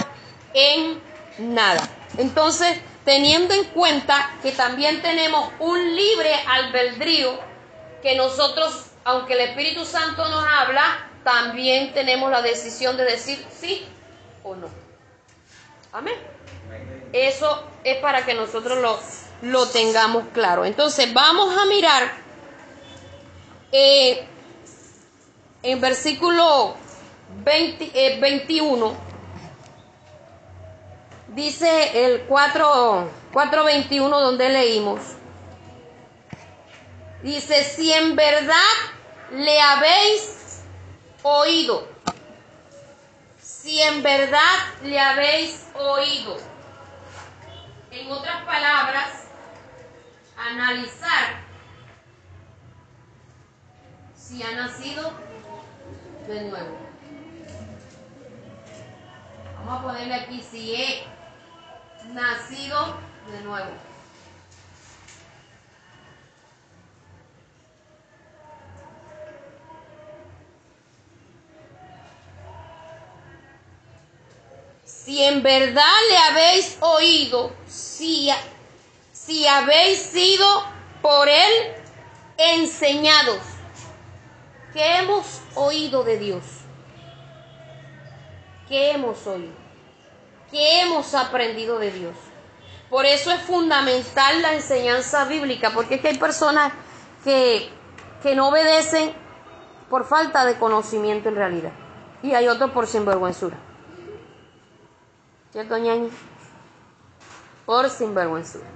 en 0.56 1.00
nada. 1.38 1.88
Entonces, 2.18 2.82
teniendo 3.06 3.54
en 3.54 3.66
cuenta 3.66 4.32
que 4.42 4.52
también 4.52 5.02
tenemos 5.02 5.50
un 5.60 5.96
libre 5.96 6.34
albedrío, 6.48 7.40
que 8.02 8.16
nosotros, 8.16 8.88
aunque 9.04 9.34
el 9.34 9.42
Espíritu 9.42 9.86
Santo 9.86 10.28
nos 10.30 10.44
habla, 10.46 11.10
también 11.24 11.94
tenemos 11.94 12.32
la 12.32 12.42
decisión 12.42 12.98
de 12.98 13.04
decir 13.04 13.46
sí 13.52 13.86
o 14.44 14.56
no. 14.56 14.70
Amén. 15.92 16.16
Eso 17.14 17.64
es 17.84 17.98
para 17.98 18.26
que 18.26 18.34
nosotros 18.34 18.78
lo, 18.80 19.00
lo 19.42 19.68
tengamos 19.68 20.26
claro. 20.34 20.66
Entonces, 20.66 21.14
vamos 21.14 21.56
a 21.58 21.66
mirar 21.66 22.12
eh, 23.72 24.26
en 25.64 25.82
versículo 25.82 26.76
20, 27.44 27.92
eh, 27.94 28.20
21. 28.20 29.11
Dice 31.36 32.06
el 32.06 32.24
4, 32.24 33.10
4.21 33.32 34.10
donde 34.10 34.50
leímos. 34.50 35.00
Dice, 37.24 37.64
si 37.64 37.94
en 37.94 38.18
verdad 38.18 38.74
le 39.32 39.62
habéis 39.62 40.64
oído, 41.24 41.88
si 43.40 43.82
en 43.82 44.04
verdad 44.04 44.58
le 44.84 45.00
habéis 45.00 45.68
oído. 45.76 46.36
En 47.92 48.12
otras 48.12 48.44
palabras, 48.44 49.28
analizar 50.38 51.46
si 54.18 54.44
ha 54.44 54.52
nacido 54.52 55.14
de 56.28 56.42
nuevo. 56.42 56.78
Vamos 59.60 59.80
a 59.80 59.84
ponerle 59.84 60.16
aquí 60.16 60.42
si 60.42 60.76
he 60.76 61.21
nacido 62.08 62.98
de 63.32 63.42
nuevo. 63.42 63.92
Si 74.86 75.24
en 75.24 75.42
verdad 75.42 75.84
le 76.10 76.18
habéis 76.18 76.78
oído, 76.80 77.52
si, 77.68 78.30
si 79.12 79.48
habéis 79.48 80.00
sido 80.00 80.46
por 81.02 81.28
él 81.28 81.74
enseñados, 82.38 83.42
¿qué 84.74 84.98
hemos 84.98 85.42
oído 85.56 86.04
de 86.04 86.18
Dios? 86.18 86.44
¿Qué 88.68 88.92
hemos 88.92 89.26
oído? 89.28 89.61
¿Qué 90.52 90.82
hemos 90.82 91.16
aprendido 91.16 91.80
de 91.80 91.92
Dios? 91.92 92.16
Por 92.90 93.06
eso 93.06 93.32
es 93.32 93.42
fundamental 93.44 94.42
la 94.42 94.54
enseñanza 94.54 95.24
bíblica, 95.24 95.72
porque 95.74 95.96
es 95.96 96.02
que 96.02 96.10
hay 96.10 96.18
personas 96.18 96.74
que, 97.24 97.70
que 98.22 98.36
no 98.36 98.50
obedecen 98.50 99.14
por 99.90 100.06
falta 100.06 100.44
de 100.46 100.56
conocimiento 100.56 101.30
en 101.30 101.36
realidad, 101.36 101.72
y 102.22 102.34
hay 102.34 102.50
otros 102.50 102.72
por 102.72 102.88
sinvergüenzura. 102.88 103.58
¿Cierto, 105.52 105.78
ñaño? 105.78 106.10
Por 107.66 107.90
sinvergüenzura. 107.90 108.68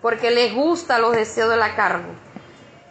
Porque 0.00 0.32
les 0.32 0.54
gusta 0.54 0.98
los 0.98 1.12
deseos 1.12 1.50
de 1.50 1.56
la 1.56 1.76
carne. 1.76 2.12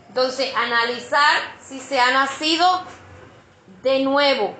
Entonces, 0.07 0.53
analizar 0.55 1.39
si 1.61 1.79
se 1.79 1.99
ha 1.99 2.11
nacido 2.11 2.65
de 3.83 4.03
nuevo. 4.03 4.55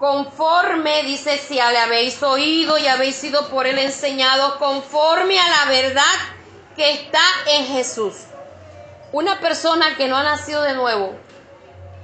Conforme, 0.00 1.04
dice, 1.04 1.38
si 1.38 1.54
le 1.54 1.78
habéis 1.78 2.20
oído 2.24 2.76
y 2.76 2.88
habéis 2.88 3.14
sido 3.14 3.48
por 3.50 3.68
él 3.68 3.78
enseñado, 3.78 4.58
conforme 4.58 5.38
a 5.38 5.48
la 5.48 5.70
verdad 5.70 6.02
que 6.74 6.90
está 6.90 7.22
en 7.46 7.66
Jesús. 7.66 8.14
Una 9.12 9.38
persona 9.38 9.96
que 9.96 10.08
no 10.08 10.16
ha 10.16 10.24
nacido 10.24 10.62
de 10.62 10.74
nuevo 10.74 11.14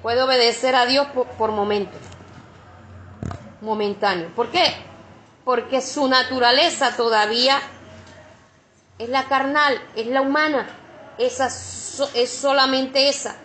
puede 0.03 0.23
obedecer 0.23 0.77
a 0.77 0.87
Dios 0.87 1.09
por, 1.09 1.27
por 1.27 1.51
momentos. 1.51 2.01
Momentáneo. 3.61 4.31
¿Por 4.37 4.53
qué? 4.53 4.87
porque 5.47 5.81
su 5.81 6.09
naturaleza 6.09 6.97
todavía 6.97 7.63
es 8.99 9.09
la 9.09 9.29
carnal, 9.29 9.81
es 9.95 10.09
la 10.09 10.21
humana, 10.21 10.67
esa 11.19 11.47
es 11.47 12.31
solamente 12.31 13.09
esa. 13.09 13.37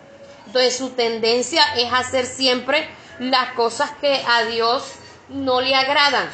Entonces 0.44 0.76
su 0.76 0.90
tendencia 0.90 1.62
es 1.76 1.92
hacer 1.92 2.26
siempre 2.26 2.88
las 3.30 3.52
cosas 3.52 3.90
que 4.00 4.22
a 4.26 4.44
Dios 4.44 4.94
no 5.28 5.60
le 5.60 5.74
agradan. 5.74 6.28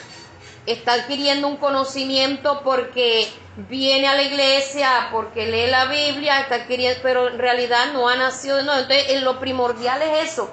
Está 0.66 0.94
adquiriendo 0.94 1.48
un 1.48 1.56
conocimiento 1.56 2.62
porque 2.62 3.28
viene 3.68 4.08
a 4.08 4.14
la 4.14 4.22
iglesia, 4.22 5.08
porque 5.12 5.46
lee 5.46 5.70
la 5.70 5.86
Biblia, 5.86 6.40
está 6.40 6.56
adquiriendo, 6.56 7.00
pero 7.02 7.28
en 7.28 7.38
realidad 7.38 7.92
no 7.92 8.08
ha 8.08 8.16
nacido 8.16 8.56
de 8.56 8.64
nuevo. 8.64 8.80
Entonces 8.80 9.06
eh, 9.08 9.20
lo 9.20 9.38
primordial 9.38 10.00
es 10.02 10.30
eso, 10.32 10.50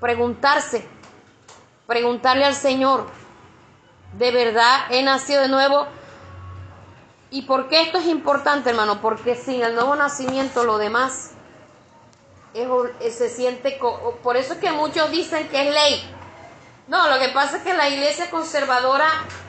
preguntarse, 0.00 0.86
preguntarle 1.86 2.44
al 2.44 2.54
Señor, 2.54 3.06
de 4.14 4.30
verdad 4.30 4.86
he 4.90 5.02
nacido 5.02 5.42
de 5.42 5.48
nuevo. 5.48 5.86
¿Y 7.30 7.42
por 7.42 7.68
qué 7.68 7.82
esto 7.82 7.98
es 7.98 8.06
importante, 8.06 8.70
hermano? 8.70 9.00
Porque 9.00 9.34
sin 9.34 9.62
el 9.62 9.74
nuevo 9.74 9.96
nacimiento 9.96 10.64
lo 10.64 10.78
demás 10.78 11.35
es 12.62 12.68
eh, 13.00 13.10
se 13.10 13.28
siente... 13.28 13.78
Por 14.22 14.36
eso 14.36 14.54
es 14.54 14.58
que 14.58 14.70
muchos 14.72 15.10
dicen 15.10 15.48
que 15.48 15.68
es 15.68 15.74
ley. 15.74 16.10
No, 16.88 17.08
lo 17.08 17.18
que 17.18 17.28
pasa 17.30 17.58
es 17.58 17.62
que 17.62 17.74
la 17.74 17.88
iglesia 17.88 18.30
conservadora, 18.30 19.08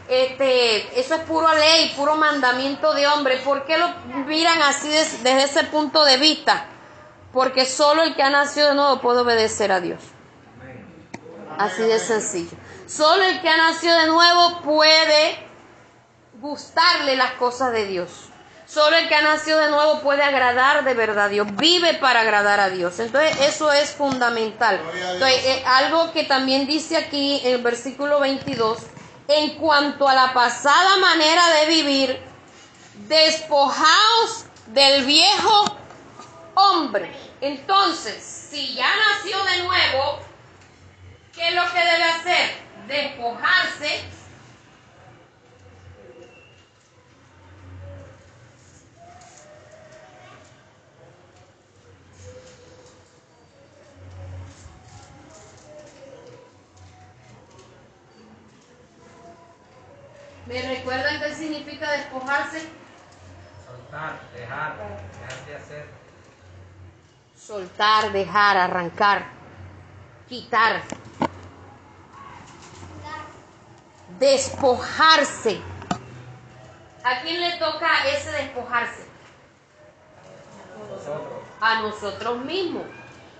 este, 0.09 0.99
eso 0.99 1.15
es 1.15 1.21
puro 1.21 1.53
ley, 1.53 1.93
puro 1.95 2.15
mandamiento 2.15 2.93
de 2.93 3.07
hombre. 3.07 3.37
¿Por 3.37 3.65
qué 3.65 3.77
lo 3.77 3.87
miran 4.25 4.61
así 4.63 4.87
des- 4.89 5.23
desde 5.23 5.43
ese 5.43 5.63
punto 5.65 6.03
de 6.03 6.17
vista? 6.17 6.65
Porque 7.33 7.65
solo 7.65 8.03
el 8.03 8.15
que 8.15 8.23
ha 8.23 8.29
nacido 8.31 8.69
de 8.69 8.75
nuevo 8.75 8.99
puede 9.01 9.19
obedecer 9.21 9.71
a 9.71 9.79
Dios. 9.81 10.01
Así 11.59 11.83
de 11.83 11.99
sencillo. 11.99 12.57
Solo 12.87 13.23
el 13.23 13.41
que 13.41 13.49
ha 13.49 13.57
nacido 13.57 13.95
de 13.99 14.07
nuevo 14.07 14.61
puede 14.61 15.45
gustarle 16.39 17.15
las 17.15 17.31
cosas 17.33 17.71
de 17.71 17.85
Dios. 17.85 18.26
Solo 18.67 18.97
el 18.97 19.07
que 19.07 19.15
ha 19.15 19.21
nacido 19.21 19.59
de 19.59 19.69
nuevo 19.69 20.01
puede 20.01 20.23
agradar 20.23 20.83
de 20.83 20.93
verdad 20.93 21.25
a 21.25 21.29
Dios. 21.29 21.47
Vive 21.55 21.93
para 21.95 22.21
agradar 22.21 22.59
a 22.59 22.69
Dios. 22.69 22.99
Entonces 22.99 23.37
eso 23.41 23.71
es 23.71 23.91
fundamental. 23.91 24.81
Entonces, 24.93 25.45
eh, 25.45 25.63
algo 25.65 26.11
que 26.11 26.23
también 26.23 26.67
dice 26.67 26.97
aquí 26.97 27.41
en 27.43 27.55
el 27.55 27.61
versículo 27.61 28.19
22, 28.19 28.79
en 29.29 29.55
cuanto 29.55 30.07
a 30.07 30.13
la 30.13 30.33
pasada 30.33 30.97
manera 30.97 31.43
de 31.59 31.65
vivir, 31.67 32.21
despojaos 33.07 34.45
del 34.67 35.05
viejo 35.05 35.77
hombre. 36.55 37.09
Entonces, 37.39 38.21
si 38.21 38.73
ya 38.75 38.89
nació 38.95 39.43
de 39.45 39.63
nuevo, 39.63 40.27
¿Qué 41.37 41.49
es 41.49 41.53
lo 41.53 41.71
que 41.71 41.77
debe 41.77 42.03
hacer? 42.03 42.49
Despojarse. 42.87 44.01
¿Me 60.47 60.61
recuerdan 60.61 61.19
qué 61.19 61.35
significa 61.35 61.91
despojarse? 61.91 62.69
Soltar, 63.65 64.17
dejar, 64.33 64.75
dejar 64.77 65.45
de 65.45 65.55
hacer. 65.55 65.89
Soltar, 67.35 68.11
dejar, 68.13 68.57
arrancar, 68.57 69.25
quitar. 70.29 70.83
Despojarse. 74.19 75.59
¿A 77.03 77.21
quién 77.21 77.41
le 77.41 77.57
toca 77.57 78.07
ese 78.07 78.31
despojarse? 78.31 79.05
Nosotros. 80.89 81.43
A 81.59 81.81
nosotros 81.81 82.37
mismos. 82.45 82.83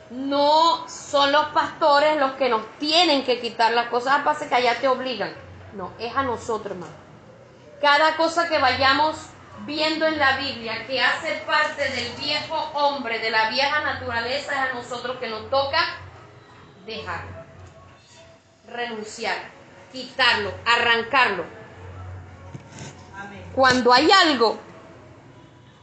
No 0.10 0.88
son 0.90 1.32
los 1.32 1.48
pastores 1.48 2.18
los 2.18 2.34
que 2.34 2.50
nos 2.50 2.66
tienen 2.80 3.24
que 3.24 3.40
quitar 3.40 3.72
las 3.72 3.88
cosas. 3.88 4.16
Ah, 4.18 4.24
pasa 4.26 4.50
que 4.50 4.56
allá 4.56 4.78
te 4.80 4.90
obligan. 4.90 5.47
No, 5.78 5.94
es 6.00 6.16
a 6.16 6.24
nosotros, 6.24 6.72
hermano. 6.72 6.92
Cada 7.80 8.18
cosa 8.18 8.50
que 8.50 8.58
vayamos 8.58 9.16
viendo 9.68 10.08
en 10.08 10.18
la 10.18 10.38
Biblia 10.38 10.88
que 10.88 11.00
hace 11.00 11.36
parte 11.46 11.88
del 11.88 12.14
viejo 12.14 12.56
hombre, 12.74 13.20
de 13.20 13.30
la 13.30 13.52
vieja 13.52 13.82
naturaleza, 13.82 14.54
es 14.54 14.72
a 14.72 14.74
nosotros 14.74 15.18
que 15.18 15.30
nos 15.30 15.52
toca 15.52 15.78
dejar, 16.88 17.46
renunciar, 18.68 19.38
quitarlo, 19.92 20.52
arrancarlo. 20.66 21.46
Cuando 23.54 23.94
hay 23.94 24.10
algo 24.12 24.58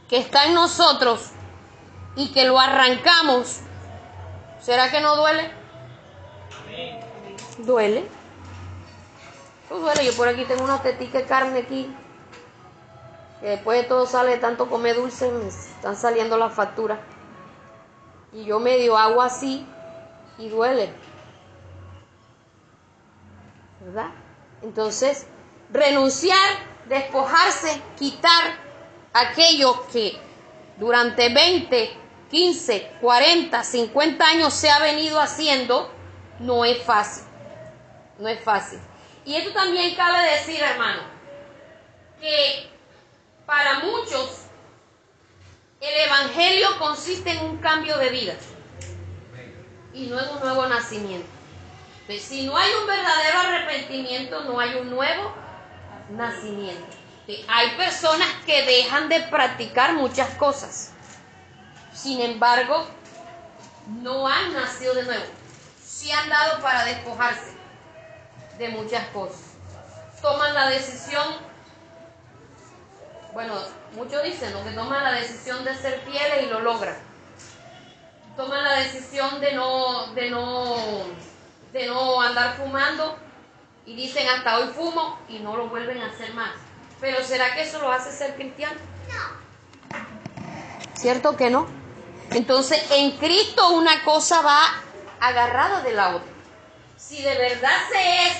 que 0.09 0.17
está 0.17 0.43
en 0.43 0.55
nosotros 0.55 1.29
y 2.17 2.33
que 2.33 2.43
lo 2.43 2.59
arrancamos, 2.59 3.61
¿será 4.59 4.91
que 4.91 4.99
no 4.99 5.15
duele? 5.15 5.51
Duele. 7.59 8.24
Yo 9.69 10.13
por 10.15 10.27
aquí 10.27 10.45
tengo 10.45 10.63
una 10.63 10.81
tetica 10.81 11.19
de 11.19 11.25
carne 11.25 11.59
aquí. 11.59 11.93
Que 13.39 13.49
después 13.49 13.81
de 13.81 13.87
todo 13.87 14.05
sale 14.05 14.31
de 14.31 14.37
tanto 14.37 14.69
comer 14.69 14.95
dulce, 14.95 15.31
me 15.31 15.47
están 15.47 15.95
saliendo 15.95 16.37
las 16.37 16.53
facturas. 16.53 16.99
Y 18.31 18.45
yo 18.45 18.59
medio 18.59 18.97
hago 18.97 19.21
así 19.21 19.65
y 20.37 20.49
duele. 20.49 20.93
¿Verdad? 23.81 24.11
Entonces, 24.61 25.27
renunciar, 25.71 26.49
despojarse, 26.87 27.81
quitar 27.97 28.57
aquello 29.13 29.85
que 29.91 30.17
durante 30.77 31.33
20, 31.33 31.97
15, 32.29 32.91
40, 33.01 33.63
50 33.63 34.25
años 34.25 34.53
se 34.53 34.69
ha 34.69 34.79
venido 34.79 35.19
haciendo, 35.19 35.91
no 36.39 36.65
es 36.65 36.81
fácil. 36.83 37.23
No 38.17 38.27
es 38.27 38.41
fácil. 38.41 38.79
Y 39.25 39.35
esto 39.35 39.51
también 39.53 39.95
cabe 39.95 40.31
decir, 40.31 40.61
hermano, 40.61 41.01
que 42.21 42.69
para 43.45 43.79
muchos 43.79 44.41
el 45.81 46.07
Evangelio 46.07 46.77
consiste 46.77 47.31
en 47.31 47.39
un 47.39 47.57
cambio 47.57 47.97
de 47.97 48.09
vida 48.09 48.35
y 49.93 50.05
no 50.07 50.19
en 50.19 50.29
un 50.29 50.39
nuevo 50.39 50.67
nacimiento. 50.67 51.27
Entonces, 52.01 52.23
si 52.23 52.45
no 52.45 52.55
hay 52.55 52.71
un 52.79 52.85
verdadero 52.85 53.39
arrepentimiento, 53.39 54.43
no 54.43 54.59
hay 54.59 54.75
un 54.75 54.91
nuevo 54.91 55.33
nacimiento. 56.11 56.85
Hay 57.47 57.71
personas 57.77 58.27
que 58.45 58.61
dejan 58.63 59.09
de 59.09 59.21
practicar 59.21 59.93
muchas 59.93 60.29
cosas. 60.35 60.91
Sin 61.91 62.21
embargo, 62.21 62.87
no 63.87 64.27
han 64.27 64.53
nacido 64.53 64.93
de 64.93 65.03
nuevo. 65.03 65.25
Sí 65.83 66.11
han 66.11 66.29
dado 66.29 66.61
para 66.61 66.85
despojarse 66.85 67.54
de 68.57 68.69
muchas 68.69 69.05
cosas. 69.07 69.41
Toman 70.21 70.53
la 70.53 70.69
decisión, 70.69 71.25
bueno, 73.33 73.53
muchos 73.95 74.23
dicen 74.23 74.51
¿no? 74.53 74.63
que 74.63 74.71
toman 74.71 75.03
la 75.03 75.11
decisión 75.13 75.63
de 75.63 75.75
ser 75.75 75.99
fieles 76.01 76.43
y 76.43 76.47
lo 76.47 76.61
logran. 76.61 76.97
Toman 78.35 78.63
la 78.63 78.79
decisión 78.79 79.39
de 79.39 79.53
no, 79.53 80.07
de 80.13 80.29
no, 80.29 80.75
de 81.71 81.87
no 81.87 82.21
andar 82.21 82.55
fumando 82.55 83.17
y 83.85 83.95
dicen 83.95 84.27
hasta 84.27 84.57
hoy 84.57 84.67
fumo 84.73 85.19
y 85.29 85.39
no 85.39 85.55
lo 85.55 85.67
vuelven 85.67 86.01
a 86.01 86.07
hacer 86.07 86.33
más. 86.33 86.51
Pero 86.99 87.23
¿será 87.23 87.53
que 87.53 87.63
eso 87.63 87.79
lo 87.79 87.91
hace 87.91 88.11
ser 88.11 88.35
cristiano? 88.35 88.79
No. 89.09 89.45
¿Cierto 90.95 91.35
que 91.35 91.49
no? 91.49 91.67
Entonces, 92.31 92.83
en 92.91 93.11
Cristo 93.17 93.69
una 93.69 94.03
cosa 94.03 94.41
va 94.41 94.61
agarrada 95.19 95.81
de 95.81 95.93
la 95.93 96.15
otra. 96.15 96.34
Si 97.07 97.21
de 97.21 97.37
verdad 97.37 97.77
se 97.91 98.25
es 98.25 98.37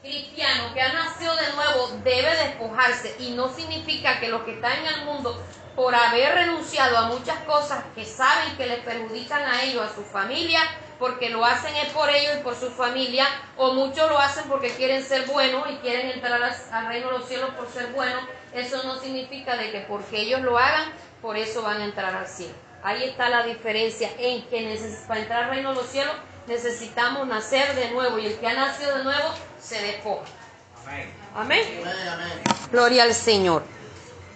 cristiano 0.00 0.72
que 0.72 0.80
ha 0.80 0.92
nacido 0.92 1.34
de 1.34 1.52
nuevo, 1.54 1.88
debe 2.04 2.36
despojarse. 2.36 3.16
Y 3.18 3.32
no 3.32 3.52
significa 3.52 4.20
que 4.20 4.28
los 4.28 4.42
que 4.42 4.54
están 4.54 4.78
en 4.78 4.86
el 4.86 5.04
mundo, 5.06 5.42
por 5.74 5.92
haber 5.92 6.34
renunciado 6.34 6.96
a 6.96 7.08
muchas 7.08 7.38
cosas 7.40 7.82
que 7.96 8.04
saben 8.04 8.56
que 8.56 8.66
les 8.66 8.78
perjudican 8.80 9.42
a 9.42 9.64
ellos, 9.64 9.90
a 9.90 9.92
su 9.92 10.04
familia, 10.04 10.60
porque 11.00 11.30
lo 11.30 11.44
hacen 11.44 11.74
es 11.74 11.88
por 11.92 12.08
ellos 12.10 12.36
y 12.38 12.42
por 12.44 12.54
su 12.54 12.70
familia, 12.70 13.26
o 13.56 13.72
muchos 13.72 14.08
lo 14.08 14.20
hacen 14.20 14.44
porque 14.48 14.70
quieren 14.70 15.02
ser 15.02 15.26
buenos 15.26 15.68
y 15.68 15.76
quieren 15.78 16.10
entrar 16.10 16.40
al 16.70 16.86
reino 16.86 17.10
de 17.10 17.18
los 17.18 17.26
cielos 17.26 17.50
por 17.54 17.68
ser 17.72 17.88
buenos. 17.88 18.22
Eso 18.54 18.84
no 18.84 19.00
significa 19.00 19.56
de 19.56 19.72
que 19.72 19.80
porque 19.80 20.20
ellos 20.20 20.42
lo 20.42 20.56
hagan, 20.56 20.92
por 21.20 21.36
eso 21.36 21.62
van 21.62 21.80
a 21.80 21.84
entrar 21.86 22.14
al 22.14 22.28
cielo. 22.28 22.54
Ahí 22.84 23.02
está 23.02 23.28
la 23.28 23.42
diferencia 23.42 24.10
en 24.16 24.42
que 24.46 24.78
para 25.08 25.20
entrar 25.20 25.44
al 25.44 25.50
reino 25.50 25.70
de 25.70 25.74
los 25.74 25.86
cielos 25.86 26.14
necesitamos 26.50 27.28
nacer 27.28 27.76
de 27.76 27.92
nuevo 27.92 28.18
y 28.18 28.26
el 28.26 28.38
que 28.38 28.48
ha 28.48 28.54
nacido 28.54 28.98
de 28.98 29.04
nuevo 29.04 29.32
se 29.60 29.80
despoja. 29.80 30.24
Amén. 30.84 31.14
Amén. 31.32 31.64
Gloria 32.72 33.04
al 33.04 33.14
Señor. 33.14 33.62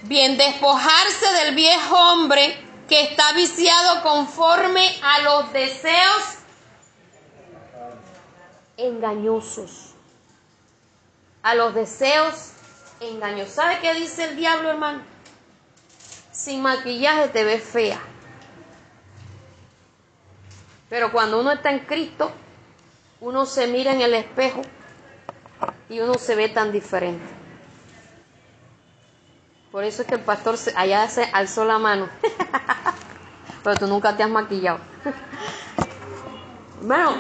Bien, 0.02 0.36
despojarse 0.36 1.32
del 1.44 1.56
viejo 1.56 1.96
hombre 2.12 2.56
que 2.88 3.02
está 3.02 3.32
viciado 3.32 4.02
conforme 4.02 4.96
a 5.02 5.22
los 5.22 5.52
deseos 5.52 6.22
engañosos. 8.76 9.94
A 11.42 11.56
los 11.56 11.74
deseos 11.74 12.52
engañosos. 13.00 13.54
¿Sabe 13.54 13.80
qué 13.80 13.92
dice 13.94 14.24
el 14.24 14.36
diablo, 14.36 14.70
hermano? 14.70 15.02
Sin 16.30 16.62
maquillaje 16.62 17.28
te 17.28 17.42
ves 17.42 17.64
fea. 17.64 18.00
Pero 20.94 21.10
cuando 21.10 21.40
uno 21.40 21.50
está 21.50 21.72
en 21.72 21.80
Cristo, 21.80 22.30
uno 23.20 23.46
se 23.46 23.66
mira 23.66 23.92
en 23.92 24.00
el 24.00 24.14
espejo 24.14 24.62
y 25.88 25.98
uno 25.98 26.14
se 26.14 26.36
ve 26.36 26.48
tan 26.48 26.70
diferente. 26.70 27.26
Por 29.72 29.82
eso 29.82 30.02
es 30.02 30.08
que 30.08 30.14
el 30.14 30.20
pastor 30.20 30.54
allá 30.76 31.08
se 31.08 31.24
alzó 31.32 31.64
la 31.64 31.80
mano. 31.80 32.08
Pero 33.64 33.76
tú 33.76 33.88
nunca 33.88 34.16
te 34.16 34.22
has 34.22 34.30
maquillado. 34.30 34.78
Bueno, 36.80 37.14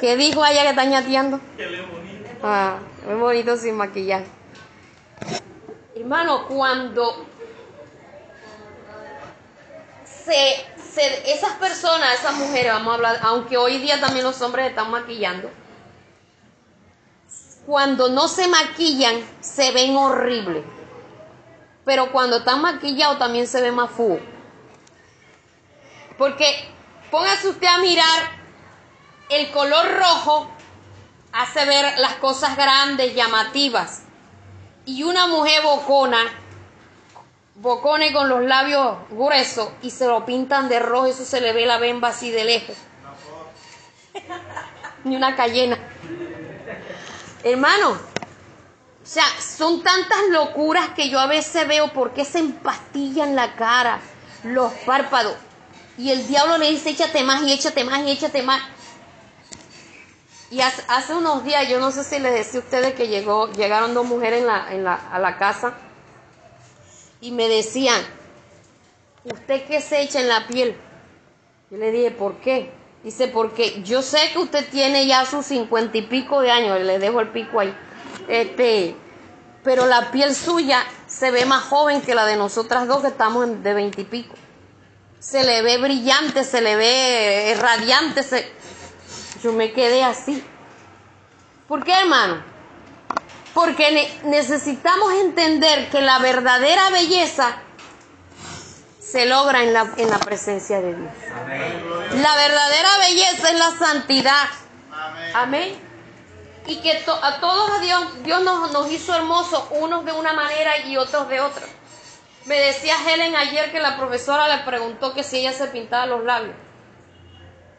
¿qué 0.00 0.16
dijo 0.16 0.42
allá 0.42 0.64
que 0.64 0.70
está 0.70 0.84
ñateando? 0.84 1.40
Que 1.56 1.66
le 1.66 1.82
bonito. 1.82 2.28
Ah, 2.42 2.78
es 3.08 3.16
bonito 3.16 3.56
sin 3.56 3.76
maquillaje. 3.76 4.26
Hermano, 5.94 6.48
cuando 6.48 7.26
se 10.04 10.75
esas 10.96 11.52
personas, 11.54 12.14
esas 12.14 12.34
mujeres, 12.34 12.72
vamos 12.72 12.92
a 12.92 12.94
hablar, 12.94 13.20
aunque 13.22 13.56
hoy 13.56 13.78
día 13.78 14.00
también 14.00 14.24
los 14.24 14.40
hombres 14.42 14.68
están 14.68 14.90
maquillando, 14.90 15.50
cuando 17.66 18.08
no 18.08 18.28
se 18.28 18.48
maquillan 18.48 19.16
se 19.40 19.72
ven 19.72 19.96
horribles. 19.96 20.64
Pero 21.84 22.10
cuando 22.12 22.38
están 22.38 22.62
maquillados 22.62 23.18
también 23.18 23.46
se 23.46 23.60
ve 23.60 23.72
más 23.72 23.90
fuego. 23.90 24.20
Porque 26.16 26.68
póngase 27.10 27.48
usted 27.48 27.66
a 27.66 27.78
mirar, 27.78 28.30
el 29.28 29.50
color 29.50 29.86
rojo 29.98 30.50
hace 31.32 31.64
ver 31.64 31.98
las 31.98 32.14
cosas 32.14 32.56
grandes, 32.56 33.14
llamativas. 33.14 34.02
Y 34.84 35.02
una 35.02 35.26
mujer 35.26 35.62
bocona 35.62 36.24
bocones 37.60 38.12
con 38.12 38.28
los 38.28 38.42
labios 38.42 38.96
gruesos 39.10 39.70
y 39.82 39.90
se 39.90 40.06
lo 40.06 40.24
pintan 40.26 40.68
de 40.68 40.78
rojo, 40.78 41.06
eso 41.06 41.24
se 41.24 41.40
le 41.40 41.52
ve 41.52 41.66
la 41.66 41.78
bemba 41.78 42.08
así 42.08 42.30
de 42.30 42.44
lejos. 42.44 42.76
Ni 45.04 45.16
una 45.16 45.34
cayena. 45.36 45.78
Hermano, 47.42 47.90
o 47.90 49.08
sea, 49.08 49.24
son 49.40 49.82
tantas 49.82 50.18
locuras 50.30 50.90
que 50.90 51.08
yo 51.08 51.20
a 51.20 51.26
veces 51.26 51.66
veo 51.68 51.92
por 51.92 52.12
qué 52.12 52.24
se 52.24 52.40
empastillan 52.40 53.36
la 53.36 53.54
cara, 53.54 54.00
los 54.42 54.72
párpados. 54.84 55.36
Y 55.96 56.10
el 56.10 56.26
diablo 56.26 56.58
le 56.58 56.70
dice, 56.70 56.90
échate 56.90 57.22
más 57.22 57.42
y 57.42 57.52
échate 57.52 57.84
más 57.84 58.00
y 58.00 58.10
échate 58.10 58.42
más. 58.42 58.60
Y 60.50 60.60
hace, 60.60 60.82
hace 60.88 61.14
unos 61.14 61.44
días, 61.44 61.68
yo 61.68 61.80
no 61.80 61.90
sé 61.90 62.04
si 62.04 62.18
les 62.18 62.32
decía 62.32 62.60
a 62.60 62.62
ustedes 62.62 62.94
que 62.94 63.08
llegó, 63.08 63.50
llegaron 63.52 63.94
dos 63.94 64.06
mujeres 64.06 64.40
en 64.40 64.46
la, 64.46 64.72
en 64.72 64.84
la, 64.84 64.94
a 64.94 65.18
la 65.18 65.38
casa 65.38 65.74
y 67.20 67.30
me 67.32 67.48
decían, 67.48 68.00
¿usted 69.24 69.66
qué 69.66 69.80
se 69.80 70.02
echa 70.02 70.20
en 70.20 70.28
la 70.28 70.46
piel? 70.46 70.76
Yo 71.70 71.78
le 71.78 71.90
dije, 71.90 72.10
¿por 72.10 72.36
qué? 72.40 72.70
Dice, 73.02 73.28
porque 73.28 73.82
yo 73.82 74.02
sé 74.02 74.18
que 74.32 74.38
usted 74.38 74.68
tiene 74.70 75.06
ya 75.06 75.24
sus 75.26 75.46
cincuenta 75.46 75.96
y 75.98 76.02
pico 76.02 76.40
de 76.40 76.50
años, 76.50 76.80
le 76.80 76.98
dejo 76.98 77.20
el 77.20 77.28
pico 77.28 77.60
ahí, 77.60 77.74
este, 78.28 78.96
pero 79.62 79.86
la 79.86 80.10
piel 80.10 80.34
suya 80.34 80.84
se 81.06 81.30
ve 81.30 81.44
más 81.44 81.64
joven 81.64 82.00
que 82.00 82.14
la 82.14 82.26
de 82.26 82.36
nosotras 82.36 82.86
dos 82.86 83.02
que 83.02 83.08
estamos 83.08 83.62
de 83.62 83.74
veintipico. 83.74 84.34
Se 85.18 85.42
le 85.42 85.62
ve 85.62 85.78
brillante, 85.78 86.44
se 86.44 86.60
le 86.60 86.76
ve 86.76 87.56
radiante. 87.58 88.22
Se... 88.22 88.48
Yo 89.42 89.52
me 89.52 89.72
quedé 89.72 90.04
así. 90.04 90.44
¿Por 91.66 91.82
qué, 91.82 91.92
hermano? 91.92 92.44
Porque 93.56 94.20
necesitamos 94.24 95.14
entender 95.14 95.88
que 95.88 96.02
la 96.02 96.18
verdadera 96.18 96.90
belleza 96.90 97.56
se 99.00 99.24
logra 99.24 99.62
en 99.62 99.72
la, 99.72 99.94
en 99.96 100.10
la 100.10 100.18
presencia 100.18 100.82
de 100.82 100.94
Dios. 100.94 101.10
La 102.20 102.36
verdadera 102.36 102.98
belleza 102.98 103.48
es 103.48 103.58
la 103.58 103.70
santidad. 103.78 104.44
Amén. 105.32 105.74
Y 106.66 106.82
que 106.82 107.02
a 107.22 107.40
todos 107.40 107.70
a 107.70 107.78
Dios, 107.78 108.22
Dios 108.24 108.42
nos, 108.42 108.72
nos 108.72 108.92
hizo 108.92 109.14
hermosos, 109.14 109.64
unos 109.70 110.04
de 110.04 110.12
una 110.12 110.34
manera 110.34 110.76
y 110.80 110.98
otros 110.98 111.26
de 111.30 111.40
otra. 111.40 111.64
Me 112.44 112.60
decía 112.60 112.96
Helen 113.08 113.36
ayer 113.36 113.72
que 113.72 113.80
la 113.80 113.96
profesora 113.96 114.54
le 114.54 114.64
preguntó 114.64 115.14
que 115.14 115.22
si 115.22 115.38
ella 115.38 115.54
se 115.54 115.68
pintaba 115.68 116.04
los 116.04 116.24
labios. 116.24 116.54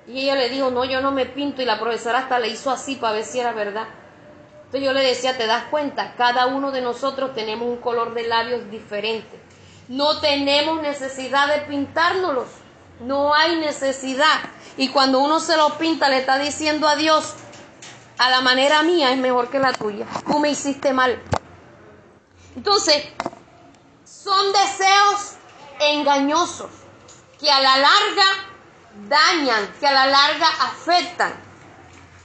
Y 0.08 0.22
ella 0.22 0.38
le 0.38 0.50
dijo, 0.50 0.72
no, 0.72 0.86
yo 0.86 1.02
no 1.02 1.12
me 1.12 1.28
pinto. 1.28 1.62
Y 1.62 1.66
la 1.66 1.80
profesora 1.80 2.18
hasta 2.18 2.40
le 2.40 2.48
hizo 2.48 2.72
así 2.72 2.96
para 2.96 3.14
ver 3.14 3.26
si 3.26 3.40
era 3.40 3.52
verdad. 3.52 3.86
Entonces 4.68 4.86
yo 4.86 4.92
le 4.92 5.02
decía, 5.02 5.38
¿te 5.38 5.48
das 5.48 5.64
cuenta? 5.70 6.14
Cada 6.18 6.48
uno 6.48 6.72
de 6.72 6.82
nosotros 6.82 7.34
tenemos 7.34 7.70
un 7.70 7.78
color 7.78 8.14
de 8.14 8.28
labios 8.28 8.70
diferente. 8.70 9.40
No 9.88 10.20
tenemos 10.20 10.82
necesidad 10.82 11.48
de 11.48 11.62
pintárnoslos. 11.62 12.48
No 13.00 13.34
hay 13.34 13.56
necesidad. 13.62 14.42
Y 14.76 14.90
cuando 14.90 15.20
uno 15.20 15.40
se 15.40 15.56
lo 15.56 15.78
pinta, 15.78 16.10
le 16.10 16.18
está 16.18 16.38
diciendo 16.38 16.86
a 16.86 16.98
Dios, 16.98 17.36
a 18.18 18.30
la 18.30 18.42
manera 18.42 18.84
mía 18.84 19.14
es 19.14 19.18
mejor 19.18 19.50
que 19.50 19.60
la 19.60 19.72
tuya. 19.72 20.06
Tú 20.30 20.38
me 20.40 20.50
hiciste 20.50 20.92
mal. 20.92 21.18
Entonces, 22.58 23.06
son 24.04 24.52
deseos 24.52 25.36
engañosos 25.80 26.72
que 27.40 27.50
a 27.50 27.62
la 27.62 27.78
larga 27.78 28.26
dañan, 29.08 29.74
que 29.80 29.88
a 29.88 29.94
la 29.94 30.08
larga 30.08 30.48
afectan. 30.60 31.34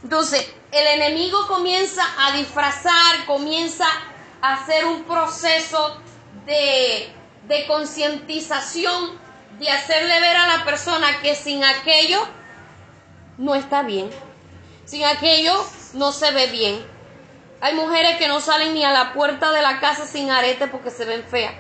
Entonces, 0.03 0.53
el 0.73 0.87
enemigo 0.87 1.47
comienza 1.47 2.03
a 2.19 2.33
disfrazar, 2.33 3.27
comienza 3.27 3.87
a 4.41 4.55
hacer 4.55 4.87
un 4.87 5.05
proceso 5.05 6.01
de, 6.47 7.13
de 7.47 7.67
concientización, 7.67 9.21
de 9.59 9.71
hacerle 9.71 10.19
ver 10.21 10.37
a 10.37 10.59
la 10.59 10.65
persona 10.65 11.21
que 11.21 11.35
sin 11.35 11.63
aquello 11.63 12.27
no 13.39 13.55
está 13.55 13.83
bien. 13.83 14.11
Sin 14.87 15.05
aquello 15.05 15.55
no 15.93 16.11
se 16.13 16.31
ve 16.33 16.47
bien. 16.47 16.85
Hay 17.61 17.75
mujeres 17.75 18.17
que 18.17 18.27
no 18.27 18.41
salen 18.41 18.75
ni 18.75 18.85
a 18.85 18.91
la 18.91 19.13
puerta 19.13 19.53
de 19.53 19.63
la 19.63 19.79
casa 19.79 20.07
sin 20.07 20.31
arete 20.31 20.67
porque 20.67 20.91
se 20.91 21.05
ven 21.05 21.23
feas. 21.23 21.55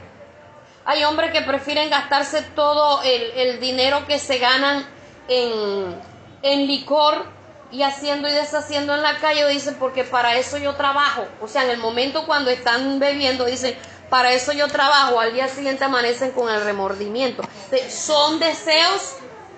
Hay 0.84 1.04
hombres 1.04 1.30
que 1.30 1.42
prefieren 1.42 1.90
gastarse 1.90 2.42
todo 2.42 3.02
el, 3.02 3.60
dinero 3.60 4.04
que 4.06 4.18
se 4.18 4.38
ganan 4.38 4.84
en, 5.28 6.00
en, 6.42 6.66
licor 6.66 7.24
y 7.72 7.82
haciendo 7.82 8.28
y 8.28 8.32
deshaciendo 8.32 8.94
en 8.94 9.02
la 9.02 9.18
calle. 9.18 9.48
Dicen, 9.48 9.76
porque 9.78 10.04
para 10.04 10.36
eso 10.36 10.58
yo 10.58 10.74
trabajo. 10.74 11.26
O 11.40 11.48
sea, 11.48 11.64
en 11.64 11.70
el 11.70 11.78
momento 11.78 12.26
cuando 12.26 12.50
están 12.50 12.98
bebiendo, 12.98 13.44
dicen, 13.44 13.76
para 14.10 14.32
eso 14.32 14.52
yo 14.52 14.68
trabajo. 14.68 15.18
Al 15.18 15.32
día 15.32 15.48
siguiente 15.48 15.84
amanecen 15.84 16.32
con 16.32 16.52
el 16.52 16.62
remordimiento. 16.62 17.42
Son 17.88 18.38
deseos 18.38 19.14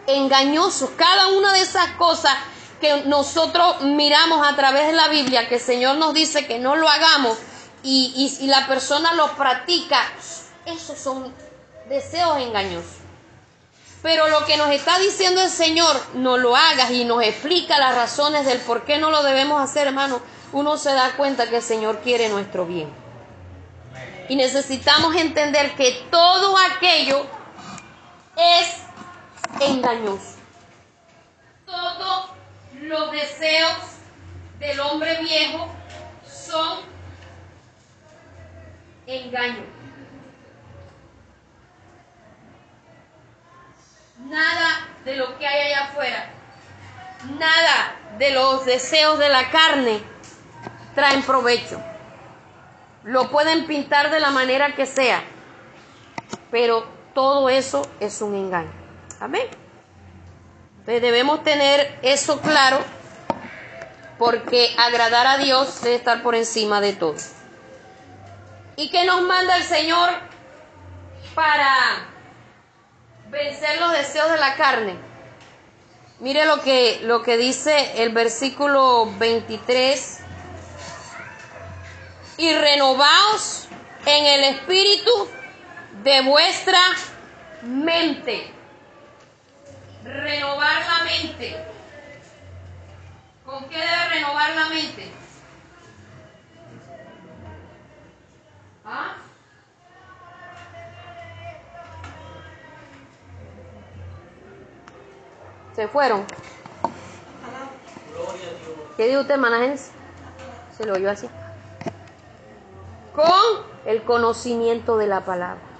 engañosos. 0.07 0.91
Cada 0.97 1.28
una 1.28 1.53
de 1.53 1.61
esas 1.61 1.89
cosas 1.93 2.32
que 2.81 3.03
nosotros 3.07 3.82
miramos 3.82 4.47
a 4.47 4.55
través 4.57 4.86
de 4.86 4.93
la 4.93 5.09
Biblia, 5.09 5.49
que 5.49 5.57
el 5.57 5.61
Señor 5.61 5.97
nos 5.97 6.15
dice 6.15 6.47
que 6.47 6.59
no 6.59 6.77
lo 6.77 6.89
hagamos 6.89 7.39
y, 7.82 8.36
y, 8.41 8.47
la 8.47 8.66
persona 8.66 9.15
lo 9.15 9.35
practica, 9.36 10.01
esos 10.66 10.99
son 10.99 11.35
deseos 11.89 12.39
engañosos. 12.41 13.03
Pero 14.05 14.28
lo 14.28 14.44
que 14.44 14.59
nos 14.59 14.70
está 14.70 14.98
diciendo 14.98 15.40
el 15.40 15.48
Señor, 15.48 15.97
no 16.12 16.36
lo 16.36 16.55
hagas 16.55 16.90
y 16.90 17.06
nos 17.06 17.22
explica 17.22 17.78
las 17.78 17.94
razones 17.94 18.44
del 18.44 18.59
por 18.59 18.85
qué 18.85 18.98
no 18.98 19.10
lo 19.10 19.22
debemos 19.22 19.62
hacer, 19.62 19.86
hermano, 19.86 20.20
uno 20.52 20.76
se 20.76 20.93
da 20.93 21.16
cuenta 21.16 21.48
que 21.48 21.56
el 21.56 21.62
Señor 21.62 22.01
quiere 22.01 22.28
nuestro 22.28 22.66
bien. 22.66 22.93
Y 24.28 24.36
necesitamos 24.36 25.16
entender 25.16 25.74
que 25.74 26.05
todo 26.10 26.55
aquello 26.59 27.24
es 28.36 28.82
engañoso. 29.66 30.36
Todo 31.64 32.28
los 32.82 33.10
deseos 33.10 33.72
del 34.59 34.81
hombre 34.81 35.16
viejo 35.22 35.66
son 36.31 36.81
engaño. 39.06 39.73
Nada 44.24 44.88
de 45.05 45.16
lo 45.16 45.38
que 45.38 45.46
hay 45.46 45.72
allá 45.72 45.84
afuera, 45.84 46.30
nada 47.38 47.96
de 48.18 48.30
los 48.30 48.64
deseos 48.64 49.18
de 49.18 49.28
la 49.28 49.51
carne 49.51 50.02
traen 50.94 51.22
provecho. 51.22 51.80
Lo 53.02 53.30
pueden 53.30 53.66
pintar 53.66 54.10
de 54.10 54.20
la 54.20 54.30
manera 54.30 54.74
que 54.74 54.86
sea, 54.86 55.22
pero 56.51 56.86
todo 57.14 57.51
eso 57.51 57.86
es 58.01 58.22
un 58.22 58.34
engaño. 58.34 58.72
Amén. 59.20 59.46
Entonces 60.78 61.02
debemos 61.02 61.42
tener 61.44 61.98
eso 62.02 62.40
claro 62.40 62.78
porque 64.18 64.74
agradar 64.78 65.26
a 65.26 65.38
Dios 65.38 65.82
debe 65.82 65.96
estar 65.96 66.22
por 66.22 66.34
encima 66.34 66.80
de 66.80 66.94
todo. 66.94 67.16
¿Y 68.76 68.90
qué 68.90 69.05
nos 69.05 69.22
manda 69.22 69.56
el 69.56 69.64
Señor 69.64 70.10
para 71.34 72.14
vencer 73.35 73.78
los 73.81 73.93
deseos 73.93 74.31
de 74.31 74.39
la 74.39 74.55
carne? 74.55 74.97
Mire 76.20 76.47
lo 76.47 76.62
que, 76.62 77.01
lo 77.02 77.23
que 77.23 77.36
dice 77.36 78.02
el 78.02 78.11
versículo 78.11 79.12
23. 79.19 80.20
Y 82.39 82.52
renovaos 82.55 83.69
en 84.06 84.24
el 84.24 84.44
espíritu 84.44 85.28
de 86.02 86.23
vuestra 86.23 86.81
mente 87.62 88.55
renovar 90.05 90.85
la 90.86 91.05
mente. 91.05 91.56
¿Con 93.44 93.69
qué 93.69 93.77
debe 93.77 94.09
renovar 94.11 94.55
la 94.55 94.69
mente? 94.69 95.11
¿Ah? 98.85 99.16
Se 105.74 105.88
fueron. 105.88 106.24
¿Qué 108.96 109.09
dijo 109.09 109.20
usted, 109.20 109.34
hermana 109.34 109.76
Se 110.76 110.86
lo 110.86 110.94
oyó 110.94 111.10
así. 111.10 111.28
Con 113.14 113.64
el 113.86 114.02
conocimiento 114.02 114.96
de 114.96 115.06
la 115.06 115.24
palabra 115.24 115.74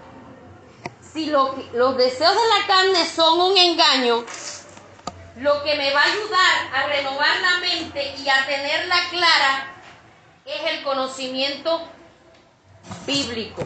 si 1.15 1.27
los 1.27 1.97
deseos 1.97 2.35
de 2.35 2.59
la 2.59 2.67
carne 2.67 3.07
son 3.07 3.41
un 3.41 3.57
engaño, 3.57 4.25
lo 5.37 5.63
que 5.63 5.77
me 5.77 5.95
va 5.95 6.01
a 6.01 6.13
ayudar 6.13 6.75
a 6.75 6.87
renovar 6.89 7.41
la 7.41 7.59
mente 7.61 8.17
y 8.19 8.29
a 8.29 8.45
tenerla 8.45 8.97
clara 9.11 9.67
es 10.45 10.73
el 10.73 10.83
conocimiento 10.83 11.89
bíblico. 13.07 13.65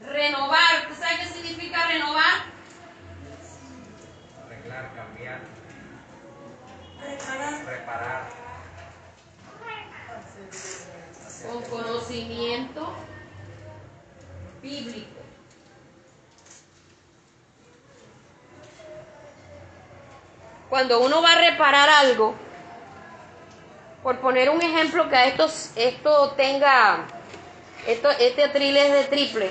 Renovar, 0.00 0.86
¿tú 0.88 0.94
sabes 0.94 1.18
qué 1.18 1.26
significa 1.26 1.88
renovar? 1.88 2.44
Arreglar, 4.46 4.94
cambiar. 4.94 5.40
Reparar. 7.00 7.64
Reparar. 7.64 8.28
Con 11.46 11.62
conocimiento 11.62 12.92
bíblico. 14.62 15.18
cuando 20.68 21.00
uno 21.00 21.22
va 21.22 21.32
a 21.32 21.50
reparar 21.50 21.88
algo, 21.88 22.34
por 24.02 24.18
poner 24.18 24.50
un 24.50 24.62
ejemplo 24.62 25.08
que 25.08 25.16
a 25.16 25.26
esto, 25.26 25.48
esto 25.76 26.30
tenga, 26.36 27.06
esto, 27.86 28.10
este 28.10 28.44
atril 28.44 28.76
es 28.76 28.92
de 28.92 29.04
triple, 29.04 29.50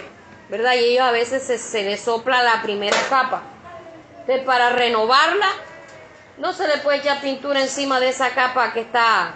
¿verdad? 0.50 0.76
Y 0.76 0.86
ellos 0.86 1.04
a 1.04 1.12
veces 1.12 1.44
se, 1.44 1.58
se 1.58 1.84
les 1.84 2.02
sopla 2.02 2.44
la 2.44 2.62
primera 2.62 2.98
capa. 3.10 3.42
Entonces, 4.22 4.46
para 4.46 4.70
renovarla, 4.70 5.48
no 6.38 6.54
se 6.54 6.68
le 6.68 6.78
puede 6.78 7.00
echar 7.00 7.20
pintura 7.22 7.62
encima 7.62 8.00
de 8.00 8.10
esa 8.10 8.30
capa 8.32 8.74
que 8.74 8.82
está 8.82 9.36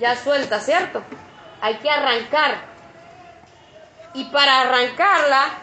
ya 0.00 0.16
suelta, 0.16 0.60
¿cierto? 0.60 1.02
Hay 1.60 1.76
que 1.76 1.90
arrancar. 1.90 2.56
Y 4.14 4.24
para 4.24 4.62
arrancarla, 4.62 5.58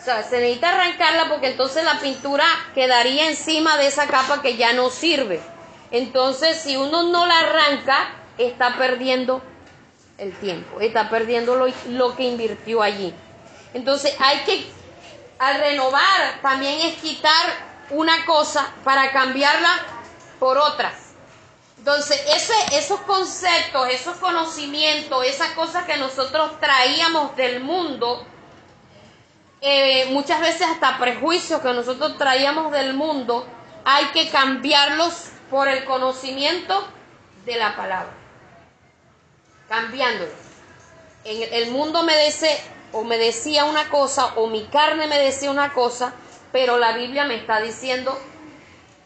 o 0.00 0.04
sea, 0.04 0.22
se 0.22 0.38
necesita 0.38 0.70
arrancarla 0.70 1.28
porque 1.28 1.48
entonces 1.48 1.84
la 1.84 1.98
pintura 1.98 2.44
quedaría 2.74 3.28
encima 3.28 3.76
de 3.76 3.88
esa 3.88 4.06
capa 4.06 4.42
que 4.42 4.56
ya 4.56 4.72
no 4.72 4.90
sirve. 4.90 5.40
Entonces, 5.90 6.60
si 6.60 6.76
uno 6.76 7.04
no 7.04 7.26
la 7.26 7.38
arranca, 7.40 8.10
está 8.38 8.76
perdiendo 8.76 9.42
el 10.18 10.32
tiempo, 10.36 10.80
está 10.80 11.08
perdiendo 11.08 11.56
lo, 11.56 11.66
lo 11.88 12.16
que 12.16 12.24
invirtió 12.24 12.82
allí. 12.82 13.14
Entonces, 13.74 14.14
hay 14.18 14.40
que, 14.40 14.66
al 15.38 15.60
renovar, 15.60 16.40
también 16.42 16.80
es 16.80 16.96
quitar 16.96 17.75
una 17.90 18.24
cosa 18.24 18.72
para 18.84 19.12
cambiarla 19.12 19.70
por 20.38 20.58
otra. 20.58 20.92
Entonces, 21.78 22.20
ese, 22.34 22.54
esos 22.76 23.00
conceptos, 23.02 23.88
esos 23.90 24.16
conocimientos, 24.16 25.24
esas 25.24 25.50
cosas 25.52 25.84
que 25.84 25.96
nosotros 25.96 26.58
traíamos 26.58 27.36
del 27.36 27.60
mundo, 27.60 28.26
eh, 29.60 30.06
muchas 30.10 30.40
veces 30.40 30.62
hasta 30.62 30.98
prejuicios 30.98 31.60
que 31.60 31.72
nosotros 31.72 32.18
traíamos 32.18 32.72
del 32.72 32.94
mundo, 32.94 33.46
hay 33.84 34.06
que 34.06 34.28
cambiarlos 34.30 35.30
por 35.48 35.68
el 35.68 35.84
conocimiento 35.84 36.86
de 37.44 37.56
la 37.56 37.76
palabra. 37.76 38.12
Cambiándolo. 39.68 40.32
En 41.24 41.54
el 41.54 41.70
mundo 41.70 42.02
me 42.02 42.24
dice, 42.24 42.60
o 42.92 43.04
me 43.04 43.16
decía 43.16 43.64
una 43.64 43.88
cosa, 43.88 44.32
o 44.36 44.48
mi 44.48 44.64
carne 44.66 45.06
me 45.06 45.18
decía 45.18 45.50
una 45.50 45.72
cosa, 45.72 46.14
pero 46.56 46.78
la 46.78 46.92
Biblia 46.92 47.26
me 47.26 47.34
está 47.34 47.60
diciendo 47.60 48.18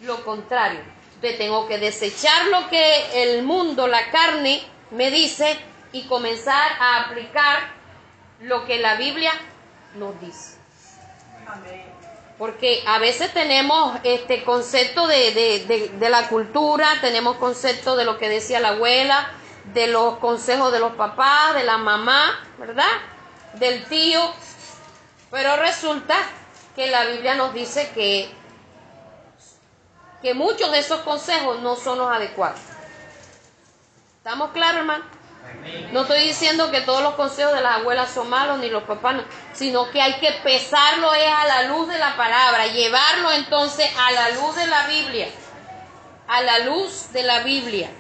lo 0.03 0.25
contrario. 0.25 0.79
Tengo 1.21 1.67
que 1.67 1.79
desechar 1.79 2.47
lo 2.47 2.69
que 2.69 3.25
el 3.25 3.43
mundo, 3.43 3.89
la 3.89 4.09
carne, 4.13 4.63
me 4.93 5.11
dice 5.11 5.59
y 5.91 6.05
comenzar 6.05 6.71
a 6.79 7.01
aplicar 7.01 7.59
lo 8.43 8.65
que 8.67 8.79
la 8.79 8.95
Biblia 8.95 9.33
nos 9.97 10.21
dice. 10.21 10.59
Porque 12.39 12.85
a 12.87 13.01
veces 13.01 13.35
tenemos 13.35 13.99
este 14.05 14.45
concepto 14.45 15.09
de, 15.09 15.91
de 15.93 16.09
la 16.09 16.29
cultura, 16.29 16.99
tenemos 17.01 17.37
concepto 17.39 17.97
de 17.97 18.05
lo 18.05 18.17
que 18.17 18.29
decía 18.29 18.61
la 18.61 18.69
abuela, 18.69 19.29
de 19.75 19.89
los 19.89 20.19
consejos 20.19 20.71
de 20.71 20.79
los 20.79 20.93
papás, 20.93 21.57
de 21.57 21.65
la 21.65 21.79
mamá, 21.79 22.47
¿verdad? 22.61 22.93
Del 23.55 23.87
tío. 23.87 24.21
Pero 25.33 25.57
resulta 25.57 26.17
que 26.81 26.87
la 26.87 27.05
Biblia 27.05 27.35
nos 27.35 27.53
dice 27.53 27.91
que, 27.95 28.27
que 30.23 30.33
muchos 30.33 30.73
de 30.73 30.79
esos 30.79 31.01
consejos 31.01 31.61
no 31.61 31.77
son 31.77 31.99
los 31.99 32.11
adecuados. 32.11 32.59
¿Estamos 34.17 34.53
claros, 34.53 34.79
hermano? 34.79 35.05
No 35.93 36.01
estoy 36.01 36.21
diciendo 36.21 36.71
que 36.71 36.81
todos 36.81 37.03
los 37.03 37.17
consejos 37.17 37.53
de 37.53 37.61
las 37.61 37.81
abuelas 37.81 38.11
son 38.11 38.31
malos 38.31 38.61
ni 38.61 38.71
los 38.71 38.85
papás, 38.85 39.17
sino 39.53 39.91
que 39.91 40.01
hay 40.01 40.15
que 40.21 40.33
pesarlo 40.43 41.13
es 41.13 41.31
a 41.31 41.45
la 41.45 41.63
luz 41.65 41.87
de 41.87 41.99
la 41.99 42.17
palabra, 42.17 42.67
llevarlo 42.69 43.31
entonces 43.33 43.87
a 43.99 44.13
la 44.13 44.31
luz 44.31 44.57
de 44.57 44.67
la 44.67 44.87
Biblia, 44.87 45.29
a 46.29 46.41
la 46.41 46.61
luz 46.61 47.13
de 47.13 47.23
la 47.25 47.41
Biblia. 47.41 47.91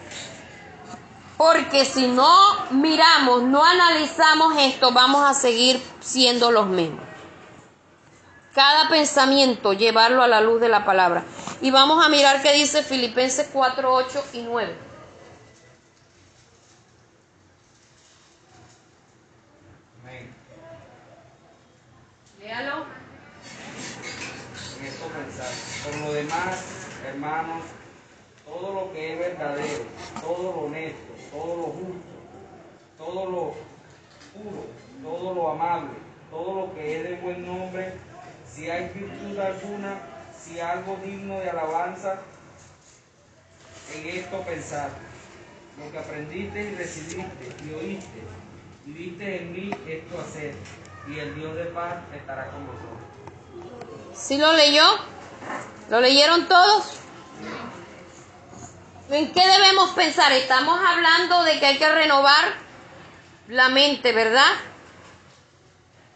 Porque 1.36 1.84
si 1.84 2.06
no 2.06 2.64
miramos, 2.70 3.42
no 3.42 3.62
analizamos 3.62 4.54
esto, 4.56 4.90
vamos 4.92 5.28
a 5.28 5.34
seguir 5.34 5.82
siendo 6.00 6.50
los 6.50 6.64
mismos. 6.64 7.09
Cada 8.54 8.88
pensamiento 8.88 9.72
llevarlo 9.72 10.22
a 10.22 10.28
la 10.28 10.40
luz 10.40 10.60
de 10.60 10.68
la 10.68 10.84
palabra. 10.84 11.24
Y 11.60 11.70
vamos 11.70 12.04
a 12.04 12.08
mirar 12.08 12.42
qué 12.42 12.52
dice 12.52 12.82
Filipenses 12.82 13.48
4, 13.52 13.94
8 13.94 14.24
y 14.32 14.42
9. 14.42 14.74
Amén. 20.02 20.34
Léalo. 22.40 22.86
En 24.78 24.86
esto 24.86 25.06
pensar. 25.06 25.52
Por 25.84 26.00
lo 26.06 26.12
demás, 26.12 26.64
hermanos, 27.06 27.62
todo 28.44 28.74
lo 28.74 28.92
que 28.92 29.12
es 29.12 29.18
verdadero, 29.18 29.84
todo 30.20 30.42
lo 30.42 30.60
honesto, 30.62 31.12
todo 31.30 31.56
lo 31.56 31.62
justo, 31.62 32.10
todo 32.98 33.30
lo 33.30 33.54
puro, 34.34 34.66
todo 35.02 35.34
lo 35.34 35.50
amable, 35.50 35.90
todo 36.30 36.54
lo 36.54 36.74
que 36.74 36.96
es 36.96 37.02
de 37.04 37.09
si 38.54 38.70
hay 38.70 38.88
virtud 38.94 39.38
alguna, 39.38 40.00
si 40.36 40.60
algo 40.60 40.98
digno 41.04 41.38
de 41.40 41.50
alabanza, 41.50 42.20
en 43.94 44.08
esto 44.08 44.40
pensar. 44.42 44.90
Lo 45.78 45.90
que 45.90 45.98
aprendiste 45.98 46.62
y 46.62 46.74
recibiste 46.74 47.56
y 47.64 47.72
oíste 47.74 48.22
y 48.86 48.92
viste 48.92 49.42
en 49.42 49.52
mí, 49.52 49.70
esto 49.86 50.20
hacer, 50.20 50.54
y 51.08 51.18
el 51.18 51.34
Dios 51.34 51.54
de 51.54 51.64
paz 51.66 51.96
estará 52.14 52.50
con 52.50 52.66
vosotros. 52.66 53.00
¿Sí 54.14 54.36
lo 54.38 54.52
leyó? 54.52 54.84
¿Lo 55.88 56.00
leyeron 56.00 56.46
todos? 56.48 56.98
¿En 59.10 59.32
qué 59.32 59.46
debemos 59.46 59.90
pensar? 59.90 60.32
Estamos 60.32 60.78
hablando 60.86 61.42
de 61.44 61.58
que 61.58 61.66
hay 61.66 61.78
que 61.78 61.92
renovar 61.92 62.54
la 63.48 63.68
mente, 63.68 64.12
¿verdad? 64.12 64.52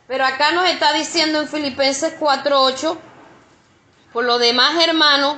Pero 0.06 0.26
acá 0.26 0.52
nos 0.52 0.68
está 0.68 0.93
diciendo 0.93 1.40
en 1.40 1.48
Filipenses 1.48 2.14
4:8, 2.18 2.98
por 4.12 4.24
lo 4.24 4.39
demás, 4.39 4.82
hermanos, 4.85 5.36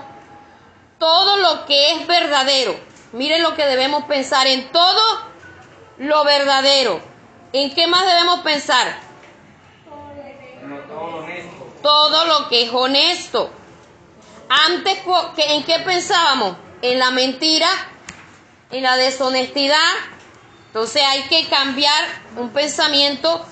todo 0.98 1.36
lo 1.36 1.66
que 1.66 1.93
es 1.93 2.06
verdadero, 2.06 2.78
miren 3.12 3.43
lo 3.43 3.55
que 3.55 3.64
debemos 3.64 4.05
pensar 4.05 4.47
en 4.47 4.70
todo 4.72 5.02
lo 5.98 6.24
verdadero. 6.24 7.01
¿En 7.52 7.74
qué 7.74 7.86
más 7.86 8.05
debemos 8.05 8.40
pensar? 8.40 8.98
Todo 11.82 12.24
lo 12.26 12.48
que 12.48 12.64
es 12.64 12.70
honesto. 12.72 13.51
Antes, 14.48 14.98
¿en 15.36 15.64
qué 15.64 15.78
pensábamos? 15.80 16.56
En 16.82 16.98
la 16.98 17.10
mentira, 17.10 17.68
en 18.70 18.82
la 18.82 18.97
deshonestidad. 18.97 19.93
Entonces 20.66 21.02
hay 21.02 21.22
que 21.28 21.48
cambiar 21.48 22.05
un 22.36 22.51
pensamiento 22.51 23.47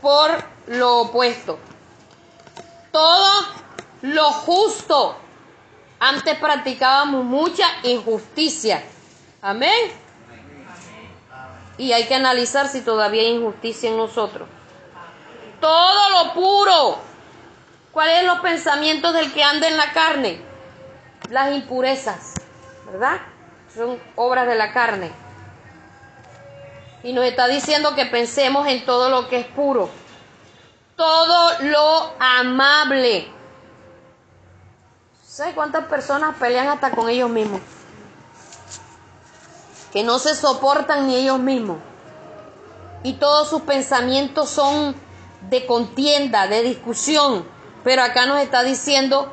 por 0.00 0.49
lo 0.66 1.00
opuesto. 1.00 1.58
Todo 2.92 3.46
lo 4.02 4.30
justo. 4.30 5.16
Antes 5.98 6.38
practicábamos 6.38 7.24
mucha 7.24 7.66
injusticia. 7.82 8.82
Amén. 9.42 9.92
Y 11.78 11.92
hay 11.92 12.06
que 12.06 12.14
analizar 12.14 12.68
si 12.68 12.80
todavía 12.82 13.22
hay 13.22 13.34
injusticia 13.34 13.90
en 13.90 13.96
nosotros. 13.96 14.48
Todo 15.60 16.10
lo 16.10 16.34
puro. 16.34 16.98
¿Cuáles 17.92 18.18
son 18.18 18.26
los 18.26 18.40
pensamientos 18.40 19.12
del 19.12 19.32
que 19.32 19.42
anda 19.42 19.66
en 19.68 19.76
la 19.76 19.92
carne? 19.92 20.40
Las 21.28 21.52
impurezas, 21.52 22.34
¿verdad? 22.90 23.20
Son 23.74 23.98
obras 24.16 24.46
de 24.46 24.54
la 24.54 24.72
carne. 24.72 25.10
Y 27.02 27.12
nos 27.12 27.24
está 27.24 27.48
diciendo 27.48 27.94
que 27.94 28.06
pensemos 28.06 28.66
en 28.68 28.84
todo 28.84 29.10
lo 29.10 29.28
que 29.28 29.40
es 29.40 29.46
puro 29.46 29.90
todo 31.00 31.52
lo 31.60 32.12
amable. 32.18 33.26
¿Sabes 35.24 35.54
cuántas 35.54 35.86
personas 35.86 36.36
pelean 36.38 36.68
hasta 36.68 36.90
con 36.90 37.08
ellos 37.08 37.30
mismos? 37.30 37.62
Que 39.94 40.02
no 40.02 40.18
se 40.18 40.34
soportan 40.34 41.06
ni 41.06 41.16
ellos 41.16 41.38
mismos. 41.38 41.78
Y 43.02 43.14
todos 43.14 43.48
sus 43.48 43.62
pensamientos 43.62 44.50
son 44.50 44.94
de 45.48 45.64
contienda, 45.64 46.46
de 46.48 46.60
discusión. 46.60 47.46
Pero 47.82 48.02
acá 48.02 48.26
nos 48.26 48.38
está 48.42 48.62
diciendo 48.62 49.32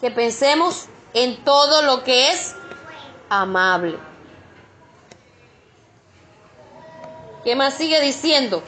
que 0.00 0.10
pensemos 0.10 0.86
en 1.12 1.44
todo 1.44 1.82
lo 1.82 2.04
que 2.04 2.30
es 2.30 2.54
amable. 3.28 3.98
¿Qué 7.44 7.54
más 7.54 7.74
sigue 7.74 8.00
diciendo? 8.00 8.62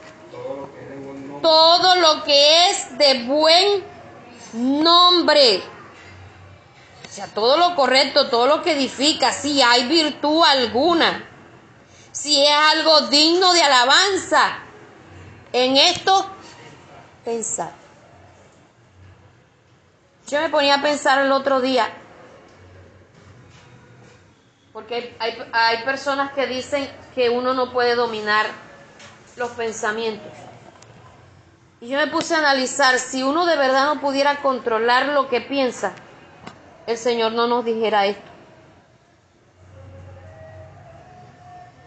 Todo 1.41 1.97
lo 1.97 2.25
que 2.25 2.71
es 2.71 2.99
de 2.99 3.25
buen 3.25 3.85
nombre. 4.53 5.63
O 7.05 7.13
sea, 7.13 7.27
todo 7.29 7.57
lo 7.57 7.75
correcto, 7.75 8.29
todo 8.29 8.47
lo 8.47 8.63
que 8.63 8.73
edifica, 8.73 9.33
si 9.33 9.63
hay 9.63 9.87
virtud 9.87 10.43
alguna, 10.45 11.29
si 12.13 12.43
es 12.43 12.51
algo 12.51 13.03
digno 13.03 13.53
de 13.53 13.63
alabanza, 13.63 14.59
en 15.53 15.77
esto 15.77 16.27
pensar. 17.25 17.73
Yo 20.29 20.41
me 20.41 20.49
ponía 20.49 20.75
a 20.75 20.83
pensar 20.83 21.25
el 21.25 21.33
otro 21.33 21.61
día, 21.61 21.89
porque 24.73 25.17
hay, 25.19 25.39
hay 25.53 25.85
personas 25.85 26.33
que 26.33 26.47
dicen 26.47 26.91
que 27.15 27.31
uno 27.31 27.55
no 27.55 27.73
puede 27.73 27.95
dominar 27.95 28.47
los 29.37 29.51
pensamientos. 29.53 30.46
Y 31.87 31.91
yo 31.91 31.99
me 31.99 32.09
puse 32.09 32.35
a 32.35 32.39
analizar 32.39 32.99
si 32.99 33.23
uno 33.23 33.47
de 33.47 33.55
verdad 33.55 33.85
no 33.85 34.01
pudiera 34.01 34.43
controlar 34.43 35.07
lo 35.11 35.29
que 35.29 35.41
piensa, 35.41 35.93
el 36.89 36.99
Señor 36.99 37.31
no 37.31 37.47
nos 37.47 37.65
dijera 37.65 38.07
esto. 38.07 38.29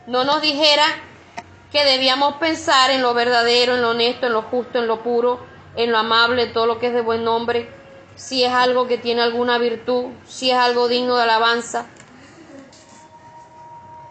No 0.07 0.23
nos 0.23 0.41
dijera 0.41 0.85
que 1.73 1.83
debíamos 1.83 2.35
pensar 2.35 2.91
en 2.91 3.01
lo 3.01 3.13
verdadero, 3.13 3.75
en 3.75 3.81
lo 3.81 3.89
honesto, 3.89 4.27
en 4.27 4.31
lo 4.31 4.43
justo, 4.43 4.79
en 4.79 4.87
lo 4.87 5.03
puro, 5.03 5.41
en 5.75 5.91
lo 5.91 5.97
amable, 5.97 6.43
en 6.43 6.53
todo 6.53 6.65
lo 6.65 6.79
que 6.79 6.87
es 6.87 6.93
de 6.93 7.01
buen 7.01 7.25
nombre, 7.25 7.69
si 8.15 8.45
es 8.45 8.53
algo 8.53 8.87
que 8.87 8.97
tiene 8.97 9.21
alguna 9.21 9.57
virtud, 9.57 10.13
si 10.25 10.49
es 10.49 10.57
algo 10.57 10.87
digno 10.87 11.17
de 11.17 11.23
alabanza. 11.23 11.87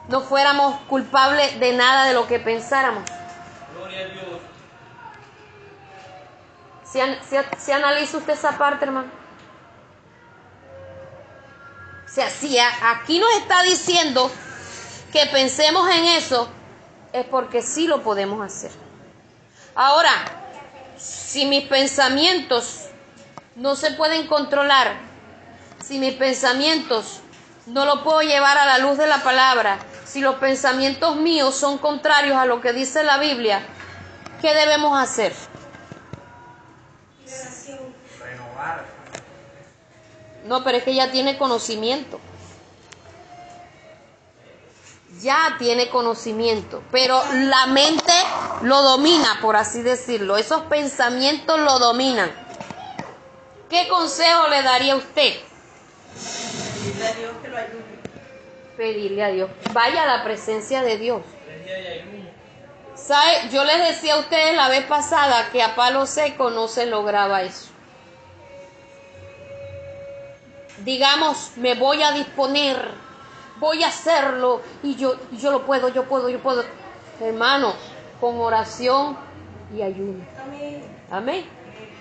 No 0.09 0.21
fuéramos 0.21 0.81
culpables 0.81 1.59
de 1.59 1.73
nada 1.73 2.05
de 2.05 2.13
lo 2.13 2.27
que 2.27 2.41
pensáramos. 2.41 3.05
Gloria 3.75 4.01
a 4.01 4.09
Dios. 4.09 4.48
Si 6.91 7.73
analiza 7.73 8.17
usted 8.17 8.33
esa 8.33 8.57
parte, 8.57 8.87
hermano. 8.87 9.11
O 12.07 12.11
sea, 12.11 12.31
si 12.31 12.59
aquí 12.59 13.19
nos 13.19 13.31
está 13.35 13.63
diciendo 13.63 14.31
que 15.13 15.27
pensemos 15.27 15.89
en 15.91 16.05
eso, 16.07 16.49
es 17.13 17.27
porque 17.27 17.61
sí 17.63 17.87
lo 17.87 18.03
podemos 18.03 18.45
hacer. 18.45 18.71
Ahora, 19.75 20.11
si 20.97 21.45
mis 21.47 21.69
pensamientos 21.69 22.87
no 23.55 23.77
se 23.77 23.91
pueden 23.93 24.27
controlar, 24.27 24.97
si 25.85 25.99
mis 25.99 26.15
pensamientos 26.15 27.21
no 27.67 27.85
lo 27.85 28.03
puedo 28.03 28.23
llevar 28.23 28.57
a 28.57 28.67
la 28.67 28.79
luz 28.79 28.97
de 28.97 29.07
la 29.07 29.23
palabra, 29.23 29.79
si 30.07 30.21
los 30.21 30.37
pensamientos 30.37 31.17
míos 31.17 31.55
son 31.55 31.77
contrarios 31.77 32.37
a 32.37 32.47
lo 32.47 32.63
que 32.63 32.73
dice 32.73 33.05
la 33.05 33.19
Biblia, 33.19 33.61
¿qué 34.41 34.55
debemos 34.55 34.99
hacer? 34.99 35.35
No, 40.45 40.65
pero 40.65 40.79
es 40.79 40.85
que 40.85 40.95
ya 40.95 41.11
tiene 41.11 41.37
conocimiento. 41.37 42.21
Ya 45.21 45.57
tiene 45.59 45.89
conocimiento, 45.89 46.83
pero 46.93 47.21
la 47.33 47.67
mente 47.67 48.13
lo 48.63 48.83
domina, 48.83 49.39
por 49.43 49.57
así 49.57 49.83
decirlo. 49.83 50.37
Esos 50.37 50.63
pensamientos 50.63 51.59
lo 51.59 51.79
dominan. 51.79 52.31
¿Qué 53.69 53.89
consejo 53.89 54.49
le 54.49 54.63
daría 54.63 54.93
a 54.93 54.97
usted? 54.97 55.35
Dile 56.85 57.07
a 57.07 57.15
Dios 57.15 57.33
que 57.43 57.49
lo 57.49 57.57
ayude. 57.57 57.83
Pedirle 58.77 59.25
a 59.25 59.29
Dios. 59.29 59.51
Vaya 59.73 60.05
a 60.05 60.19
la 60.19 60.25
presencia 60.25 60.83
de 60.83 60.99
Dios. 60.99 61.23
¿Sabe? 62.95 63.49
Yo 63.51 63.65
les 63.65 63.89
decía 63.89 64.15
a 64.15 64.19
ustedes 64.19 64.57
la 64.57 64.69
vez 64.69 64.85
pasada 64.87 65.51
que 65.51 65.63
a 65.63 65.75
palo 65.75 66.07
seco 66.07 66.51
no 66.51 66.69
se 66.69 66.87
lograba 66.87 67.43
eso. 67.43 67.71
Digamos, 70.85 71.53
me 71.57 71.75
voy 71.75 72.03
a 72.03 72.13
disponer, 72.13 72.91
voy 73.59 73.83
a 73.83 73.89
hacerlo 73.89 74.63
y 74.83 74.95
yo, 74.97 75.17
yo 75.33 75.51
lo 75.51 75.67
puedo, 75.67 75.89
yo 75.89 76.05
puedo, 76.05 76.29
yo 76.29 76.41
puedo. 76.41 76.65
Hermano, 77.21 77.75
con 78.21 78.39
oración 78.41 79.17
y 79.77 79.83
ayuno. 79.83 80.25
Amén. 81.11 81.45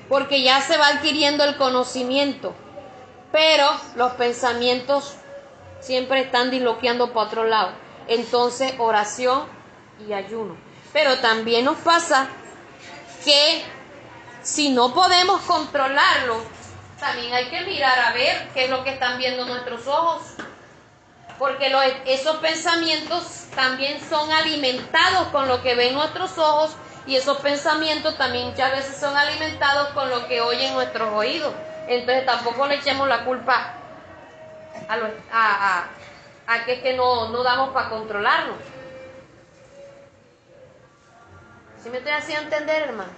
Porque 0.09 0.41
ya 0.41 0.61
se 0.61 0.77
va 0.77 0.87
adquiriendo 0.87 1.43
el 1.43 1.57
conocimiento, 1.57 2.53
pero 3.31 3.67
los 3.95 4.13
pensamientos 4.13 5.15
siempre 5.79 6.21
están 6.21 6.51
disloqueando 6.51 7.13
para 7.13 7.27
otro 7.27 7.43
lado. 7.45 7.71
Entonces, 8.07 8.73
oración 8.77 9.43
y 10.07 10.13
ayuno. 10.13 10.55
Pero 10.93 11.17
también 11.17 11.65
nos 11.65 11.77
pasa 11.77 12.27
que 13.25 13.63
si 14.41 14.69
no 14.69 14.93
podemos 14.93 15.41
controlarlo, 15.41 16.37
también 16.99 17.33
hay 17.33 17.49
que 17.49 17.61
mirar 17.61 17.97
a 17.99 18.11
ver 18.13 18.47
qué 18.53 18.65
es 18.65 18.69
lo 18.69 18.83
que 18.83 18.91
están 18.91 19.17
viendo 19.17 19.45
nuestros 19.45 19.85
ojos. 19.87 20.23
Porque 21.37 21.71
esos 22.05 22.37
pensamientos 22.37 23.45
también 23.53 23.99
son 24.09 24.31
alimentados 24.31 25.27
con 25.27 25.47
lo 25.47 25.61
que 25.61 25.75
ven 25.75 25.93
nuestros 25.93 26.35
ojos 26.37 26.75
y 27.05 27.15
esos 27.15 27.37
pensamientos 27.37 28.17
también 28.17 28.47
muchas 28.49 28.71
veces 28.71 28.97
son 28.97 29.15
alimentados 29.15 29.89
con 29.89 30.09
lo 30.09 30.27
que 30.27 30.41
oyen 30.41 30.73
nuestros 30.73 31.13
oídos. 31.13 31.53
Entonces 31.87 32.25
tampoco 32.25 32.65
le 32.67 32.75
echemos 32.75 33.07
la 33.07 33.23
culpa 33.23 33.73
a, 34.89 34.97
los- 34.97 35.11
a, 35.31 35.77
a- 35.77 36.53
a 36.53 36.65
que 36.65 36.73
es 36.73 36.79
que 36.81 36.93
no, 36.95 37.29
no 37.29 37.43
damos 37.43 37.69
para 37.69 37.89
controlarnos. 37.89 38.57
¿Sí 41.83 41.89
me 41.89 41.97
estoy 41.99 42.13
haciendo 42.13 42.43
entender, 42.45 42.83
hermano? 42.83 43.11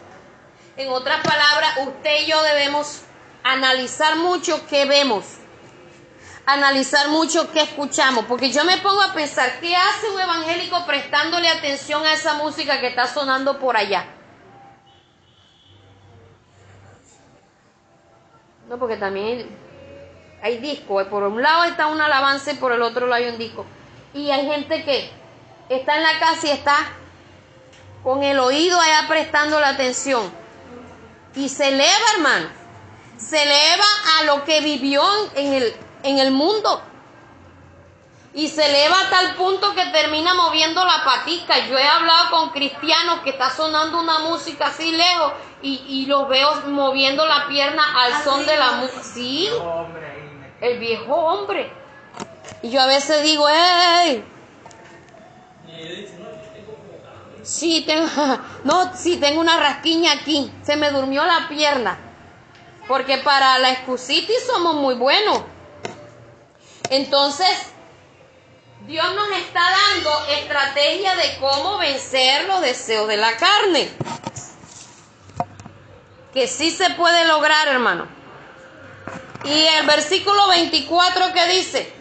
En 0.76 0.90
otras 0.90 1.22
palabras, 1.26 1.78
usted 1.88 2.22
y 2.22 2.26
yo 2.28 2.42
debemos 2.44 3.02
analizar 3.54 4.16
mucho 4.18 4.66
qué 4.68 4.86
vemos, 4.86 5.26
analizar 6.46 7.10
mucho 7.10 7.52
qué 7.52 7.62
escuchamos, 7.62 8.26
porque 8.26 8.52
yo 8.52 8.64
me 8.64 8.78
pongo 8.78 9.02
a 9.02 9.14
pensar, 9.14 9.60
¿qué 9.60 9.76
hace 9.76 10.10
un 10.10 10.22
evangélico 10.22 10.86
prestándole 10.86 11.50
atención 11.50 12.06
a 12.06 12.14
esa 12.14 12.36
música 12.36 12.80
que 12.80 12.88
está 12.88 13.08
sonando 13.08 13.60
por 13.60 13.76
allá? 13.76 14.06
No, 18.68 18.78
porque 18.78 18.98
también 18.98 19.50
hay 20.44 20.60
discos, 20.60 21.08
por 21.08 21.24
un 21.24 21.42
lado 21.42 21.64
está 21.64 21.88
un 21.88 22.00
alabanza 22.00 22.52
y 22.52 22.56
por 22.56 22.72
el 22.72 22.84
otro 22.84 23.08
lado 23.08 23.24
hay 23.24 23.32
un 23.32 23.40
disco. 23.40 23.66
Y 24.14 24.30
hay 24.30 24.46
gente 24.46 24.84
que 24.84 25.10
está 25.70 25.98
en 25.98 26.04
la 26.04 26.20
casa 26.20 26.48
y 26.48 26.52
está 26.52 26.78
con 28.04 28.24
el 28.24 28.38
oído 28.40 28.80
allá 28.80 29.08
prestando 29.08 29.60
la 29.60 29.70
atención. 29.70 30.32
Y 31.36 31.50
se 31.50 31.70
eleva, 31.70 32.06
hermano. 32.16 32.59
Se 33.20 33.42
eleva 33.42 33.86
a 34.20 34.24
lo 34.24 34.44
que 34.46 34.62
vivió 34.62 35.04
en 35.36 35.54
el, 35.54 35.76
en 36.04 36.20
el 36.20 36.32
mundo. 36.32 36.82
Y 38.34 38.48
se 38.48 38.66
eleva 38.66 38.96
a 39.02 39.10
tal 39.10 39.36
punto 39.36 39.74
que 39.76 39.86
termina 39.88 40.34
moviendo 40.34 40.84
la 40.86 41.04
patica. 41.04 41.68
Yo 41.68 41.78
he 41.78 41.88
hablado 41.88 42.30
con 42.32 42.50
cristianos 42.52 43.20
que 43.22 43.32
está 43.32 43.50
sonando 43.50 44.00
una 44.00 44.20
música 44.20 44.68
así 44.68 44.92
lejos 44.92 45.34
y, 45.62 45.84
y 45.88 46.06
los 46.06 46.30
veo 46.30 46.62
moviendo 46.68 47.26
la 47.26 47.48
pierna 47.48 47.84
al 47.98 48.24
son 48.24 48.46
de 48.46 48.56
la 48.56 48.72
música. 48.74 49.04
Sí, 49.04 49.50
el 50.62 50.80
viejo 50.80 51.14
hombre. 51.14 51.72
Y 52.62 52.70
yo 52.70 52.82
a 52.82 52.86
veces 52.86 53.24
digo, 53.24 53.48
¡ey! 53.50 54.24
Sí, 57.44 57.84
tengo, 57.86 58.08
no, 58.64 58.96
sí, 58.96 59.18
tengo 59.18 59.42
una 59.42 59.60
rasquiña 59.60 60.14
aquí. 60.14 60.52
Se 60.64 60.76
me 60.76 60.92
durmió 60.92 61.26
la 61.26 61.48
pierna. 61.50 61.98
Porque 62.90 63.20
para 63.20 63.60
la 63.60 63.70
excusitis 63.70 64.48
somos 64.48 64.74
muy 64.74 64.96
buenos. 64.96 65.44
Entonces, 66.90 67.48
Dios 68.88 69.06
nos 69.14 69.30
está 69.38 69.62
dando 69.62 70.26
estrategia 70.32 71.16
de 71.16 71.38
cómo 71.40 71.78
vencer 71.78 72.48
los 72.48 72.62
deseos 72.62 73.08
de 73.08 73.18
la 73.18 73.38
carne. 73.38 73.92
Que 76.34 76.48
sí 76.48 76.72
se 76.72 76.90
puede 76.96 77.26
lograr, 77.26 77.68
hermano. 77.68 78.08
Y 79.44 79.68
el 79.68 79.86
versículo 79.86 80.48
24 80.48 81.32
que 81.32 81.48
dice, 81.48 81.94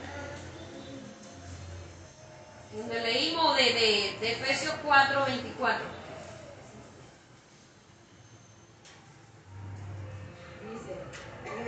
donde 2.72 3.00
leímos 3.02 3.54
de, 3.58 3.62
de, 3.62 4.16
de 4.20 4.32
Efesios 4.32 4.74
4, 4.82 5.24
24. 5.26 5.97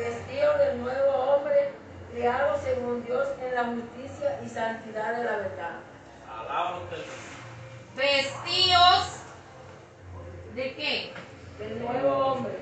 Y 0.01 0.03
vestido 0.03 0.57
del 0.59 0.81
nuevo 0.81 1.13
hombre, 1.13 1.73
creado 2.13 2.59
según 2.63 3.05
Dios 3.05 3.29
en 3.43 3.55
la 3.55 3.65
justicia 3.65 4.41
y 4.45 4.49
santidad 4.49 5.17
de 5.17 5.25
la 5.25 5.37
verdad. 5.37 5.81
Vestidos 7.95 9.09
de 10.55 10.75
qué? 10.75 11.13
Del 11.59 11.83
nuevo 11.83 12.17
hombre. 12.17 12.55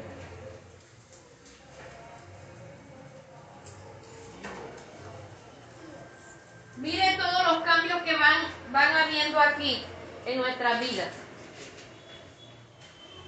Mire 6.77 7.17
todos 7.17 7.53
los 7.53 7.65
cambios 7.65 8.03
que 8.03 8.17
van, 8.17 8.47
van 8.73 8.97
habiendo 8.97 9.41
aquí 9.41 9.85
en 10.27 10.39
nuestras 10.39 10.81
vidas. 10.81 11.13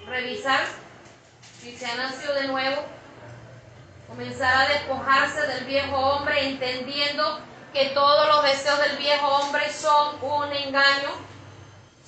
Revisar 0.07 0.61
si 1.61 1.77
se 1.77 1.87
ha 1.87 1.97
nacido 1.97 2.35
de 2.35 2.49
nuevo. 2.49 3.00
Comenzar 4.11 4.55
a 4.55 4.69
despojarse 4.69 5.47
del 5.47 5.65
viejo 5.67 5.97
hombre 5.97 6.49
entendiendo 6.49 7.41
que 7.73 7.87
todos 7.91 8.27
los 8.27 8.43
deseos 8.43 8.81
del 8.81 8.97
viejo 8.97 9.27
hombre 9.27 9.73
son 9.73 10.17
un 10.21 10.53
engaño, 10.53 11.11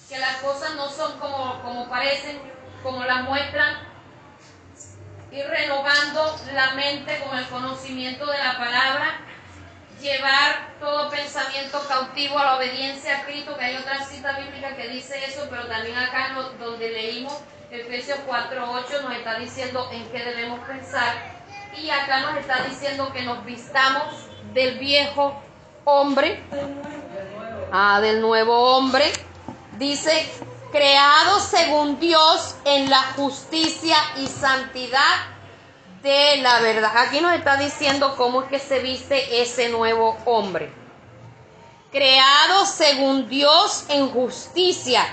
que 0.09 0.19
las 0.19 0.39
cosas 0.39 0.75
no 0.75 0.91
son 0.91 1.17
como, 1.21 1.63
como 1.63 1.89
parecen, 1.89 2.41
como 2.83 3.05
las 3.05 3.23
muestran. 3.23 3.79
Ir 5.31 5.47
renovando 5.47 6.37
la 6.53 6.73
mente 6.73 7.21
con 7.21 7.39
el 7.39 7.47
conocimiento 7.47 8.27
de 8.27 8.39
la 8.39 8.59
palabra 8.59 9.21
llevar 10.01 10.75
todo 10.81 11.09
pensamiento 11.09 11.81
cautivo 11.87 12.37
a 12.37 12.45
la 12.45 12.57
obediencia 12.57 13.21
a 13.21 13.25
Cristo, 13.25 13.57
que 13.57 13.65
hay 13.65 13.77
otra 13.77 14.05
cita 14.05 14.37
bíblica 14.37 14.75
que 14.75 14.89
dice 14.89 15.25
eso, 15.25 15.47
pero 15.49 15.69
también 15.69 15.97
acá 15.97 16.35
donde 16.59 16.91
leímos 16.91 17.39
Efesios 17.71 18.19
4.8 18.29 19.03
nos 19.03 19.17
está 19.17 19.39
diciendo 19.39 19.89
en 19.93 20.07
qué 20.11 20.25
debemos 20.25 20.61
pensar 20.67 21.42
Y 21.77 21.91
acá 21.91 22.21
nos 22.21 22.39
está 22.39 22.63
diciendo 22.65 23.13
que 23.13 23.23
nos 23.23 23.45
vistamos 23.45 24.05
del 24.53 24.79
viejo 24.79 25.35
hombre, 25.85 26.43
ah, 27.73 28.01
del 28.01 28.21
nuevo 28.21 28.77
hombre. 28.77 29.11
Dice, 29.79 30.31
creado 30.71 31.41
según 31.41 31.99
Dios 31.99 32.57
en 32.65 32.91
la 32.91 33.03
justicia 33.17 33.97
y 34.17 34.27
santidad 34.27 35.33
de 36.03 36.39
la 36.39 36.61
verdad. 36.61 36.97
Aquí 36.97 37.21
nos 37.21 37.33
está 37.35 37.57
diciendo 37.57 38.17
cómo 38.17 38.43
es 38.43 38.49
que 38.49 38.59
se 38.59 38.81
viste 38.81 39.43
ese 39.43 39.69
nuevo 39.69 40.19
hombre. 40.25 40.73
Creado 41.91 42.67
según 42.67 43.29
Dios 43.29 43.85
en 43.89 44.09
justicia 44.11 45.05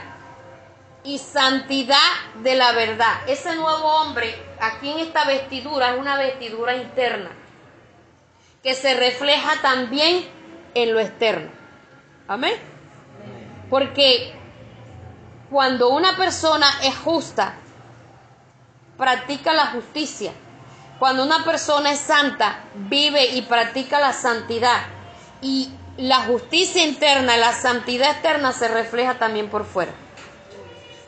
y 1.04 1.18
santidad 1.18 1.98
de 2.42 2.56
la 2.56 2.72
verdad. 2.72 3.22
Ese 3.28 3.56
nuevo 3.56 3.86
hombre, 3.86 4.36
aquí 4.60 4.92
en 4.92 5.00
esta 5.00 5.26
vestidura, 5.26 5.94
es 5.94 6.00
una 6.00 6.18
vestidura 6.18 6.76
interna 6.76 7.32
que 8.64 8.74
se 8.74 8.94
refleja 8.94 9.62
también 9.62 10.28
en 10.74 10.94
lo 10.94 11.00
externo. 11.00 11.52
Amén. 12.28 12.54
Porque 13.70 14.34
cuando 15.50 15.90
una 15.90 16.16
persona 16.18 16.68
es 16.84 16.96
justa, 16.98 17.56
practica 18.98 19.54
la 19.54 19.68
justicia. 19.68 20.34
Cuando 21.00 21.24
una 21.24 21.46
persona 21.46 21.92
es 21.92 22.00
santa, 22.00 22.66
vive 22.76 23.28
y 23.28 23.44
practica 23.44 24.00
la 24.00 24.12
santidad. 24.12 24.82
Y 25.42 25.72
la 25.98 26.22
justicia 26.22 26.84
interna, 26.84 27.38
la 27.38 27.54
santidad 27.54 28.12
externa 28.12 28.52
se 28.52 28.68
refleja 28.68 29.18
también 29.18 29.50
por 29.50 29.66
fuera 29.66 29.94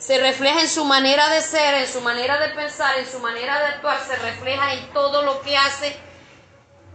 se 0.02 0.18
refleja 0.18 0.60
en 0.60 0.68
su 0.68 0.84
manera 0.84 1.28
de 1.28 1.40
ser, 1.40 1.74
en 1.74 1.86
su 1.86 2.00
manera 2.00 2.36
de 2.40 2.48
pensar, 2.48 2.98
en 2.98 3.06
su 3.06 3.20
manera 3.20 3.60
de 3.60 3.66
actuar, 3.66 4.00
se 4.04 4.16
refleja 4.16 4.74
en 4.74 4.92
todo 4.92 5.22
lo 5.22 5.40
que 5.42 5.56
hace, 5.56 5.96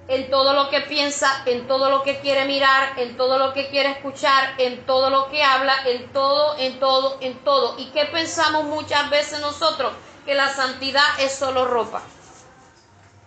en 0.09 0.29
todo 0.29 0.51
lo 0.51 0.69
que 0.69 0.81
piensa, 0.81 1.41
en 1.45 1.67
todo 1.67 1.89
lo 1.89 2.03
que 2.03 2.19
quiere 2.19 2.43
mirar, 2.43 2.99
en 2.99 3.15
todo 3.15 3.39
lo 3.39 3.53
que 3.53 3.69
quiere 3.69 3.91
escuchar, 3.91 4.55
en 4.57 4.85
todo 4.85 5.09
lo 5.09 5.29
que 5.29 5.41
habla, 5.41 5.73
en 5.85 6.11
todo, 6.11 6.57
en 6.57 6.81
todo, 6.81 7.17
en 7.21 7.41
todo. 7.45 7.75
¿Y 7.79 7.91
qué 7.91 8.07
pensamos 8.07 8.65
muchas 8.65 9.09
veces 9.09 9.39
nosotros? 9.39 9.93
Que 10.25 10.35
la 10.35 10.49
santidad 10.49 11.07
es 11.19 11.31
solo 11.31 11.63
ropa. 11.63 12.01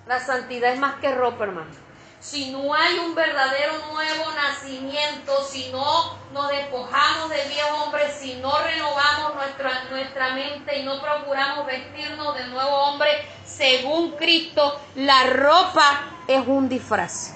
La 0.07 0.21
santidad 0.21 0.75
es 0.75 0.79
más 0.79 0.97
que 0.97 1.11
ropa, 1.11 1.45
hermano 1.45 1.90
si 2.21 2.51
no 2.51 2.75
hay 2.75 2.99
un 2.99 3.15
verdadero 3.15 3.73
nuevo 3.93 4.31
nacimiento, 4.33 5.43
si 5.45 5.73
no 5.73 6.19
nos 6.33 6.49
despojamos 6.51 7.31
del 7.31 7.49
viejo 7.49 7.85
hombre, 7.85 8.13
si 8.13 8.35
no 8.35 8.53
renovamos 8.59 9.35
nuestra, 9.35 9.85
nuestra 9.91 10.35
mente 10.35 10.79
y 10.79 10.83
no 10.85 11.01
procuramos 11.01 11.67
vestirnos 11.67 12.37
del 12.37 12.51
nuevo 12.51 12.71
hombre 12.71 13.09
según 13.45 14.13
Cristo, 14.13 14.81
la 14.95 15.25
ropa 15.25 16.11
es 16.29 16.47
un 16.47 16.69
disfraz. 16.69 17.35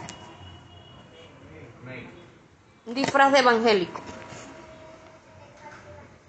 Un 2.86 2.94
disfraz 2.94 3.32
de 3.32 3.38
evangélico. 3.38 4.00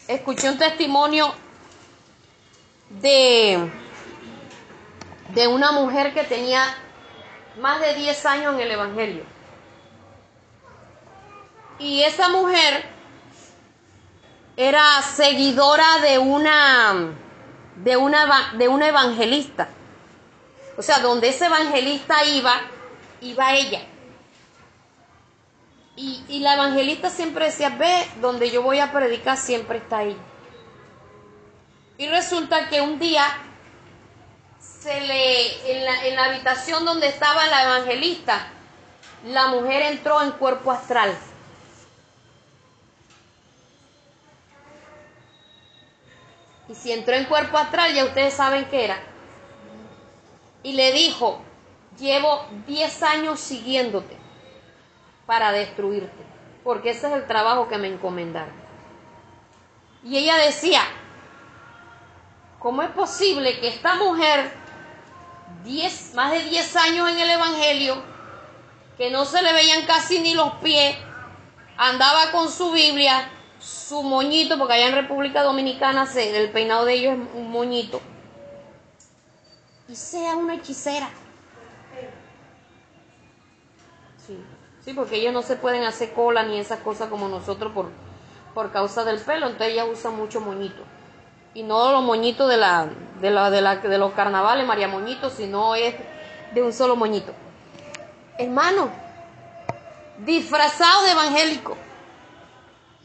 Escuché 0.07 0.49
un 0.49 0.57
testimonio 0.57 1.34
de, 2.90 3.69
de 5.34 5.48
una 5.48 5.72
mujer 5.73 6.14
que 6.14 6.23
tenía 6.23 6.64
más 7.60 7.82
de 7.82 7.94
10 7.94 8.26
años 8.26 8.53
en 8.56 8.60
el 8.61 8.72
Evangelio. 8.72 9.23
Y 11.80 12.03
esa 12.03 12.30
mujer 12.30 12.86
era 14.57 15.02
seguidora 15.02 15.99
de 16.02 16.18
una, 16.18 17.14
de 17.76 17.98
una, 17.98 18.53
de 18.53 18.68
una 18.68 18.88
evangelista. 18.88 19.68
O 20.77 20.82
sea, 20.82 20.99
donde 20.99 21.30
ese 21.30 21.45
evangelista 21.45 22.23
iba, 22.26 22.53
iba 23.22 23.53
ella. 23.53 23.82
Y, 25.98 26.23
y 26.27 26.40
la 26.40 26.56
evangelista 26.56 27.10
siempre 27.10 27.45
decía, 27.45 27.69
ve, 27.69 28.07
donde 28.22 28.49
yo 28.49 28.61
voy 28.61 28.80
a 28.80 28.91
predicar 28.91 29.38
siempre 29.38 29.80
está 29.80 29.99
ahí. 29.99 30.18
Y 31.98 32.07
resulta 32.07 32.69
que 32.69 32.82
un 32.82 32.99
día 32.99 33.26
se 34.86 35.02
le, 35.02 35.72
en 35.72 35.84
la, 35.84 36.06
en 36.06 36.16
la 36.16 36.26
habitación 36.26 36.86
donde 36.86 37.07
estaba 37.07 37.48
la 37.48 37.64
evangelista, 37.64 38.49
la 39.26 39.48
mujer 39.48 39.82
entró 39.82 40.22
en 40.22 40.30
cuerpo 40.34 40.72
astral. 40.72 41.18
Y 46.70 46.76
si 46.76 46.91
entró 46.91 47.16
en 47.16 47.26
cuerpo 47.26 47.57
astral, 47.57 47.95
ya 47.95 48.06
ustedes 48.06 48.36
saben 48.36 48.66
qué 48.66 48.86
era. 48.86 48.99
Y 50.62 50.74
le 50.74 50.91
dijo, 50.91 51.41
llevo 51.98 52.45
10 52.68 53.03
años 53.03 53.40
siguiéndote 53.40 54.16
para 55.26 55.52
destruirte, 55.52 56.24
porque 56.64 56.91
ese 56.91 57.07
es 57.07 57.14
el 57.14 57.26
trabajo 57.26 57.68
que 57.68 57.80
me 57.80 57.88
encomendaron. 57.88 58.53
Y 60.03 60.20
ella 60.20 60.38
decía, 60.38 60.82
¿cómo 62.60 62.84
es 62.84 62.91
posible 62.91 63.60
que 63.60 63.70
esta 63.70 63.95
mujer 63.95 64.65
más 66.14 66.32
de 66.32 66.44
10 66.44 66.76
años 66.76 67.10
en 67.10 67.20
el 67.20 67.30
Evangelio, 67.32 67.96
que 68.98 69.10
no 69.10 69.26
se 69.26 69.42
le 69.42 69.52
veían 69.52 69.86
casi 69.86 70.20
ni 70.20 70.34
los 70.34 70.54
pies, 70.56 70.96
andaba 71.78 72.32
con 72.32 72.52
su 72.52 72.72
Biblia, 72.72 73.30
su 73.60 74.04
moñito, 74.04 74.58
porque 74.58 74.74
allá 74.74 74.88
en 74.88 74.96
República 74.96 75.42
Dominicana 75.44 76.08
el 76.16 76.52
peinado 76.52 76.86
de 76.86 76.94
ellos 76.94 77.14
es 77.14 77.36
un 77.36 77.52
moñito, 77.52 78.00
y 79.88 79.96
sea 79.96 80.36
una 80.36 80.56
hechicera. 80.56 81.10
Sí, 84.26 84.38
sí, 84.84 84.94
porque 84.94 85.16
ellos 85.16 85.34
no 85.34 85.42
se 85.42 85.56
pueden 85.56 85.84
hacer 85.84 86.14
cola 86.14 86.44
ni 86.44 86.60
esas 86.60 86.80
cosas 86.80 87.10
como 87.10 87.28
nosotros 87.28 87.72
por, 87.74 87.90
por 88.54 88.72
causa 88.72 89.04
del 89.04 89.20
pelo, 89.20 89.48
entonces 89.48 89.74
ella 89.74 89.86
usa 89.86 90.12
mucho 90.12 90.42
moñito 90.42 90.84
y 91.56 91.64
no 91.64 91.91
los 91.94 92.03
moñitos 92.03 92.49
de, 92.49 92.57
la, 92.57 92.88
de, 93.22 93.32
la, 93.32 93.49
de, 93.49 93.61
la, 93.61 93.77
de 93.77 93.98
los 93.98 94.11
carnavales, 94.11 94.68
María 94.68 94.90
Moñito, 94.90 95.30
sino 95.30 95.73
es 95.73 95.95
de 96.53 96.61
un 96.61 96.73
solo 96.73 96.98
moñito. 96.98 97.34
Hermano, 98.38 98.90
disfrazado 100.19 101.03
de 101.03 101.11
evangélico. 101.11 101.77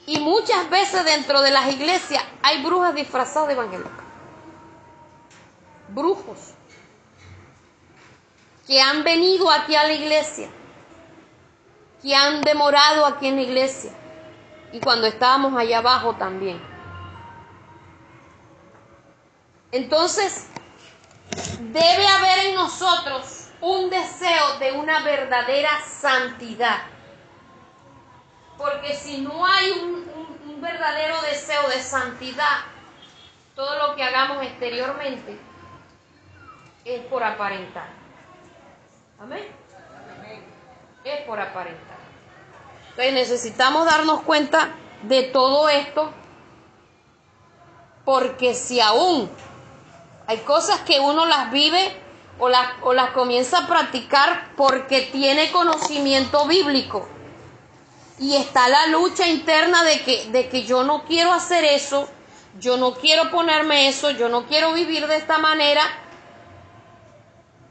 Y 0.06 0.18
muchas 0.18 0.68
veces 0.68 1.04
dentro 1.04 1.40
de 1.42 1.52
las 1.52 1.72
iglesias 1.72 2.24
hay 2.42 2.62
brujas 2.64 2.92
disfrazadas 2.92 3.48
de 3.48 3.54
evangélicos. 3.54 3.92
Brujos 5.88 6.54
que 8.66 8.80
han 8.80 9.04
venido 9.04 9.50
aquí 9.50 9.76
a 9.76 9.84
la 9.84 9.92
iglesia, 9.92 10.48
que 12.02 12.14
han 12.14 12.40
demorado 12.40 13.06
aquí 13.06 13.28
en 13.28 13.36
la 13.36 13.42
iglesia. 13.42 13.92
Y 14.72 14.80
cuando 14.80 15.06
estábamos 15.06 15.56
allá 15.56 15.78
abajo 15.78 16.14
también 16.16 16.69
entonces, 19.72 20.48
debe 21.60 22.06
haber 22.06 22.46
en 22.46 22.54
nosotros 22.56 23.48
un 23.60 23.90
deseo 23.90 24.58
de 24.58 24.72
una 24.72 25.02
verdadera 25.04 25.70
santidad. 25.86 26.78
Porque 28.56 28.94
si 28.94 29.20
no 29.20 29.46
hay 29.46 29.70
un, 29.72 30.10
verdadero 30.60 31.18
deseo 31.22 31.68
de 31.70 31.82
santidad, 31.82 32.58
todo 33.56 33.88
lo 33.88 33.96
que 33.96 34.02
hagamos 34.02 34.42
exteriormente 34.42 35.38
es 36.84 37.00
por 37.06 37.24
aparentar. 37.24 37.88
Amén. 39.18 39.48
Es 41.02 41.20
por 41.22 41.40
aparentar. 41.40 41.96
Entonces 42.90 43.14
necesitamos 43.14 43.86
darnos 43.86 44.20
cuenta 44.20 44.74
de 45.04 45.22
todo 45.22 45.70
esto, 45.70 46.12
porque 48.04 48.52
si 48.52 48.82
aún 48.82 49.30
hay 50.30 50.38
cosas 50.38 50.78
que 50.82 51.00
uno 51.00 51.26
las 51.26 51.50
vive 51.50 51.92
o 52.38 52.48
las, 52.48 52.68
o 52.82 52.92
las 52.92 53.10
comienza 53.10 53.58
a 53.58 53.66
practicar 53.66 54.52
porque 54.56 55.00
tiene 55.00 55.50
conocimiento 55.50 56.46
bíblico. 56.46 57.08
Y 58.16 58.36
está 58.36 58.68
la 58.68 58.86
lucha 58.86 59.26
interna 59.26 59.82
de 59.82 60.02
que, 60.02 60.26
de 60.26 60.48
que 60.48 60.62
yo 60.62 60.84
no 60.84 61.02
quiero 61.02 61.32
hacer 61.32 61.64
eso, 61.64 62.08
yo 62.60 62.76
no 62.76 62.94
quiero 62.94 63.28
ponerme 63.32 63.88
eso, 63.88 64.12
yo 64.12 64.28
no 64.28 64.46
quiero 64.46 64.72
vivir 64.72 65.08
de 65.08 65.16
esta 65.16 65.38
manera. 65.38 65.82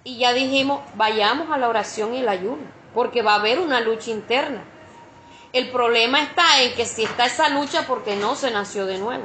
Y 0.03 0.17
ya 0.17 0.33
dijimos, 0.33 0.81
vayamos 0.95 1.51
a 1.51 1.57
la 1.57 1.69
oración 1.69 2.13
y 2.13 2.17
el 2.17 2.27
ayuno, 2.27 2.63
porque 2.93 3.21
va 3.21 3.35
a 3.35 3.39
haber 3.39 3.59
una 3.59 3.79
lucha 3.79 4.11
interna. 4.11 4.65
El 5.53 5.71
problema 5.71 6.21
está 6.21 6.61
en 6.61 6.75
que 6.75 6.85
si 6.85 7.05
está 7.05 7.27
esa 7.27 7.47
lucha 7.47 7.87
porque 7.87 8.17
no 8.17 8.35
se 8.35 8.51
nació 8.51 8.85
de 8.85 8.97
nuevo. 8.97 9.23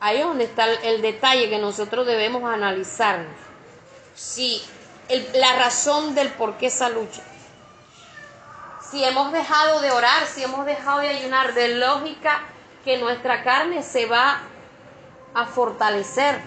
Ahí 0.00 0.18
es 0.18 0.24
donde 0.24 0.44
está 0.44 0.70
el, 0.70 1.00
detalle 1.00 1.48
que 1.48 1.58
nosotros 1.58 2.06
debemos 2.06 2.44
analizarnos. 2.44 3.32
Si 4.14 4.62
la 5.34 5.56
razón 5.56 6.14
del 6.14 6.30
por 6.30 6.58
qué 6.58 6.66
esa 6.66 6.88
lucha. 6.88 7.22
Si 8.90 9.02
hemos 9.04 9.32
dejado 9.32 9.80
de 9.80 9.90
orar, 9.90 10.26
si 10.26 10.42
hemos 10.42 10.66
dejado 10.66 11.00
de 11.00 11.08
ayunar, 11.08 11.54
de 11.54 11.76
lógica 11.76 12.42
que 12.84 12.98
nuestra 12.98 13.42
carne 13.42 13.82
se 13.82 14.06
va 14.06 14.42
a 15.34 15.46
fortalecer. 15.46 16.40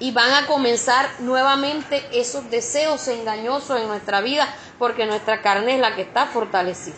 y 0.00 0.12
van 0.12 0.32
a 0.32 0.46
comenzar 0.46 1.08
nuevamente 1.18 2.08
esos 2.12 2.48
deseos 2.50 3.08
engañosos 3.08 3.80
en 3.80 3.88
nuestra 3.88 4.20
vida 4.20 4.46
porque 4.78 5.06
nuestra 5.06 5.42
carne 5.42 5.74
es 5.74 5.80
la 5.80 5.96
que 5.96 6.02
está 6.02 6.26
fortalecida. 6.26 6.94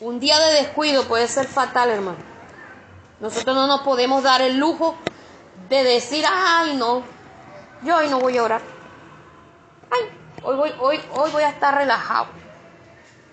Un 0.00 0.18
día 0.18 0.38
de 0.40 0.54
descuido 0.54 1.04
puede 1.04 1.28
ser 1.28 1.46
fatal, 1.46 1.90
hermano. 1.90 2.29
Nosotros 3.20 3.54
no 3.54 3.66
nos 3.66 3.82
podemos 3.82 4.22
dar 4.22 4.40
el 4.40 4.58
lujo 4.58 4.96
de 5.68 5.84
decir, 5.84 6.24
ay, 6.28 6.74
no, 6.76 7.02
yo 7.82 7.96
hoy 7.96 8.08
no 8.08 8.18
voy 8.18 8.38
a 8.38 8.42
orar. 8.42 8.62
Ay, 9.90 10.08
hoy 10.42 10.56
voy, 10.56 10.72
hoy, 10.80 11.00
hoy 11.12 11.30
voy 11.30 11.42
a 11.42 11.50
estar 11.50 11.74
relajado. 11.74 12.28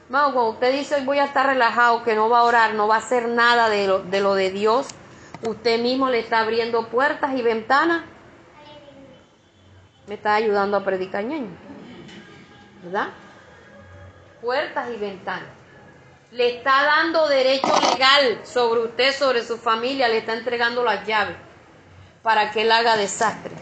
Hermano, 0.05 0.34
cuando 0.34 0.51
usted 0.51 0.73
dice 0.73 0.95
hoy 0.95 1.05
voy 1.05 1.19
a 1.19 1.26
estar 1.26 1.45
relajado, 1.45 2.03
que 2.03 2.15
no 2.15 2.30
va 2.30 2.39
a 2.39 2.43
orar, 2.43 2.73
no 2.73 2.88
va 2.88 2.95
a 2.95 2.99
hacer 2.99 3.27
nada 3.30 3.69
de 3.69 3.88
lo 3.88 4.35
de, 4.35 4.51
Dios, 4.51 4.88
usted 5.45 5.81
mismo 5.81 6.09
le 6.09 6.19
está 6.19 6.39
abriendo 6.39 6.88
puertas 6.88 7.35
y 7.35 7.41
ventanas. 7.41 8.03
Me 10.07 10.15
está 10.15 10.35
ayudando 10.35 10.77
a 10.77 10.84
predicar 10.84 11.23
ñaño. 11.23 11.49
¿Verdad? 12.84 13.09
Puertas 14.41 14.89
y 14.91 14.97
ventanas. 14.97 15.56
Le 16.38 16.57
está 16.57 16.84
dando 16.84 17.27
derecho 17.27 17.73
legal 17.91 18.41
sobre 18.43 18.81
usted, 18.81 19.11
sobre 19.11 19.43
su 19.43 19.57
familia, 19.57 20.07
le 20.07 20.19
está 20.19 20.34
entregando 20.34 20.84
las 20.84 21.03
llaves 21.07 21.35
para 22.22 22.51
que 22.51 22.61
él 22.61 22.72
haga 22.72 22.95
desastre. 22.95 23.55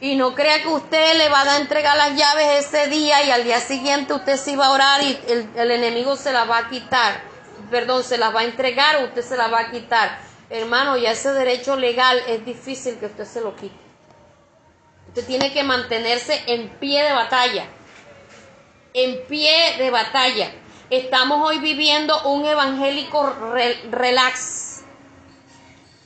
Y 0.00 0.14
no 0.14 0.32
crea 0.32 0.62
que 0.62 0.68
usted 0.68 1.16
le 1.16 1.28
va 1.28 1.42
a 1.42 1.56
entregar 1.56 1.96
las 1.96 2.14
llaves 2.14 2.64
ese 2.64 2.86
día 2.86 3.24
y 3.24 3.32
al 3.32 3.42
día 3.42 3.58
siguiente 3.58 4.12
usted 4.12 4.36
sí 4.36 4.54
va 4.54 4.66
a 4.66 4.70
orar 4.70 5.02
y 5.02 5.18
el, 5.26 5.50
el 5.56 5.70
enemigo 5.72 6.14
se 6.14 6.32
las 6.32 6.48
va 6.48 6.58
a 6.58 6.70
quitar. 6.70 7.22
Perdón, 7.72 8.04
se 8.04 8.18
las 8.18 8.32
va 8.32 8.42
a 8.42 8.44
entregar 8.44 8.98
o 8.98 9.06
usted 9.06 9.22
se 9.22 9.36
las 9.36 9.52
va 9.52 9.62
a 9.62 9.70
quitar. 9.72 10.20
Hermano, 10.48 10.96
ya 10.96 11.10
ese 11.10 11.32
derecho 11.32 11.74
legal 11.74 12.22
es 12.28 12.44
difícil 12.44 12.98
que 13.00 13.06
usted 13.06 13.24
se 13.24 13.40
lo 13.40 13.56
quite. 13.56 13.74
Usted 15.08 15.26
tiene 15.26 15.52
que 15.52 15.64
mantenerse 15.64 16.40
en 16.46 16.68
pie 16.78 17.02
de 17.02 17.12
batalla. 17.12 17.66
En 18.94 19.26
pie 19.26 19.74
de 19.78 19.90
batalla. 19.90 20.52
Estamos 20.90 21.44
hoy 21.44 21.58
viviendo 21.58 22.16
un 22.22 22.46
evangélico 22.46 23.34
relax. 23.90 24.82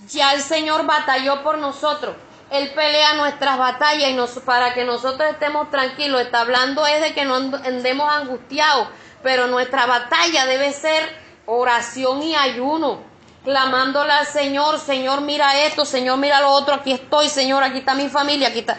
Ya 0.08 0.32
el 0.32 0.40
Señor 0.40 0.86
batalló 0.86 1.42
por 1.42 1.58
nosotros. 1.58 2.16
Él 2.50 2.70
pelea 2.70 3.12
nuestras 3.14 3.58
batallas 3.58 4.08
y 4.08 4.14
nos, 4.14 4.30
para 4.40 4.72
que 4.72 4.84
nosotros 4.84 5.30
estemos 5.30 5.70
tranquilos. 5.70 6.22
Está 6.22 6.40
hablando 6.40 6.86
es 6.86 7.02
de 7.02 7.12
que 7.12 7.26
no 7.26 7.34
andemos 7.36 8.10
angustiados, 8.10 8.88
pero 9.22 9.48
nuestra 9.48 9.84
batalla 9.84 10.46
debe 10.46 10.72
ser 10.72 11.14
oración 11.44 12.22
y 12.22 12.34
ayuno, 12.34 13.02
clamándole 13.44 14.12
al 14.12 14.26
Señor, 14.26 14.78
Señor 14.78 15.20
mira 15.20 15.66
esto, 15.66 15.84
Señor 15.84 16.16
mira 16.16 16.40
lo 16.40 16.52
otro, 16.52 16.74
aquí 16.74 16.92
estoy, 16.92 17.28
Señor, 17.28 17.62
aquí 17.62 17.78
está 17.78 17.94
mi 17.94 18.08
familia, 18.08 18.48
aquí 18.48 18.60
está. 18.60 18.78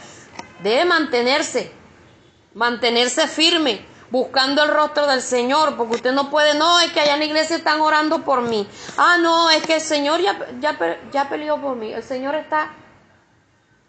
Debe 0.64 0.86
mantenerse, 0.86 1.72
mantenerse 2.56 3.28
firme, 3.28 3.91
buscando 4.12 4.64
el 4.64 4.70
rostro 4.70 5.08
del 5.08 5.22
Señor, 5.22 5.76
porque 5.78 5.96
usted 5.96 6.12
no 6.12 6.30
puede, 6.30 6.54
no, 6.54 6.80
es 6.80 6.92
que 6.92 7.00
allá 7.00 7.14
en 7.14 7.20
la 7.20 7.26
iglesia 7.26 7.56
están 7.56 7.82
orando 7.82 8.24
por 8.24 8.42
mí. 8.42 8.68
Ah, 8.98 9.18
no, 9.20 9.50
es 9.50 9.64
que 9.64 9.76
el 9.76 9.82
Señor 9.82 10.22
ya, 10.22 10.38
ya, 10.60 10.78
ya 11.12 11.30
peleó 11.30 11.60
por 11.60 11.76
mí, 11.76 11.92
el 11.92 12.04
Señor 12.04 12.36
está 12.36 12.72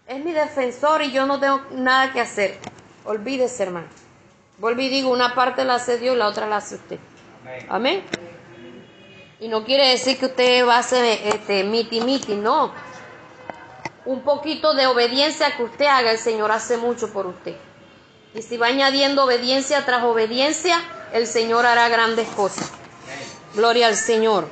es 0.07 0.25
mi 0.25 0.33
defensor 0.33 1.03
y 1.03 1.13
yo 1.13 1.27
no 1.27 1.39
tengo 1.41 1.63
nada 1.73 2.13
que 2.13 2.21
hacer. 2.21 2.59
Olvídese, 3.05 3.63
hermano. 3.63 3.87
Volví 4.59 4.87
y 4.87 4.89
digo, 4.91 5.11
una 5.11 5.35
parte 5.35 5.65
la 5.65 5.77
hace 5.77 5.99
Dios 5.99 6.15
y 6.15 6.19
la 6.19 6.29
otra 6.29 6.47
la 6.47 6.57
hace 6.57 6.77
usted. 6.77 6.99
Amén. 7.69 8.05
Y 9.41 9.49
no 9.49 9.65
quiere 9.65 9.89
decir 9.89 10.19
que 10.19 10.27
usted 10.27 10.67
va 10.67 10.77
a 10.77 10.81
hacer 10.81 11.05
este 11.25 11.65
miti 11.65 12.01
miti, 12.01 12.35
no. 12.35 12.73
Un 14.05 14.23
poquito 14.23 14.75
de 14.75 14.87
obediencia 14.87 15.57
que 15.57 15.65
usted 15.65 15.87
haga, 15.87 16.13
el 16.13 16.19
Señor 16.19 16.53
hace 16.53 16.77
mucho 16.77 17.13
por 17.13 17.27
usted. 17.27 17.57
Y 18.35 18.43
si 18.43 18.57
va 18.57 18.69
añadiendo 18.69 19.25
obediencia 19.25 19.85
tras 19.85 20.05
obediencia, 20.05 20.81
el 21.13 21.27
Señor 21.27 21.67
hará 21.67 21.89
grandes 21.89 22.29
cosas. 22.29 22.71
Gloria 23.55 23.89
al 23.89 23.97
Señor 23.97 24.49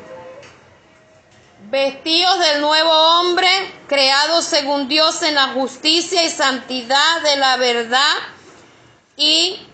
vestidos 1.71 2.39
del 2.41 2.61
nuevo 2.61 2.91
hombre, 2.91 3.49
creados 3.87 4.45
según 4.45 4.89
Dios 4.89 5.23
en 5.23 5.35
la 5.35 5.49
justicia 5.49 6.25
y 6.25 6.31
santidad 6.31 7.23
de 7.23 7.37
la 7.37 7.57
verdad, 7.57 8.15
y 9.17 9.67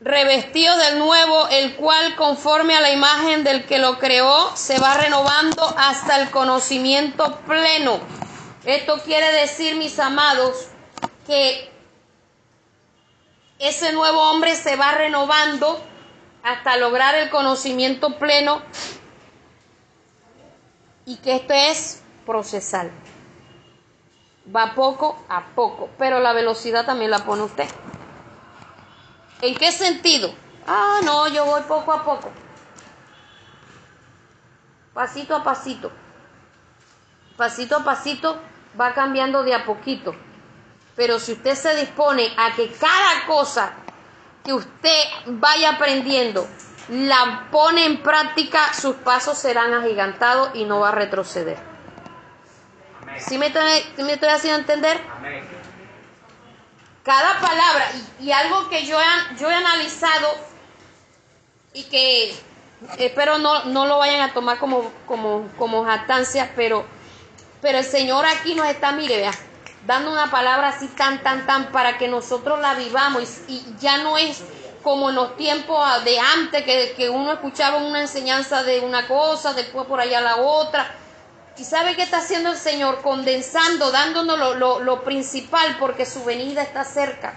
revestidos 0.00 0.78
del 0.78 0.98
nuevo, 0.98 1.48
el 1.48 1.76
cual 1.76 2.16
conforme 2.16 2.74
a 2.74 2.80
la 2.80 2.90
imagen 2.90 3.44
del 3.44 3.66
que 3.66 3.78
lo 3.78 3.98
creó, 3.98 4.56
se 4.56 4.78
va 4.78 4.94
renovando 4.94 5.62
hasta 5.76 6.20
el 6.20 6.30
conocimiento 6.30 7.38
pleno. 7.46 8.00
Esto 8.64 9.00
quiere 9.04 9.30
decir, 9.32 9.76
mis 9.76 9.98
amados, 9.98 10.68
que 11.26 11.69
ese 13.60 13.92
nuevo 13.92 14.30
hombre 14.30 14.56
se 14.56 14.74
va 14.74 14.92
renovando 14.92 15.80
hasta 16.42 16.78
lograr 16.78 17.14
el 17.14 17.28
conocimiento 17.28 18.18
pleno 18.18 18.62
y 21.04 21.18
que 21.18 21.36
esto 21.36 21.52
es 21.52 22.02
procesal. 22.24 22.90
Va 24.54 24.74
poco 24.74 25.22
a 25.28 25.48
poco, 25.54 25.90
pero 25.98 26.20
la 26.20 26.32
velocidad 26.32 26.86
también 26.86 27.10
la 27.10 27.24
pone 27.24 27.42
usted. 27.42 27.68
¿En 29.42 29.54
qué 29.54 29.70
sentido? 29.70 30.34
Ah, 30.66 31.00
no, 31.04 31.28
yo 31.28 31.44
voy 31.44 31.60
poco 31.62 31.92
a 31.92 32.02
poco. 32.02 32.30
Pasito 34.94 35.36
a 35.36 35.44
pasito. 35.44 35.92
Pasito 37.36 37.76
a 37.76 37.84
pasito 37.84 38.40
va 38.80 38.94
cambiando 38.94 39.42
de 39.42 39.54
a 39.54 39.66
poquito. 39.66 40.14
Pero 41.00 41.18
si 41.18 41.32
usted 41.32 41.54
se 41.54 41.74
dispone 41.76 42.30
a 42.36 42.54
que 42.54 42.70
cada 42.72 43.24
cosa 43.26 43.72
que 44.44 44.52
usted 44.52 45.04
vaya 45.28 45.70
aprendiendo 45.70 46.46
la 46.90 47.48
pone 47.50 47.86
en 47.86 48.02
práctica, 48.02 48.74
sus 48.74 48.96
pasos 48.96 49.38
serán 49.38 49.72
agigantados 49.72 50.50
y 50.52 50.66
no 50.66 50.80
va 50.80 50.90
a 50.90 50.92
retroceder. 50.92 51.56
¿Sí 53.16 53.38
me 53.38 53.46
estoy, 53.46 54.28
haciendo 54.28 54.60
entender? 54.60 55.00
Cada 57.02 57.40
palabra, 57.40 57.90
y, 58.20 58.30
algo 58.32 58.68
que 58.68 58.84
yo 58.84 59.00
he, 59.00 59.36
yo 59.38 59.50
he 59.50 59.54
analizado 59.54 60.28
y 61.72 61.84
que 61.84 62.38
espero 62.98 63.38
no, 63.38 63.64
no 63.64 63.86
lo 63.86 63.96
vayan 63.96 64.20
a 64.20 64.34
tomar 64.34 64.58
como, 64.58 64.92
como, 65.06 65.48
como 65.56 65.82
jactancia, 65.82 66.52
pero, 66.54 66.84
pero 67.62 67.78
el 67.78 67.84
Señor 67.84 68.26
aquí 68.26 68.54
nos 68.54 68.66
está, 68.66 68.92
mire, 68.92 69.16
vea, 69.16 69.32
dando 69.86 70.12
una 70.12 70.30
palabra 70.30 70.68
así 70.68 70.88
tan, 70.88 71.22
tan, 71.22 71.46
tan, 71.46 71.72
para 71.72 71.98
que 71.98 72.08
nosotros 72.08 72.60
la 72.60 72.74
vivamos 72.74 73.22
y 73.48 73.64
ya 73.78 73.98
no 73.98 74.18
es 74.18 74.42
como 74.82 75.10
en 75.10 75.16
los 75.16 75.36
tiempos 75.36 76.04
de 76.04 76.18
antes, 76.18 76.64
que, 76.64 77.10
uno 77.10 77.32
escuchaba 77.32 77.78
una 77.78 78.00
enseñanza 78.00 78.62
de 78.62 78.80
una 78.80 79.06
cosa, 79.06 79.52
después 79.52 79.86
por 79.86 80.00
allá 80.00 80.20
la 80.20 80.36
otra. 80.36 80.94
¿Y 81.56 81.64
sabe 81.64 81.94
qué 81.94 82.02
está 82.02 82.18
haciendo 82.18 82.52
el 82.52 82.56
Señor? 82.56 83.02
Condensando, 83.02 83.90
dándonos 83.90 84.38
lo, 84.56 84.80
lo 84.80 85.04
principal, 85.04 85.76
porque 85.78 86.06
su 86.06 86.24
venida 86.24 86.62
está 86.62 86.84
cerca. 86.84 87.34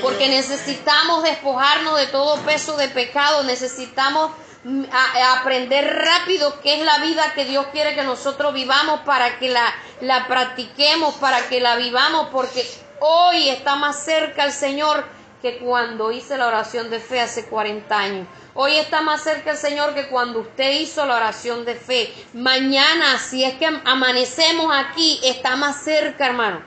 Porque 0.00 0.28
necesitamos 0.28 1.22
despojarnos 1.22 1.98
de 1.98 2.06
todo 2.06 2.36
peso 2.40 2.76
de 2.76 2.88
pecado, 2.88 3.42
necesitamos 3.42 4.30
mm, 4.64 4.84
aprender 5.36 6.04
rápido 6.04 6.60
qué 6.60 6.80
es 6.80 6.84
la 6.84 6.98
vida 6.98 7.32
que 7.34 7.44
Dios 7.44 7.66
quiere 7.72 7.94
que 7.94 8.02
nosotros 8.02 8.54
vivamos 8.54 9.00
para 9.00 9.38
que 9.38 9.50
la, 9.50 9.74
la 10.00 10.26
practiquemos, 10.26 11.14
para 11.14 11.48
que 11.48 11.60
la 11.60 11.76
vivamos, 11.76 12.28
porque 12.30 12.66
hoy 13.00 13.48
está 13.48 13.76
más 13.76 14.04
cerca 14.04 14.44
el 14.44 14.52
Señor 14.52 15.04
que 15.42 15.58
cuando 15.58 16.10
hice 16.10 16.36
la 16.36 16.48
oración 16.48 16.90
de 16.90 17.00
fe 17.00 17.20
hace 17.20 17.46
40 17.46 17.96
años. 17.96 18.26
Hoy 18.54 18.76
está 18.76 19.02
más 19.02 19.22
cerca 19.22 19.52
el 19.52 19.56
Señor 19.56 19.94
que 19.94 20.08
cuando 20.08 20.40
usted 20.40 20.72
hizo 20.80 21.06
la 21.06 21.16
oración 21.16 21.64
de 21.64 21.76
fe. 21.76 22.12
Mañana, 22.32 23.18
si 23.18 23.44
es 23.44 23.54
que 23.54 23.66
amanecemos 23.84 24.74
aquí, 24.74 25.20
está 25.22 25.54
más 25.54 25.84
cerca, 25.84 26.26
hermano. 26.26 26.60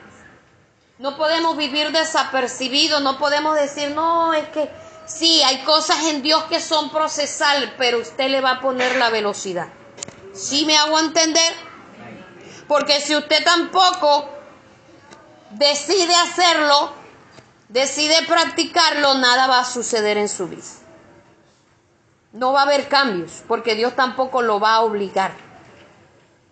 No 1.00 1.18
podemos 1.18 1.58
vivir 1.58 1.92
desapercibidos, 1.92 3.02
no 3.02 3.18
podemos 3.18 3.56
decir, 3.56 3.90
no, 3.92 4.34
es 4.34 4.48
que 4.50 4.70
sí, 5.06 5.42
hay 5.44 5.64
cosas 5.64 6.04
en 6.06 6.22
Dios 6.22 6.44
que 6.46 6.60
son 6.60 6.90
procesal, 6.90 7.76
pero 7.78 8.00
usted 8.00 8.30
le 8.30 8.42
va 8.42 8.52
a 8.52 8.62
poner 8.62 8.96
la 8.98 9.10
velocidad. 9.10 9.68
¿Sí 10.34 10.66
me 10.66 10.78
hago 10.78 11.00
entender? 11.00 11.54
Porque 12.68 13.02
si 13.02 13.16
usted 13.16 13.44
tampoco 13.44 14.30
decide 15.52 16.16
hacerlo, 16.16 16.94
decide 17.70 18.16
practicarlo, 18.28 19.16
nada 19.16 19.48
va 19.48 19.60
a 19.60 19.66
suceder 19.66 20.18
en 20.18 20.30
su 20.30 20.48
vida. 20.48 20.64
No 22.32 22.54
va 22.54 22.62
a 22.62 22.64
haber 22.64 22.88
cambios, 22.88 23.44
porque 23.48 23.76
Dios 23.76 23.96
tampoco 23.96 24.42
lo 24.42 24.60
va 24.60 24.76
a 24.76 24.82
obligar. 24.82 25.34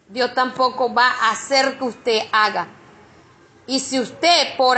Dios 0.10 0.34
tampoco 0.34 0.94
va 0.94 1.08
a 1.08 1.32
hacer 1.32 1.78
que 1.78 1.86
usted 1.86 2.22
haga. 2.32 2.68
Y 3.68 3.80
si 3.80 4.00
usted, 4.00 4.58
por 4.58 4.78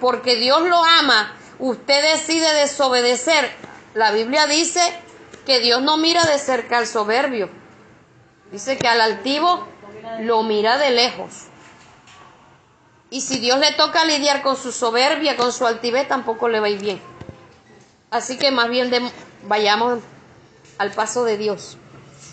porque 0.00 0.36
Dios 0.36 0.62
lo 0.62 0.82
ama, 0.82 1.32
usted 1.62 2.02
decide 2.14 2.54
desobedecer, 2.54 3.48
la 3.94 4.10
Biblia 4.10 4.46
dice 4.46 4.80
que 5.46 5.60
Dios 5.60 5.80
no 5.80 5.96
mira 5.96 6.24
de 6.24 6.38
cerca 6.38 6.78
al 6.78 6.88
soberbio. 6.88 7.48
Dice 8.50 8.76
que 8.76 8.88
al 8.88 9.00
altivo 9.00 9.68
lo 10.20 10.42
mira 10.42 10.76
de 10.76 10.90
lejos. 10.90 11.44
Y 13.10 13.20
si 13.20 13.38
Dios 13.38 13.60
le 13.60 13.72
toca 13.74 14.04
lidiar 14.04 14.42
con 14.42 14.56
su 14.56 14.72
soberbia, 14.72 15.36
con 15.36 15.52
su 15.52 15.64
altivez, 15.64 16.08
tampoco 16.08 16.48
le 16.48 16.58
va 16.58 16.66
a 16.66 16.70
ir 16.70 16.80
bien. 16.80 17.00
Así 18.10 18.38
que 18.38 18.50
más 18.50 18.68
bien 18.68 18.90
vayamos 19.44 20.00
al 20.78 20.90
paso 20.90 21.24
de 21.24 21.36
Dios. 21.36 21.78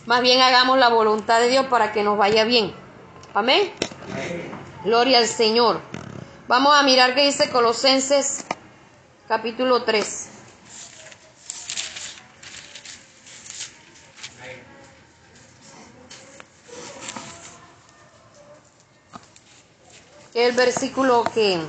Más 0.08 0.22
bien 0.22 0.42
hagamos 0.42 0.80
la 0.80 0.90
voluntad 0.90 1.40
de 1.40 1.50
Dios 1.50 1.68
para 1.68 1.92
que 1.92 2.02
nos 2.04 2.18
vaya 2.18 2.46
bien. 2.46 2.74
Amén. 3.36 3.72
Gloria 4.84 5.20
al 5.20 5.28
Señor. 5.28 5.82
Vamos 6.48 6.74
a 6.76 6.82
mirar 6.82 7.14
qué 7.14 7.26
dice 7.26 7.52
Colosenses 7.52 8.46
capítulo 9.30 9.84
3. 9.84 10.28
El 20.34 20.54
versículo 20.54 21.24
que 21.32 21.62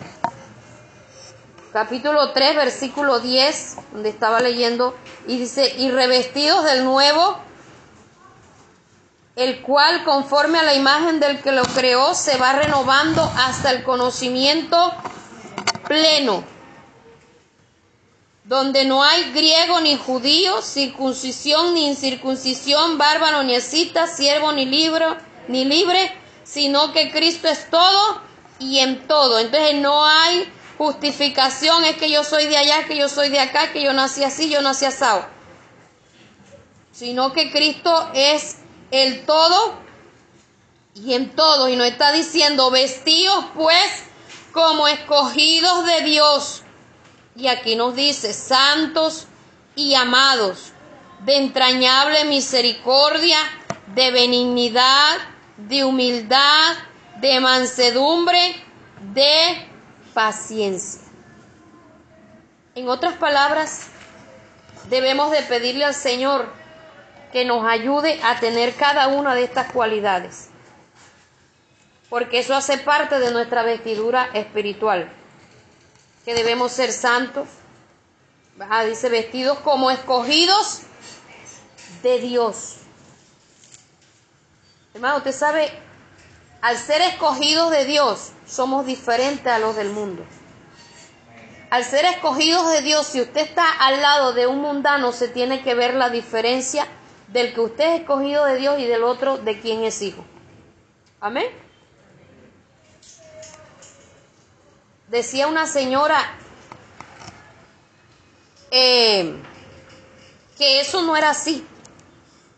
capítulo 1.75 2.33
3, 2.33 2.57
versículo 2.57 3.21
10, 3.21 3.77
donde 3.93 4.09
estaba 4.09 4.41
leyendo, 4.41 4.97
y 5.27 5.37
dice, 5.37 5.75
y 5.77 5.91
revestidos 5.91 6.65
del 6.65 6.85
nuevo, 6.85 7.37
el 9.37 9.61
cual 9.61 10.03
conforme 10.05 10.59
a 10.59 10.63
la 10.63 10.73
imagen 10.73 11.21
del 11.21 11.43
que 11.43 11.53
lo 11.53 11.65
creó 11.65 12.15
se 12.15 12.39
va 12.39 12.55
renovando 12.55 13.23
hasta 13.37 13.71
el 13.71 13.83
conocimiento 13.83 14.95
pleno, 15.87 16.43
donde 18.51 18.85
no 18.85 19.05
hay 19.05 19.31
griego 19.31 19.81
ni 19.81 19.97
judío, 19.97 20.61
circuncisión 20.61 21.73
ni 21.73 21.87
incircuncisión, 21.87 22.99
bárbaro 22.99 23.45
ni 23.45 23.55
escita, 23.55 24.09
siervo 24.09 24.51
ni 24.51 24.67
libre, 24.67 25.07
ni 25.47 25.65
libre, 25.65 26.13
sino 26.43 26.93
que 26.93 27.13
Cristo 27.13 27.47
es 27.47 27.71
todo 27.71 28.21
y 28.59 28.81
en 28.81 29.07
todo. 29.07 29.39
Entonces 29.39 29.77
no 29.77 30.05
hay 30.05 30.53
justificación, 30.79 31.85
es 31.85 31.97
que 31.97 32.11
yo 32.11 32.25
soy 32.25 32.49
de 32.49 32.57
allá, 32.57 32.87
que 32.89 32.97
yo 32.97 33.09
soy 33.09 33.29
de 33.29 33.39
acá, 33.39 33.71
que 33.71 33.85
yo 33.85 33.93
nací 33.93 34.25
así, 34.25 34.51
yo 34.51 34.61
nací 34.63 34.85
asado. 34.85 35.25
Sino 36.91 37.33
que 37.33 37.53
Cristo 37.53 38.11
es 38.15 38.57
el 38.91 39.27
todo 39.27 39.75
y 40.97 41.15
en 41.15 41.37
todo. 41.37 41.69
Y 41.69 41.77
nos 41.77 41.87
está 41.87 42.11
diciendo, 42.11 42.73
vestidos 42.73 43.45
pues 43.55 44.03
como 44.51 44.89
escogidos 44.89 45.87
de 45.87 46.01
Dios. 46.01 46.60
Y 47.41 47.49
aquí 47.49 47.75
nos 47.75 47.97
dice, 47.97 48.35
santos 48.35 49.27
y 49.75 49.95
amados, 49.95 50.73
de 51.25 51.37
entrañable 51.37 52.27
misericordia, 52.27 53.39
de 53.95 54.11
benignidad, 54.11 55.17
de 55.57 55.85
humildad, 55.85 56.77
de 57.23 57.41
mansedumbre, 57.41 58.57
de 59.15 59.67
paciencia. 60.13 61.01
En 62.75 62.91
otras 62.91 63.15
palabras, 63.15 63.87
debemos 64.91 65.31
de 65.31 65.41
pedirle 65.41 65.87
al 65.87 65.95
Señor 65.95 66.53
que 67.33 67.47
nos 67.47 67.67
ayude 67.67 68.21
a 68.23 68.39
tener 68.39 68.75
cada 68.75 69.09
una 69.09 69.35
de 69.35 69.45
estas 69.45 69.73
cualidades, 69.73 70.51
porque 72.11 72.41
eso 72.41 72.55
hace 72.55 72.77
parte 72.77 73.19
de 73.19 73.31
nuestra 73.31 73.63
vestidura 73.63 74.29
espiritual, 74.35 75.11
que 76.31 76.37
debemos 76.37 76.71
ser 76.71 76.93
santos, 76.93 77.49
dice 78.89 79.09
vestidos 79.09 79.59
como 79.61 79.91
escogidos 79.91 80.83
de 82.05 82.21
Dios. 82.21 82.77
Hermano, 84.95 85.17
usted 85.17 85.33
sabe, 85.33 85.73
al 86.61 86.77
ser 86.77 87.01
escogidos 87.01 87.73
de 87.73 87.85
Dios, 87.85 88.31
somos 88.47 88.87
diferentes 88.87 89.49
a 89.49 89.59
los 89.59 89.75
del 89.75 89.91
mundo. 89.91 90.25
Al 91.71 91.83
ser 91.83 92.05
escogidos 92.05 92.71
de 92.71 92.83
Dios, 92.83 93.09
si 93.09 93.21
usted 93.21 93.41
está 93.41 93.69
al 93.69 94.01
lado 94.01 94.33
de 94.33 94.47
un 94.47 94.61
mundano, 94.61 95.11
se 95.11 95.27
tiene 95.27 95.63
que 95.63 95.75
ver 95.75 95.95
la 95.95 96.11
diferencia 96.11 96.87
del 97.27 97.55
que 97.55 97.61
usted 97.61 97.95
es 97.95 98.01
escogido 98.03 98.45
de 98.45 98.55
Dios 98.55 98.79
y 98.79 98.87
del 98.87 99.03
otro 99.03 99.37
de 99.39 99.61
quien 99.61 99.83
es 99.83 100.01
hijo. 100.01 100.25
Amén. 101.21 101.47
Decía 105.11 105.49
una 105.49 105.67
señora 105.67 106.19
eh, 108.71 109.35
que 110.57 110.81
eso 110.81 111.03
no 111.03 111.17
era 111.17 111.31
así, 111.31 111.67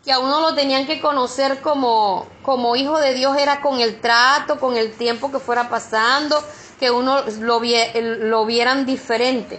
que 0.04 0.12
a 0.12 0.18
uno 0.18 0.42
lo 0.42 0.54
tenían 0.54 0.86
que 0.86 1.00
conocer 1.00 1.62
como, 1.62 2.28
como 2.42 2.76
hijo 2.76 2.98
de 2.98 3.14
Dios 3.14 3.38
era 3.38 3.62
con 3.62 3.80
el 3.80 4.02
trato, 4.02 4.60
con 4.60 4.76
el 4.76 4.92
tiempo 4.92 5.32
que 5.32 5.38
fuera 5.38 5.70
pasando, 5.70 6.44
que 6.78 6.90
uno 6.90 7.22
lo, 7.40 7.58
lo 7.58 8.44
vieran 8.44 8.84
diferente. 8.84 9.58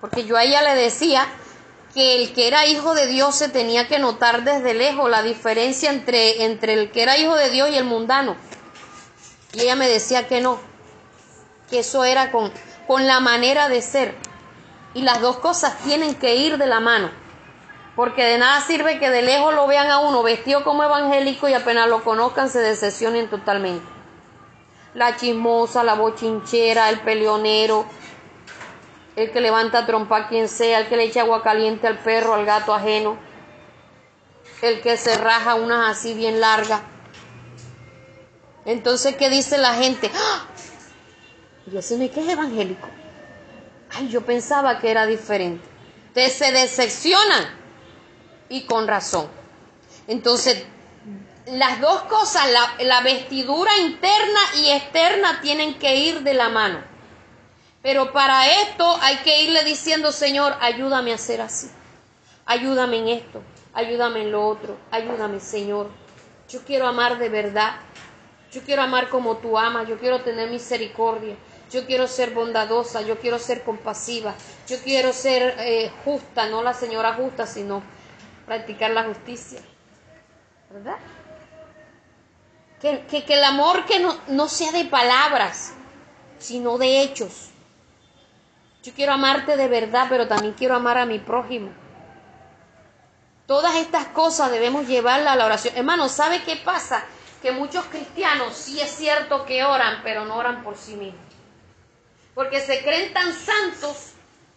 Porque 0.00 0.22
yo 0.22 0.36
a 0.36 0.44
ella 0.44 0.62
le 0.62 0.80
decía 0.80 1.26
que 1.94 2.22
el 2.22 2.32
que 2.32 2.46
era 2.46 2.66
hijo 2.66 2.94
de 2.94 3.08
Dios 3.08 3.34
se 3.34 3.48
tenía 3.48 3.88
que 3.88 3.98
notar 3.98 4.44
desde 4.44 4.72
lejos 4.72 5.10
la 5.10 5.24
diferencia 5.24 5.90
entre, 5.90 6.44
entre 6.44 6.74
el 6.74 6.92
que 6.92 7.02
era 7.02 7.18
hijo 7.18 7.34
de 7.34 7.50
Dios 7.50 7.70
y 7.70 7.74
el 7.76 7.84
mundano. 7.84 8.36
Y 9.52 9.62
ella 9.62 9.74
me 9.74 9.88
decía 9.88 10.28
que 10.28 10.40
no, 10.40 10.60
que 11.70 11.80
eso 11.80 12.04
era 12.04 12.30
con, 12.30 12.52
con 12.86 13.06
la 13.06 13.20
manera 13.20 13.68
de 13.68 13.82
ser. 13.82 14.14
Y 14.94 15.02
las 15.02 15.20
dos 15.20 15.38
cosas 15.38 15.78
tienen 15.80 16.14
que 16.14 16.36
ir 16.36 16.58
de 16.58 16.66
la 16.66 16.80
mano. 16.80 17.10
Porque 17.94 18.24
de 18.24 18.38
nada 18.38 18.60
sirve 18.60 18.98
que 18.98 19.10
de 19.10 19.22
lejos 19.22 19.54
lo 19.54 19.66
vean 19.66 19.90
a 19.90 19.98
uno 19.98 20.22
vestido 20.22 20.64
como 20.64 20.84
evangélico 20.84 21.48
y 21.48 21.54
apenas 21.54 21.88
lo 21.88 22.04
conozcan 22.04 22.50
se 22.50 22.60
decepcionen 22.60 23.28
totalmente. 23.28 23.86
La 24.94 25.16
chismosa, 25.16 25.82
la 25.82 25.94
bochinchera, 25.94 26.90
el 26.90 27.00
peleonero, 27.00 27.86
el 29.16 29.30
que 29.30 29.40
levanta 29.40 29.86
trompa 29.86 30.16
a 30.18 30.28
quien 30.28 30.48
sea, 30.48 30.80
el 30.80 30.88
que 30.88 30.96
le 30.96 31.04
echa 31.04 31.22
agua 31.22 31.42
caliente 31.42 31.86
al 31.86 31.98
perro, 31.98 32.34
al 32.34 32.44
gato 32.44 32.74
ajeno, 32.74 33.16
el 34.60 34.82
que 34.82 34.98
se 34.98 35.16
raja 35.16 35.54
unas 35.54 35.90
así 35.90 36.14
bien 36.14 36.40
largas. 36.40 36.82
Entonces, 38.66 39.16
¿qué 39.16 39.30
dice 39.30 39.58
la 39.58 39.74
gente? 39.74 40.10
¡Ah! 40.14 40.44
Yo 41.66 41.82
sé 41.82 42.10
que 42.10 42.20
es 42.20 42.28
evangélico. 42.28 42.88
Ay, 43.92 44.08
yo 44.08 44.24
pensaba 44.24 44.78
que 44.78 44.90
era 44.90 45.06
diferente. 45.06 45.66
Entonces 46.08 46.32
se 46.32 46.52
decepcionan 46.52 47.44
y 48.48 48.62
con 48.62 48.86
razón. 48.86 49.28
Entonces, 50.06 50.64
las 51.46 51.80
dos 51.80 52.02
cosas, 52.02 52.48
la, 52.50 52.84
la 52.84 53.00
vestidura 53.02 53.76
interna 53.78 54.40
y 54.56 54.70
externa 54.70 55.40
tienen 55.40 55.78
que 55.78 55.96
ir 55.96 56.20
de 56.22 56.34
la 56.34 56.48
mano. 56.48 56.80
Pero 57.82 58.12
para 58.12 58.48
esto 58.62 58.98
hay 59.00 59.16
que 59.18 59.42
irle 59.42 59.64
diciendo, 59.64 60.12
Señor, 60.12 60.56
ayúdame 60.60 61.12
a 61.12 61.18
ser 61.18 61.40
así. 61.40 61.70
Ayúdame 62.44 62.98
en 62.98 63.08
esto, 63.08 63.42
ayúdame 63.74 64.22
en 64.22 64.32
lo 64.32 64.46
otro, 64.46 64.76
ayúdame, 64.90 65.40
Señor. 65.40 65.90
Yo 66.48 66.62
quiero 66.64 66.86
amar 66.86 67.18
de 67.18 67.28
verdad. 67.28 67.80
Yo 68.52 68.62
quiero 68.62 68.82
amar 68.82 69.08
como 69.08 69.36
tú 69.36 69.58
amas, 69.58 69.88
yo 69.88 69.98
quiero 69.98 70.22
tener 70.22 70.48
misericordia, 70.48 71.36
yo 71.70 71.84
quiero 71.86 72.06
ser 72.06 72.32
bondadosa, 72.32 73.02
yo 73.02 73.18
quiero 73.18 73.38
ser 73.38 73.64
compasiva, 73.64 74.34
yo 74.68 74.78
quiero 74.82 75.12
ser 75.12 75.56
eh, 75.58 75.90
justa, 76.04 76.48
no 76.48 76.62
la 76.62 76.74
señora 76.74 77.14
justa, 77.14 77.46
sino 77.46 77.82
practicar 78.46 78.92
la 78.92 79.04
justicia. 79.04 79.60
¿Verdad? 80.70 80.96
Que, 82.80 83.06
que, 83.06 83.34
el 83.34 83.44
amor 83.44 83.84
que 83.84 83.98
no, 83.98 84.16
no 84.28 84.48
sea 84.48 84.70
de 84.70 84.84
palabras, 84.84 85.72
sino 86.38 86.78
de 86.78 87.00
hechos. 87.00 87.50
Yo 88.82 88.92
quiero 88.92 89.12
amarte 89.12 89.56
de 89.56 89.66
verdad, 89.66 90.06
pero 90.08 90.28
también 90.28 90.54
quiero 90.54 90.76
amar 90.76 90.98
a 90.98 91.06
mi 91.06 91.18
prójimo. 91.18 91.70
Todas 93.46 93.76
estas 93.76 94.06
cosas 94.08 94.50
debemos 94.50 94.86
llevarlas 94.86 95.32
a 95.32 95.36
la 95.36 95.46
oración. 95.46 95.74
Hermano, 95.76 96.08
¿sabe 96.08 96.42
qué 96.42 96.56
pasa? 96.56 97.04
Que 97.42 97.52
muchos 97.52 97.84
cristianos 97.86 98.54
sí 98.54 98.80
es 98.80 98.90
cierto 98.90 99.44
que 99.44 99.64
oran, 99.64 100.00
pero 100.04 100.24
no 100.24 100.36
oran 100.36 100.62
por 100.62 100.76
sí 100.76 100.94
mismos. 100.94 101.25
Porque 102.36 102.60
se 102.60 102.82
creen 102.82 103.14
tan 103.14 103.32
santos 103.32 104.10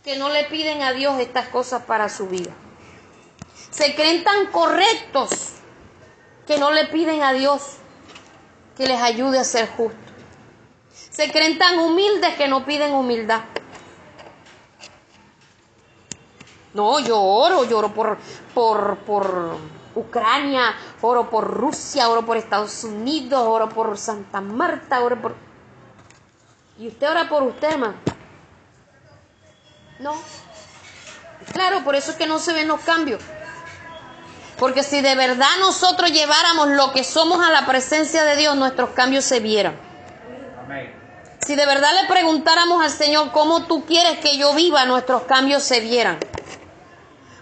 que 0.04 0.18
no 0.18 0.28
le 0.28 0.44
piden 0.44 0.82
a 0.82 0.92
Dios 0.92 1.18
estas 1.22 1.48
cosas 1.48 1.84
para 1.84 2.10
su 2.10 2.28
vida. 2.28 2.52
Se 3.72 3.96
creen 3.96 4.26
tan 4.26 4.48
correctos 4.48 5.30
que 6.46 6.58
no 6.58 6.72
le 6.72 6.88
piden 6.88 7.24
a 7.24 7.32
Dios 7.32 7.78
que 8.76 8.86
les 8.86 9.02
ayude 9.02 9.40
a 9.40 9.46
ser 9.46 9.70
justos. 9.70 10.12
Se 10.92 11.32
creen 11.32 11.58
tan 11.58 11.80
humildes 11.80 12.36
que 12.36 12.50
no 12.50 12.66
piden 12.66 12.92
humildad. 12.92 13.44
No, 16.74 17.00
yo 17.00 17.18
oro, 17.18 17.64
lloro 17.64 17.94
por, 17.94 18.18
por, 18.54 18.98
por 19.06 19.56
Ucrania, 19.96 20.76
oro 21.02 21.30
por 21.30 21.50
Rusia, 21.50 22.10
oro 22.10 22.26
por 22.26 22.36
Estados 22.36 22.84
Unidos, 22.84 23.42
oro 23.42 23.70
por 23.70 23.98
Santa 23.98 24.42
Marta, 24.42 25.02
oro 25.02 25.22
por... 25.22 25.49
¿Y 26.80 26.88
usted 26.88 27.12
ora 27.12 27.28
por 27.28 27.44
usted, 27.44 27.72
hermano? 27.72 27.96
No. 30.00 30.16
Claro, 31.52 31.84
por 31.84 31.94
eso 31.94 32.12
es 32.12 32.18
que 32.18 32.26
no 32.26 32.40
se 32.40 32.54
ven 32.54 32.70
los 32.70 32.80
cambios. 32.80 33.22
Porque 34.58 34.82
si 34.84 35.02
de 35.02 35.14
verdad 35.16 35.50
nosotros 35.60 36.10
lleváramos 36.10 36.70
lo 36.70 36.94
que 36.94 37.04
somos 37.04 37.46
a 37.46 37.52
la 37.52 37.66
presencia 37.66 38.24
de 38.24 38.38
Dios, 38.38 38.56
nuestros 38.56 38.92
cambios 38.92 39.26
se 39.26 39.42
vieran. 39.42 39.78
Amén. 40.64 40.96
Si 41.46 41.56
de 41.56 41.66
verdad 41.66 41.90
le 42.02 42.08
preguntáramos 42.08 42.82
al 42.82 42.92
Señor 42.92 43.34
cómo 43.34 43.66
tú 43.66 43.86
quieres 43.86 44.20
que 44.20 44.38
yo 44.38 44.54
viva, 44.54 44.86
nuestros 44.86 45.24
cambios 45.24 45.64
se 45.64 45.82
vieran. 45.82 46.18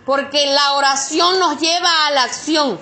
Porque 0.03 0.47
la 0.47 0.73
oración 0.73 1.37
nos 1.37 1.59
lleva 1.59 2.07
a 2.07 2.11
la 2.11 2.23
acción. 2.23 2.79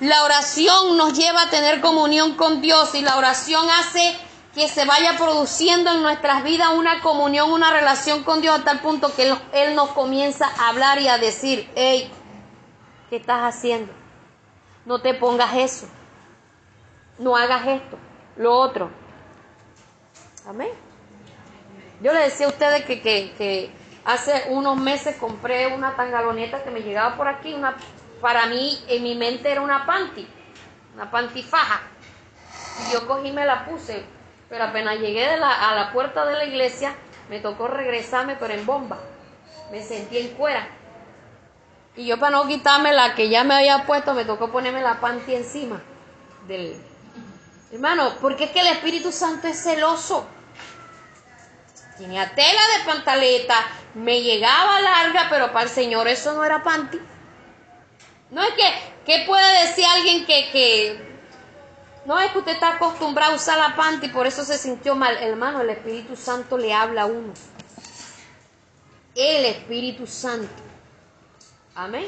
La 0.00 0.24
oración 0.24 0.96
nos 0.96 1.16
lleva 1.16 1.42
a 1.42 1.50
tener 1.50 1.80
comunión 1.80 2.34
con 2.34 2.60
Dios 2.60 2.96
y 2.96 3.02
la 3.02 3.16
oración 3.16 3.64
hace 3.70 4.18
que 4.54 4.68
se 4.68 4.84
vaya 4.84 5.16
produciendo 5.16 5.92
en 5.92 6.02
nuestras 6.02 6.44
vidas 6.44 6.68
una 6.74 7.00
comunión, 7.00 7.50
una 7.50 7.72
relación 7.72 8.22
con 8.22 8.40
Dios 8.40 8.60
a 8.60 8.64
tal 8.64 8.80
punto 8.80 9.12
que 9.14 9.34
Él, 9.52 9.74
nos 9.74 9.90
comienza 9.90 10.46
a 10.46 10.68
hablar 10.68 11.00
y 11.00 11.08
a 11.08 11.18
decir, 11.18 11.68
hey, 11.74 12.10
¿qué 13.10 13.16
estás 13.16 13.42
haciendo? 13.42 13.92
No 14.86 15.00
te 15.00 15.14
pongas 15.14 15.54
eso. 15.54 15.88
No 17.18 17.36
hagas 17.36 17.66
esto, 17.66 17.98
lo 18.36 18.54
otro. 18.54 18.90
Amén. 20.46 20.70
Yo 22.00 22.12
le 22.12 22.20
decía 22.20 22.46
a 22.46 22.50
ustedes 22.50 22.84
que, 22.84 23.00
que, 23.00 23.72
hace 24.04 24.44
unos 24.50 24.76
meses 24.76 25.16
compré 25.16 25.68
una 25.68 25.96
tangaloneta 25.96 26.62
que 26.62 26.70
me 26.70 26.80
llegaba 26.80 27.16
por 27.16 27.26
aquí, 27.26 27.54
una, 27.54 27.76
para 28.20 28.46
mí 28.46 28.78
en 28.88 29.02
mi 29.02 29.14
mente 29.14 29.50
era 29.50 29.62
una 29.62 29.86
panty, 29.86 30.28
una 30.94 31.10
pantifaja. 31.10 31.80
Y 32.86 32.92
yo 32.92 33.06
cogí 33.06 33.28
y 33.28 33.32
me 33.32 33.46
la 33.46 33.64
puse, 33.64 34.04
pero 34.54 34.66
apenas 34.66 35.00
llegué 35.00 35.26
de 35.28 35.36
la- 35.36 35.68
a 35.68 35.74
la 35.74 35.90
puerta 35.90 36.24
de 36.24 36.34
la 36.34 36.44
iglesia, 36.44 36.94
me 37.28 37.40
tocó 37.40 37.66
regresarme, 37.66 38.36
pero 38.36 38.54
en 38.54 38.64
bomba. 38.64 39.00
Me 39.72 39.82
sentí 39.82 40.16
en 40.16 40.28
cuera. 40.34 40.68
Y 41.96 42.06
yo 42.06 42.20
para 42.20 42.36
no 42.36 42.46
quitarme 42.46 42.92
la 42.92 43.16
que 43.16 43.28
ya 43.28 43.42
me 43.42 43.54
había 43.54 43.84
puesto, 43.84 44.14
me 44.14 44.24
tocó 44.24 44.52
ponerme 44.52 44.80
la 44.80 45.00
panty 45.00 45.34
encima 45.34 45.82
del... 46.46 46.80
Hermano, 47.72 48.12
porque 48.20 48.44
es 48.44 48.50
que 48.52 48.60
el 48.60 48.68
Espíritu 48.68 49.10
Santo 49.10 49.48
es 49.48 49.60
celoso. 49.60 50.24
Tenía 51.98 52.32
tela 52.36 52.60
de 52.78 52.84
pantaleta, 52.84 53.56
me 53.94 54.22
llegaba 54.22 54.80
larga, 54.80 55.26
pero 55.30 55.52
para 55.52 55.64
el 55.64 55.70
Señor 55.70 56.06
eso 56.06 56.32
no 56.32 56.44
era 56.44 56.62
panty. 56.62 57.00
No 58.30 58.40
es 58.40 58.50
que, 58.54 58.72
¿qué 59.04 59.24
puede 59.26 59.66
decir 59.66 59.84
alguien 59.84 60.24
que, 60.24 60.48
que 60.52 61.13
no 62.06 62.18
es 62.18 62.32
que 62.32 62.38
usted 62.38 62.52
está 62.52 62.74
acostumbrado 62.74 63.32
a 63.32 63.36
usar 63.36 63.58
la 63.58 63.74
panty 63.76 64.06
y 64.06 64.10
por 64.10 64.26
eso 64.26 64.44
se 64.44 64.58
sintió 64.58 64.94
mal? 64.94 65.16
Hermano, 65.16 65.62
el 65.62 65.70
Espíritu 65.70 66.16
Santo 66.16 66.58
le 66.58 66.74
habla 66.74 67.02
a 67.02 67.06
uno. 67.06 67.32
El 69.14 69.44
Espíritu 69.46 70.06
Santo. 70.06 70.52
Amén. 71.74 72.06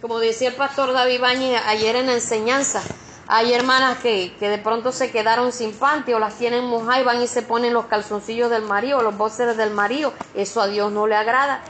Como 0.00 0.18
decía 0.18 0.50
el 0.50 0.54
pastor 0.54 0.92
David 0.92 1.20
Bañez 1.20 1.62
ayer 1.66 1.96
en 1.96 2.06
la 2.06 2.12
enseñanza, 2.14 2.82
hay 3.26 3.54
hermanas 3.54 3.98
que, 3.98 4.36
que 4.38 4.50
de 4.50 4.58
pronto 4.58 4.92
se 4.92 5.10
quedaron 5.10 5.50
sin 5.50 5.72
panty 5.72 6.12
o 6.12 6.18
las 6.18 6.34
tienen 6.34 6.66
mojadas 6.66 7.00
y 7.00 7.04
van 7.04 7.22
y 7.22 7.26
se 7.26 7.40
ponen 7.40 7.72
los 7.72 7.86
calzoncillos 7.86 8.50
del 8.50 8.62
marido, 8.62 9.00
los 9.02 9.16
boxers 9.16 9.56
del 9.56 9.70
marido. 9.70 10.12
Eso 10.34 10.60
a 10.60 10.66
Dios 10.66 10.92
no 10.92 11.06
le 11.06 11.16
agrada. 11.16 11.62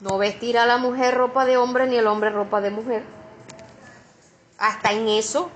No 0.00 0.18
vestir 0.18 0.58
a 0.58 0.66
la 0.66 0.78
mujer 0.78 1.14
ropa 1.14 1.44
de 1.44 1.56
hombre 1.56 1.86
ni 1.86 1.96
el 1.98 2.08
hombre 2.08 2.30
ropa 2.30 2.60
de 2.60 2.70
mujer. 2.70 3.19
Hasta 4.60 4.92
en 4.92 5.08
eso 5.08 5.50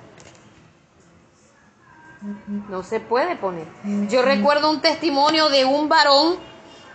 no 2.70 2.82
se 2.82 3.00
puede 3.00 3.36
poner. 3.36 3.66
Yo 4.08 4.22
recuerdo 4.22 4.70
un 4.70 4.80
testimonio 4.80 5.50
de 5.50 5.66
un 5.66 5.90
varón 5.90 6.38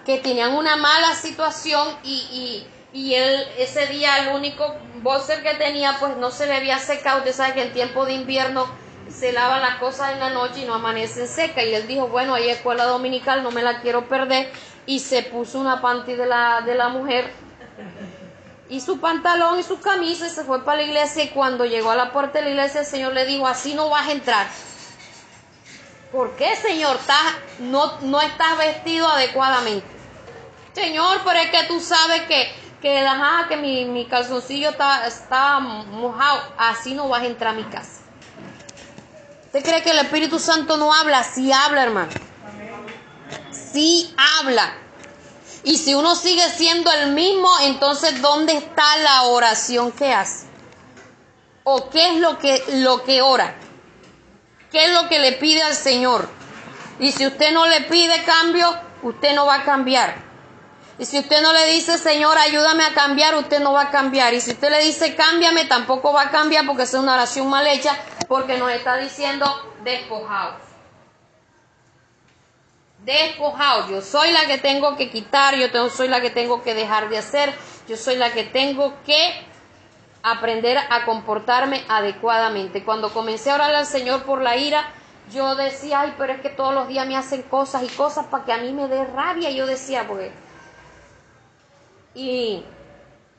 que 0.05 0.17
tenían 0.17 0.55
una 0.55 0.75
mala 0.75 1.13
situación 1.13 1.87
y, 2.03 2.65
y, 2.91 2.99
y 2.99 3.13
él 3.13 3.47
ese 3.59 3.85
día 3.85 4.17
el 4.23 4.35
único 4.35 4.75
boxer 5.03 5.43
que 5.43 5.53
tenía 5.53 5.97
pues 5.99 6.17
no 6.17 6.31
se 6.31 6.47
le 6.47 6.55
había 6.55 6.79
secado. 6.79 7.19
Usted 7.19 7.33
sabe 7.33 7.53
que 7.53 7.61
en 7.61 7.73
tiempo 7.73 8.05
de 8.05 8.13
invierno 8.13 8.65
se 9.07 9.31
lavan 9.31 9.61
las 9.61 9.75
cosas 9.75 10.13
en 10.13 10.19
la 10.19 10.31
noche 10.31 10.61
y 10.61 10.65
no 10.65 10.73
amanecen 10.73 11.27
secas. 11.27 11.63
Y 11.63 11.75
él 11.75 11.87
dijo, 11.87 12.07
bueno, 12.07 12.33
hay 12.33 12.49
escuela 12.49 12.85
dominical, 12.85 13.43
no 13.43 13.51
me 13.51 13.61
la 13.61 13.81
quiero 13.81 14.09
perder. 14.09 14.51
Y 14.87 14.99
se 14.99 15.21
puso 15.21 15.59
una 15.59 15.79
panty 15.79 16.15
de 16.15 16.25
la, 16.25 16.61
de 16.61 16.73
la 16.73 16.89
mujer 16.89 17.31
y 18.69 18.81
su 18.81 18.99
pantalón 18.99 19.59
y 19.59 19.63
su 19.63 19.79
camisa 19.81 20.27
y 20.27 20.29
se 20.29 20.43
fue 20.43 20.63
para 20.63 20.77
la 20.77 20.83
iglesia 20.83 21.23
y 21.23 21.29
cuando 21.29 21.65
llegó 21.65 21.89
a 21.91 21.95
la 21.95 22.11
puerta 22.11 22.39
de 22.39 22.45
la 22.45 22.49
iglesia 22.51 22.81
el 22.81 22.85
Señor 22.85 23.13
le 23.13 23.25
dijo, 23.25 23.47
así 23.47 23.73
no 23.73 23.89
vas 23.89 24.07
a 24.07 24.11
entrar. 24.11 24.47
¿Por 26.11 26.35
qué, 26.35 26.55
Señor? 26.55 26.95
Estás- 26.95 27.35
no, 27.59 27.99
no 28.01 28.21
estás 28.21 28.57
vestido 28.57 29.07
adecuadamente. 29.07 29.87
Señor, 30.73 31.21
pero 31.25 31.39
es 31.39 31.49
que 31.51 31.63
tú 31.67 31.79
sabes 31.79 32.21
que, 32.23 32.51
que, 32.81 33.05
ajá, 33.05 33.47
que 33.47 33.57
mi, 33.57 33.85
mi 33.85 34.05
calzoncillo 34.05 34.69
está, 34.71 35.05
está 35.07 35.59
mojado. 35.59 36.41
Así 36.57 36.93
no 36.93 37.09
vas 37.09 37.21
a 37.23 37.25
entrar 37.25 37.53
a 37.53 37.57
mi 37.57 37.63
casa. 37.63 38.01
¿Usted 39.47 39.63
cree 39.63 39.83
que 39.83 39.91
el 39.91 39.99
Espíritu 39.99 40.39
Santo 40.39 40.77
no 40.77 40.93
habla? 40.93 41.23
Sí 41.23 41.51
habla, 41.51 41.83
hermano. 41.83 42.09
Sí 43.51 44.15
habla. 44.39 44.73
Y 45.63 45.77
si 45.77 45.93
uno 45.93 46.15
sigue 46.15 46.47
siendo 46.49 46.91
el 46.91 47.11
mismo, 47.11 47.49
entonces 47.61 48.21
¿dónde 48.21 48.53
está 48.53 48.97
la 48.97 49.23
oración 49.23 49.91
que 49.91 50.13
hace? 50.13 50.47
¿O 51.63 51.89
qué 51.89 52.13
es 52.13 52.19
lo 52.19 52.39
que, 52.39 52.63
lo 52.75 53.03
que 53.03 53.21
ora? 53.21 53.55
¿Qué 54.71 54.85
es 54.85 54.91
lo 54.93 55.09
que 55.09 55.19
le 55.19 55.33
pide 55.33 55.61
al 55.63 55.75
Señor? 55.75 56.29
Y 56.99 57.11
si 57.11 57.25
usted 57.25 57.51
no 57.51 57.65
le 57.67 57.81
pide 57.81 58.23
cambio, 58.23 58.73
usted 59.03 59.33
no 59.33 59.45
va 59.45 59.55
a 59.55 59.63
cambiar. 59.63 60.15
Y 60.97 61.05
si 61.05 61.17
usted 61.17 61.41
no 61.41 61.53
le 61.53 61.65
dice, 61.67 61.97
Señor, 61.97 62.37
ayúdame 62.37 62.83
a 62.83 62.93
cambiar, 62.93 63.35
usted 63.35 63.61
no 63.61 63.71
va 63.71 63.83
a 63.83 63.91
cambiar. 63.91 64.33
Y 64.33 64.41
si 64.41 64.51
usted 64.51 64.69
le 64.69 64.83
dice, 64.83 65.15
cámbiame, 65.15 65.65
tampoco 65.65 66.11
va 66.11 66.23
a 66.23 66.29
cambiar 66.29 66.65
porque 66.65 66.83
es 66.83 66.93
una 66.93 67.13
oración 67.13 67.49
mal 67.49 67.65
hecha, 67.67 67.97
porque 68.27 68.57
nos 68.57 68.71
está 68.71 68.97
diciendo, 68.97 69.45
despojados. 69.83 70.68
Despojados. 73.05 73.89
Yo 73.89 74.01
soy 74.01 74.31
la 74.31 74.45
que 74.45 74.57
tengo 74.57 74.97
que 74.97 75.09
quitar, 75.09 75.55
yo 75.55 75.89
soy 75.89 76.07
la 76.07 76.21
que 76.21 76.29
tengo 76.29 76.63
que 76.63 76.73
dejar 76.73 77.09
de 77.09 77.17
hacer, 77.17 77.53
yo 77.87 77.95
soy 77.95 78.17
la 78.17 78.31
que 78.31 78.43
tengo 78.43 78.93
que 79.05 79.47
aprender 80.21 80.77
a 80.77 81.05
comportarme 81.05 81.83
adecuadamente. 81.87 82.83
Cuando 82.83 83.13
comencé 83.13 83.51
a 83.51 83.55
orar 83.55 83.73
al 83.73 83.85
Señor 83.85 84.23
por 84.23 84.41
la 84.41 84.57
ira, 84.57 84.85
yo 85.31 85.55
decía, 85.55 86.01
ay, 86.01 86.15
pero 86.17 86.33
es 86.33 86.41
que 86.41 86.49
todos 86.49 86.73
los 86.73 86.87
días 86.87 87.07
me 87.07 87.15
hacen 87.15 87.43
cosas 87.43 87.83
y 87.83 87.87
cosas 87.87 88.25
para 88.27 88.45
que 88.45 88.51
a 88.51 88.57
mí 88.57 88.73
me 88.73 88.87
dé 88.87 89.05
rabia. 89.05 89.51
Yo 89.51 89.65
decía, 89.65 90.07
porque... 90.07 90.31
Y, 92.15 92.63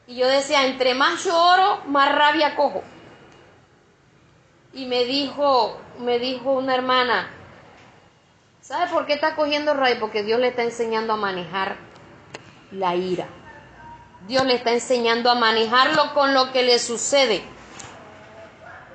y 0.07 0.15
yo 0.15 0.27
decía, 0.29 0.67
entre 0.67 0.95
más 0.95 1.25
yo 1.25 1.37
oro, 1.37 1.83
más 1.87 2.15
rabia 2.15 2.57
cojo. 2.57 2.83
Y 4.73 4.87
me 4.87 5.05
dijo, 5.05 5.79
me 5.99 6.19
dijo 6.21 6.53
una 6.53 6.75
hermana, 6.75 7.29
¿sabe 8.71 8.87
por 8.87 9.05
qué 9.05 9.15
está 9.15 9.35
cogiendo 9.35 9.75
rabia? 9.75 9.99
Porque 9.99 10.23
Dios 10.23 10.39
le 10.39 10.49
está 10.49 10.63
enseñando 10.63 11.13
a 11.13 11.17
manejar 11.17 11.77
la 12.71 12.95
ira. 12.95 13.27
Dios 14.29 14.45
le 14.45 14.55
está 14.55 14.71
enseñando 14.71 15.29
a 15.29 15.35
manejarlo 15.35 16.15
con 16.15 16.35
lo 16.35 16.53
que 16.53 16.63
le 16.63 16.79
sucede. 16.79 17.43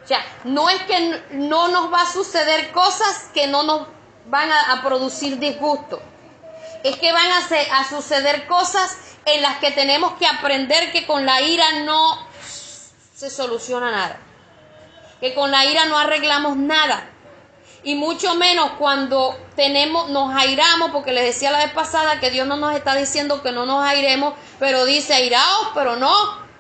O 0.02 0.08
sea, 0.08 0.26
no 0.46 0.70
es 0.70 0.82
que 0.84 1.24
no 1.32 1.68
nos 1.68 1.92
va 1.92 2.04
a 2.04 2.06
suceder 2.06 2.72
cosas 2.72 3.30
que 3.34 3.48
no 3.48 3.64
nos 3.64 3.88
van 4.28 4.50
a, 4.50 4.82
producir 4.82 5.40
disgusto. 5.40 6.02
Es 6.84 6.96
que 6.96 7.12
van 7.12 7.32
a 7.32 7.84
suceder 7.90 8.48
cosas 8.48 8.98
en 9.26 9.42
las 9.42 9.58
que 9.58 9.72
tenemos 9.72 10.14
que 10.14 10.26
aprender 10.26 10.94
que 10.94 11.06
con 11.06 11.26
la 11.26 11.42
ira 11.42 11.82
no 11.84 12.26
se 13.14 13.30
soluciona 13.30 13.92
nada. 13.92 14.20
Que 15.20 15.34
con 15.34 15.52
la 15.52 15.66
ira 15.66 15.84
no 15.86 15.98
arreglamos 15.98 16.56
nada. 16.56 17.10
Y 17.86 17.94
mucho 17.94 18.34
menos 18.34 18.72
cuando 18.80 19.38
tenemos, 19.56 20.10
nos 20.10 20.36
airamos, 20.36 20.90
porque 20.90 21.14
les 21.14 21.24
decía 21.24 21.52
la 21.52 21.60
vez 21.60 21.72
pasada 21.72 22.20
que 22.20 22.32
Dios 22.32 22.48
no 22.48 22.58
nos 22.58 22.76
está 22.76 22.96
diciendo 22.96 23.44
que 23.44 23.52
no 23.52 23.68
nos 23.68 23.86
airemos, 23.86 24.34
pero 24.60 24.86
dice 24.86 25.14
airaos, 25.14 25.70
pero 25.76 25.96
no 25.96 26.12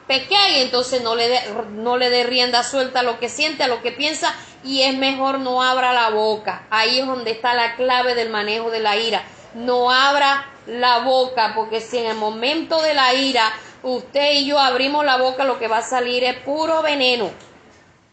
pequéis, 0.06 0.58
entonces 0.58 1.02
no 1.02 1.16
le 1.16 1.42
no 1.72 1.98
le 1.98 2.12
dé 2.12 2.26
rienda 2.26 2.64
suelta 2.64 3.00
a 3.00 3.04
lo 3.04 3.20
que 3.20 3.28
siente, 3.28 3.64
a 3.64 3.68
lo 3.68 3.82
que 3.82 3.92
piensa, 3.92 4.36
y 4.64 4.84
es 4.84 4.96
mejor 4.96 5.40
no 5.40 5.64
abra 5.64 5.94
la 5.94 6.12
boca. 6.12 6.68
Ahí 6.70 7.00
es 7.00 7.08
donde 7.08 7.32
está 7.32 7.56
la 7.56 7.76
clave 7.76 8.14
del 8.14 8.30
manejo 8.30 8.70
de 8.70 8.82
la 8.82 8.96
ira. 8.96 9.24
No 9.56 9.90
abra 9.90 10.48
la 10.68 11.00
boca, 11.00 11.54
porque 11.56 11.82
si 11.82 11.98
en 11.98 12.06
el 12.06 12.18
momento 12.18 12.80
de 12.84 12.94
la 12.94 13.16
ira 13.16 13.52
usted 13.82 14.34
y 14.34 14.46
yo 14.46 14.60
abrimos 14.60 15.04
la 15.04 15.18
boca, 15.18 15.44
lo 15.44 15.58
que 15.58 15.68
va 15.68 15.80
a 15.80 15.82
salir 15.82 16.24
es 16.24 16.38
puro 16.38 16.84
veneno, 16.84 17.32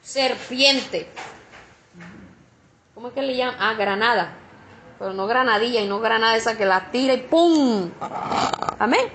serpiente. 0.01 1.11
¿Cómo 3.03 3.09
es 3.09 3.15
que 3.15 3.23
le 3.23 3.37
llaman? 3.37 3.57
Ah, 3.59 3.75
granada. 3.75 4.33
Pero 4.97 5.13
no 5.13 5.27
granadilla 5.27 5.81
y 5.81 5.89
no 5.89 5.99
granada 5.99 6.37
esa 6.37 6.57
que 6.57 6.65
la 6.65 6.93
tira 6.93 7.15
y 7.15 7.17
¡pum! 7.17 7.91
Amén. 8.79 9.09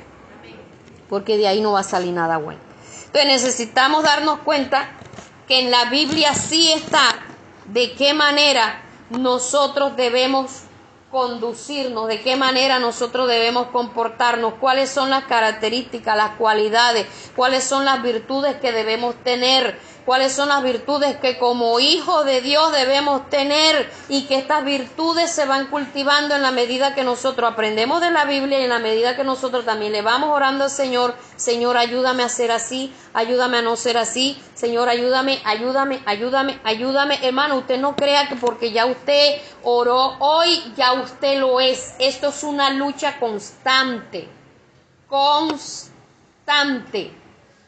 Porque 1.07 1.37
de 1.37 1.47
ahí 1.47 1.61
no 1.61 1.71
va 1.71 1.79
a 1.79 1.83
salir 1.83 2.11
nada 2.11 2.35
bueno. 2.35 2.59
Entonces 3.05 3.27
necesitamos 3.27 4.03
darnos 4.03 4.39
cuenta 4.39 4.89
que 5.47 5.61
en 5.61 5.71
la 5.71 5.85
Biblia 5.85 6.33
sí 6.33 6.69
está 6.73 6.99
de 7.67 7.93
qué 7.93 8.13
manera 8.13 8.81
nosotros 9.09 9.95
debemos 9.95 10.63
conducirnos, 11.09 12.09
de 12.09 12.19
qué 12.19 12.35
manera 12.35 12.79
nosotros 12.79 13.29
debemos 13.29 13.67
comportarnos, 13.67 14.55
cuáles 14.59 14.89
son 14.89 15.09
las 15.09 15.23
características, 15.23 16.17
las 16.17 16.31
cualidades, 16.31 17.07
cuáles 17.37 17.63
son 17.63 17.85
las 17.85 18.03
virtudes 18.03 18.57
que 18.57 18.73
debemos 18.73 19.15
tener, 19.23 19.79
cuáles 20.07 20.31
son 20.31 20.47
las 20.47 20.63
virtudes 20.63 21.17
que 21.17 21.37
como 21.37 21.81
hijos 21.81 22.23
de 22.23 22.39
Dios 22.39 22.71
debemos 22.71 23.29
tener 23.29 23.91
y 24.07 24.23
que 24.23 24.37
estas 24.37 24.63
virtudes 24.63 25.29
se 25.29 25.45
van 25.45 25.67
cultivando 25.67 26.33
en 26.33 26.43
la 26.43 26.51
medida 26.51 26.95
que 26.95 27.03
nosotros 27.03 27.51
aprendemos 27.51 27.99
de 27.99 28.11
la 28.11 28.23
Biblia 28.23 28.57
y 28.57 28.63
en 28.63 28.69
la 28.69 28.79
medida 28.79 29.17
que 29.17 29.25
nosotros 29.25 29.65
también 29.65 29.91
le 29.91 30.01
vamos 30.01 30.29
orando 30.29 30.63
al 30.63 30.69
Señor, 30.69 31.13
Señor, 31.35 31.75
ayúdame 31.75 32.23
a 32.23 32.29
ser 32.29 32.53
así, 32.53 32.93
ayúdame 33.13 33.57
a 33.57 33.61
no 33.61 33.75
ser 33.75 33.97
así, 33.97 34.41
Señor, 34.53 34.87
ayúdame, 34.87 35.41
ayúdame, 35.43 36.01
ayúdame, 36.05 36.61
ayúdame. 36.63 37.19
Hermano, 37.21 37.57
usted 37.57 37.77
no 37.77 37.97
crea 37.97 38.29
que 38.29 38.37
porque 38.37 38.71
ya 38.71 38.85
usted 38.85 39.41
oró 39.61 40.15
hoy, 40.19 40.71
ya 40.77 40.93
usted 40.93 41.37
lo 41.37 41.59
es. 41.59 41.95
Esto 41.99 42.29
es 42.29 42.43
una 42.43 42.69
lucha 42.69 43.19
constante, 43.19 44.29
constante, 45.09 45.81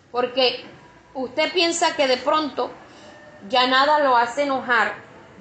porque 0.09 0.78
usted 1.13 1.51
piensa 1.51 1.95
que 1.95 2.07
de 2.07 2.17
pronto 2.17 2.71
ya 3.47 3.67
nada 3.67 3.99
lo 3.99 4.17
hace 4.17 4.43
enojar, 4.43 4.93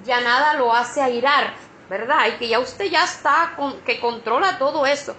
ya 0.05 0.21
nada 0.21 0.53
lo 0.53 0.73
hace 0.73 1.01
airar, 1.01 1.53
¿verdad? 1.89 2.27
Y 2.27 2.37
que 2.37 2.47
ya 2.47 2.59
usted 2.59 2.85
ya 2.85 3.03
está, 3.03 3.53
con, 3.55 3.79
que 3.81 3.99
controla 3.99 4.57
todo 4.57 4.85
eso. 4.85 5.15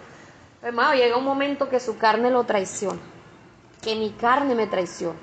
Hermano, 0.62 0.94
llega 0.94 1.16
un 1.16 1.24
momento 1.24 1.68
que 1.68 1.80
su 1.80 1.98
carne 1.98 2.30
lo 2.30 2.44
traiciona, 2.44 3.00
que 3.82 3.94
mi 3.96 4.10
carne 4.10 4.54
me 4.54 4.66
traiciona. 4.66 5.18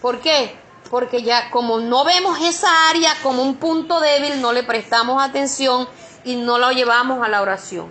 ¿Por 0.00 0.20
qué? 0.20 0.56
Porque 0.90 1.22
ya 1.22 1.50
como 1.50 1.78
no 1.78 2.04
vemos 2.04 2.40
esa 2.40 2.90
área 2.90 3.12
como 3.22 3.42
un 3.42 3.56
punto 3.56 4.00
débil, 4.00 4.40
no 4.40 4.52
le 4.52 4.62
prestamos 4.62 5.22
atención 5.22 5.88
y 6.24 6.36
no 6.36 6.58
lo 6.58 6.70
llevamos 6.72 7.24
a 7.24 7.28
la 7.28 7.42
oración. 7.42 7.90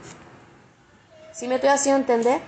¿Sí 1.31 1.47
me 1.47 1.55
estoy 1.55 1.69
haciendo 1.69 2.01
entender? 2.01 2.41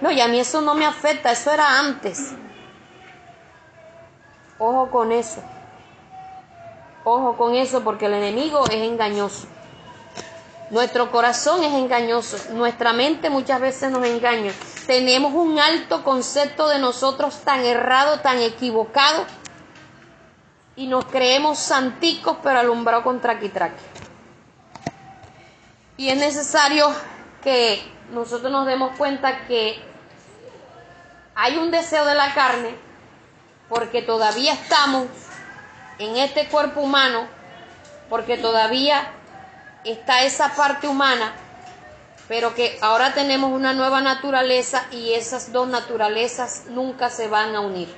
No, 0.00 0.10
y 0.10 0.20
a 0.20 0.28
mí 0.28 0.40
eso 0.40 0.60
no 0.60 0.74
me 0.74 0.86
afecta, 0.86 1.32
eso 1.32 1.50
era 1.50 1.78
antes. 1.78 2.34
Ojo 4.58 4.90
con 4.90 5.12
eso. 5.12 5.42
Ojo 7.04 7.36
con 7.36 7.54
eso 7.54 7.82
porque 7.82 8.06
el 8.06 8.14
enemigo 8.14 8.64
es 8.66 8.76
engañoso. 8.76 9.46
Nuestro 10.70 11.10
corazón 11.10 11.62
es 11.64 11.74
engañoso. 11.74 12.38
Nuestra 12.54 12.92
mente 12.92 13.28
muchas 13.28 13.60
veces 13.60 13.90
nos 13.90 14.06
engaña. 14.06 14.52
Tenemos 14.86 15.34
un 15.34 15.58
alto 15.58 16.02
concepto 16.02 16.68
de 16.68 16.78
nosotros 16.78 17.40
tan 17.40 17.64
errado, 17.64 18.20
tan 18.20 18.38
equivocado. 18.38 19.26
Y 20.76 20.86
nos 20.86 21.04
creemos 21.06 21.58
santicos 21.58 22.38
pero 22.42 22.60
alumbrados 22.60 23.04
con 23.04 23.20
traquitraque. 23.20 23.82
Y 25.96 26.08
es 26.08 26.16
necesario 26.16 26.90
que 27.42 27.82
nosotros 28.12 28.50
nos 28.50 28.66
demos 28.66 28.96
cuenta 28.96 29.46
que 29.46 29.78
hay 31.34 31.58
un 31.58 31.70
deseo 31.70 32.04
de 32.04 32.14
la 32.14 32.32
carne 32.32 32.74
porque 33.72 34.02
todavía 34.02 34.52
estamos 34.52 35.06
en 35.98 36.18
este 36.18 36.46
cuerpo 36.48 36.82
humano, 36.82 37.26
porque 38.10 38.36
todavía 38.36 39.10
está 39.82 40.24
esa 40.24 40.54
parte 40.54 40.86
humana, 40.86 41.32
pero 42.28 42.54
que 42.54 42.76
ahora 42.82 43.14
tenemos 43.14 43.50
una 43.50 43.72
nueva 43.72 44.02
naturaleza 44.02 44.84
y 44.90 45.14
esas 45.14 45.52
dos 45.52 45.68
naturalezas 45.68 46.64
nunca 46.68 47.08
se 47.08 47.28
van 47.28 47.56
a 47.56 47.60
unir. 47.60 47.88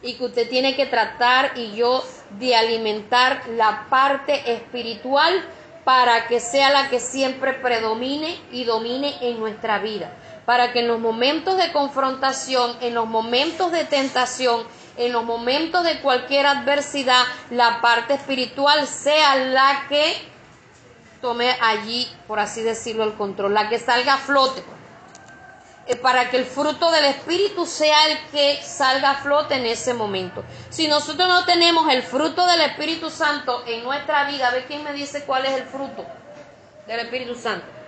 Y 0.00 0.14
que 0.14 0.24
usted 0.24 0.48
tiene 0.48 0.74
que 0.74 0.86
tratar 0.86 1.58
y 1.58 1.72
yo 1.72 2.02
de 2.38 2.56
alimentar 2.56 3.42
la 3.50 3.84
parte 3.90 4.50
espiritual 4.50 5.44
para 5.84 6.26
que 6.26 6.40
sea 6.40 6.70
la 6.70 6.88
que 6.88 7.00
siempre 7.00 7.52
predomine 7.52 8.40
y 8.50 8.64
domine 8.64 9.18
en 9.20 9.40
nuestra 9.40 9.78
vida 9.78 10.10
para 10.50 10.72
que 10.72 10.80
en 10.80 10.88
los 10.88 10.98
momentos 10.98 11.56
de 11.58 11.70
confrontación, 11.70 12.76
en 12.80 12.92
los 12.92 13.06
momentos 13.06 13.70
de 13.70 13.84
tentación, 13.84 14.66
en 14.96 15.12
los 15.12 15.22
momentos 15.22 15.84
de 15.84 16.00
cualquier 16.00 16.44
adversidad, 16.44 17.22
la 17.50 17.80
parte 17.80 18.14
espiritual 18.14 18.88
sea 18.88 19.36
la 19.36 19.84
que 19.88 20.12
tome 21.22 21.56
allí, 21.60 22.12
por 22.26 22.40
así 22.40 22.62
decirlo, 22.62 23.04
el 23.04 23.14
control, 23.14 23.54
la 23.54 23.68
que 23.68 23.78
salga 23.78 24.14
a 24.14 24.18
flote. 24.18 24.64
Eh, 25.86 25.94
para 25.94 26.30
que 26.30 26.38
el 26.38 26.46
fruto 26.46 26.90
del 26.90 27.04
Espíritu 27.04 27.64
sea 27.64 28.08
el 28.08 28.18
que 28.32 28.60
salga 28.60 29.10
a 29.10 29.14
flote 29.22 29.54
en 29.54 29.66
ese 29.66 29.94
momento. 29.94 30.42
Si 30.68 30.88
nosotros 30.88 31.28
no 31.28 31.44
tenemos 31.44 31.88
el 31.92 32.02
fruto 32.02 32.44
del 32.44 32.62
Espíritu 32.62 33.08
Santo 33.08 33.62
en 33.68 33.84
nuestra 33.84 34.24
vida, 34.24 34.48
a 34.48 34.50
ver 34.50 34.64
quién 34.66 34.82
me 34.82 34.92
dice 34.94 35.22
cuál 35.22 35.46
es 35.46 35.52
el 35.52 35.66
fruto 35.66 36.04
del 36.88 36.98
Espíritu 36.98 37.36
Santo. 37.36 37.79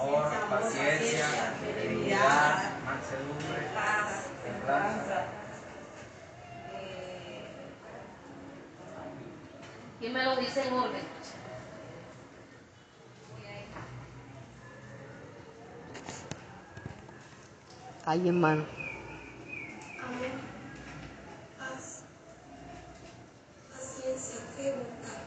Amor, 0.00 0.30
paciencia, 0.48 1.26
fidelidad, 1.60 2.80
mansedumbre, 2.84 3.68
templanza. 4.44 5.26
¿Quién 9.98 10.12
me 10.12 10.24
lo 10.24 10.36
dice 10.36 10.66
en 10.66 10.74
orden? 10.74 11.02
Ay, 18.04 18.28
hermano. 18.28 18.64
Amor, 20.02 20.30
paz, 21.58 22.04
paciencia, 23.70 24.40
fe, 24.56 24.74
bondad, 24.76 25.24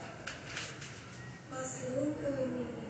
mansedumbre. 1.51 2.80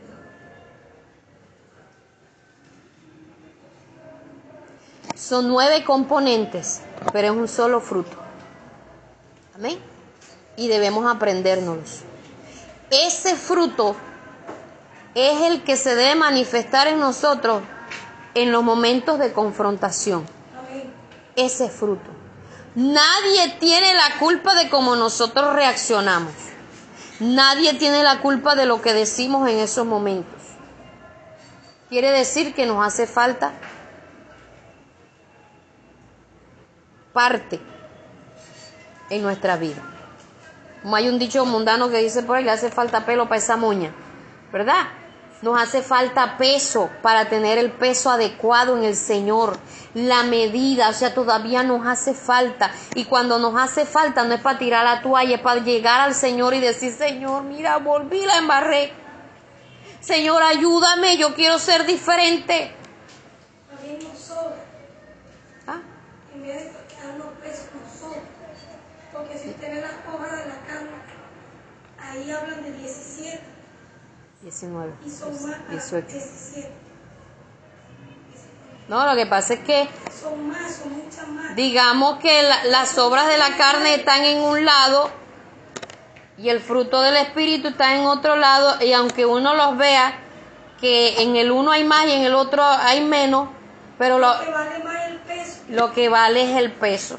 Son 5.21 5.47
nueve 5.47 5.83
componentes, 5.83 6.81
pero 7.13 7.27
es 7.27 7.33
un 7.33 7.47
solo 7.47 7.79
fruto. 7.79 8.17
Amén. 9.55 9.77
Y 10.57 10.67
debemos 10.67 11.05
aprendérnoslos. 11.05 11.99
Ese 12.89 13.35
fruto 13.35 13.95
es 15.13 15.41
el 15.43 15.63
que 15.63 15.77
se 15.77 15.93
debe 15.93 16.15
manifestar 16.15 16.87
en 16.87 16.99
nosotros 16.99 17.61
en 18.33 18.51
los 18.51 18.63
momentos 18.63 19.19
de 19.19 19.31
confrontación. 19.31 20.25
Ese 21.35 21.69
fruto. 21.69 22.09
Nadie 22.73 23.57
tiene 23.59 23.93
la 23.93 24.17
culpa 24.17 24.55
de 24.55 24.69
cómo 24.69 24.95
nosotros 24.95 25.53
reaccionamos. 25.53 26.33
Nadie 27.19 27.75
tiene 27.75 28.01
la 28.01 28.21
culpa 28.21 28.55
de 28.55 28.65
lo 28.65 28.81
que 28.81 28.95
decimos 28.95 29.47
en 29.47 29.59
esos 29.59 29.85
momentos. 29.85 30.41
Quiere 31.89 32.09
decir 32.09 32.55
que 32.55 32.65
nos 32.65 32.83
hace 32.83 33.05
falta 33.05 33.53
parte 37.13 37.59
en 39.09 39.21
nuestra 39.21 39.57
vida. 39.57 39.81
Como 40.81 40.95
hay 40.95 41.09
un 41.09 41.19
dicho 41.19 41.45
mundano 41.45 41.89
que 41.89 41.97
dice 41.97 42.23
por 42.23 42.37
ahí, 42.37 42.43
le 42.43 42.51
hace 42.51 42.71
falta 42.71 43.05
pelo 43.05 43.25
para 43.25 43.37
esa 43.37 43.55
moña, 43.55 43.93
¿verdad? 44.51 44.87
Nos 45.41 45.59
hace 45.59 45.81
falta 45.81 46.37
peso 46.37 46.89
para 47.01 47.27
tener 47.29 47.57
el 47.57 47.71
peso 47.71 48.11
adecuado 48.11 48.77
en 48.77 48.83
el 48.83 48.95
Señor, 48.95 49.57
la 49.93 50.23
medida, 50.23 50.89
o 50.89 50.93
sea, 50.93 51.13
todavía 51.13 51.63
nos 51.63 51.85
hace 51.85 52.13
falta. 52.13 52.71
Y 52.95 53.05
cuando 53.05 53.39
nos 53.39 53.59
hace 53.59 53.85
falta 53.85 54.23
no 54.23 54.35
es 54.35 54.41
para 54.41 54.59
tirar 54.59 54.85
la 54.85 55.01
toalla, 55.01 55.35
es 55.35 55.41
para 55.41 55.61
llegar 55.61 56.01
al 56.01 56.13
Señor 56.13 56.53
y 56.53 56.59
decir, 56.59 56.93
Señor, 56.93 57.43
mira, 57.43 57.77
volví 57.77 58.25
la 58.25 58.37
embarré. 58.37 58.93
Señor, 59.99 60.41
ayúdame, 60.41 61.17
yo 61.17 61.33
quiero 61.35 61.59
ser 61.59 61.85
diferente. 61.85 62.75
¿Ah? 65.67 65.79
En 66.33 66.41
vez 66.43 66.65
de 66.65 66.95
quedarnos 66.95 67.27
pesos, 67.41 67.65
nos 67.79 67.99
sobra. 67.99 68.21
Porque 69.31 69.43
si 69.43 69.49
usted 69.51 69.75
ve 69.75 69.81
las 69.81 69.91
hojas 70.13 70.31
de 70.31 70.45
la 70.49 70.59
cama, 70.67 70.97
ahí 71.99 72.31
hablan 72.31 72.63
de 72.63 72.71
17 72.73 73.39
19. 74.41 74.93
y 75.05 75.09
son 75.09 75.33
más 75.43 75.59
a 75.67 75.71
18. 75.71 76.07
17. 76.07 76.69
No, 78.89 79.05
lo 79.05 79.15
que 79.15 79.25
pasa 79.25 79.53
es 79.53 79.59
que 79.61 79.89
Son 80.21 80.49
más, 80.49 80.75
son 80.75 80.91
muchas 80.93 81.27
más. 81.29 81.55
digamos 81.55 82.19
que 82.19 82.43
la- 82.43 82.65
las 82.65 82.97
obras 82.97 83.27
de 83.27 83.37
la 83.37 83.55
carne 83.55 83.95
están 83.95 84.25
en 84.25 84.41
un 84.41 84.65
lado 84.65 85.13
y 86.37 86.49
el 86.49 86.59
fruto 86.59 87.01
del 87.01 87.15
espíritu 87.15 87.69
está 87.69 87.95
en 87.95 88.05
otro 88.05 88.35
lado 88.35 88.83
y 88.83 88.91
aunque 88.91 89.25
uno 89.25 89.53
los 89.55 89.77
vea 89.77 90.13
que 90.81 91.21
en 91.21 91.35
el 91.37 91.51
uno 91.51 91.71
hay 91.71 91.83
más 91.85 92.05
y 92.05 92.11
en 92.11 92.23
el 92.23 92.33
otro 92.33 92.63
hay 92.65 93.01
menos, 93.01 93.47
pero 93.97 94.19
lo, 94.19 94.27
Que 94.39 94.51
vale 94.51 94.83
más 94.83 95.07
el 95.07 95.17
peso. 95.19 95.59
lo 95.69 95.93
que 95.93 96.09
vale 96.09 96.51
es 96.51 96.57
el 96.57 96.71
peso. 96.73 97.17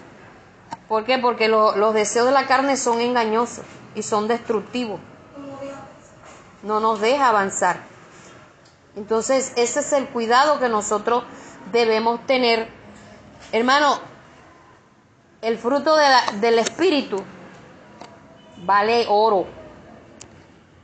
¿Por 0.88 1.04
qué? 1.04 1.18
Porque 1.18 1.48
lo- 1.48 1.76
los 1.76 1.94
deseos 1.94 2.26
de 2.26 2.32
la 2.32 2.46
carne 2.46 2.76
son 2.76 3.00
engañosos 3.00 3.64
y 3.94 4.02
son 4.02 4.28
destructivos. 4.28 5.00
No 6.62 6.80
nos 6.80 7.00
deja 7.00 7.28
avanzar. 7.28 7.80
Entonces, 8.94 9.52
ese 9.56 9.80
es 9.80 9.92
el 9.92 10.08
cuidado 10.08 10.58
que 10.58 10.68
nosotros 10.68 11.24
debemos 11.72 12.24
tener. 12.26 12.68
Hermano, 13.52 13.98
el 15.40 15.58
fruto 15.58 15.96
de 15.96 16.04
del 16.40 16.58
Espíritu 16.58 17.22
vale 18.58 19.06
oro. 19.08 19.46